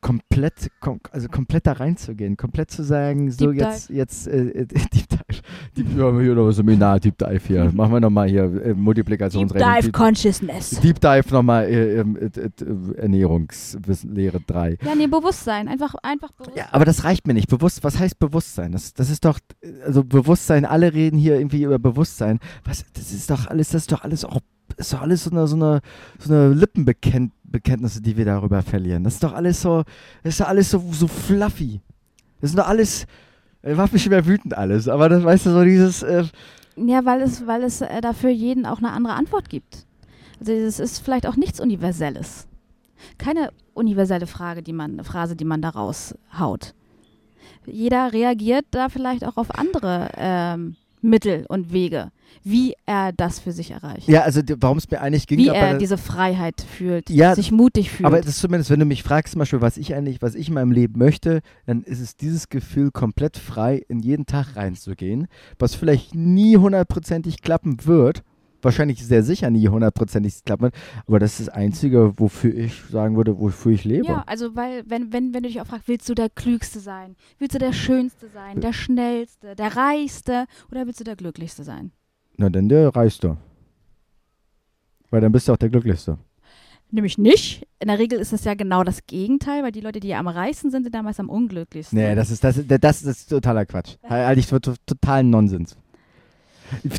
komplett, 0.00 0.70
kom 0.80 1.00
also 1.10 1.28
komplett 1.28 1.66
da 1.66 1.72
reinzugehen, 1.72 2.36
komplett 2.36 2.70
zu 2.70 2.82
sagen, 2.82 3.30
so 3.30 3.50
Deep 3.50 3.60
jetzt, 3.60 3.90
jetzt 3.90 4.28
äh, 4.28 4.48
äh, 4.48 4.66
Deep 4.94 5.08
Dive, 5.08 5.42
Deep, 5.76 5.86
ja, 5.96 6.18
hier 6.18 6.34
noch 6.34 6.50
Seminar, 6.52 7.00
Deep 7.00 7.18
Dive 7.18 7.40
hier, 7.46 7.72
machen 7.72 7.92
wir 7.92 8.00
nochmal 8.00 8.28
hier 8.28 8.44
äh, 8.44 8.68
Deep 8.68 8.76
Multiplikationsrechnung. 8.76 9.74
Dive 9.74 9.92
Consciousness. 9.92 10.70
Deep 10.80 11.00
Dive 11.00 11.32
nochmal 11.32 11.64
äh, 11.64 12.00
ähm, 12.00 12.16
äh, 12.16 12.26
äh, 12.26 12.96
Ernährungslehre 12.96 14.40
3. 14.40 14.78
Ja, 14.84 14.94
nee, 14.94 15.06
Bewusstsein. 15.06 15.68
Einfach, 15.68 15.94
einfach 16.02 16.32
Bewusstsein. 16.32 16.64
Ja, 16.64 16.68
aber 16.72 16.84
das 16.84 17.04
reicht 17.04 17.26
mir 17.26 17.34
nicht. 17.34 17.48
Bewusst, 17.48 17.82
was 17.82 17.98
heißt 17.98 18.18
Bewusstsein? 18.18 18.72
Das, 18.72 18.94
das 18.94 19.10
ist 19.10 19.24
doch, 19.24 19.38
also 19.84 20.04
Bewusstsein, 20.04 20.64
alle 20.64 20.92
reden 20.92 21.18
hier 21.18 21.36
irgendwie 21.36 21.62
über 21.62 21.78
Bewusstsein. 21.78 22.38
Was, 22.64 22.84
das 22.92 23.12
ist 23.12 23.30
doch 23.30 23.46
alles, 23.46 23.70
das 23.70 23.82
ist 23.82 23.92
doch 23.92 24.02
alles 24.02 24.24
auch, 24.24 24.40
ist 24.78 24.92
doch 24.92 25.02
alles 25.02 25.24
so 25.24 25.30
eine, 25.30 25.46
so 25.46 25.56
eine, 25.56 25.80
so 26.18 26.32
eine 26.32 26.54
Lippenbekenntnisse, 26.54 28.00
die 28.00 28.16
wir 28.16 28.24
darüber 28.24 28.62
verlieren. 28.62 29.04
Das 29.04 29.14
ist 29.14 29.24
doch 29.24 29.34
alles 29.34 29.60
so, 29.60 29.82
das 30.22 30.34
ist 30.34 30.40
doch 30.40 30.48
alles 30.48 30.70
so, 30.70 30.82
so 30.92 31.08
fluffy. 31.08 31.80
Das 32.40 32.50
ist 32.50 32.58
doch 32.58 32.68
alles, 32.68 33.06
äh, 33.62 33.74
macht 33.74 33.92
mich 33.92 34.08
mehr 34.08 34.24
wütend 34.26 34.54
alles, 34.56 34.88
aber 34.88 35.08
das, 35.08 35.24
weißt 35.24 35.46
du, 35.46 35.50
so 35.50 35.64
dieses, 35.64 36.02
äh, 36.02 36.24
Ja, 36.76 37.04
weil 37.04 37.22
es, 37.22 37.46
weil 37.46 37.64
es 37.64 37.80
äh, 37.80 38.00
dafür 38.00 38.30
jeden 38.30 38.66
auch 38.66 38.78
eine 38.78 38.92
andere 38.92 39.14
Antwort 39.14 39.48
gibt. 39.48 39.86
Also 40.40 40.52
es 40.52 40.78
ist 40.78 41.00
vielleicht 41.00 41.26
auch 41.26 41.36
nichts 41.36 41.60
Universelles. 41.60 42.46
Keine 43.16 43.50
universelle 43.74 44.26
Frage, 44.26 44.62
die 44.62 44.72
man, 44.72 45.02
Phrase, 45.04 45.34
die 45.34 45.44
man 45.44 45.62
da 45.62 45.70
raushaut. 45.70 46.74
Jeder 47.66 48.12
reagiert 48.12 48.66
da 48.70 48.88
vielleicht 48.88 49.24
auch 49.24 49.36
auf 49.36 49.56
andere 49.56 50.10
ähm, 50.16 50.76
Mittel 51.02 51.46
und 51.48 51.72
Wege, 51.72 52.10
wie 52.44 52.74
er 52.86 53.12
das 53.12 53.38
für 53.38 53.52
sich 53.52 53.70
erreicht. 53.70 54.08
ja, 54.08 54.22
also 54.22 54.40
warum 54.58 54.78
es 54.78 54.90
mir 54.90 55.00
eigentlich 55.00 55.26
ging, 55.26 55.38
wie 55.38 55.48
er 55.48 55.78
diese 55.78 55.98
Freiheit 55.98 56.60
fühlt, 56.60 57.10
Ja, 57.10 57.34
sich 57.34 57.52
mutig 57.52 57.90
fühlt. 57.90 58.06
Aber 58.06 58.18
das 58.18 58.28
ist 58.28 58.40
zumindest, 58.40 58.70
wenn 58.70 58.80
du 58.80 58.86
mich 58.86 59.02
fragst, 59.02 59.32
zum 59.32 59.38
Beispiel, 59.40 59.60
was 59.60 59.76
ich 59.76 59.94
eigentlich, 59.94 60.22
was 60.22 60.34
ich 60.34 60.48
in 60.48 60.54
meinem 60.54 60.72
Leben 60.72 60.98
möchte, 60.98 61.40
dann 61.66 61.82
ist 61.82 62.00
es 62.00 62.16
dieses 62.16 62.48
Gefühl, 62.48 62.90
komplett 62.90 63.36
frei 63.36 63.82
in 63.88 64.00
jeden 64.00 64.26
Tag 64.26 64.56
reinzugehen, 64.56 65.28
was 65.58 65.74
vielleicht 65.74 66.14
nie 66.14 66.56
hundertprozentig 66.56 67.42
klappen 67.42 67.84
wird. 67.86 68.22
Wahrscheinlich 68.60 69.04
sehr 69.06 69.22
sicher 69.22 69.50
nie 69.50 69.68
hundertprozentig 69.68 70.42
klappen 70.44 70.62
wird, 70.64 70.74
aber 71.06 71.20
das 71.20 71.38
ist 71.38 71.46
das 71.48 71.54
Einzige, 71.54 72.12
wofür 72.18 72.52
ich 72.54 72.74
sagen 72.90 73.16
würde, 73.16 73.38
wofür 73.38 73.70
ich 73.72 73.84
lebe. 73.84 74.04
Ja, 74.06 74.24
also 74.26 74.56
weil, 74.56 74.82
wenn, 74.88 75.12
wenn, 75.12 75.32
wenn 75.32 75.44
du 75.44 75.48
dich 75.48 75.60
auch 75.60 75.66
fragst, 75.66 75.86
willst 75.86 76.08
du 76.08 76.14
der 76.14 76.28
Klügste 76.28 76.80
sein? 76.80 77.14
Willst 77.38 77.54
du 77.54 77.60
der 77.60 77.72
Schönste 77.72 78.28
sein? 78.28 78.60
Der 78.60 78.72
Schnellste? 78.72 79.54
Der 79.54 79.76
Reichste? 79.76 80.46
Oder 80.72 80.86
willst 80.86 80.98
du 80.98 81.04
der 81.04 81.14
Glücklichste 81.14 81.62
sein? 81.62 81.92
Na, 82.36 82.48
dann 82.50 82.68
der 82.68 82.88
reichste. 82.96 83.36
Weil 85.10 85.20
dann 85.20 85.32
bist 85.32 85.48
du 85.48 85.52
auch 85.52 85.56
der 85.56 85.70
Glücklichste. 85.70 86.18
Nämlich 86.90 87.18
nicht. 87.18 87.66
In 87.80 87.88
der 87.88 87.98
Regel 87.98 88.18
ist 88.18 88.32
es 88.32 88.44
ja 88.44 88.54
genau 88.54 88.82
das 88.82 89.06
Gegenteil, 89.06 89.62
weil 89.62 89.72
die 89.72 89.80
Leute, 89.82 90.00
die 90.00 90.14
am 90.14 90.26
reichsten 90.26 90.70
sind, 90.70 90.84
sind 90.84 90.94
damals 90.94 91.20
am 91.20 91.28
unglücklichsten. 91.28 91.98
Nee, 91.98 92.14
das 92.14 92.30
ist, 92.30 92.42
das, 92.42 92.56
ist- 92.56 92.70
das 92.80 93.02
ist 93.02 93.28
totaler 93.28 93.66
Quatsch. 93.66 93.96
Halte 94.02 94.40
ich 94.40 94.46
für 94.46 94.60
totalen 94.60 95.30
Nonsens. 95.30 95.76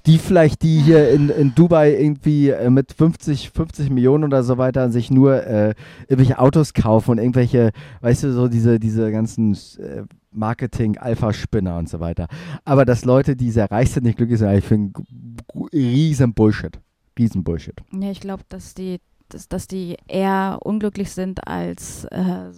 Die 0.05 0.17
vielleicht, 0.17 0.63
die 0.63 0.79
hier 0.79 1.09
in, 1.09 1.29
in 1.29 1.55
Dubai 1.55 1.93
irgendwie 1.93 2.49
äh, 2.49 2.69
mit 2.69 2.93
50, 2.93 3.51
50 3.51 3.89
Millionen 3.89 4.23
oder 4.23 4.43
so 4.43 4.57
weiter 4.57 4.89
sich 4.89 5.11
nur 5.11 5.43
äh, 5.45 5.75
irgendwelche 6.07 6.39
Autos 6.39 6.73
kaufen 6.73 7.11
und 7.11 7.17
irgendwelche, 7.19 7.71
weißt 8.01 8.23
du, 8.23 8.33
so 8.33 8.47
diese, 8.47 8.79
diese 8.79 9.11
ganzen 9.11 9.53
äh, 9.53 10.03
Marketing-Alpha-Spinner 10.31 11.77
und 11.77 11.89
so 11.89 11.99
weiter. 11.99 12.27
Aber 12.65 12.85
dass 12.85 13.05
Leute, 13.05 13.35
die 13.35 13.51
sehr 13.51 13.69
reich 13.69 13.91
sind, 13.91 14.03
nicht 14.03 14.17
glücklich 14.17 14.39
sind, 14.39 14.51
ich 14.51 14.65
finde 14.65 15.01
riesen 15.73 16.33
Bullshit. 16.33 16.79
Riesen 17.17 17.43
Bullshit. 17.43 17.75
Ja, 17.91 18.11
ich 18.11 18.21
glaube, 18.21 18.43
dass 18.49 18.73
die, 18.73 18.99
dass, 19.29 19.47
dass 19.47 19.67
die 19.67 19.97
eher 20.07 20.59
unglücklich 20.61 21.11
sind 21.11 21.45
als 21.47 22.05
äh, 22.05 22.51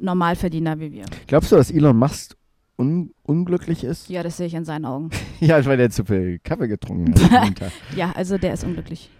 Normalverdiener 0.00 0.78
wie 0.80 0.92
wir. 0.92 1.04
Glaubst 1.26 1.52
du, 1.52 1.56
dass 1.56 1.70
Elon 1.70 1.96
Musk 1.96 2.36
un 2.78 3.10
unglücklich 3.22 3.84
ist? 3.84 4.08
Ja, 4.08 4.22
das 4.22 4.36
sehe 4.36 4.46
ich 4.46 4.54
in 4.54 4.64
seinen 4.64 4.84
Augen. 4.84 5.10
Ja, 5.40 5.64
weil 5.66 5.76
der 5.76 5.90
zu 5.90 6.04
viel 6.04 6.38
Kaffee 6.38 6.68
getrunken 6.68 7.14
hat. 7.30 7.54
Ja, 7.96 8.12
also 8.14 8.38
der 8.38 8.54
ist 8.54 8.64
unglücklich. 8.64 9.10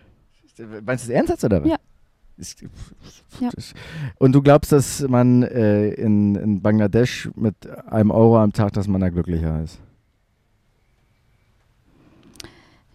Meinst 0.59 1.05
du 1.05 1.09
das 1.09 1.17
ernsthaft 1.17 1.45
oder 1.45 1.63
was? 1.63 1.71
Ja. 1.71 1.77
Ist, 2.39 2.63
Ja. 3.41 3.49
ist- 3.57 3.75
Und 4.19 4.33
du 4.33 4.43
glaubst, 4.43 4.73
dass 4.73 5.07
man 5.09 5.43
äh, 5.43 5.89
in, 5.91 6.35
in 6.37 6.61
Bangladesch 6.63 7.31
mit 7.35 7.55
einem 7.87 8.11
Euro 8.11 8.39
am 8.39 8.53
Tag, 8.53 8.73
dass 8.75 8.87
man 8.89 9.01
da 9.01 9.09
glücklicher 9.09 9.63
ist? 9.63 9.79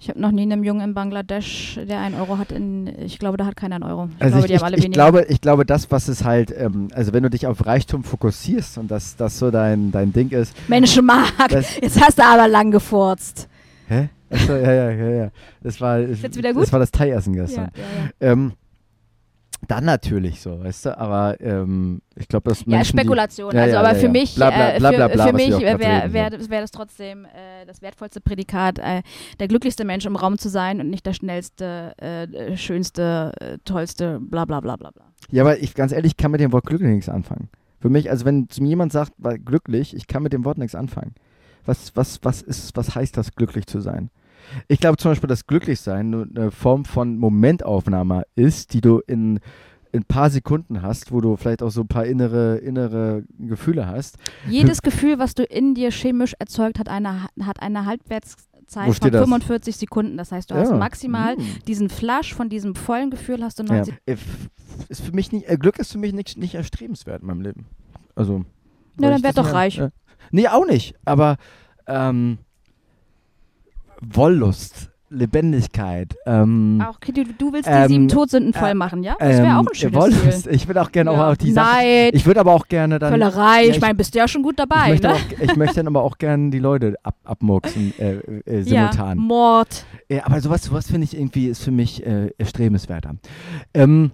Ich 0.03 0.09
habe 0.09 0.19
noch 0.19 0.31
nie 0.31 0.41
einem 0.41 0.63
Jungen 0.63 0.81
in 0.81 0.93
Bangladesch, 0.95 1.79
der 1.87 1.99
einen 1.99 2.15
Euro 2.15 2.39
hat, 2.39 2.51
in, 2.51 2.87
ich 3.01 3.19
glaube, 3.19 3.37
da 3.37 3.45
hat 3.45 3.55
keiner 3.55 3.75
einen 3.75 3.83
Euro. 3.83 4.09
Ich 4.17 4.23
Also 4.23 4.37
glaube, 4.39 4.47
ich, 4.47 4.51
die 4.51 4.57
haben 4.57 4.63
alle 4.65 4.77
ich, 4.77 4.83
weniger. 4.83 4.93
glaube, 4.97 5.25
ich 5.29 5.41
glaube, 5.41 5.63
das, 5.63 5.91
was 5.91 6.07
es 6.07 6.23
halt, 6.23 6.51
ähm, 6.57 6.87
also 6.95 7.13
wenn 7.13 7.21
du 7.21 7.29
dich 7.29 7.45
auf 7.45 7.63
Reichtum 7.67 8.03
fokussierst 8.03 8.79
und 8.79 8.89
das, 8.89 9.15
das 9.15 9.37
so 9.37 9.51
dein, 9.51 9.91
dein 9.91 10.11
Ding 10.11 10.29
ist. 10.29 10.55
Mensch, 10.67 10.99
Marc, 10.99 11.51
jetzt 11.51 12.01
hast 12.01 12.17
du 12.17 12.23
aber 12.23 12.47
lang 12.47 12.71
gefurzt. 12.71 13.47
hä? 13.89 14.09
Achso, 14.31 14.55
ja, 14.55 14.73
ja, 14.73 14.89
ja, 14.91 15.09
ja. 15.09 15.29
Das 15.61 15.79
war? 15.79 15.99
Das 16.01 16.71
war 16.71 16.79
das 16.79 16.89
Thai-Essen 16.89 17.35
Ja, 17.35 17.43
gestern. 17.43 17.69
ja, 17.75 18.27
ja. 18.27 18.31
Ähm, 18.33 18.53
dann 19.67 19.85
natürlich 19.85 20.41
so, 20.41 20.63
weißt 20.63 20.87
du, 20.87 20.97
aber 20.97 21.39
ähm, 21.39 22.01
ich 22.15 22.27
glaube, 22.27 22.49
dass 22.49 22.61
Ja, 22.61 22.77
Menschen, 22.77 22.97
die- 22.97 23.01
Spekulation. 23.01 23.53
Ja, 23.55 23.61
also, 23.61 23.73
ja, 23.75 23.79
aber 23.79 23.93
ja, 23.93 23.95
für 23.95 24.09
mich, 24.09 24.35
Bla, 24.35 24.49
bla, 24.49 24.75
äh, 24.75 24.79
bla, 24.79 24.91
für, 25.27 25.33
mich 25.33 25.49
wäre 25.59 25.79
wär, 25.79 26.13
wär, 26.13 26.29
das, 26.29 26.49
wär 26.49 26.61
das 26.61 26.71
trotzdem 26.71 27.25
äh, 27.25 27.65
das 27.67 27.81
wertvollste 27.81 28.21
Prädikat, 28.21 28.79
äh, 28.79 29.01
der 29.39 29.47
glücklichste 29.47 29.85
Mensch 29.85 30.05
im 30.05 30.15
Raum 30.15 30.37
zu 30.37 30.49
sein 30.49 30.79
und 30.79 30.89
nicht 30.89 31.05
der 31.05 31.13
schnellste, 31.13 31.93
äh, 31.97 32.57
schönste, 32.57 33.31
äh, 33.39 33.57
tollste, 33.63 34.19
bla 34.19 34.45
bla 34.45 34.59
bla 34.59 34.75
bla 34.75 34.91
bla. 34.91 35.05
Ja, 35.29 35.43
aber 35.43 35.59
ich 35.59 35.75
ganz 35.75 35.91
ehrlich 35.91 36.17
kann 36.17 36.31
mit 36.31 36.41
dem 36.41 36.51
Wort 36.51 36.65
glücklich 36.65 36.89
nichts 36.89 37.09
anfangen. 37.09 37.49
Für 37.79 37.89
mich, 37.89 38.09
also 38.09 38.25
wenn 38.25 38.49
zu 38.49 38.61
mir 38.61 38.69
jemand 38.69 38.91
sagt, 38.91 39.13
war 39.17 39.37
glücklich, 39.37 39.95
ich 39.95 40.07
kann 40.07 40.23
mit 40.23 40.33
dem 40.33 40.45
Wort 40.45 40.57
nichts 40.57 40.75
anfangen. 40.75 41.15
Was, 41.65 41.95
was, 41.95 42.19
was 42.23 42.41
ist, 42.41 42.75
was 42.75 42.95
heißt 42.95 43.17
das, 43.17 43.35
glücklich 43.35 43.67
zu 43.67 43.79
sein? 43.79 44.09
Ich 44.67 44.79
glaube 44.79 44.97
zum 44.97 45.11
Beispiel, 45.11 45.27
dass 45.27 45.45
Glücklichsein 45.47 46.31
eine 46.35 46.51
Form 46.51 46.85
von 46.85 47.17
Momentaufnahme 47.17 48.23
ist, 48.35 48.73
die 48.73 48.81
du 48.81 48.99
in 49.07 49.39
in 49.93 50.03
ein 50.03 50.05
paar 50.05 50.29
Sekunden 50.29 50.81
hast, 50.83 51.11
wo 51.11 51.19
du 51.19 51.35
vielleicht 51.35 51.61
auch 51.61 51.69
so 51.69 51.81
ein 51.81 51.87
paar 51.89 52.05
innere, 52.05 52.55
innere 52.59 53.25
Gefühle 53.39 53.87
hast. 53.87 54.15
Jedes 54.47 54.81
Gefühl, 54.81 55.19
was 55.19 55.33
du 55.35 55.43
in 55.43 55.75
dir 55.75 55.91
chemisch 55.91 56.33
erzeugt, 56.39 56.79
hat 56.79 56.87
eine, 56.87 57.23
hat 57.41 57.61
eine 57.61 57.85
Halbwertszeit 57.85 58.85
von 58.85 58.93
steht 58.93 59.13
das? 59.13 59.19
45 59.19 59.75
Sekunden. 59.75 60.15
Das 60.15 60.31
heißt, 60.31 60.49
du 60.49 60.55
hast 60.55 60.69
Ja. 60.69 60.77
maximal 60.77 61.35
Hm. 61.35 61.45
diesen 61.67 61.89
Flash 61.89 62.33
von 62.33 62.47
diesem 62.47 62.73
vollen 62.75 63.09
Gefühl 63.11 63.43
hast 63.43 63.59
du 63.59 63.63
Ja. 63.63 63.73
90. 63.79 63.93
Äh, 64.05 64.13
f- 64.13 64.49
Ist 64.87 65.01
für 65.01 65.11
mich 65.11 65.33
nicht, 65.33 65.49
äh, 65.49 65.57
Glück 65.57 65.77
ist 65.77 65.91
für 65.91 65.97
mich 65.97 66.13
nicht, 66.13 66.37
nicht 66.37 66.55
erstrebenswert 66.55 67.21
in 67.21 67.27
meinem 67.27 67.41
Leben. 67.41 67.65
Also. 68.15 68.45
Ja, 68.97 69.09
dann 69.09 69.23
werd 69.23 69.37
doch 69.37 69.51
reich. 69.51 69.77
Äh, 69.77 69.89
nee, 70.31 70.47
auch 70.47 70.65
nicht. 70.65 70.95
Aber 71.03 71.35
ähm, 71.85 72.37
Wollust, 74.01 74.89
Lebendigkeit. 75.09 76.15
Ähm, 76.25 76.81
Auch, 76.87 76.95
okay, 76.95 77.11
du, 77.11 77.25
du 77.25 77.53
willst 77.53 77.67
die 77.67 77.73
Ähm, 77.73 77.87
sieben 77.87 78.07
Todsünden 78.07 78.53
äh, 78.53 78.57
voll 78.57 78.73
machen, 78.75 79.03
ja? 79.03 79.15
Das 79.19 79.37
wäre 79.37 79.45
ähm, 79.47 79.57
auch 79.57 79.67
ein 79.67 79.75
schönes 79.75 79.95
Wollust. 79.95 80.43
Ziel. 80.43 80.53
Ich 80.53 80.67
will 80.67 80.77
auch 80.77 80.91
gerne 80.91 81.11
ja. 81.11 81.31
auch 81.31 81.35
die 81.35 81.51
Sachen. 81.51 81.81
Ich 82.13 82.25
würde 82.25 82.39
aber 82.39 82.53
auch 82.53 82.67
gerne 82.67 82.97
dann. 82.97 83.11
Völlerei. 83.11 83.63
ja, 83.63 83.69
ich 83.69 83.75
ich- 83.75 83.81
meine, 83.81 83.95
bist 83.95 84.13
du 84.15 84.19
ja 84.19 84.27
schon 84.27 84.41
gut 84.41 84.53
ich 84.53 84.65
dabei, 84.67 84.89
möchte, 84.89 85.07
ne? 85.07 85.13
auch, 85.15 85.19
ich 85.41 85.55
möchte 85.55 85.75
dann 85.75 85.87
aber 85.87 86.03
auch 86.03 86.17
gerne 86.17 86.49
die 86.49 86.59
Leute 86.59 86.95
ab, 87.03 87.15
abmurksen, 87.25 87.93
äh, 87.99 88.13
äh, 88.45 88.61
simultan. 88.63 89.17
Ja, 89.17 89.23
Mord. 89.23 89.85
Ja, 90.09 90.25
aber 90.25 90.39
sowas, 90.41 90.63
sowas 90.63 90.87
finde 90.87 91.03
ich 91.03 91.15
irgendwie, 91.17 91.47
ist 91.47 91.63
für 91.63 91.71
mich 91.71 92.05
äh, 92.05 92.31
erstrebenswerter. 92.37 93.15
Ähm, 93.73 94.11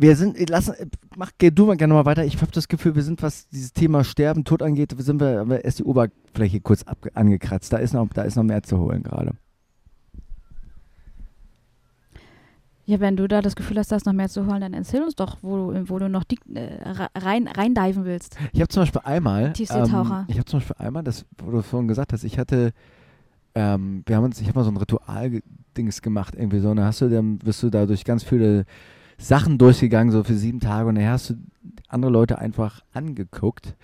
wir 0.00 0.16
sind, 0.16 0.36
äh, 0.38 0.46
lass, 0.48 0.68
äh, 0.68 0.86
mach, 1.16 1.30
geh 1.38 1.50
du 1.50 1.66
mal 1.66 1.76
gerne 1.76 1.94
mal 1.94 2.04
weiter. 2.06 2.24
Ich 2.24 2.40
habe 2.40 2.50
das 2.52 2.68
Gefühl, 2.68 2.94
wir 2.94 3.02
sind, 3.02 3.22
was 3.22 3.48
dieses 3.48 3.72
Thema 3.72 4.02
Sterben, 4.02 4.44
Tod 4.44 4.62
angeht, 4.62 4.94
sind 4.98 5.20
wir, 5.20 5.40
haben 5.40 5.50
wir 5.50 5.64
erst 5.64 5.78
die 5.78 5.84
Oberfläche 5.84 6.60
kurz 6.60 6.82
ab, 6.84 6.98
angekratzt. 7.14 7.72
Da 7.72 7.76
ist, 7.78 7.92
noch, 7.92 8.08
da 8.14 8.22
ist 8.22 8.36
noch 8.36 8.42
mehr 8.42 8.62
zu 8.62 8.78
holen 8.78 9.02
gerade. 9.02 9.32
Ja, 12.86 12.98
wenn 12.98 13.16
du 13.16 13.28
da 13.28 13.40
das 13.40 13.54
Gefühl 13.54 13.78
hast, 13.78 13.92
da 13.92 13.96
ist 13.96 14.06
noch 14.06 14.12
mehr 14.12 14.28
zu 14.28 14.46
holen, 14.46 14.62
dann 14.62 14.74
erzähl 14.74 15.02
uns 15.02 15.14
doch, 15.14 15.36
wo 15.42 15.70
du, 15.70 15.88
wo 15.90 15.98
du 16.00 16.08
noch 16.08 16.24
die, 16.24 16.38
äh, 16.54 16.82
ra- 16.82 17.10
rein, 17.14 17.46
reindiven 17.46 18.04
willst. 18.04 18.36
Ich 18.52 18.60
habe 18.60 18.68
zum 18.68 18.82
Beispiel 18.82 19.02
einmal, 19.04 19.52
Tiefseetaucher. 19.52 20.20
ähm, 20.20 20.24
ich 20.26 20.36
habe 20.38 20.46
zum 20.46 20.58
Beispiel 20.58 20.76
einmal, 20.78 21.04
das, 21.04 21.24
wo 21.38 21.52
du 21.52 21.62
vorhin 21.62 21.86
gesagt 21.86 22.12
hast, 22.12 22.24
ich 22.24 22.36
hatte, 22.36 22.72
ähm, 23.54 24.02
wir 24.06 24.16
haben 24.16 24.24
uns, 24.24 24.40
ich 24.40 24.48
habe 24.48 24.58
mal 24.58 24.64
so 24.64 24.72
ein 24.72 24.76
Ritual-Dings 24.76 26.02
gemacht, 26.02 26.34
irgendwie 26.34 26.58
so, 26.58 26.70
und 26.70 26.78
dann 26.78 26.86
hast 26.86 27.00
du, 27.00 27.08
dann 27.08 27.38
bist 27.38 27.62
du 27.62 27.70
da 27.70 27.86
durch 27.86 28.04
ganz 28.04 28.24
viele 28.24 28.64
Sachen 29.20 29.58
durchgegangen, 29.58 30.10
so 30.12 30.24
für 30.24 30.34
sieben 30.34 30.60
Tage, 30.60 30.88
und 30.88 30.96
dann 30.96 31.06
hast 31.06 31.30
du 31.30 31.34
andere 31.88 32.10
Leute 32.10 32.38
einfach 32.38 32.82
angeguckt. 32.92 33.76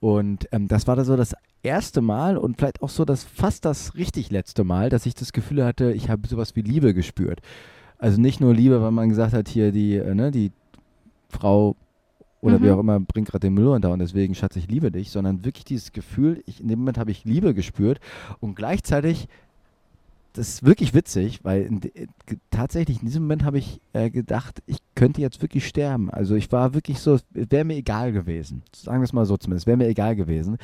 Und 0.00 0.48
ähm, 0.52 0.66
das 0.68 0.86
war 0.86 0.96
da 0.96 1.04
so 1.04 1.16
das 1.16 1.34
erste 1.62 2.00
Mal 2.00 2.36
und 2.36 2.56
vielleicht 2.56 2.82
auch 2.82 2.88
so 2.88 3.04
das 3.04 3.22
fast 3.24 3.64
das 3.64 3.94
richtig 3.94 4.30
letzte 4.30 4.64
Mal, 4.64 4.88
dass 4.90 5.06
ich 5.06 5.14
das 5.14 5.32
Gefühl 5.32 5.64
hatte, 5.64 5.92
ich 5.92 6.08
habe 6.08 6.26
sowas 6.26 6.56
wie 6.56 6.62
Liebe 6.62 6.94
gespürt. 6.94 7.40
Also 7.98 8.20
nicht 8.20 8.40
nur 8.40 8.54
Liebe, 8.54 8.80
weil 8.82 8.90
man 8.92 9.10
gesagt 9.10 9.34
hat, 9.34 9.48
hier 9.48 9.72
die, 9.72 9.96
äh, 9.96 10.14
ne, 10.14 10.30
die 10.30 10.52
Frau 11.28 11.76
oder 12.40 12.58
Mhm. 12.58 12.64
wie 12.64 12.70
auch 12.70 12.78
immer 12.78 12.98
bringt 12.98 13.28
gerade 13.28 13.46
den 13.46 13.54
Müll 13.54 13.68
runter 13.68 13.92
und 13.92 13.98
deswegen, 13.98 14.34
Schatz, 14.34 14.56
ich 14.56 14.68
liebe 14.68 14.90
dich, 14.90 15.10
sondern 15.10 15.44
wirklich 15.44 15.66
dieses 15.66 15.92
Gefühl, 15.92 16.42
ich, 16.46 16.60
in 16.62 16.68
dem 16.68 16.78
Moment 16.78 16.96
habe 16.96 17.10
ich 17.10 17.24
Liebe 17.24 17.52
gespürt 17.52 18.00
und 18.40 18.54
gleichzeitig, 18.56 19.28
das 20.32 20.48
ist 20.48 20.64
wirklich 20.64 20.94
witzig, 20.94 21.40
weil 21.42 21.62
in, 21.62 21.80
ge- 21.80 22.08
tatsächlich 22.50 23.00
in 23.00 23.06
diesem 23.06 23.22
Moment 23.22 23.44
habe 23.44 23.58
ich 23.58 23.80
äh, 23.92 24.10
gedacht, 24.10 24.62
ich 24.66 24.78
könnte 24.94 25.20
jetzt 25.20 25.42
wirklich 25.42 25.66
sterben. 25.66 26.10
Also 26.10 26.34
ich 26.36 26.50
war 26.52 26.74
wirklich 26.74 27.00
so, 27.00 27.14
es 27.14 27.24
wäre 27.32 27.64
mir 27.64 27.76
egal 27.76 28.12
gewesen. 28.12 28.62
Sagen 28.74 29.00
wir 29.00 29.04
es 29.04 29.12
mal 29.12 29.26
so 29.26 29.36
zumindest, 29.36 29.66
wäre 29.66 29.76
mir 29.76 29.88
egal 29.88 30.14
gewesen. 30.16 30.58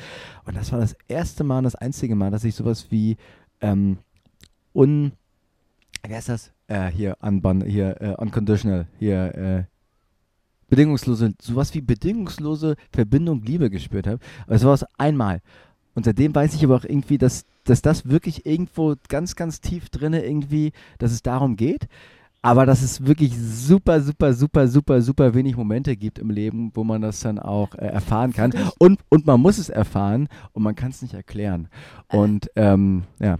Und 0.45 0.55
das 0.55 0.71
war 0.71 0.79
das 0.79 0.95
erste 1.07 1.43
Mal 1.43 1.63
das 1.63 1.75
einzige 1.75 2.15
Mal, 2.15 2.31
dass 2.31 2.43
ich 2.43 2.55
sowas 2.55 2.87
wie 2.91 3.17
ähm, 3.61 3.97
un, 4.73 5.11
wie 6.05 6.13
heißt 6.13 6.29
das? 6.29 6.51
Äh, 6.67 6.87
hier, 6.87 7.17
unbun, 7.21 7.63
hier, 7.63 8.01
äh, 8.01 8.15
unconditional, 8.15 8.87
hier, 8.99 9.35
äh, 9.35 9.63
bedingungslose, 10.69 11.33
sowas 11.41 11.73
wie 11.73 11.81
bedingungslose 11.81 12.75
Verbindung, 12.91 13.41
Liebe 13.41 13.69
gespürt 13.69 14.07
habe. 14.07 14.19
Aber 14.45 14.55
es 14.55 14.63
war 14.63 14.73
es 14.73 14.85
einmal. 14.97 15.41
Und 15.95 16.05
seitdem 16.05 16.35
weiß 16.35 16.53
ich 16.53 16.63
aber 16.63 16.75
auch 16.75 16.83
irgendwie, 16.83 17.17
dass, 17.17 17.45
dass 17.69 17.81
das 17.81 18.09
wirklich 18.09 18.45
irgendwo 18.45 18.95
ganz, 19.09 19.35
ganz 19.35 19.61
tief 19.61 19.89
drinne 19.89 20.25
irgendwie, 20.25 20.71
dass 20.97 21.11
es 21.11 21.21
darum 21.21 21.55
geht. 21.55 21.87
Aber 22.41 22.65
dass 22.65 22.81
es 22.81 23.05
wirklich 23.05 23.35
super, 23.37 23.99
super, 23.99 24.33
super, 24.33 24.67
super, 24.67 25.01
super 25.01 25.33
wenig 25.33 25.57
Momente 25.57 25.97
gibt 25.97 26.19
im 26.19 26.29
Leben, 26.29 26.71
wo 26.75 26.83
man 26.83 27.01
das 27.01 27.19
dann 27.19 27.39
auch 27.39 27.73
äh, 27.75 27.87
erfahren 27.87 28.31
kann. 28.31 28.53
Und, 28.77 28.99
und 29.09 29.25
man 29.25 29.41
muss 29.41 29.57
es 29.57 29.69
erfahren 29.69 30.29
und 30.53 30.63
man 30.63 30.75
kann 30.75 30.91
es 30.91 31.01
nicht 31.01 31.13
erklären. 31.13 31.67
Äh. 32.09 32.17
Und 32.17 32.49
ähm, 32.55 33.03
ja. 33.19 33.37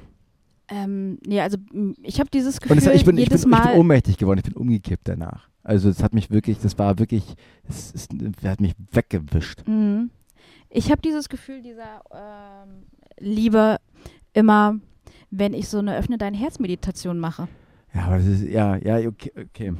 Ähm, 0.69 1.19
nee, 1.25 1.39
also 1.39 1.57
ich 2.03 2.19
habe 2.19 2.29
dieses 2.29 2.59
Gefühl 2.59 2.77
es, 2.77 2.85
ich, 2.85 2.91
bin, 2.91 2.97
ich, 2.97 3.05
bin, 3.05 3.17
jedes 3.17 3.41
ich 3.41 3.49
bin 3.49 3.51
Mal. 3.51 3.77
ohnmächtig 3.77 4.17
geworden, 4.17 4.39
ich 4.39 4.51
bin 4.51 4.61
umgekippt 4.61 5.07
danach. 5.07 5.47
Also 5.63 5.89
es 5.89 6.03
hat 6.03 6.13
mich 6.13 6.29
wirklich, 6.29 6.59
das 6.59 6.77
war 6.77 6.99
wirklich, 6.99 7.35
es, 7.69 7.93
es, 7.93 8.07
es 8.11 8.45
hat 8.45 8.59
mich 8.59 8.73
weggewischt. 8.91 9.65
Mhm. 9.67 10.09
Ich 10.69 10.91
habe 10.91 11.01
dieses 11.01 11.29
Gefühl 11.29 11.61
dieser 11.61 12.01
ähm, 12.13 12.83
Liebe 13.19 13.77
immer, 14.33 14.79
wenn 15.31 15.53
ich 15.53 15.67
so 15.69 15.79
eine 15.79 15.97
Öffne 15.97 16.17
dein 16.17 16.33
Herz 16.33 16.59
Meditation 16.59 17.19
mache. 17.19 17.47
Ja, 17.93 18.05
aber 18.05 18.17
das 18.17 18.25
ist, 18.27 18.43
ja, 18.43 18.75
ja, 18.77 19.07
okay, 19.07 19.31
okay. 19.37 19.73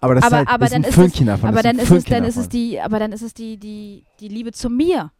Aber 0.00 0.14
das 0.14 0.24
Aber- 0.24 0.36
ist 0.36 0.38
halt 0.38 0.48
aber 0.48 0.64
ist 0.66 0.74
dann 0.74 0.84
ein 0.84 0.92
Fünkchen 0.92 1.26
davon. 1.26 1.48
aber 1.48 1.62
dann 1.62 1.78
ist 1.78 1.90
es, 1.90 2.04
dann 2.04 2.24
ist 2.24 2.36
es 2.36 2.48
die, 2.48 2.80
aber 2.80 2.98
dann 2.98 3.12
ist 3.12 3.22
es 3.22 3.32
die, 3.34 3.56
die, 3.56 4.04
die 4.20 4.28
Liebe 4.28 4.52
zu 4.52 4.68
mir. 4.68 5.10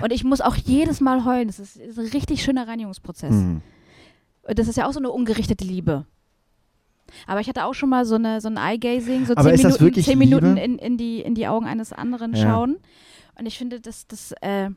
Und 0.00 0.12
ich 0.12 0.24
muss 0.24 0.40
auch 0.40 0.56
jedes 0.56 1.00
Mal 1.00 1.24
heulen. 1.24 1.46
Das 1.46 1.58
ist, 1.58 1.76
ist 1.76 1.98
ein 1.98 2.06
richtig 2.06 2.42
schöner 2.42 2.66
Reinigungsprozess. 2.66 3.32
Mhm. 3.34 3.60
Das 4.46 4.66
ist 4.66 4.76
ja 4.76 4.86
auch 4.88 4.92
so 4.92 4.98
eine 4.98 5.10
ungerichtete 5.10 5.64
Liebe. 5.64 6.06
Aber 7.26 7.40
ich 7.40 7.48
hatte 7.48 7.64
auch 7.64 7.74
schon 7.74 7.90
mal 7.90 8.04
so, 8.06 8.14
eine, 8.16 8.40
so 8.40 8.48
ein 8.48 8.56
Eye-Gazing, 8.56 9.26
so 9.26 9.34
Aber 9.36 9.54
zehn 9.54 9.68
Minuten, 9.68 10.02
zehn 10.02 10.18
Minuten 10.18 10.56
in, 10.56 10.78
in, 10.78 10.96
die, 10.96 11.20
in 11.20 11.34
die 11.34 11.46
Augen 11.46 11.66
eines 11.66 11.92
anderen 11.92 12.34
Ja. 12.34 12.42
schauen. 12.42 12.76
Und 13.38 13.46
ich 13.46 13.58
finde, 13.58 13.80
das, 13.80 14.06
das, 14.06 14.32
äh, 14.40 14.70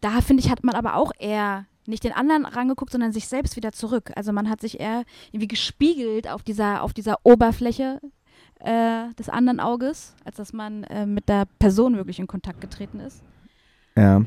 da 0.00 0.20
finde 0.20 0.42
ich, 0.42 0.50
hat 0.50 0.64
man 0.64 0.74
aber 0.74 0.94
auch 0.94 1.12
eher 1.18 1.66
nicht 1.86 2.04
den 2.04 2.12
anderen 2.12 2.46
rangeguckt, 2.46 2.92
sondern 2.92 3.12
sich 3.12 3.26
selbst 3.26 3.56
wieder 3.56 3.72
zurück. 3.72 4.12
Also 4.14 4.32
man 4.32 4.48
hat 4.48 4.60
sich 4.60 4.80
eher 4.80 5.04
irgendwie 5.32 5.48
gespiegelt 5.48 6.28
auf 6.28 6.42
dieser, 6.42 6.82
auf 6.82 6.92
dieser 6.92 7.18
Oberfläche 7.24 8.00
äh, 8.60 9.12
des 9.18 9.28
anderen 9.28 9.60
Auges, 9.60 10.14
als 10.24 10.36
dass 10.36 10.52
man 10.52 10.84
äh, 10.84 11.06
mit 11.06 11.28
der 11.28 11.46
Person 11.58 11.96
wirklich 11.96 12.18
in 12.18 12.26
Kontakt 12.26 12.60
getreten 12.60 13.00
ist. 13.00 13.22
Ja. 13.96 14.24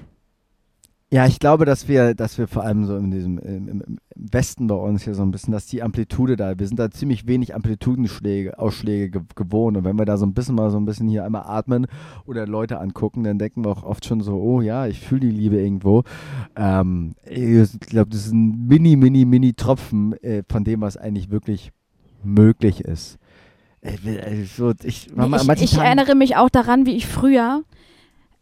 Ja, 1.14 1.28
ich 1.28 1.38
glaube, 1.38 1.66
dass 1.66 1.88
wir, 1.88 2.16
dass 2.16 2.40
wir 2.40 2.48
vor 2.48 2.64
allem 2.64 2.86
so 2.86 2.98
in 2.98 3.12
diesem 3.12 3.38
im, 3.38 3.84
Westen 4.16 4.66
bei 4.66 4.74
uns 4.74 5.04
hier 5.04 5.14
so 5.14 5.22
ein 5.22 5.30
bisschen, 5.30 5.52
dass 5.52 5.68
die 5.68 5.84
Amplitude 5.84 6.36
da, 6.36 6.58
wir 6.58 6.68
sind 6.68 6.80
da 6.80 6.90
ziemlich 6.90 7.28
wenig 7.28 7.54
Amplitudenschläge, 7.54 8.58
Ausschläge 8.58 9.12
ge 9.12 9.22
gewohnt. 9.36 9.78
Und 9.78 9.84
wenn 9.84 9.96
wir 9.96 10.06
da 10.06 10.18
so 10.18 10.26
ein 10.26 10.34
bisschen 10.34 10.56
mal 10.56 10.72
so 10.72 10.78
ein 10.78 10.86
bisschen 10.86 11.08
hier 11.08 11.24
einmal 11.24 11.44
atmen 11.44 11.86
oder 12.26 12.48
Leute 12.48 12.80
angucken, 12.80 13.24
dann 13.24 13.38
denken 13.38 13.64
wir 13.64 13.70
auch 13.70 13.84
oft 13.84 14.04
schon 14.06 14.22
so, 14.22 14.38
oh 14.38 14.62
ja, 14.62 14.88
ich 14.88 15.02
fühle 15.02 15.22
die 15.22 15.30
Liebe 15.30 15.62
irgendwo. 15.62 16.04
Ähm, 16.56 17.14
ich 17.30 17.80
glaube, 17.82 18.10
das 18.10 18.26
ist 18.26 18.34
ein 18.34 18.66
mini, 18.68 18.96
mini, 18.96 19.26
mini 19.26 19.54
Tropfen 19.54 20.14
äh, 20.24 20.42
von 20.50 20.64
dem, 20.64 20.82
was 20.82 20.98
eigentlich 20.98 21.30
wirklich 21.30 21.74
möglich 22.24 22.82
ist. 22.82 23.20
Äh, 23.82 24.46
so, 24.46 24.72
ich, 24.82 25.12
ich, 25.12 25.62
ich 25.62 25.78
erinnere 25.78 26.16
mich 26.16 26.38
auch 26.38 26.50
daran, 26.50 26.88
wie 26.88 26.96
ich 26.96 27.06
früher 27.06 27.62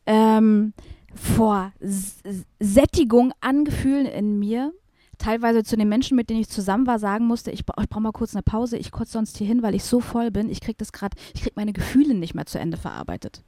ähm, 0.06 0.72
vor 1.16 1.72
S 1.80 2.20
Sättigung 2.60 3.34
an 3.42 3.66
Gefühlen 3.66 4.06
in 4.06 4.40
mir 4.40 4.74
teilweise 5.22 5.64
zu 5.64 5.78
den 5.78 5.88
Menschen, 5.88 6.16
mit 6.16 6.30
denen 6.30 6.42
ich 6.42 6.50
zusammen 6.50 6.88
war, 6.88 7.00
sagen 7.00 7.26
musste, 7.26 7.52
ich, 7.52 7.60
ich 7.60 7.90
brauche 7.90 8.02
mal 8.02 8.12
kurz 8.12 8.34
eine 8.34 8.44
Pause, 8.44 8.78
ich 8.78 8.92
kotze 8.92 9.14
sonst 9.14 9.38
hier 9.38 9.48
hin, 9.48 9.62
weil 9.62 9.76
ich 9.76 9.84
so 9.84 10.00
voll 10.00 10.32
bin, 10.32 10.50
ich 10.50 10.62
kriege 10.62 10.78
das 10.78 10.92
gerade, 10.92 11.16
ich 11.34 11.42
kriege 11.42 11.54
meine 11.56 11.74
Gefühle 11.74 12.16
nicht 12.16 12.34
mehr 12.34 12.48
zu 12.48 12.60
Ende 12.60 12.78
verarbeitet. 12.78 13.44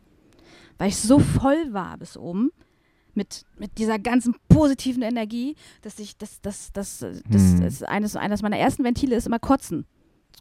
Weil 0.78 0.90
ich 0.90 0.98
so 0.98 1.20
voll 1.20 1.74
war 1.74 1.98
bis 1.98 2.16
oben 2.16 2.52
mit, 3.16 3.46
mit 3.58 3.78
dieser 3.78 4.00
ganzen 4.00 4.36
positiven 4.50 5.04
Energie, 5.04 5.56
dass 5.82 6.00
ich, 6.00 6.18
das, 6.18 6.42
das, 6.42 6.72
das, 6.74 7.00
das, 7.00 7.42
hm. 7.42 7.62
ist 7.64 7.88
eines, 7.88 8.16
eines 8.16 8.42
meiner 8.42 8.58
ersten 8.58 8.84
Ventile 8.84 9.16
ist 9.16 9.28
immer 9.28 9.40
Kotzen. 9.40 9.86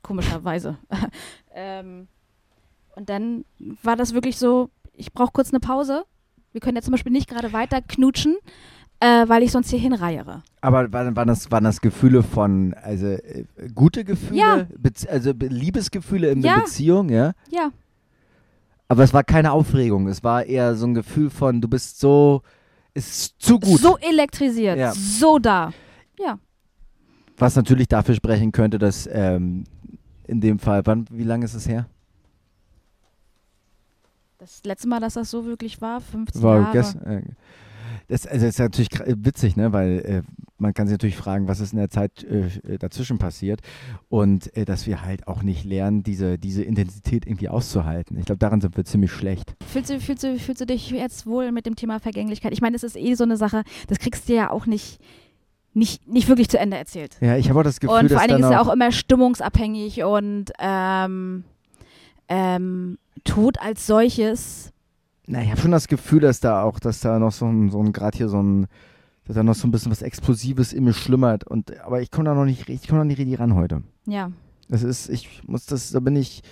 Komischerweise. 0.03 0.79
ähm, 1.55 2.09
und 2.97 3.09
dann 3.09 3.45
war 3.59 3.97
das 3.97 4.15
wirklich 4.15 4.37
so, 4.37 4.71
ich 4.93 5.13
brauche 5.13 5.33
kurz 5.33 5.51
eine 5.51 5.61
Pause 5.61 6.05
wir 6.53 6.61
können 6.61 6.77
ja 6.77 6.83
zum 6.83 6.93
Beispiel 6.93 7.13
nicht 7.13 7.29
gerade 7.29 7.53
weiter 7.53 7.81
knutschen, 7.81 8.37
äh, 9.01 9.29
weil 9.29 9.43
ich 9.43 9.51
sonst 9.51 9.71
hier 9.71 9.79
hinreihere. 9.79 10.43
Aber 10.61 10.93
waren, 10.93 11.17
waren, 11.17 11.29
das, 11.29 11.51
waren 11.51 11.65
das 11.65 11.81
Gefühle 11.81 12.23
von, 12.23 12.75
also 12.75 13.07
äh, 13.07 13.45
gute 13.75 14.05
Gefühle, 14.05 14.39
ja. 14.39 14.67
also 15.09 15.33
Liebesgefühle 15.33 16.31
in 16.31 16.43
ja. 16.43 16.55
der 16.55 16.63
Beziehung, 16.63 17.09
ja? 17.09 17.33
Ja. 17.51 17.71
Aber 18.89 19.03
es 19.03 19.15
war 19.15 19.25
keine 19.25 19.53
Aufregung, 19.53 20.07
es 20.07 20.23
war 20.23 20.45
eher 20.45 20.75
so 20.77 20.87
ein 20.87 20.95
Gefühl 20.95 21.31
von, 21.31 21.61
du 21.61 21.69
bist 21.69 21.99
so, 21.99 22.43
ist 22.95 23.35
zu 23.39 23.59
gut. 23.59 23.81
So 23.81 23.97
elektrisiert, 23.99 24.79
ja. 24.79 24.93
so 24.93 25.39
da. 25.39 25.73
Ja. 26.19 26.39
Was 27.39 27.57
natürlich 27.57 27.89
dafür 27.89 28.15
sprechen 28.15 28.53
könnte, 28.53 28.79
dass 28.79 29.09
ähm, 29.11 29.65
in 30.27 30.41
dem 30.41 30.59
Fall, 30.59 30.83
wann, 30.85 31.07
wie 31.11 31.25
lange 31.25 31.45
ist 31.45 31.55
es 31.55 31.67
her? 31.67 31.87
Das 34.43 34.61
letzte 34.65 34.89
Mal, 34.89 34.99
dass 34.99 35.15
das 35.15 35.31
so 35.31 35.47
wirklich 35.47 35.81
war, 35.81 36.01
15 36.01 36.43
war 36.43 36.59
Jahre. 36.59 36.73
Gest, 36.73 36.97
äh, 37.07 37.23
das, 38.09 38.27
also 38.27 38.45
das 38.45 38.55
ist 38.57 38.59
natürlich 38.59 38.89
witzig, 39.07 39.55
ne? 39.57 39.73
weil 39.73 40.01
äh, 40.01 40.23
man 40.59 40.75
kann 40.75 40.89
sich 40.89 40.95
natürlich 40.95 41.17
fragen, 41.17 41.47
was 41.47 41.61
ist 41.61 41.73
in 41.73 41.79
der 41.79 41.91
Zeit 41.91 42.25
äh, 42.25 42.77
dazwischen 42.77 43.19
passiert 43.19 43.61
und 44.09 44.53
äh, 44.57 44.65
dass 44.65 44.89
wir 44.89 45.03
halt 45.03 45.29
auch 45.29 45.45
nicht 45.45 45.65
lernen, 45.65 46.03
diese, 46.03 46.41
diese 46.41 46.65
Intensität 46.65 47.25
irgendwie 47.25 47.51
auszuhalten. 47.51 48.19
Ich 48.19 48.25
glaube, 48.25 48.41
daran 48.41 48.61
sind 48.61 48.77
wir 48.77 48.85
ziemlich 48.85 49.13
schlecht. 49.13 49.55
Fühlst 49.65 49.91
du, 49.91 50.01
fühlst, 50.01 50.25
du, 50.25 50.37
fühlst 50.41 50.61
du 50.61 50.67
dich 50.67 50.91
jetzt 50.91 51.25
wohl 51.25 51.53
mit 51.53 51.65
dem 51.65 51.77
Thema 51.77 52.01
Vergänglichkeit? 52.01 52.53
Ich 52.53 52.61
meine, 52.61 52.75
es 52.75 52.83
ist 52.83 52.97
eh 52.97 53.15
so 53.15 53.23
eine 53.23 53.37
Sache, 53.37 53.63
das 53.87 54.01
kriegst 54.01 54.29
du 54.29 54.35
ja 54.35 54.51
auch 54.51 54.67
nicht 54.67 54.99
nicht, 55.73 56.09
nicht 56.09 56.29
wirklich 56.29 56.49
zu 56.49 56.59
Ende 56.59 56.77
erzählt. 56.77 57.17
Ja, 57.21 57.37
ich 57.37 57.49
habe 57.49 57.61
auch 57.61 57.65
das 57.65 57.79
Gefühl, 57.79 57.97
Und 57.97 58.09
vor 58.11 58.19
allen 58.19 58.29
Dingen 58.29 58.41
ist 58.41 58.47
es 58.47 58.53
ja 58.53 58.61
auch 58.61 58.73
immer 58.73 58.91
stimmungsabhängig 58.91 60.03
und 60.03 60.53
ähm, 60.59 61.45
ähm, 62.29 62.99
Tod 63.25 63.61
als 63.61 63.87
solches. 63.87 64.73
Na, 65.27 65.43
ich 65.43 65.51
habe 65.51 65.61
schon 65.61 65.71
das 65.71 65.89
Gefühl, 65.89 66.21
dass 66.21 66.41
da 66.41 66.63
auch, 66.63 66.81
dass 66.81 67.01
da 67.01 67.19
noch 67.19 67.33
so 67.33 67.47
ein, 67.47 67.71
so 67.71 67.81
ein 67.81 67.93
gerade 67.93 68.17
hier 68.17 68.29
so 68.29 68.43
ein, 68.43 68.67
dass 69.25 69.37
da 69.37 69.43
noch 69.43 69.55
so 69.55 69.69
ein 69.69 69.71
bisschen 69.71 69.93
was 69.93 70.03
Explosives 70.03 70.73
in 70.73 70.85
mir 70.85 70.93
schlummert. 70.93 71.45
Und, 71.45 71.79
aber 71.81 72.01
ich 72.01 72.11
komme 72.11 72.25
da 72.25 72.35
noch 72.35 72.45
nicht, 72.45 72.69
ich 72.69 72.89
komme 72.89 73.01
noch 73.01 73.07
nicht 73.07 73.19
richtig 73.19 73.39
ran 73.39 73.55
heute. 73.55 73.83
Ja. 74.07 74.33
Das 74.69 74.83
ist, 74.83 75.09
ich 75.09 75.43
muss 75.47 75.67
das, 75.67 75.91
da 75.93 76.01
bin 76.01 76.17
ich, 76.17 76.43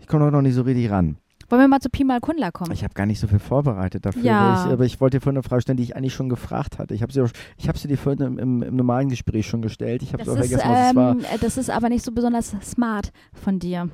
ich 0.00 0.06
komme 0.06 0.30
noch 0.30 0.42
nicht 0.42 0.54
so 0.54 0.62
richtig 0.62 0.90
ran. 0.90 1.16
Wollen 1.50 1.62
wir 1.62 1.68
mal 1.68 1.80
zu 1.80 1.88
Pi 1.88 2.04
mal 2.04 2.20
Kundler 2.20 2.52
kommen? 2.52 2.72
Ich 2.72 2.84
habe 2.84 2.92
gar 2.92 3.06
nicht 3.06 3.20
so 3.20 3.26
viel 3.26 3.38
vorbereitet 3.38 4.04
dafür. 4.04 4.22
Ja. 4.22 4.66
Ich, 4.66 4.72
aber 4.72 4.84
ich 4.84 5.00
wollte 5.00 5.16
dir 5.16 5.22
vorhin 5.22 5.38
eine 5.38 5.42
Frage 5.42 5.62
stellen, 5.62 5.78
die 5.78 5.82
ich 5.82 5.96
eigentlich 5.96 6.12
schon 6.12 6.28
gefragt 6.28 6.78
hatte. 6.78 6.92
Ich 6.94 7.00
habe 7.00 7.10
sie, 7.10 7.22
hab 7.66 7.78
sie 7.78 7.88
dir 7.88 7.96
vorhin 7.96 8.20
im, 8.20 8.38
im, 8.38 8.62
im, 8.62 8.76
normalen 8.76 9.08
Gespräch 9.08 9.46
schon 9.46 9.62
gestellt. 9.62 10.02
Ich 10.02 10.12
habe 10.12 10.22
es 10.22 10.28
auch 10.28 10.36
vergessen, 10.36 10.60
ähm, 10.62 10.72
was 10.74 10.88
es 10.90 10.96
war. 10.96 11.10
Ähm, 11.12 11.40
das 11.40 11.56
ist 11.56 11.70
aber 11.70 11.88
nicht 11.88 12.04
so 12.04 12.12
besonders 12.12 12.54
smart 12.62 13.12
von 13.32 13.58
dir. 13.58 13.88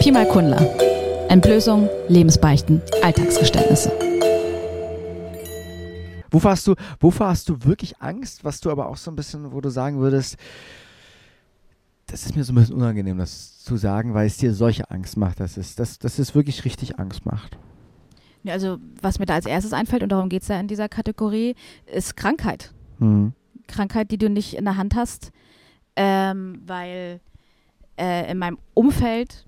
Pi 0.00 0.12
mal 0.12 0.28
Kundler. 0.28 0.60
Entblößung, 1.30 1.88
Lebensbeichten, 2.08 2.82
Alltagsgeständnisse. 3.02 3.90
Wovor 6.30 6.50
hast, 6.50 6.66
du, 6.66 6.74
wovor 7.00 7.28
hast 7.28 7.48
du 7.48 7.56
wirklich 7.64 8.02
Angst, 8.02 8.44
was 8.44 8.60
du 8.60 8.70
aber 8.70 8.88
auch 8.88 8.98
so 8.98 9.10
ein 9.10 9.16
bisschen, 9.16 9.52
wo 9.52 9.62
du 9.62 9.70
sagen 9.70 9.98
würdest, 9.98 10.36
das 12.06 12.24
ist 12.24 12.36
mir 12.36 12.44
so 12.44 12.52
ein 12.52 12.56
bisschen 12.56 12.76
unangenehm, 12.76 13.18
das 13.18 13.58
zu 13.58 13.76
sagen, 13.76 14.14
weil 14.14 14.26
es 14.26 14.36
dir 14.36 14.54
solche 14.54 14.90
Angst 14.90 15.16
macht, 15.16 15.40
dass 15.40 15.56
es, 15.56 15.74
dass, 15.74 15.98
dass 15.98 16.18
es 16.18 16.34
wirklich 16.34 16.64
richtig 16.64 16.98
Angst 16.98 17.26
macht. 17.26 17.58
Ja, 18.44 18.52
also, 18.52 18.78
was 19.02 19.18
mir 19.18 19.26
da 19.26 19.34
als 19.34 19.46
erstes 19.46 19.72
einfällt, 19.72 20.04
und 20.04 20.10
darum 20.10 20.28
geht 20.28 20.42
es 20.42 20.48
ja 20.48 20.60
in 20.60 20.68
dieser 20.68 20.88
Kategorie, 20.88 21.56
ist 21.86 22.16
Krankheit. 22.16 22.72
Mhm. 22.98 23.32
Krankheit, 23.66 24.12
die 24.12 24.18
du 24.18 24.30
nicht 24.30 24.54
in 24.54 24.64
der 24.64 24.76
Hand 24.76 24.94
hast, 24.94 25.32
ähm, 25.96 26.62
weil 26.64 27.20
äh, 27.98 28.30
in 28.30 28.38
meinem 28.38 28.58
Umfeld 28.74 29.46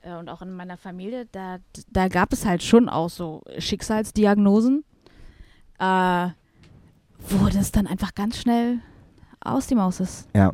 äh, 0.00 0.16
und 0.16 0.28
auch 0.28 0.42
in 0.42 0.52
meiner 0.52 0.76
Familie, 0.76 1.26
da, 1.30 1.58
da 1.90 2.08
gab 2.08 2.32
es 2.32 2.44
halt 2.44 2.64
schon 2.64 2.88
auch 2.88 3.10
so 3.10 3.42
Schicksalsdiagnosen, 3.58 4.84
äh, 5.78 6.28
wo 7.28 7.48
das 7.52 7.70
dann 7.70 7.86
einfach 7.86 8.14
ganz 8.14 8.38
schnell 8.38 8.80
aus 9.40 9.68
die 9.68 9.76
Maus 9.76 10.00
ist. 10.00 10.28
Ja. 10.34 10.52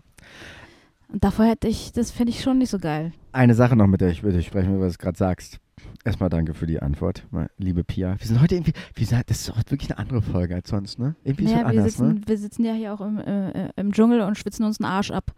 Und 1.10 1.24
davor 1.24 1.46
hätte 1.46 1.68
ich, 1.68 1.92
das 1.92 2.10
finde 2.10 2.30
ich 2.30 2.42
schon 2.42 2.58
nicht 2.58 2.70
so 2.70 2.78
geil. 2.78 3.12
Eine 3.32 3.54
Sache 3.54 3.76
noch, 3.76 3.86
mit 3.86 4.00
der 4.00 4.10
ich 4.10 4.22
würde 4.22 4.42
sprechen, 4.42 4.72
weil 4.74 4.80
du 4.80 4.86
es 4.86 4.98
gerade 4.98 5.16
sagst. 5.16 5.58
Erstmal 6.04 6.28
danke 6.28 6.54
für 6.54 6.66
die 6.66 6.80
Antwort, 6.80 7.26
liebe 7.56 7.84
Pia. 7.84 8.16
Wir 8.18 8.26
sind 8.26 8.40
heute 8.40 8.56
irgendwie, 8.56 8.72
wie 8.94 9.00
gesagt, 9.00 9.30
das 9.30 9.40
ist 9.40 9.56
heute 9.56 9.70
wirklich 9.70 9.90
eine 9.90 9.98
andere 9.98 10.22
Folge 10.22 10.54
als 10.54 10.68
sonst, 10.68 10.98
ne? 10.98 11.16
Irgendwie 11.24 11.44
naja, 11.44 11.60
ist 11.60 11.62
es 11.62 11.70
anders, 11.70 11.92
sitzen, 11.92 12.08
ne? 12.08 12.20
Wir 12.26 12.38
sitzen 12.38 12.64
ja 12.64 12.72
hier 12.72 12.94
auch 12.94 13.00
im, 13.00 13.18
äh, 13.18 13.70
im 13.76 13.92
Dschungel 13.92 14.20
und 14.20 14.36
schwitzen 14.36 14.64
uns 14.64 14.80
einen 14.80 14.90
Arsch 14.90 15.10
ab. 15.10 15.32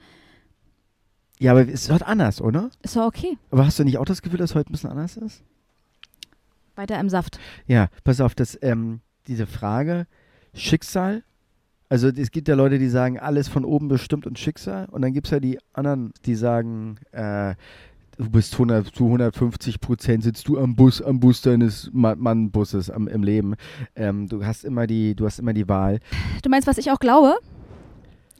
Ja, 1.38 1.52
aber 1.52 1.62
es 1.62 1.82
ist 1.82 1.90
heute 1.90 2.06
anders, 2.06 2.40
oder? 2.40 2.70
Ist 2.82 2.96
doch 2.96 3.06
okay. 3.06 3.38
Aber 3.50 3.64
hast 3.64 3.78
du 3.78 3.84
nicht 3.84 3.98
auch 3.98 4.04
das 4.04 4.22
Gefühl, 4.22 4.38
dass 4.38 4.54
heute 4.54 4.70
ein 4.70 4.72
bisschen 4.72 4.90
anders 4.90 5.16
ist? 5.16 5.42
Weiter 6.74 6.98
im 6.98 7.08
Saft. 7.08 7.38
Ja, 7.66 7.88
pass 8.04 8.20
auf, 8.20 8.34
das, 8.34 8.58
ähm, 8.62 9.00
diese 9.26 9.46
Frage, 9.46 10.06
Schicksal 10.54 11.22
also 11.90 12.06
es 12.08 12.30
gibt 12.30 12.46
ja 12.46 12.54
Leute, 12.54 12.78
die 12.78 12.88
sagen, 12.88 13.18
alles 13.18 13.48
von 13.48 13.64
oben 13.64 13.88
bestimmt 13.88 14.24
und 14.24 14.38
Schicksal. 14.38 14.86
Und 14.92 15.02
dann 15.02 15.12
gibt 15.12 15.26
es 15.26 15.32
ja 15.32 15.40
die 15.40 15.58
anderen, 15.72 16.12
die 16.24 16.36
sagen, 16.36 16.98
äh, 17.10 17.56
du 18.16 18.30
bist 18.30 18.52
100, 18.52 18.94
zu 18.94 19.06
150 19.06 19.80
Prozent 19.80 20.22
sitzt 20.22 20.46
du 20.46 20.56
am 20.56 20.76
Bus, 20.76 21.02
am 21.02 21.18
Bus 21.18 21.42
deines 21.42 21.90
Mannbusses 21.92 22.90
am, 22.90 23.08
im 23.08 23.24
Leben. 23.24 23.56
Ähm, 23.96 24.28
du 24.28 24.44
hast 24.44 24.64
immer 24.64 24.86
die, 24.86 25.16
du 25.16 25.26
hast 25.26 25.40
immer 25.40 25.52
die 25.52 25.68
Wahl. 25.68 25.98
Du 26.44 26.48
meinst, 26.48 26.68
was 26.68 26.78
ich 26.78 26.92
auch 26.92 27.00
glaube? 27.00 27.36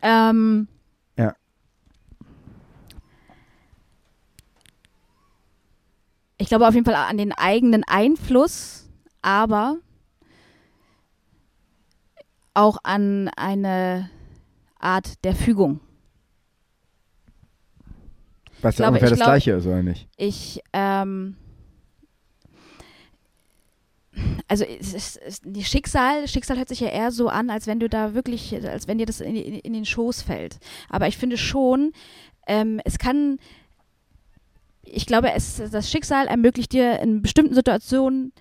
Ähm, 0.01 0.69
ja. 1.19 1.35
Ich 6.39 6.47
glaube 6.47 6.69
auf 6.69 6.75
jeden 6.75 6.87
Fall 6.87 6.95
an 6.95 7.19
den 7.19 7.33
eigenen 7.33 7.83
Einfluss, 7.83 8.89
aber 9.23 9.79
auch 12.55 12.79
an 12.83 13.29
eine 13.37 14.11
Art 14.79 15.25
der 15.25 15.35
Fügung. 15.35 15.81
Was 18.63 18.79
ja 18.79 18.89
ungefähr 18.89 19.09
das 19.11 19.19
glaub, 19.19 19.29
Gleiche 19.29 19.53
ist, 19.53 19.67
oder 19.67 19.83
nicht? 19.83 20.09
Ich, 20.17 20.61
ähm, 20.73 21.37
also 24.49 24.65
es, 24.65 25.17
es, 25.17 25.41
die 25.43 25.65
Schicksal, 25.65 26.29
Schicksal 26.29 26.59
hört 26.59 26.69
sich 26.69 26.81
ja 26.81 26.89
eher 26.89 27.11
so 27.11 27.29
an, 27.29 27.49
als 27.49 27.67
wenn 27.67 27.81
du 27.81 27.89
da 27.89 28.15
wirklich, 28.15 28.55
als 28.67 28.87
wenn 28.87 28.99
dir 28.99 29.07
das 29.07 29.21
in, 29.21 29.37
in, 29.37 29.55
in 29.55 29.73
den 29.73 29.87
Schoß 29.87 30.23
fällt. 30.23 30.59
Aber 30.89 31.09
ich 31.09 31.17
finde 31.17 31.39
schon, 31.39 31.93
ähm, 32.47 32.81
es 32.85 32.99
kann, 32.99 33.39
ich 34.83 35.07
glaube, 35.07 35.33
es, 35.33 35.63
das 35.71 35.91
Schicksal 35.91 36.27
ermöglicht 36.27 36.73
dir 36.73 36.99
in 37.01 37.23
bestimmten 37.23 37.55
Situationen 37.55 38.33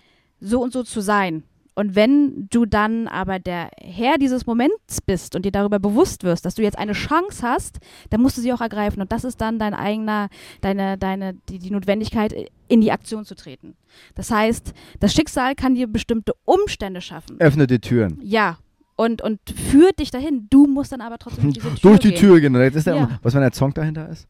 so 0.42 0.62
und 0.62 0.74
so 0.74 0.84
zu 0.84 1.00
sein 1.02 1.44
Und 1.80 1.96
wenn 1.96 2.50
du 2.50 2.66
dann 2.66 3.08
aber 3.08 3.40
der 3.40 3.70
Herr 3.80 4.18
dieses 4.18 4.46
Moments 4.46 5.00
bist 5.00 5.34
und 5.38 5.46
dir 5.46 5.52
darüber 5.54 5.80
bewusst 5.80 6.26
wirst, 6.26 6.44
dass 6.44 6.56
du 6.56 6.62
jetzt 6.62 6.78
eine 6.78 6.92
Chance 6.92 7.42
hast, 7.42 7.80
dann 8.10 8.22
musst 8.22 8.36
du 8.36 8.42
sie 8.42 8.52
auch 8.52 8.60
ergreifen. 8.60 9.02
Und 9.02 9.14
das 9.14 9.24
ist 9.24 9.40
dann 9.40 9.60
dein 9.60 9.74
eigener, 9.74 10.28
deine, 10.60 10.98
deine, 10.98 11.36
die, 11.48 11.58
die 11.58 11.72
Notwendigkeit, 11.72 12.36
in 12.68 12.82
die 12.82 12.92
Aktion 12.92 13.24
zu 13.24 13.34
treten. 13.34 13.78
Das 14.14 14.30
heißt, 14.30 14.74
das 15.00 15.14
Schicksal 15.14 15.56
kann 15.56 15.74
dir 15.74 15.88
bestimmte 15.88 16.34
Umstände 16.44 17.00
schaffen. 17.00 17.40
Öffne 17.40 17.66
die 17.66 17.80
Türen. 17.80 18.20
Ja. 18.22 18.58
Und, 18.98 19.22
und 19.22 19.40
führt 19.50 20.00
dich 20.00 20.12
dahin. 20.12 20.48
Du 20.50 20.68
musst 20.68 20.92
dann 20.92 21.00
aber 21.00 21.18
trotzdem 21.18 21.46
durch 21.46 21.64
diese 21.64 21.76
Tür 21.76 21.92
Durch 21.92 22.00
die 22.02 22.10
gehen. 22.10 22.20
Tür 22.20 22.42
gehen. 22.42 22.54
Das 22.56 22.76
ist 22.76 22.88
ja. 22.88 22.96
Ja. 22.98 23.20
Was, 23.22 23.34
wenn 23.34 23.42
der 23.42 23.54
Song 23.54 23.74
dahinter 23.74 24.10
ist? 24.10 24.28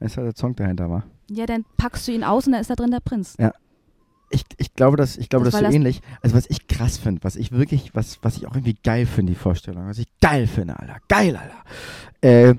Das 0.00 0.12
ist 0.12 0.16
ja 0.16 0.22
der 0.22 0.34
Song 0.34 0.56
dahinter 0.56 0.88
war. 0.88 1.04
Ja, 1.28 1.44
dann 1.44 1.66
packst 1.76 2.08
du 2.08 2.12
ihn 2.12 2.24
aus 2.24 2.46
und 2.46 2.52
dann 2.52 2.62
ist 2.62 2.70
da 2.70 2.76
drin 2.76 2.90
der 2.90 3.00
Prinz. 3.00 3.36
Ich, 4.30 4.44
ich 4.58 4.74
glaube, 4.74 4.96
das, 4.96 5.16
ich 5.16 5.28
glaube, 5.28 5.44
Das 5.46 5.52
das, 5.52 5.60
so 5.60 5.66
das- 5.66 5.74
ähnlich. 5.74 6.00
Also 6.22 6.36
was 6.36 6.44
ich 6.50 6.66
krass 6.68 6.98
finde, 6.98 7.24
was 7.24 7.36
ich 7.36 7.50
wirklich, 7.52 7.94
was, 7.94 8.18
was 8.22 8.36
ich 8.36 8.46
auch 8.46 8.54
irgendwie 8.54 8.76
geil 8.84 9.06
finde, 9.06 9.32
die 9.32 9.38
Vorstellung, 9.38 9.86
was 9.88 9.98
ich 9.98 10.06
geil 10.20 10.46
finde, 10.46 10.78
Alter. 10.78 10.96
Geil, 11.08 11.36
Alter. 11.36 11.64
Äh, 12.20 12.54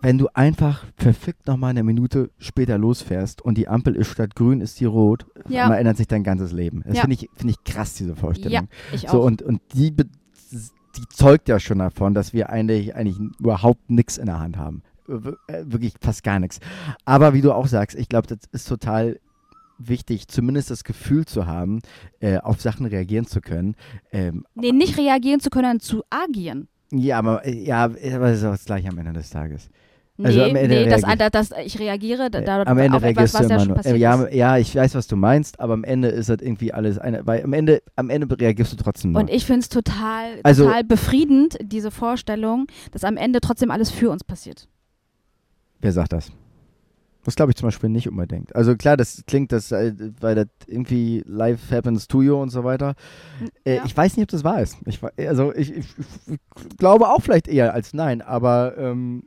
wenn 0.00 0.18
du 0.18 0.28
einfach 0.34 0.84
verfickt 0.96 1.46
nochmal 1.46 1.70
eine 1.70 1.82
Minute 1.82 2.30
später 2.38 2.76
losfährst 2.76 3.40
und 3.42 3.56
die 3.56 3.68
Ampel 3.68 3.96
ist 3.96 4.08
statt 4.10 4.34
grün, 4.36 4.60
ist 4.60 4.78
die 4.78 4.84
rot, 4.84 5.26
Ja. 5.48 5.68
dann 5.68 5.78
ändert 5.78 5.96
sich 5.96 6.06
dein 6.06 6.22
ganzes 6.22 6.52
Leben. 6.52 6.82
Das 6.86 6.96
Ja. 6.96 7.00
finde 7.02 7.14
ich, 7.14 7.30
finde 7.34 7.54
ich 7.58 7.64
krass, 7.72 7.94
diese 7.94 8.14
Vorstellung. 8.14 8.52
Ja, 8.52 8.62
ich 8.92 9.08
auch. 9.08 9.12
So, 9.12 9.22
und, 9.22 9.40
und 9.42 9.60
die, 9.72 9.92
die 9.96 11.08
zeugt 11.08 11.48
ja 11.48 11.58
schon 11.58 11.78
davon, 11.78 12.12
dass 12.14 12.32
wir 12.34 12.50
eigentlich, 12.50 12.94
eigentlich 12.94 13.18
überhaupt 13.40 13.88
nichts 13.90 14.18
in 14.18 14.26
der 14.26 14.38
Hand 14.38 14.56
haben. 14.58 14.82
Äh, 15.08 15.64
Wirklich 15.64 15.94
fast 16.00 16.22
gar 16.22 16.38
nichts. 16.38 16.60
Aber 17.06 17.32
wie 17.34 17.40
du 17.40 17.52
auch 17.52 17.66
sagst, 17.66 17.96
ich 17.98 18.08
glaube, 18.08 18.26
das 18.28 18.38
ist 18.52 18.68
total 18.68 19.18
wichtig, 19.78 20.28
zumindest 20.28 20.70
das 20.70 20.84
Gefühl 20.84 21.24
zu 21.26 21.46
haben, 21.46 21.80
äh, 22.20 22.38
auf 22.38 22.60
Sachen 22.60 22.86
reagieren 22.86 23.26
zu 23.26 23.40
können. 23.40 23.74
Ähm, 24.12 24.44
nee, 24.54 24.72
nicht 24.72 24.96
reagieren 24.98 25.40
zu 25.40 25.50
können, 25.50 25.64
sondern 25.64 25.80
zu 25.80 26.02
agieren. 26.10 26.68
ja, 26.92 27.18
aber, 27.18 27.44
äh, 27.46 27.64
ja, 27.64 27.84
aber 27.84 27.96
das 28.30 28.38
ist 28.38 28.44
auch 28.44 28.50
das 28.52 28.64
gleiche 28.64 28.88
am 28.88 28.98
Ende 28.98 29.12
des 29.12 29.30
Tages. 29.30 29.68
Nee, 30.16 30.26
Also 30.26 30.42
am 30.44 30.54
Ende 30.54 30.76
nee 30.84 30.88
das, 30.88 31.00
das, 31.02 31.48
das, 31.48 31.50
ich 31.64 31.76
reagiere 31.80 32.30
da, 32.30 32.40
da, 32.40 32.62
Äh, 32.62 32.66
am 32.66 32.78
Ende 32.78 32.96
auf 32.98 33.02
etwas, 33.02 33.34
reagierst 33.34 33.34
du 33.34 33.38
was 33.40 33.48
ja 33.48 33.54
immer 33.56 33.58
schon 33.58 33.68
nur. 33.68 33.76
passiert 33.78 33.96
Äh, 33.96 33.98
ja, 33.98 34.22
ist. 34.22 34.34
ja, 34.34 34.58
ich 34.58 34.74
weiß, 34.76 34.94
was 34.94 35.06
du 35.08 35.16
meinst, 35.16 35.58
aber 35.58 35.72
am 35.74 35.82
Ende 35.82 36.06
ist 36.08 36.28
das 36.28 36.40
irgendwie 36.40 36.72
alles 36.72 36.98
eine, 36.98 37.26
weil 37.26 37.42
am 37.42 37.52
Ende, 37.52 37.82
am 37.96 38.10
Ende 38.10 38.38
reagierst 38.38 38.72
du 38.72 38.76
trotzdem 38.76 39.10
nur. 39.10 39.22
Und 39.22 39.28
ich 39.28 39.44
finde 39.44 39.60
es 39.62 39.68
total, 39.70 40.38
Also- 40.44 40.66
total 40.66 40.84
befriedend, 40.84 41.56
diese 41.60 41.90
Vorstellung, 41.90 42.66
dass 42.92 43.02
am 43.02 43.16
Ende 43.16 43.40
trotzdem 43.40 43.72
alles 43.72 43.90
für 43.90 44.08
uns 44.10 44.22
passiert. 44.22 44.68
Wer 45.80 45.90
sagt 45.90 46.12
das? 46.12 46.30
Das 47.24 47.36
glaube 47.36 47.50
ich 47.52 47.56
zum 47.56 47.66
Beispiel 47.66 47.90
nicht 47.90 48.08
unbedingt. 48.08 48.54
Also 48.54 48.76
klar, 48.76 48.96
das 48.96 49.22
klingt, 49.26 49.52
das, 49.52 49.72
äh, 49.72 49.92
weil 50.20 50.34
das 50.34 50.46
irgendwie 50.66 51.22
live 51.26 51.70
happens 51.70 52.06
to 52.06 52.22
you 52.22 52.36
und 52.36 52.50
so 52.50 52.64
weiter. 52.64 52.94
Äh, 53.64 53.76
Ja. 53.76 53.82
Ich 53.84 53.96
weiß 53.96 54.16
nicht, 54.16 54.24
ob 54.24 54.30
das 54.30 54.44
wahr 54.44 54.60
ist. 54.60 54.76
Ich, 54.86 55.00
also 55.26 55.54
ich, 55.54 55.72
ich, 55.72 55.86
ich 56.26 56.76
glaube 56.78 57.08
auch 57.08 57.20
vielleicht 57.22 57.48
eher 57.48 57.74
als 57.74 57.94
nein, 57.94 58.22
aber 58.22 58.76
ähm, 58.78 59.24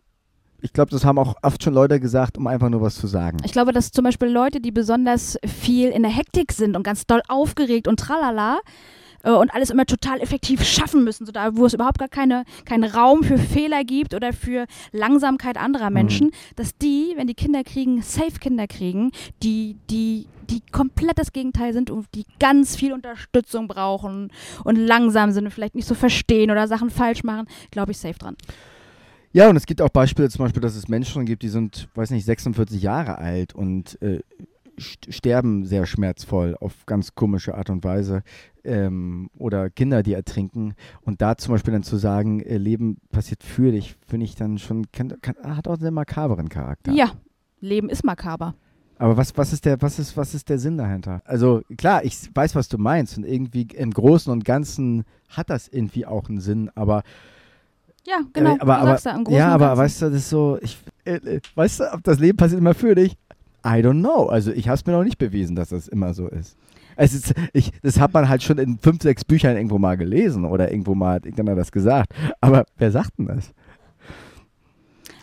ich 0.62 0.74
glaube, 0.74 0.90
das 0.92 1.06
haben 1.06 1.20
auch 1.20 1.36
oft 1.44 1.64
schon 1.64 1.74
Leute 1.74 2.00
gesagt, 2.00 2.38
um 2.38 2.48
einfach 2.48 2.70
nur 2.70 2.82
was 2.82 2.96
zu 2.96 3.08
sagen. 3.08 3.38
Ich 3.46 3.52
glaube, 3.52 3.74
dass 3.74 3.92
zum 3.92 4.04
Beispiel 4.04 4.28
Leute, 4.30 4.60
die 4.60 4.72
besonders 4.72 5.38
viel 5.46 5.90
in 5.90 6.02
der 6.02 6.12
Hektik 6.12 6.52
sind 6.52 6.76
und 6.76 6.84
ganz 6.84 7.06
doll 7.06 7.22
aufgeregt 7.28 7.88
und 7.88 8.00
tralala 8.00 8.60
äh, 9.28 9.32
und 9.32 9.54
alles 9.54 9.70
immer 9.70 9.86
total 9.86 10.22
effektiv 10.22 10.64
schaffen 10.64 11.04
müssen, 11.04 11.26
so 11.26 11.32
da, 11.32 11.56
wo 11.56 11.66
es 11.66 11.74
überhaupt 11.74 12.00
gar 12.00 12.08
keine, 12.08 12.46
keinen 12.66 12.86
Raum 12.86 13.24
für 13.24 13.38
Fehler 13.38 13.84
gibt 13.84 14.14
oder 14.14 14.34
für 14.34 14.66
Langsamkeit 14.92 15.58
anderer 15.58 15.90
Menschen, 15.90 16.32
dass 16.56 16.78
die, 16.78 17.14
wenn 17.18 17.28
die 17.28 17.36
Kinder 17.36 17.64
kriegen, 17.64 18.02
safe 18.02 18.40
Kinder 18.40 18.68
kriegen, 18.68 19.12
die, 19.44 19.76
die 19.90 20.28
die 20.50 20.62
komplett 20.72 21.20
das 21.20 21.34
Gegenteil 21.34 21.74
sind 21.74 21.90
und 21.90 22.08
die 22.16 22.24
ganz 22.40 22.78
viel 22.78 22.94
Unterstützung 22.94 23.68
brauchen 23.68 24.32
und 24.64 24.78
langsam 24.78 25.34
sind 25.34 25.44
und 25.44 25.52
vielleicht 25.52 25.76
nicht 25.76 25.88
so 25.88 25.94
verstehen 25.94 26.52
oder 26.52 26.70
Sachen 26.70 26.90
falsch 26.90 27.26
machen, 27.26 27.48
glaube 27.70 27.92
ich 27.92 27.98
safe 27.98 28.18
dran. 28.18 28.38
Ja, 29.34 29.50
und 29.50 29.58
es 29.58 29.66
gibt 29.66 29.82
auch 29.82 29.90
Beispiele, 29.90 30.30
zum 30.30 30.46
Beispiel, 30.46 30.62
dass 30.62 30.78
es 30.78 30.88
Menschen 30.88 31.26
gibt, 31.26 31.44
die 31.44 31.50
sind, 31.50 31.90
weiß 31.96 32.12
nicht, 32.12 32.24
46 32.24 32.82
Jahre 32.82 33.18
alt 33.18 33.54
und 33.54 34.02
äh, 34.02 34.22
sterben 34.78 35.66
sehr 35.66 35.86
schmerzvoll 35.86 36.56
auf 36.60 36.86
ganz 36.86 37.16
komische 37.16 37.56
Art 37.56 37.70
und 37.70 37.84
Weise. 37.84 38.24
Ähm, 38.64 39.30
oder 39.38 39.70
Kinder, 39.70 40.04
die 40.04 40.14
ertrinken. 40.14 40.74
Und 41.02 41.22
da 41.22 41.38
zum 41.38 41.54
Beispiel 41.54 41.74
dann 41.74 41.84
zu 41.84 41.98
sagen, 41.98 42.42
äh, 42.42 42.58
Leben 42.58 42.98
passiert 43.12 43.44
für 43.44 43.72
dich, 43.72 43.96
finde 44.06 44.26
ich 44.26 44.36
dann 44.36 44.58
schon, 44.58 44.92
kann, 44.92 45.14
kann, 45.22 45.36
hat 45.44 45.68
auch 45.68 45.80
einen 45.80 45.94
makaberen 45.94 46.50
Charakter. 46.50 46.92
Ja, 46.92 47.12
Leben 47.62 47.90
ist 47.90 48.04
makaber. 48.04 48.56
Aber 49.00 49.16
was, 49.16 49.38
was, 49.38 49.54
ist 49.54 49.66
der, 49.66 49.82
was, 49.82 50.00
ist, 50.00 50.18
was 50.18 50.34
ist 50.34 50.50
der 50.50 50.58
Sinn 50.58 50.78
dahinter? 50.78 51.22
Also 51.26 51.62
klar, 51.78 52.04
ich 52.04 52.30
weiß, 52.34 52.56
was 52.56 52.68
du 52.68 52.78
meinst. 52.78 53.18
Und 53.18 53.26
irgendwie 53.26 53.68
im 53.76 53.92
Großen 53.92 54.32
und 54.32 54.44
Ganzen 54.44 55.04
hat 55.30 55.50
das 55.50 55.68
irgendwie 55.68 56.06
auch 56.06 56.30
einen 56.30 56.40
Sinn, 56.40 56.72
aber 56.74 57.04
Ja, 58.06 58.22
genau. 58.34 58.56
äh, 58.56 58.60
aber, 58.60 59.00
du 59.02 59.12
aber, 59.12 59.32
ja, 59.32 59.50
aber 59.50 59.78
weißt 59.78 60.02
du, 60.02 60.06
das 60.08 60.16
ist 60.16 60.30
so, 60.30 60.58
ich, 60.62 60.78
äh, 61.06 61.16
äh, 61.16 61.42
weißt 61.54 61.80
du, 61.82 61.94
ob 61.94 62.04
das 62.04 62.20
Leben 62.20 62.38
passiert 62.38 62.60
immer 62.60 62.74
für 62.74 62.96
dich? 62.96 63.16
I 63.66 63.82
don't 63.82 64.00
know. 64.00 64.28
Also 64.28 64.52
ich 64.52 64.68
habe 64.68 64.76
es 64.76 64.86
mir 64.86 64.94
noch 64.94 65.04
nicht 65.04 65.18
bewiesen, 65.18 65.56
dass 65.56 65.70
das 65.70 65.88
immer 65.88 66.14
so 66.14 66.28
ist. 66.28 66.58
Es 66.96 67.14
ist 67.14 67.34
ich, 67.54 67.72
das 67.84 68.00
hat 68.00 68.14
man 68.14 68.28
halt 68.28 68.44
schon 68.44 68.58
in 68.58 68.80
fünf, 68.80 69.04
sechs 69.04 69.24
Büchern 69.24 69.56
irgendwo 69.56 69.78
mal 69.78 69.98
gelesen 69.98 70.46
oder 70.46 70.72
irgendwo 70.72 70.96
mal 70.96 71.16
hat 71.16 71.26
irgendjemand 71.26 71.60
das 71.60 71.72
gesagt. 71.72 72.14
Aber 72.42 72.66
wer 72.78 72.92
sagt 72.92 73.20
denn 73.20 73.28
das? 73.28 73.54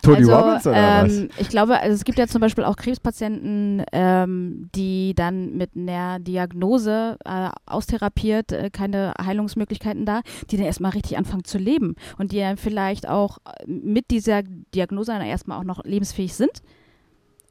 Tony 0.05 0.19
also, 0.19 0.37
Robbins 0.37 0.67
oder 0.67 1.05
ähm, 1.05 1.29
Ich 1.39 1.49
glaube, 1.49 1.81
also 1.81 1.95
es 1.95 2.05
gibt 2.05 2.19
ja 2.19 2.27
zum 2.27 2.41
Beispiel 2.41 2.65
auch 2.65 2.77
Krebspatienten, 2.77 3.83
ähm, 3.93 4.69
die 4.75 5.15
dann 5.15 5.57
mit 5.57 5.71
einer 5.77 6.21
Diagnose 6.21 7.17
äh, 7.25 7.49
austherapiert, 7.67 8.53
äh, 8.53 8.71
keine 8.71 9.15
Heilungsmöglichkeiten 9.21 10.05
da, 10.05 10.21
die 10.51 10.57
dann 10.57 10.67
erstmal 10.67 10.93
richtig 10.93 11.17
anfangen 11.17 11.45
zu 11.45 11.59
leben 11.59 11.97
und 12.19 12.33
die 12.33 12.39
dann 12.39 12.57
vielleicht 12.57 13.09
auch 13.09 13.39
äh, 13.39 13.67
mit 13.67 14.11
dieser 14.11 14.43
Diagnose 14.75 15.13
dann 15.13 15.23
erstmal 15.23 15.59
auch 15.59 15.65
noch 15.65 15.83
lebensfähig 15.85 16.35
sind. 16.35 16.63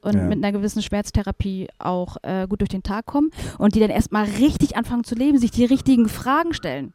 Und 0.04 0.14
Ja. 0.14 0.22
mit 0.24 0.38
einer 0.44 0.52
gewissen 0.52 0.82
Schmerztherapie 0.82 1.68
auch 1.78 2.18
äh, 2.22 2.46
gut 2.46 2.60
durch 2.60 2.68
den 2.68 2.82
Tag 2.82 3.06
kommen 3.06 3.30
und 3.58 3.74
die 3.74 3.80
dann 3.80 3.90
erstmal 3.90 4.24
richtig 4.24 4.76
anfangen 4.76 5.02
zu 5.04 5.14
leben, 5.14 5.38
sich 5.38 5.50
die 5.50 5.64
richtigen 5.64 6.08
Fragen 6.08 6.52
stellen. 6.52 6.92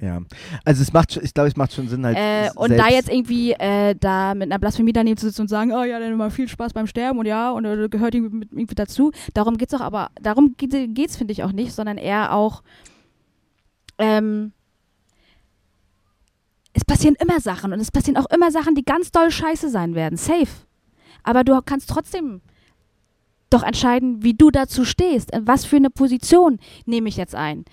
Ja. 0.00 0.20
Also 0.64 0.82
es 0.82 0.92
macht 0.92 1.12
schon, 1.12 1.24
ich 1.24 1.32
glaube, 1.32 1.48
es 1.48 1.56
macht 1.56 1.72
schon 1.72 1.88
Sinn 1.88 2.04
halt. 2.04 2.16
Äh, 2.18 2.50
und 2.54 2.70
da 2.76 2.88
jetzt 2.88 3.10
irgendwie 3.10 3.52
äh, 3.52 3.94
da 3.98 4.34
mit 4.34 4.44
einer 4.50 4.58
Blasphemie 4.58 4.92
daneben 4.92 5.16
zu 5.16 5.26
sitzen 5.26 5.42
und 5.42 5.48
sagen, 5.48 5.72
oh 5.72 5.84
ja, 5.84 5.98
dann 5.98 6.12
immer 6.12 6.30
viel 6.30 6.48
Spaß 6.48 6.72
beim 6.74 6.86
Sterben 6.86 7.18
und 7.18 7.26
ja, 7.26 7.50
und 7.50 7.64
äh, 7.64 7.88
gehört 7.88 8.14
irgendwie, 8.14 8.36
mit- 8.36 8.52
irgendwie 8.52 8.74
dazu. 8.74 9.10
Darum 9.34 9.56
geht's 9.56 9.72
doch 9.72 9.80
aber, 9.80 10.10
darum 10.20 10.54
geht 10.56 10.74
es, 10.74 11.16
finde 11.16 11.32
ich, 11.32 11.44
auch 11.44 11.52
nicht, 11.52 11.72
sondern 11.72 11.96
eher 11.98 12.34
auch, 12.34 12.62
ähm, 13.98 14.52
es 16.74 16.84
passieren 16.84 17.16
immer 17.18 17.40
Sachen 17.40 17.72
und 17.72 17.80
es 17.80 17.90
passieren 17.90 18.18
auch 18.18 18.26
immer 18.30 18.50
Sachen, 18.50 18.74
die 18.74 18.84
ganz 18.84 19.10
doll 19.12 19.30
scheiße 19.30 19.70
sein 19.70 19.94
werden. 19.94 20.18
Safe. 20.18 20.48
Aber 21.26 21.44
du 21.44 21.60
kannst 21.60 21.90
trotzdem 21.90 22.40
doch 23.50 23.62
entscheiden, 23.62 24.22
wie 24.22 24.34
du 24.34 24.50
dazu 24.50 24.84
stehst. 24.84 25.30
Was 25.40 25.64
für 25.64 25.76
eine 25.76 25.90
Position 25.90 26.58
nehme 26.84 27.08
ich 27.08 27.16
jetzt 27.16 27.34
ein? 27.34 27.64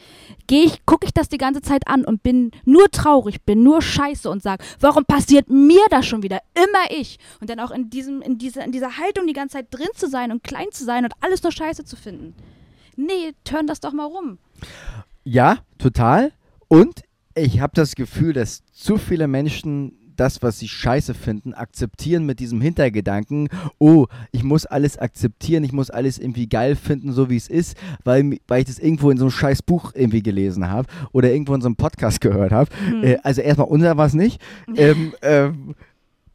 Gehe 0.47 0.65
ich, 0.65 0.85
gucke 0.85 1.05
ich 1.05 1.13
das 1.13 1.29
die 1.29 1.37
ganze 1.37 1.61
Zeit 1.61 1.87
an 1.87 2.03
und 2.03 2.23
bin 2.23 2.51
nur 2.65 2.89
traurig, 2.91 3.43
bin 3.43 3.63
nur 3.63 3.81
scheiße 3.81 4.29
und 4.29 4.43
sage, 4.43 4.63
warum 4.79 5.05
passiert 5.05 5.49
mir 5.49 5.83
das 5.89 6.05
schon 6.05 6.23
wieder? 6.23 6.39
Immer 6.55 6.99
ich. 6.99 7.17
Und 7.39 7.49
dann 7.49 7.59
auch 7.59 7.71
in 7.71 7.89
diesem, 7.89 8.21
in 8.21 8.37
dieser, 8.37 8.63
in 8.63 8.71
dieser 8.71 8.97
Haltung 8.97 9.27
die 9.27 9.33
ganze 9.33 9.57
Zeit 9.57 9.67
drin 9.71 9.89
zu 9.95 10.07
sein 10.09 10.31
und 10.31 10.43
klein 10.43 10.71
zu 10.71 10.83
sein 10.83 11.05
und 11.05 11.13
alles 11.21 11.43
nur 11.43 11.51
scheiße 11.51 11.85
zu 11.85 11.95
finden. 11.95 12.33
Nee, 12.95 13.33
turn 13.43 13.67
das 13.67 13.79
doch 13.79 13.93
mal 13.93 14.05
rum. 14.05 14.37
Ja, 15.23 15.59
total. 15.77 16.31
Und 16.67 17.01
ich 17.35 17.59
habe 17.59 17.73
das 17.75 17.95
Gefühl, 17.95 18.33
dass 18.33 18.63
zu 18.73 18.97
viele 18.97 19.27
Menschen 19.27 19.97
das, 20.15 20.41
was 20.41 20.59
sie 20.59 20.67
scheiße 20.67 21.13
finden, 21.13 21.53
akzeptieren 21.53 22.25
mit 22.25 22.39
diesem 22.39 22.61
Hintergedanken, 22.61 23.49
oh, 23.79 24.07
ich 24.31 24.43
muss 24.43 24.65
alles 24.65 24.97
akzeptieren, 24.97 25.63
ich 25.63 25.73
muss 25.73 25.89
alles 25.89 26.19
irgendwie 26.19 26.47
geil 26.47 26.75
finden, 26.75 27.11
so 27.11 27.29
wie 27.29 27.37
es 27.37 27.47
ist, 27.47 27.77
weil, 28.03 28.37
weil 28.47 28.61
ich 28.61 28.67
das 28.67 28.79
irgendwo 28.79 29.09
in 29.09 29.17
so 29.17 29.25
einem 29.25 29.31
scheiß 29.31 29.61
Buch 29.61 29.91
irgendwie 29.95 30.23
gelesen 30.23 30.69
habe 30.69 30.87
oder 31.11 31.31
irgendwo 31.31 31.55
in 31.55 31.61
so 31.61 31.67
einem 31.67 31.75
Podcast 31.75 32.21
gehört 32.21 32.51
habe. 32.51 32.69
Hm. 32.87 33.03
Äh, 33.03 33.17
also 33.23 33.41
erstmal 33.41 33.67
unser 33.67 33.97
war 33.97 34.07
es 34.07 34.13
nicht. 34.13 34.41
ähm, 34.75 35.13
ähm, 35.21 35.75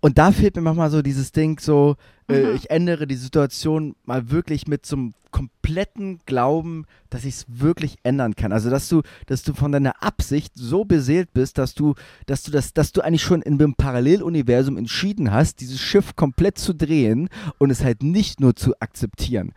und 0.01 0.19
da 0.19 0.31
fehlt 0.31 0.55
mir 0.57 0.63
manchmal 0.63 0.91
so 0.91 1.03
dieses 1.03 1.33
Ding, 1.33 1.59
so, 1.59 1.97
äh, 2.29 2.43
Mhm. 2.51 2.55
ich 2.57 2.71
ändere 2.71 3.07
die 3.07 3.17
Situation 3.17 3.95
mal 4.05 4.31
wirklich 4.31 4.67
mit 4.67 4.91
einem 4.93 5.15
kompletten 5.31 6.21
Glauben, 6.27 6.87
dass 7.11 7.25
ich 7.25 7.35
es 7.35 7.47
wirklich 7.49 7.97
ändern 8.03 8.35
kann. 8.35 8.53
Also 8.53 8.71
dass 8.71 8.89
du, 8.89 9.03
dass 9.27 9.43
du 9.43 9.53
von 9.53 9.73
deiner 9.73 10.03
Absicht 10.03 10.53
so 10.55 10.85
beseelt 10.85 11.33
bist, 11.35 11.59
dass 11.59 11.75
du, 11.75 11.95
dass 12.27 12.43
du 12.43 12.51
das, 12.51 12.73
dass 12.73 12.93
du 12.93 13.03
eigentlich 13.03 13.23
schon 13.23 13.43
in 13.43 13.55
einem 13.55 13.75
Paralleluniversum 13.75 14.77
entschieden 14.79 15.31
hast, 15.31 15.61
dieses 15.61 15.81
Schiff 15.81 16.17
komplett 16.17 16.59
zu 16.59 16.75
drehen 16.75 17.29
und 17.59 17.71
es 17.71 17.85
halt 17.85 18.03
nicht 18.03 18.41
nur 18.41 18.57
zu 18.57 18.75
akzeptieren. 18.81 19.53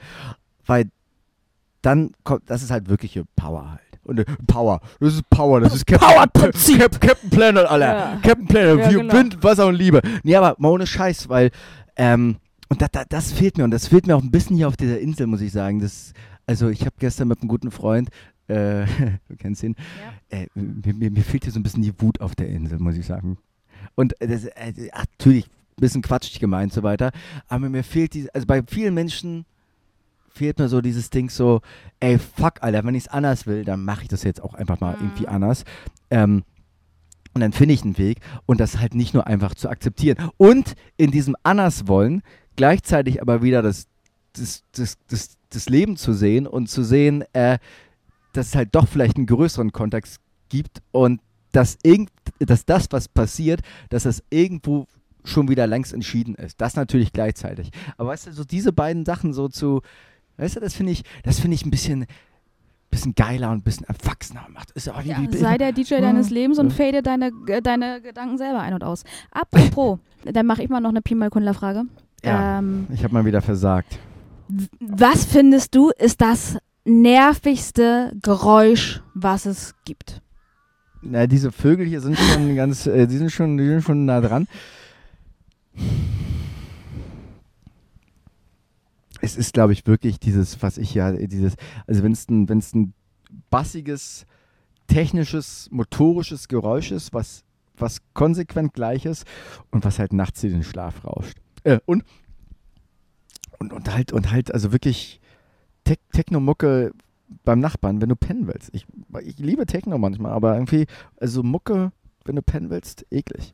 Weil 0.65 0.89
dann 1.81 2.11
kommt, 2.23 2.43
das 2.49 2.63
ist 2.63 2.71
halt 2.71 2.89
wirkliche 2.89 3.23
Power 3.35 3.71
halt. 3.71 3.81
Und 4.03 4.19
äh, 4.19 4.25
Power, 4.47 4.81
das 4.99 5.13
ist 5.15 5.29
Power, 5.29 5.61
das 5.61 5.73
ist 5.75 5.85
Captain, 5.87 6.07
Power-Prinzip. 6.09 6.79
Cap, 6.79 6.99
Captain 7.01 7.29
Planet, 7.29 7.65
Alter. 7.65 7.85
Ja. 7.87 8.19
Captain 8.21 8.47
Planet, 8.47 8.79
Ja, 8.79 8.89
genau. 8.99 9.13
Wind, 9.13 9.43
Wasser 9.43 9.67
und 9.67 9.75
Liebe. 9.75 10.01
Nee, 10.23 10.35
aber 10.35 10.55
mal 10.59 10.69
ohne 10.69 10.85
Scheiß, 10.87 11.29
weil, 11.29 11.51
ähm, 11.95 12.37
und 12.71 12.81
da, 12.81 12.87
da, 12.87 13.03
das 13.07 13.31
fehlt 13.33 13.57
mir 13.57 13.65
und 13.65 13.71
das 13.71 13.87
fehlt 13.87 14.07
mir 14.07 14.15
auch 14.15 14.23
ein 14.23 14.31
bisschen 14.31 14.55
hier 14.55 14.67
auf 14.69 14.77
dieser 14.77 14.99
Insel, 14.99 15.27
muss 15.27 15.41
ich 15.41 15.51
sagen. 15.51 15.79
Das, 15.79 16.13
also 16.47 16.69
ich 16.69 16.81
habe 16.81 16.95
gestern 16.99 17.27
mit 17.27 17.41
einem 17.41 17.49
guten 17.49 17.69
Freund 17.69 18.09
äh, 18.51 18.85
du 19.29 19.35
kennst 19.37 19.63
ihn, 19.63 19.75
äh, 20.29 20.47
mir, 20.55 20.93
mir, 20.93 21.11
mir 21.11 21.23
fehlt 21.23 21.43
hier 21.43 21.53
so 21.53 21.59
ein 21.59 21.63
bisschen 21.63 21.83
die 21.83 21.99
Wut 22.01 22.21
auf 22.21 22.35
der 22.35 22.49
Insel, 22.49 22.79
muss 22.79 22.97
ich 22.97 23.05
sagen. 23.05 23.37
Und 23.95 24.13
das, 24.19 24.45
äh, 24.45 24.73
natürlich, 24.95 25.47
ein 25.47 25.81
bisschen 25.81 26.01
quatschig 26.01 26.39
gemeint 26.39 26.71
und 26.71 26.75
so 26.75 26.83
weiter, 26.83 27.11
aber 27.47 27.69
mir 27.69 27.83
fehlt 27.83 28.13
die, 28.13 28.33
also 28.33 28.45
bei 28.45 28.61
vielen 28.67 28.93
Menschen 28.93 29.45
fehlt 30.29 30.59
mir 30.59 30.69
so 30.69 30.81
dieses 30.81 31.09
Ding 31.09 31.29
so, 31.29 31.61
ey, 31.99 32.17
fuck, 32.19 32.61
Alter, 32.61 32.83
wenn 32.83 32.95
ich 32.95 33.05
es 33.05 33.09
anders 33.09 33.47
will, 33.47 33.65
dann 33.65 33.83
mache 33.83 34.03
ich 34.03 34.07
das 34.07 34.23
jetzt 34.23 34.41
auch 34.41 34.53
einfach 34.53 34.79
mal 34.79 34.95
Mhm. 34.95 35.01
irgendwie 35.05 35.27
anders. 35.27 35.63
Ähm, 36.09 36.43
und 37.33 37.39
dann 37.41 37.53
finde 37.53 37.73
ich 37.73 37.83
einen 37.83 37.97
Weg 37.97 38.19
und 38.45 38.59
das 38.59 38.79
halt 38.79 38.93
nicht 38.93 39.13
nur 39.13 39.25
einfach 39.25 39.55
zu 39.55 39.69
akzeptieren. 39.69 40.17
Und 40.35 40.75
in 40.97 41.11
diesem 41.11 41.35
anders 41.43 41.87
wollen 41.87 42.21
gleichzeitig 42.55 43.21
aber 43.21 43.41
wieder 43.41 43.61
das, 43.61 43.87
das, 44.33 44.63
das, 44.73 44.97
das, 45.09 45.37
das 45.49 45.69
Leben 45.69 45.97
zu 45.97 46.13
sehen 46.13 46.47
und 46.47 46.67
zu 46.67 46.83
sehen, 46.83 47.23
äh, 47.33 47.57
dass 48.33 48.47
es 48.47 48.55
halt 48.55 48.69
doch 48.73 48.87
vielleicht 48.87 49.17
einen 49.17 49.25
größeren 49.25 49.71
Kontext 49.71 50.19
gibt 50.49 50.81
und 50.91 51.21
dass, 51.51 51.77
irgend, 51.83 52.09
dass 52.39 52.65
das, 52.65 52.87
was 52.91 53.07
passiert, 53.07 53.61
dass 53.89 54.03
das 54.03 54.23
irgendwo 54.29 54.87
schon 55.23 55.49
wieder 55.49 55.67
längst 55.67 55.93
entschieden 55.93 56.35
ist. 56.35 56.59
Das 56.61 56.75
natürlich 56.75 57.13
gleichzeitig. 57.13 57.71
Aber 57.97 58.09
weißt 58.09 58.27
du, 58.27 58.33
so 58.33 58.43
diese 58.43 58.73
beiden 58.73 59.05
Sachen 59.05 59.33
so 59.33 59.47
zu, 59.49 59.81
weißt 60.37 60.55
du, 60.55 60.59
das 60.59 60.73
finde 60.73 60.93
ich, 60.93 61.03
das 61.23 61.39
finde 61.39 61.55
ich 61.55 61.65
ein 61.65 61.71
bisschen, 61.71 62.05
bisschen 62.89 63.13
geiler 63.15 63.51
und 63.51 63.59
ein 63.59 63.63
bisschen 63.63 63.85
erwachsener 63.87 64.47
macht. 64.49 64.71
Ist 64.71 64.89
auch 64.89 65.01
Ja, 65.01 65.17
sei 65.31 65.57
der 65.57 65.71
DJ 65.71 65.95
Ja, 65.95 66.01
deines 66.01 66.29
Lebens 66.29 66.57
und 66.57 66.71
fade 66.73 67.01
deine, 67.01 67.31
äh, 67.47 67.61
deine 67.61 68.01
Gedanken 68.01 68.37
selber 68.37 68.61
ein 68.61 68.73
und 68.73 68.83
aus. 68.83 69.03
Apropos, 69.31 69.99
dann 70.25 70.45
mache 70.45 70.63
ich 70.63 70.69
mal 70.69 70.79
noch 70.79 70.89
eine 70.89 71.01
Pi 71.01 71.15
mal 71.15 71.29
Kundler-Frage. 71.29 71.83
Ja. 72.23 72.59
Ähm, 72.59 72.87
Ich 72.93 73.03
habe 73.03 73.13
mal 73.13 73.25
wieder 73.25 73.41
versagt. 73.41 73.99
was 74.79 75.25
findest 75.25 75.75
du 75.75 75.91
ist 75.97 76.21
das 76.21 76.57
nervigste 76.85 78.11
Geräusch, 78.21 79.01
was 79.13 79.45
es 79.45 79.75
gibt? 79.85 80.21
Na, 81.01 81.25
diese 81.25 81.51
Vögel 81.51 81.85
hier 81.85 82.01
sind 82.01 82.17
schon 82.17 82.55
ganz, 82.55 82.85
äh, 82.85 83.07
die 83.07 83.17
sind 83.17 83.31
schon, 83.31 83.57
die 83.57 83.65
sind 83.65 83.83
schon 83.83 84.05
nah 84.05 84.21
dran. 84.21 84.47
Es 89.23 89.35
ist, 89.35 89.53
glaube 89.53 89.73
ich, 89.73 89.85
wirklich 89.85 90.19
dieses, 90.19 90.61
was 90.63 90.77
ich 90.77 90.93
ja, 90.93 91.11
dieses, 91.11 91.53
also 91.85 92.03
wenn 92.03 92.11
es 92.11 92.27
ein, 92.29 92.47
ein 92.49 92.93
bassiges, 93.49 94.25
technisches, 94.87 95.69
motorisches 95.71 96.47
Geräusch 96.47 96.91
ist, 96.91 97.13
was, 97.13 97.43
was 97.77 97.99
konsequent 98.13 98.73
gleich 98.73 99.05
ist 99.05 99.25
und 99.69 99.85
was 99.85 99.99
halt 99.99 100.13
nachts 100.13 100.41
dir 100.41 100.49
den 100.49 100.63
Schlaf 100.63 101.05
rauscht. 101.05 101.37
Äh, 101.63 101.79
und, 101.85 102.03
und, 103.59 103.73
und 103.73 103.93
halt, 103.93 104.11
und 104.11 104.31
halt, 104.31 104.53
also 104.53 104.71
wirklich 104.71 105.19
Tech 105.83 105.99
Techno-Mucke 106.11 106.91
beim 107.43 107.59
Nachbarn, 107.59 108.01
wenn 108.01 108.09
du 108.09 108.15
pennen 108.15 108.47
willst. 108.47 108.69
Ich, 108.73 108.85
ich 109.23 109.37
liebe 109.39 109.65
Techno 109.65 109.97
manchmal, 109.97 110.31
aber 110.31 110.53
irgendwie, 110.53 110.85
also 111.19 111.43
Mucke, 111.43 111.91
wenn 112.25 112.35
du 112.35 112.41
pennen 112.41 112.69
willst, 112.69 113.05
eklig. 113.11 113.53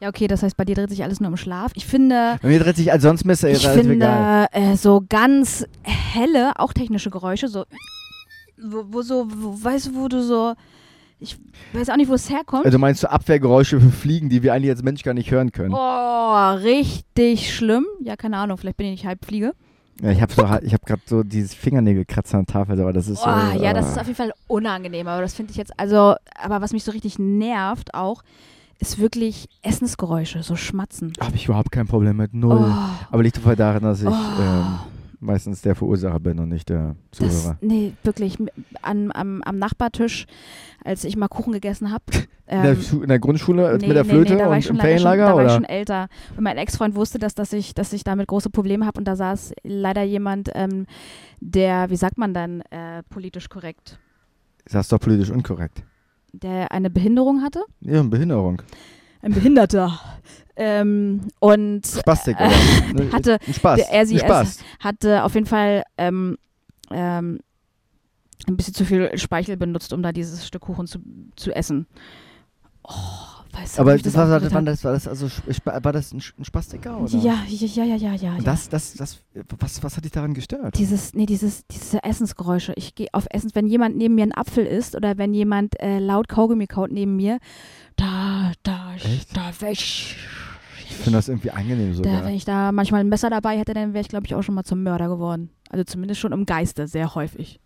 Ja, 0.00 0.08
okay, 0.08 0.26
das 0.26 0.42
heißt, 0.42 0.56
bei 0.56 0.64
dir 0.64 0.74
dreht 0.74 0.90
sich 0.90 1.02
alles 1.02 1.20
nur 1.20 1.30
um 1.30 1.36
Schlaf. 1.36 1.72
Ich 1.74 1.86
finde, 1.86 2.38
Bei 2.42 2.48
mir 2.48 2.58
dreht 2.58 2.76
sich, 2.76 2.90
also 2.90 3.08
sonst 3.08 3.24
ist 3.24 3.44
ich 3.44 3.66
finde 3.68 4.48
äh, 4.52 4.76
so 4.76 5.02
ganz 5.08 5.64
helle, 5.82 6.58
auch 6.58 6.72
technische 6.72 7.10
Geräusche, 7.10 7.48
so, 7.48 7.64
wo, 8.60 8.84
wo 8.88 9.02
so, 9.02 9.26
wo, 9.30 9.62
weißt 9.62 9.86
du, 9.88 9.94
wo 9.94 10.08
du 10.08 10.22
so, 10.22 10.54
ich 11.24 11.38
weiß 11.72 11.90
auch 11.90 11.96
nicht, 11.96 12.08
wo 12.08 12.14
es 12.14 12.30
herkommt. 12.30 12.64
Also 12.64 12.78
meinst 12.78 13.02
du 13.02 13.10
Abwehrgeräusche 13.10 13.80
für 13.80 13.90
Fliegen, 13.90 14.28
die 14.28 14.42
wir 14.42 14.54
eigentlich 14.54 14.70
als 14.70 14.82
Mensch 14.82 15.02
gar 15.02 15.14
nicht 15.14 15.30
hören 15.30 15.52
können? 15.52 15.74
Oh, 15.74 16.50
richtig 16.54 17.54
schlimm. 17.54 17.86
Ja, 18.00 18.16
keine 18.16 18.36
Ahnung, 18.36 18.58
vielleicht 18.58 18.76
bin 18.76 18.86
ich 18.86 18.92
nicht 18.92 19.06
Halbfliege. 19.06 19.52
Ja, 20.02 20.10
ich 20.10 20.20
habe 20.20 20.32
so, 20.32 20.42
ich 20.62 20.74
hab 20.74 20.84
gerade 20.84 21.02
so 21.06 21.22
dieses 21.22 21.54
Fingernägelkratzer 21.54 22.38
an 22.38 22.46
der 22.46 22.52
Tafel, 22.52 22.80
aber 22.80 22.92
das 22.92 23.08
ist 23.08 23.22
so. 23.22 23.28
Oh, 23.30 23.62
ja, 23.62 23.72
das 23.72 23.86
äh, 23.86 23.90
ist 23.90 23.98
auf 23.98 24.06
jeden 24.06 24.16
Fall 24.16 24.32
unangenehm, 24.48 25.06
aber 25.06 25.22
das 25.22 25.34
finde 25.34 25.52
ich 25.52 25.56
jetzt, 25.56 25.78
also, 25.78 26.14
aber 26.42 26.60
was 26.60 26.72
mich 26.72 26.82
so 26.82 26.90
richtig 26.90 27.18
nervt 27.18 27.94
auch, 27.94 28.22
ist 28.80 28.98
wirklich 28.98 29.48
Essensgeräusche, 29.62 30.42
so 30.42 30.56
Schmatzen. 30.56 31.12
Habe 31.20 31.36
ich 31.36 31.46
überhaupt 31.46 31.70
kein 31.70 31.86
Problem 31.86 32.16
mit, 32.16 32.34
null. 32.34 32.58
Oh, 32.60 33.06
Aber 33.10 33.22
liegt 33.22 33.36
einfach 33.36 33.54
daran, 33.54 33.82
dass 33.82 34.02
ich 34.02 34.08
oh, 34.08 34.12
ähm, 34.40 34.78
meistens 35.24 35.62
der 35.62 35.74
Verursacher 35.74 36.20
bin 36.20 36.38
und 36.38 36.48
nicht 36.50 36.68
der 36.68 36.94
das, 37.10 37.18
Zuhörer. 37.42 37.58
nee, 37.60 37.92
wirklich, 38.02 38.36
an, 38.82 39.10
am, 39.12 39.42
am 39.42 39.58
Nachbartisch, 39.58 40.26
als 40.84 41.04
ich 41.04 41.16
mal 41.16 41.28
Kuchen 41.28 41.52
gegessen 41.52 41.90
habe. 41.92 42.04
in, 42.46 42.62
der, 42.62 42.76
Schu- 42.76 43.02
in 43.02 43.08
der 43.08 43.18
Grundschule 43.18 43.78
nee, 43.78 43.86
mit 43.88 43.96
der 43.96 44.04
nee, 44.04 44.10
Flöte 44.10 44.32
nee, 44.34 44.38
da 44.38 44.44
war 44.46 44.52
und 44.52 44.58
ich 44.58 44.66
schon 44.66 44.76
im 44.76 44.82
Ferienlager? 44.82 45.26
da 45.26 45.34
war 45.36 45.46
ich 45.46 45.52
schon 45.52 45.64
älter. 45.64 46.08
Und 46.36 46.42
mein 46.44 46.56
Ex-Freund 46.58 46.94
wusste 46.94 47.18
das, 47.18 47.34
dass 47.34 47.52
ich, 47.52 47.74
dass 47.74 47.92
ich 47.92 48.04
damit 48.04 48.28
große 48.28 48.50
Probleme 48.50 48.86
habe 48.86 48.98
und 48.98 49.06
da 49.06 49.16
saß 49.16 49.54
leider 49.62 50.02
jemand, 50.02 50.50
ähm, 50.54 50.86
der, 51.40 51.90
wie 51.90 51.96
sagt 51.96 52.18
man 52.18 52.34
dann, 52.34 52.60
äh, 52.70 53.02
politisch 53.08 53.48
korrekt, 53.48 53.98
Das 54.66 54.82
ist 54.86 54.92
doch 54.92 55.00
politisch 55.00 55.30
unkorrekt. 55.30 55.82
der 56.32 56.70
eine 56.72 56.90
Behinderung 56.90 57.42
hatte. 57.42 57.62
Ja, 57.80 58.00
eine 58.00 58.08
Behinderung. 58.08 58.60
Ein 59.22 59.32
Behinderter. 59.32 59.98
Ähm, 60.56 61.22
und 61.40 61.86
Spastik, 61.86 62.38
Äh, 62.38 62.46
oder? 62.46 62.54
Ne, 63.04 63.12
hatte- 63.12 63.38
Spaß. 63.52 63.80
er 63.90 64.06
sie- 64.06 64.18
Spaß. 64.18 64.58
hatte 64.80 65.24
auf 65.24 65.34
jeden 65.34 65.46
Fall 65.46 65.82
ähm, 65.98 66.36
ähm, 66.90 67.40
ein 68.46 68.56
bisschen 68.56 68.74
zu 68.74 68.84
viel 68.84 69.16
Speichel 69.18 69.56
benutzt, 69.56 69.92
um 69.92 70.02
da 70.02 70.12
dieses 70.12 70.46
Stück 70.46 70.62
Kuchen 70.62 70.86
zu, 70.86 70.98
zu 71.34 71.50
essen. 71.54 71.86
Oh, 72.82 72.92
weißt 73.52 73.78
du, 73.78 73.80
Aber 73.80 73.94
das 73.94 74.02
das 74.02 74.14
war, 74.14 74.24
aufgeregt 74.24 74.52
war, 74.54 74.62
das, 74.62 74.84
war 74.84 74.92
das 74.92 75.08
also 75.08 75.28
war 75.64 75.92
das 75.92 76.12
ein, 76.12 76.22
ein 76.38 76.44
Spastiker 76.44 77.00
oder? 77.00 77.16
Ja, 77.16 77.38
ja, 77.48 77.66
ja, 77.66 77.96
ja, 77.96 77.96
ja, 77.96 78.12
ja. 78.14 78.38
Das, 78.44 78.68
das, 78.68 78.92
das, 78.94 79.20
was, 79.58 79.82
was 79.82 79.96
hat 79.96 80.04
dich 80.04 80.12
daran 80.12 80.34
gestört? 80.34 80.76
Dieses, 80.78 81.14
nee, 81.14 81.24
dieses, 81.24 81.66
diese 81.68 82.04
Essensgeräusche. 82.04 82.74
Ich 82.76 82.94
gehe 82.94 83.08
auf 83.12 83.26
Essens, 83.30 83.54
wenn 83.54 83.66
jemand 83.66 83.96
neben 83.96 84.14
mir 84.16 84.22
einen 84.24 84.32
Apfel 84.34 84.66
isst 84.66 84.94
oder 84.94 85.16
wenn 85.16 85.32
jemand 85.32 85.80
äh, 85.80 85.98
laut 85.98 86.28
Kaugummi 86.28 86.66
kaut 86.66 86.92
neben 86.92 87.16
mir, 87.16 87.38
da, 87.96 88.52
da, 88.62 88.94
Echt? 88.96 89.34
da 89.34 89.50
wäre 89.60 89.72
ich. 90.96 91.02
Finde 91.02 91.18
das 91.18 91.28
irgendwie 91.28 91.50
angenehm 91.50 91.90
Da, 91.90 91.94
sogar. 91.94 92.24
wenn 92.24 92.34
ich 92.34 92.44
da 92.44 92.72
manchmal 92.72 93.00
ein 93.00 93.08
Messer 93.08 93.30
dabei 93.30 93.58
hätte, 93.58 93.74
dann 93.74 93.92
wäre 93.92 94.02
ich, 94.02 94.08
glaube 94.08 94.26
ich, 94.26 94.34
auch 94.34 94.42
schon 94.42 94.54
mal 94.54 94.64
zum 94.64 94.82
Mörder 94.82 95.08
geworden. 95.08 95.50
Also 95.70 95.84
zumindest 95.84 96.20
schon 96.20 96.32
im 96.32 96.46
Geiste, 96.46 96.86
sehr 96.86 97.14
häufig. 97.14 97.60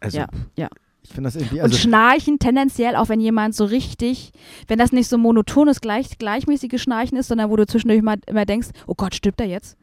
Also, 0.00 0.18
ja, 0.18 0.28
ja. 0.56 0.68
Ich 1.02 1.10
finde 1.10 1.28
das 1.28 1.36
irgendwie, 1.36 1.56
und 1.56 1.62
also 1.62 1.78
Schnarchen 1.78 2.38
tendenziell, 2.38 2.94
auch 2.96 3.08
wenn 3.08 3.20
jemand 3.20 3.54
so 3.54 3.64
richtig, 3.64 4.32
wenn 4.66 4.78
das 4.78 4.92
nicht 4.92 5.08
so 5.08 5.16
monotones, 5.16 5.80
gleich, 5.80 6.18
gleichmäßiges 6.18 6.82
Schnarchen 6.82 7.16
ist, 7.16 7.28
sondern 7.28 7.50
wo 7.50 7.56
du 7.56 7.66
zwischendurch 7.66 8.02
mal 8.02 8.16
immer 8.26 8.44
denkst, 8.44 8.68
oh 8.86 8.94
Gott, 8.94 9.14
stirbt 9.14 9.40
er 9.40 9.46
jetzt? 9.46 9.76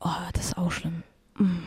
Oh, 0.00 0.08
das 0.32 0.46
ist 0.46 0.58
auch 0.58 0.70
schlimm. 0.70 1.02
Mm. 1.38 1.58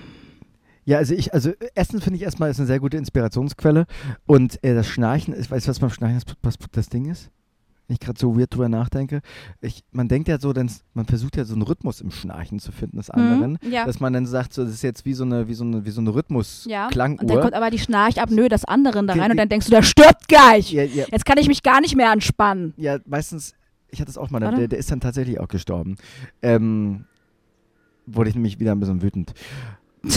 Ja, 0.86 0.98
also 1.00 1.14
ich, 1.14 1.34
also 1.34 1.52
Essen 1.76 2.00
finde 2.00 2.16
ich 2.16 2.24
erstmal 2.24 2.50
ist 2.50 2.60
eine 2.60 2.68
sehr 2.68 2.80
gute 2.80 2.96
Inspirationsquelle. 2.96 3.86
Und 4.26 4.64
äh, 4.64 4.74
das 4.74 4.88
Schnarchen 4.88 5.34
ist, 5.34 5.52
weißt 5.52 5.68
du, 5.68 5.70
was 5.70 5.80
beim 5.80 5.90
Schnarchen 5.90 6.22
das, 6.26 6.36
was 6.42 6.56
das 6.72 6.88
Ding 6.88 7.12
ist? 7.12 7.30
Wenn 7.88 7.94
ich 7.94 8.00
gerade 8.02 8.20
so 8.20 8.38
weird 8.38 8.54
drüber 8.54 8.68
nachdenke. 8.68 9.22
Ich, 9.62 9.84
man 9.92 10.10
denkt 10.10 10.28
ja 10.28 10.40
so, 10.40 10.52
dann, 10.52 10.70
man 10.94 11.06
versucht 11.06 11.38
ja 11.38 11.46
so 11.46 11.54
einen 11.54 11.62
Rhythmus 11.62 12.02
im 12.02 12.12
Schnarchen 12.12 12.60
zu 12.60 12.74
finden 12.74 12.98
des 12.98 13.10
anderen. 13.10 13.58
Hm, 13.62 13.72
ja. 13.72 13.86
Dass 13.86 14.02
man 14.02 14.12
dann 14.12 14.26
sagt, 14.26 14.54
so, 14.54 14.66
das 14.66 14.74
ist 14.74 14.82
jetzt 14.82 15.06
wie 15.06 15.14
so 15.14 15.24
eine, 15.24 15.48
wie 15.48 15.54
so 15.54 15.64
eine, 15.64 15.86
wie 15.86 15.90
so 15.92 16.02
eine 16.02 16.10
ja. 16.10 16.16
Rhythmus-Klanguhr. 16.18 17.22
Und 17.22 17.30
dann 17.30 17.42
kommt 17.42 17.54
aber 17.54 17.70
die 17.70 17.80
Schnarchabnö 17.80 18.50
des 18.50 18.66
anderen 18.66 19.08
da 19.08 19.14
Die- 19.14 19.20
rein 19.22 19.32
und 19.32 19.38
dann 19.38 19.48
denkst 19.48 19.68
du, 19.68 19.72
der 19.72 19.84
stirbt 19.84 20.28
gleich. 20.28 20.72
ja, 20.74 20.84
ja, 20.84 21.06
Jetzt 21.10 21.26
kann 21.26 21.38
ich 21.38 21.48
mich 21.48 21.64
gar 21.64 21.80
nicht 21.80 21.96
mehr 21.96 22.12
anspannen. 22.12 22.74
ja, 22.76 22.98
meistens, 23.06 23.54
ich 23.90 24.02
hatte 24.02 24.12
es 24.12 24.18
auch 24.18 24.30
mal, 24.32 24.40
der, 24.42 24.68
der 24.68 24.80
ist 24.80 24.92
dann 24.92 25.00
tatsächlich 25.00 25.40
auch 25.40 25.48
gestorben. 25.48 25.96
Ähm, 26.42 27.06
wurde 28.06 28.30
ich 28.30 28.36
nämlich 28.36 28.60
wieder 28.60 28.74
ein 28.74 28.80
bisschen 28.82 29.02
wütend. 29.02 29.34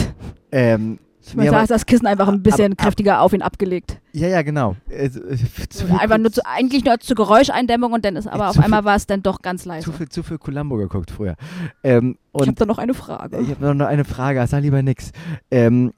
ähm, 0.53 0.99
nee, 1.35 1.49
da 1.51 1.63
ist 1.63 1.71
das 1.71 1.87
Kissen 1.87 2.07
einfach 2.07 2.29
ein 2.29 2.43
bisschen 2.43 2.73
aber- 2.73 2.83
kräftiger 2.85 3.21
auf 3.21 3.33
ihn 3.33 3.43
abgelegt. 3.43 4.01
ja, 4.13 4.29
ja, 4.29 4.43
genau. 4.43 4.77
Äh, 4.89 5.11
viel- 5.11 5.97
Einfach 5.99 6.19
nur 6.19 6.33
zu, 6.33 6.41
eigentlich 6.47 6.85
nur 6.85 6.99
zur 7.01 7.17
Geräuscheindämmung 7.17 7.93
und 7.93 8.05
dann 8.05 8.17
ist 8.17 8.27
aber 8.27 8.51
Zu 8.53 8.59
auf 8.59 8.65
einmal 8.65 8.85
war 8.85 8.97
es 8.97 9.07
dann 9.07 9.23
doch 9.23 9.41
ganz 9.43 9.65
leise. 9.65 9.85
zu 9.85 9.93
viel, 9.93 10.09
zu 10.09 10.23
viel 10.23 10.39
Columbo 10.39 10.77
geguckt 10.77 11.11
früher. 11.11 11.37
Ähm, 11.85 12.17
Ich 12.35 12.43
habe 12.43 12.53
da 12.55 12.67
noch 12.67 12.79
eine 12.79 12.95
Frage. 12.95 13.39
ich 13.41 13.51
habe 13.51 13.75
noch 13.75 13.87
eine 13.87 14.05
Frage, 14.05 14.45
sag 14.47 14.63
lieber 14.63 14.83
nix. 14.83 15.13
Ähm, 15.51 15.93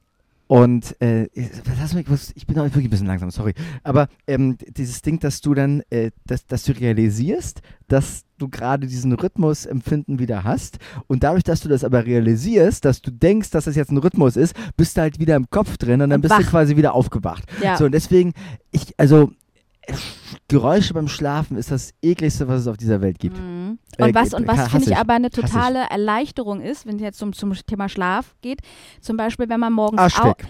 und 0.53 1.01
äh, 1.01 1.29
lass 1.81 1.95
mich, 1.95 2.07
ich 2.35 2.47
bin 2.47 2.59
auch 2.59 2.65
wirklich 2.65 2.85
ein 2.85 2.91
bisschen 2.91 3.07
langsam, 3.07 3.31
sorry. 3.31 3.55
Aber 3.85 4.09
ähm, 4.27 4.59
dieses 4.77 5.01
Ding, 5.01 5.19
dass 5.19 5.41
du 5.41 5.55
dann, 5.55 5.83
äh, 5.89 6.11
dass, 6.27 6.47
dass 6.47 6.65
du 6.65 6.73
realisierst, 6.73 7.63
dass 7.89 8.25
du 8.37 8.51
gerade 8.51 8.87
diesen 8.87 9.15
Rhythmusempfinden 9.15 10.19
wieder 10.19 10.45
hast 10.45 10.79
und 11.07 11.23
dadurch, 11.23 11.43
dass 11.45 11.61
du 11.61 11.71
das 11.71 11.85
aber 11.85 12.05
realisierst, 12.05 12.85
dass 12.85 13.01
du 13.01 13.11
denkst, 13.11 13.49
dass 13.49 13.65
das 13.65 13.77
jetzt 13.77 13.93
ein 13.93 13.97
Rhythmus 13.97 14.37
ist, 14.37 14.55
bist 14.77 14.99
du 14.99 15.01
halt 15.01 15.19
wieder 15.19 15.37
im 15.37 15.49
Kopf 15.49 15.79
drin 15.79 16.03
und 16.03 16.11
dann 16.11 16.19
Und 16.19 16.21
bist 16.23 16.35
du 16.35 16.43
wach. 16.45 16.51
quasi 16.51 16.77
wieder 16.77 16.93
aufgewacht. 16.95 17.45
ja. 17.63 17.79
So, 17.79 17.87
und 17.87 17.93
deswegen, 17.93 18.35
ich, 18.73 18.93
also 18.99 19.33
äh, 19.87 19.95
Geräusche 20.53 20.95
beim 20.95 21.09
Schlafen 21.09 21.57
ist 21.57 21.71
das 21.71 21.93
ekligste, 22.03 22.47
was 22.47 22.61
es 22.61 22.67
auf 22.69 22.77
dieser 22.77 23.01
Welt 23.01 23.19
gibt. 23.19 23.39
Mhm. 23.39 23.79
Äh, 23.97 24.05
Und 24.05 24.15
was, 24.15 24.35
und 24.35 24.47
was 24.47 24.69
finde 24.71 24.91
ich 24.91 24.97
aber 24.97 25.15
eine 25.15 25.31
totale 25.31 25.81
Erleichterung 25.91 26.61
ist, 26.61 26.87
wenn 26.87 26.97
es 26.97 27.03
jetzt 27.03 27.19
zum, 27.19 27.33
zum 27.33 27.53
Thema 27.55 27.89
Schlaf 27.89 28.35
geht, 28.43 28.61
zum 29.01 29.17
Beispiel, 29.17 29.49
wenn 29.49 29.61
man 29.61 29.73
morgens 29.73 30.01
Arschfick. 30.01 30.47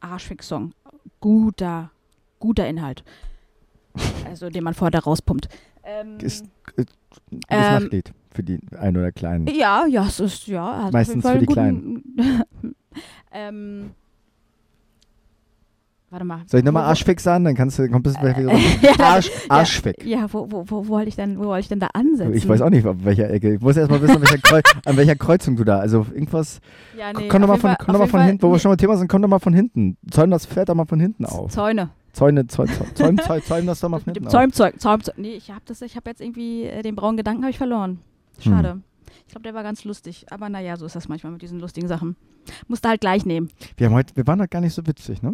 Arschfix-Song. 0.00 0.72
Guter, 1.20 1.90
guter 2.38 2.66
Inhalt. 2.68 3.02
Also, 4.26 4.50
den 4.50 4.62
man 4.64 4.74
vorher 4.74 4.90
da 4.90 4.98
rauspumpt. 4.98 5.48
Ähm, 5.82 6.18
Ist, 6.20 6.44
äh, 6.76 6.84
Ähm, 7.48 7.82
Nachtlied 7.82 8.12
für 8.30 8.42
die 8.42 8.58
ein 8.78 8.96
oder 8.96 9.12
kleinen. 9.12 9.46
ja, 9.46 9.86
ja, 9.86 10.06
es 10.06 10.20
ist, 10.20 10.46
ja. 10.46 10.90
Meistens 10.92 11.26
für 11.26 11.38
die 11.38 11.56
einen 11.58 12.02
guten- 12.16 12.74
ähm, 13.32 13.90
Warte 16.14 16.26
mal. 16.26 16.42
Soll 16.46 16.60
ich 16.60 16.64
nochmal 16.64 16.84
Arschfick 16.84 17.18
sagen? 17.18 17.42
Dann 17.42 17.56
kannst 17.56 17.76
du, 17.76 17.88
komm 17.88 18.00
bis 18.00 18.14
wieder 18.22 18.38
ja, 18.98 19.04
Arsch, 19.04 19.32
Arschfick. 19.48 20.04
Ja, 20.04 20.32
wo, 20.32 20.46
wo, 20.48 20.62
wo, 20.64 20.84
wo 20.84 20.88
wollte 20.88 21.08
ich 21.08 21.16
denn, 21.16 21.40
wo 21.40 21.46
wollte 21.46 21.62
ich 21.62 21.68
denn 21.68 21.80
da 21.80 21.88
ansetzen? 21.92 22.34
Ich 22.34 22.48
weiß 22.48 22.60
auch 22.60 22.70
nicht, 22.70 22.86
auf 22.86 22.98
welcher 23.02 23.28
Ecke. 23.28 23.54
Ich 23.54 23.60
muss 23.60 23.76
erst 23.76 23.90
mal 23.90 24.00
wissen, 24.00 24.14
an 24.14 24.22
welcher, 24.22 24.38
Kreu 24.38 24.60
an 24.84 24.96
welcher 24.96 25.16
Kreuzung 25.16 25.56
du 25.56 25.64
da. 25.64 25.80
Also 25.80 26.06
irgendwas. 26.14 26.60
Ja, 26.96 27.12
nee, 27.12 27.26
komm 27.26 27.42
doch 27.42 27.48
mal 27.48 27.58
von, 27.58 27.74
komm 27.84 27.98
mal 27.98 28.06
von 28.06 28.22
hinten, 28.22 28.42
wo 28.44 28.52
wir 28.52 28.60
schon 28.60 28.70
mal 28.70 28.76
Thema 28.76 28.96
sind, 28.96 29.08
komm 29.08 29.22
doch 29.22 29.28
mal 29.28 29.40
von 29.40 29.54
hinten. 29.54 29.96
Zäum 30.08 30.30
das 30.30 30.46
Pferd 30.46 30.68
doch 30.68 30.76
mal 30.76 30.86
von 30.86 31.00
hinten 31.00 31.24
auf. 31.24 31.50
Zäune. 31.50 31.90
Zäune, 32.12 32.46
Zäune, 32.46 32.70
Zäune, 32.94 33.16
Zäune, 33.20 33.42
Zäune 33.42 33.66
das 33.66 33.80
doch 33.80 33.88
mal 33.88 33.98
von 33.98 34.12
hinten 34.12 34.28
auf. 34.28 34.32
Zäumzeug, 34.32 34.80
Zäumzeug. 34.80 35.18
Nee, 35.18 35.34
ich 35.34 35.50
habe 35.50 35.62
das, 35.66 35.82
ich 35.82 35.96
habe 35.96 36.10
jetzt 36.10 36.20
irgendwie 36.20 36.66
äh, 36.66 36.82
den 36.82 36.94
braunen 36.94 37.16
Gedanken 37.16 37.42
habe 37.42 37.50
ich 37.50 37.58
verloren. 37.58 37.98
Hm. 38.40 38.52
Schade. 38.52 38.80
Ich 39.26 39.32
glaube, 39.32 39.42
der 39.42 39.54
war 39.54 39.64
ganz 39.64 39.82
lustig. 39.82 40.26
Aber 40.30 40.48
naja, 40.48 40.76
so 40.76 40.86
ist 40.86 40.94
das 40.94 41.08
manchmal 41.08 41.32
mit 41.32 41.42
diesen 41.42 41.58
lustigen 41.58 41.88
Sachen. 41.88 42.14
Musste 42.68 42.88
halt 42.88 43.00
gleich 43.00 43.26
nehmen. 43.26 43.48
Wir, 43.76 43.88
haben 43.88 43.94
heute, 43.94 44.14
wir 44.14 44.24
waren 44.28 44.38
doch 44.38 44.48
gar 44.48 44.60
nicht 44.60 44.74
so 44.74 44.86
witzig, 44.86 45.20
ne? 45.20 45.32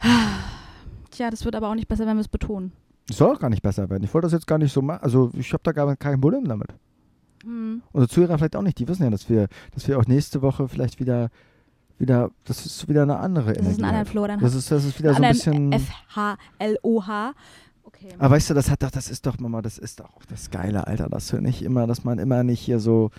Tja, 1.10 1.30
das 1.30 1.44
wird 1.44 1.54
aber 1.56 1.68
auch 1.68 1.74
nicht 1.74 1.88
besser, 1.88 2.06
wenn 2.06 2.16
wir 2.16 2.20
es 2.20 2.28
betonen. 2.28 2.72
Das 3.06 3.16
soll 3.16 3.34
auch 3.34 3.40
gar 3.40 3.50
nicht 3.50 3.62
besser 3.62 3.88
werden. 3.88 4.04
Ich 4.04 4.12
wollte 4.12 4.26
das 4.26 4.32
jetzt 4.32 4.46
gar 4.46 4.58
nicht 4.58 4.72
so 4.72 4.82
machen. 4.82 5.02
Also 5.02 5.30
ich 5.34 5.52
habe 5.52 5.62
da 5.62 5.72
gar 5.72 5.96
kein 5.96 6.20
Problem 6.20 6.44
damit. 6.44 6.68
Hm. 7.42 7.82
Unsere 7.92 8.08
Zuhörer 8.08 8.36
vielleicht 8.38 8.56
auch 8.56 8.62
nicht. 8.62 8.78
Die 8.78 8.86
wissen 8.86 9.02
ja, 9.04 9.10
dass 9.10 9.28
wir, 9.30 9.48
dass 9.72 9.88
wir 9.88 9.98
auch 9.98 10.04
nächste 10.06 10.42
Woche 10.42 10.68
vielleicht 10.68 11.00
wieder, 11.00 11.30
wieder, 11.98 12.30
das 12.44 12.66
ist 12.66 12.88
wieder 12.88 13.02
eine 13.02 13.16
andere 13.18 13.54
Das 13.54 13.62
ist 13.62 13.78
Energie. 13.78 13.80
ein 13.80 13.84
anderer 13.84 14.00
hat. 14.00 14.08
Flo, 14.08 14.26
dann 14.26 14.40
das 14.40 14.54
ist, 14.54 14.70
das 14.70 14.84
ist 14.84 14.98
wieder 14.98 15.14
so 15.14 15.22
ein 15.22 15.32
bisschen. 15.32 15.72
F-H-L-O-H. 15.72 17.32
Okay. 17.84 18.08
Aber 18.18 18.34
weißt 18.34 18.50
du, 18.50 18.54
das 18.54 18.70
hat 18.70 18.82
doch, 18.82 18.90
das 18.90 19.08
ist 19.10 19.24
doch, 19.26 19.38
Mama, 19.38 19.62
das 19.62 19.78
ist 19.78 20.00
doch 20.00 20.14
auch 20.14 20.24
das 20.28 20.50
Geile, 20.50 20.86
Alter, 20.86 21.08
dass 21.08 21.28
du 21.28 21.40
nicht 21.40 21.62
immer, 21.62 21.86
dass 21.86 22.04
man 22.04 22.18
immer 22.18 22.44
nicht 22.44 22.60
hier 22.60 22.78
so, 22.80 23.10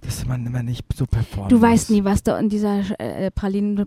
dass 0.00 0.26
man 0.26 0.46
immer 0.46 0.62
nicht 0.62 0.86
so 0.96 1.04
performt. 1.06 1.52
Du 1.52 1.60
weißt 1.60 1.90
nie, 1.90 2.02
was 2.04 2.22
da 2.22 2.38
in 2.38 2.48
dieser 2.48 2.82
äh, 2.98 3.30
Pralinen. 3.30 3.86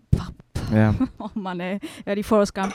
Ja. 0.74 0.94
Oh 1.20 1.30
Mann, 1.34 1.60
ey. 1.60 1.80
Ja, 2.06 2.16
die 2.16 2.24
Forrest 2.24 2.54
Gump. 2.56 2.74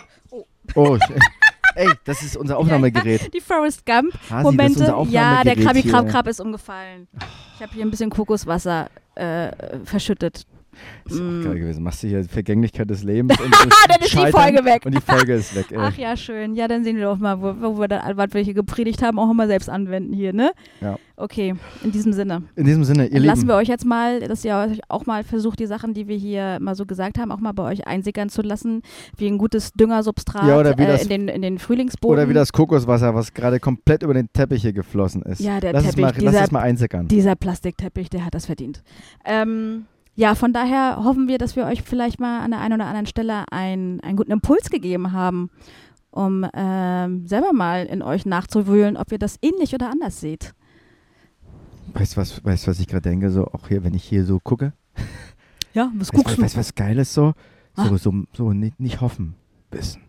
Oh, 0.74 0.96
sh- 0.96 1.12
ey, 1.76 1.88
das 2.04 2.22
ist 2.22 2.36
unser 2.36 2.58
Aufnahmegerät. 2.58 3.32
Die 3.34 3.40
Forrest 3.40 3.84
Gump. 3.86 4.12
Hasi, 4.30 4.42
Momente. 4.44 4.94
Ja, 5.08 5.42
der 5.44 5.56
Krabi. 5.56 5.82
Krab 5.82 6.08
Krab 6.08 6.26
ist 6.26 6.40
umgefallen. 6.40 7.08
Ich 7.56 7.62
habe 7.62 7.72
hier 7.74 7.84
ein 7.84 7.90
bisschen 7.90 8.10
Kokoswasser 8.10 8.88
äh, 9.14 9.50
verschüttet. 9.84 10.46
Ist 11.04 11.20
auch 11.20 11.24
Mm. 11.24 11.42
geil 11.44 11.58
gewesen. 11.60 11.82
Machst 11.84 12.02
du 12.02 12.08
hier 12.08 12.24
Vergänglichkeit 12.24 12.88
des 12.90 13.02
Lebens 13.02 13.38
und 13.44 13.52
Dann 13.88 14.00
ist 14.00 14.12
die 14.14 14.30
Folge 14.30 14.64
weg. 14.64 14.84
Und 14.86 14.94
die 14.94 15.00
Folge 15.00 15.34
ist 15.34 15.54
weg, 15.54 15.66
ey. 15.70 15.78
Ach 15.78 15.96
ja, 15.96 16.16
schön. 16.16 16.54
Ja, 16.54 16.68
dann 16.68 16.84
sehen 16.84 16.96
wir 16.96 17.04
doch 17.04 17.18
mal, 17.18 17.40
wo, 17.40 17.54
wo 17.60 17.78
wir 17.80 17.88
dann, 17.88 18.16
was 18.16 18.28
wir 18.32 18.40
hier 18.42 18.54
gepredigt 18.54 19.02
haben, 19.02 19.18
auch 19.18 19.32
mal 19.32 19.46
selbst 19.48 19.68
anwenden 19.68 20.12
hier, 20.12 20.32
ne? 20.32 20.52
Ja. 20.80 20.98
Okay, 21.16 21.54
in 21.84 21.92
diesem 21.92 22.12
Sinne. 22.12 22.42
In 22.56 22.64
diesem 22.64 22.82
Sinne, 22.84 23.04
ihr 23.06 23.14
Dann 23.16 23.24
lassen 23.24 23.40
Lieben. 23.42 23.50
wir 23.50 23.56
euch 23.56 23.68
jetzt 23.68 23.84
mal, 23.84 24.20
dass 24.20 24.44
ihr 24.44 24.56
euch 24.56 24.80
auch 24.88 25.06
mal 25.06 25.22
versucht, 25.22 25.60
die 25.60 25.66
Sachen, 25.66 25.94
die 25.94 26.08
wir 26.08 26.16
hier 26.16 26.58
mal 26.60 26.74
so 26.74 26.84
gesagt 26.84 27.18
haben, 27.18 27.30
auch 27.30 27.38
mal 27.38 27.52
bei 27.52 27.62
euch 27.64 27.86
einsickern 27.86 28.28
zu 28.28 28.42
lassen, 28.42 28.82
wie 29.16 29.26
ein 29.28 29.38
gutes 29.38 29.72
Düngersubstrat 29.72 30.48
Ja, 30.48 30.58
oder 30.58 30.76
wie 30.78 30.82
äh, 30.82 30.86
das- 30.86 31.02
in, 31.04 31.08
den, 31.10 31.28
in 31.28 31.42
den 31.42 31.58
Frühlingsboden. 31.58 32.12
Oder 32.18 32.28
wie 32.28 32.34
das 32.34 32.52
Kokoswasser, 32.52 33.14
was 33.14 33.32
gerade 33.34 33.60
komplett 33.60 34.02
über 34.02 34.14
den 34.14 34.32
Teppich 34.32 34.62
hier 34.62 34.72
geflossen 34.72 35.22
ist. 35.22 35.40
Ja, 35.40 35.60
der 35.60 35.74
lass 35.74 35.84
Teppich, 35.84 35.96
Es 35.98 36.00
mal, 36.02 36.08
lass 36.24 36.32
dieser- 36.32 36.44
es 36.44 36.50
mal 36.50 36.60
einsickern. 36.60 37.06
Dieser 37.08 37.36
Plastikteppich, 37.36 38.10
der 38.10 38.24
hat 38.24 38.34
das 38.34 38.46
verdient. 38.46 38.82
Ähm, 39.24 39.84
ja, 40.14 40.34
von 40.34 40.52
daher 40.52 41.02
hoffen 41.04 41.28
wir, 41.28 41.38
dass 41.38 41.56
wir 41.56 41.64
euch 41.66 41.82
vielleicht 41.82 42.20
mal 42.20 42.40
an 42.40 42.50
der 42.50 42.60
einen 42.60 42.74
oder 42.74 42.86
anderen 42.86 43.06
Stelle 43.06 43.44
ein, 43.50 44.00
einen 44.00 44.16
guten 44.16 44.32
Impuls 44.32 44.70
gegeben 44.70 45.12
haben, 45.12 45.50
um 46.10 46.46
ähm, 46.54 47.26
selber 47.26 47.52
mal 47.52 47.86
in 47.86 48.02
euch 48.02 48.26
nachzuwühlen, 48.26 48.96
ob 48.96 49.10
ihr 49.12 49.18
das 49.18 49.38
ähnlich 49.42 49.74
oder 49.74 49.90
anders 49.90 50.20
seht. 50.20 50.54
Weißt 51.94 52.16
du, 52.16 52.20
was, 52.20 52.44
weißt, 52.44 52.68
was 52.68 52.80
ich 52.80 52.88
gerade 52.88 53.08
denke? 53.08 53.30
So, 53.30 53.46
auch 53.46 53.68
hier, 53.68 53.84
wenn 53.84 53.94
ich 53.94 54.04
hier 54.04 54.24
so 54.24 54.38
gucke. 54.38 54.72
Ja, 55.74 55.90
was 55.96 56.12
Weißt 56.12 56.36
du, 56.38 56.42
weißt, 56.42 56.54
du, 56.54 56.58
was 56.58 56.74
geil 56.74 56.98
ist 56.98 57.14
so? 57.14 57.32
So, 57.76 57.82
Ah. 57.82 57.96
so, 57.96 58.12
so 58.34 58.52
nicht, 58.52 58.78
nicht 58.78 59.00
hoffen, 59.00 59.34
wissen. 59.70 60.02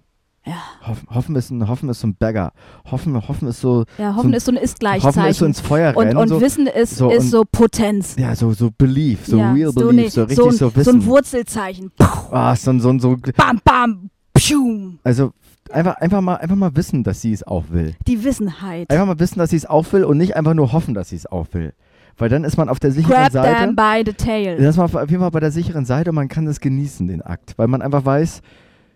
Ja. 0.45 0.55
Hoffen, 0.85 1.07
hoffen, 1.09 1.35
ist 1.37 1.51
ein, 1.51 1.67
hoffen 1.69 1.87
ist 1.89 2.01
so 2.01 2.07
ein 2.07 2.15
Bagger. 2.15 2.51
Hoffen, 2.91 3.15
hoffen 3.27 3.47
ist 3.47 3.61
so, 3.61 3.85
Ja, 3.97 4.13
hoffen 4.15 4.31
So- 4.31 4.35
ist 4.37 4.45
so 4.45 4.51
ein 4.51 4.55
hoffen 4.57 4.63
ist 4.63 4.81
so 4.81 4.85
Ist-Gleichzeichen. 4.85 5.47
ins 5.47 5.59
Feuer 5.61 5.95
und 5.95 6.05
rennen. 6.07 6.17
und 6.17 6.27
so, 6.27 6.41
Wissen 6.41 6.67
ist 6.67 6.97
so 6.97 7.09
ist 7.09 7.23
und- 7.23 7.29
so 7.29 7.43
Potenz. 7.49 8.15
ja, 8.19 8.35
so, 8.35 8.51
so 8.51 8.69
Belief, 8.77 9.25
so 9.25 9.37
ja, 9.37 9.53
real 9.53 9.71
so, 9.71 9.79
Belief, 9.87 10.03
ne- 10.05 10.09
so 10.11 10.21
richtig 10.23 10.37
so, 10.37 10.51
so, 10.51 10.65
ein, 10.67 10.75
Wissen. 10.75 10.83
so 10.83 10.97
ein 10.97 11.05
Wurzelzeichen. 11.05 11.91
Ah, 12.31 12.55
so, 12.57 12.71
ein- 12.71 12.81
so, 12.81 12.89
ein- 12.89 12.99
so, 12.99 13.15
bam, 13.37 13.61
bam, 13.63 14.09
pschum. 14.33 14.99
also 15.05 15.31
einfach, 15.71 15.95
einfach, 15.95 16.19
mal, 16.19 16.35
einfach 16.35 16.57
mal 16.57 16.75
wissen, 16.75 17.03
dass 17.03 17.21
sie 17.21 17.31
es 17.31 17.47
auch 17.47 17.63
will. 17.69 17.95
Die 18.07 18.23
Wissenheit. 18.25 18.89
Einfach 18.91 19.05
mal 19.05 19.19
wissen, 19.19 19.39
dass 19.39 19.51
sie 19.51 19.55
es 19.57 19.65
auch 19.65 19.93
will 19.93 20.03
und 20.03 20.17
nicht 20.17 20.35
einfach 20.35 20.53
nur 20.55 20.73
hoffen, 20.73 20.93
dass 20.93 21.09
sie 21.09 21.15
es 21.15 21.25
auch 21.25 21.47
will. 21.53 21.73
Weil 22.17 22.27
dann 22.29 22.43
ist 22.43 22.57
man 22.57 22.67
auf 22.67 22.79
der 22.81 22.91
sicheren 22.91 23.15
Grab 23.15 23.31
Seite. 23.31 23.55
them 23.65 23.75
by 23.77 24.03
the 24.05 24.13
tail. 24.13 24.57
Dann 24.57 24.65
ist 24.65 24.75
man 24.77 24.85
auf 24.93 25.09
jeden 25.09 25.21
Fall 25.21 25.31
bei 25.31 25.39
der 25.39 25.51
sicheren 25.51 25.85
Seite 25.85 26.09
und 26.09 26.15
man 26.15 26.27
kann 26.27 26.45
das 26.45 26.59
genießen, 26.59 27.07
den 27.07 27.21
Akt. 27.21 27.53
Weil 27.57 27.67
man 27.67 27.81
einfach 27.81 28.05
weiß, 28.05 28.41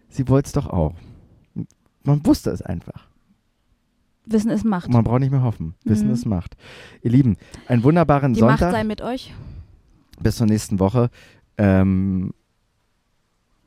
sie 0.10 0.28
wollte 0.28 0.48
es 0.48 0.52
doch 0.52 0.68
auch. 0.68 0.94
Man 2.08 2.26
wusste 2.26 2.50
es 2.52 2.62
einfach. 2.62 3.08
Wissen 4.26 4.50
ist 4.50 4.66
Macht. 4.66 4.90
Man 4.92 5.04
braucht 5.04 5.20
nicht 5.20 5.32
mehr 5.32 5.44
hoffen. 5.44 5.76
Wissen 5.84 6.08
Mhm. 6.08 6.14
ist 6.14 6.26
Macht. 6.26 6.56
Ihr 7.02 7.12
Lieben, 7.12 7.38
einen 7.68 7.84
wunderbaren 7.84 8.34
Die 8.34 8.42
Macht 8.42 8.60
Sonntag. 8.60 8.72
sei 8.74 8.84
mit 8.84 9.02
euch. 9.02 9.34
Bis 10.20 10.36
zur 10.38 10.48
nächsten 10.48 10.80
Woche. 10.80 11.10
Ähm, 11.58 12.34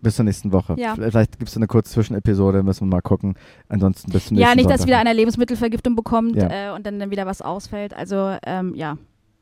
bis 0.03 0.17
zur 0.17 0.25
nächsten 0.25 0.53
Woche. 0.53 0.75
Ja. 0.79 0.95
Vielleicht 0.95 1.39
gibt 1.39 1.51
es 1.51 1.57
eine 1.57 1.67
kurze 1.67 1.93
Zwischenepisode, 1.93 2.63
müssen 2.63 2.89
wir 2.89 2.97
mal 2.97 3.01
gucken. 3.03 3.35
Ansonsten 3.69 4.11
bis 4.11 4.27
zum 4.27 4.37
nächsten 4.37 4.49
Ja, 4.51 4.55
nicht, 4.55 4.69
dass 4.71 4.81
Sonntag. 4.81 4.87
wieder 4.89 4.99
einer 4.99 5.15
Lebensmittelvergiftung 5.15 5.95
bekommt 5.97 6.37
Ja. 6.37 6.71
äh, 6.73 6.75
und 6.75 6.87
dann, 6.87 6.99
dann 6.99 7.11
wieder 7.11 7.27
was 7.27 7.43
ausfällt. 7.43 7.93
Also, 7.95 8.37
ähm, 8.45 8.75
ja. 8.75 8.97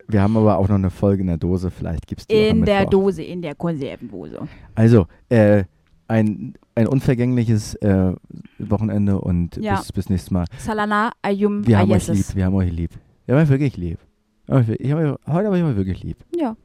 Wir 0.09 0.23
haben 0.23 0.37
aber 0.37 0.59
auch 0.59 0.69
noch 0.69 0.77
eine 0.77 0.91
Folge 0.91 1.21
in 1.21 1.27
der 1.29 1.37
Dose. 1.37 1.71
Vielleicht 1.71 2.07
gibt 2.07 2.23
es 2.23 2.27
die 2.27 2.35
In 2.35 2.65
der. 2.65 2.87
Dose, 2.87 3.23
in 3.23 3.43
der 3.43 3.55
Konservendose. 3.55 4.49
Also, 4.75 5.07
äh, 5.29 5.65
ein, 6.09 6.55
ein 6.79 6.87
unvergängliches 6.87 7.75
äh, 7.77 8.13
Wochenende 8.59 9.21
und 9.21 9.57
Ja. 9.57 9.77
bis, 9.77 9.93
bis 9.93 10.09
nächstes 10.11 10.31
Mal. 10.31 10.45
Salana 10.59 11.11
Ayum 11.23 11.67
Wir 11.67 11.79
haben 11.79 11.91
euch 11.91 12.09
Ayeses. 12.09 12.29
lieb, 12.29 12.37
wir 12.37 12.45
haben 12.47 12.55
euch 12.55 12.73
lieb. 12.73 12.91
Wir 13.27 13.35
haben 13.35 13.43
euch 13.43 13.49
wirklich 13.49 13.77
lieb. 13.77 13.99
Ich 14.47 14.55
hab 14.55 14.61
euch- 14.69 14.81
ich 14.81 14.93
hab 14.93 14.99
euch- 14.99 15.19
Heute 15.27 15.47
habe 15.47 15.59
ich 15.59 15.65
euch 15.65 15.77
wirklich 15.77 16.03
lieb. 16.03 16.17
Ja. 16.37 16.57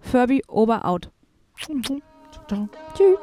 Furby 0.00 0.42
Ober 0.48 0.84
out. 0.84 1.10
Ciao. 2.48 2.68
Tschüss. 2.94 3.16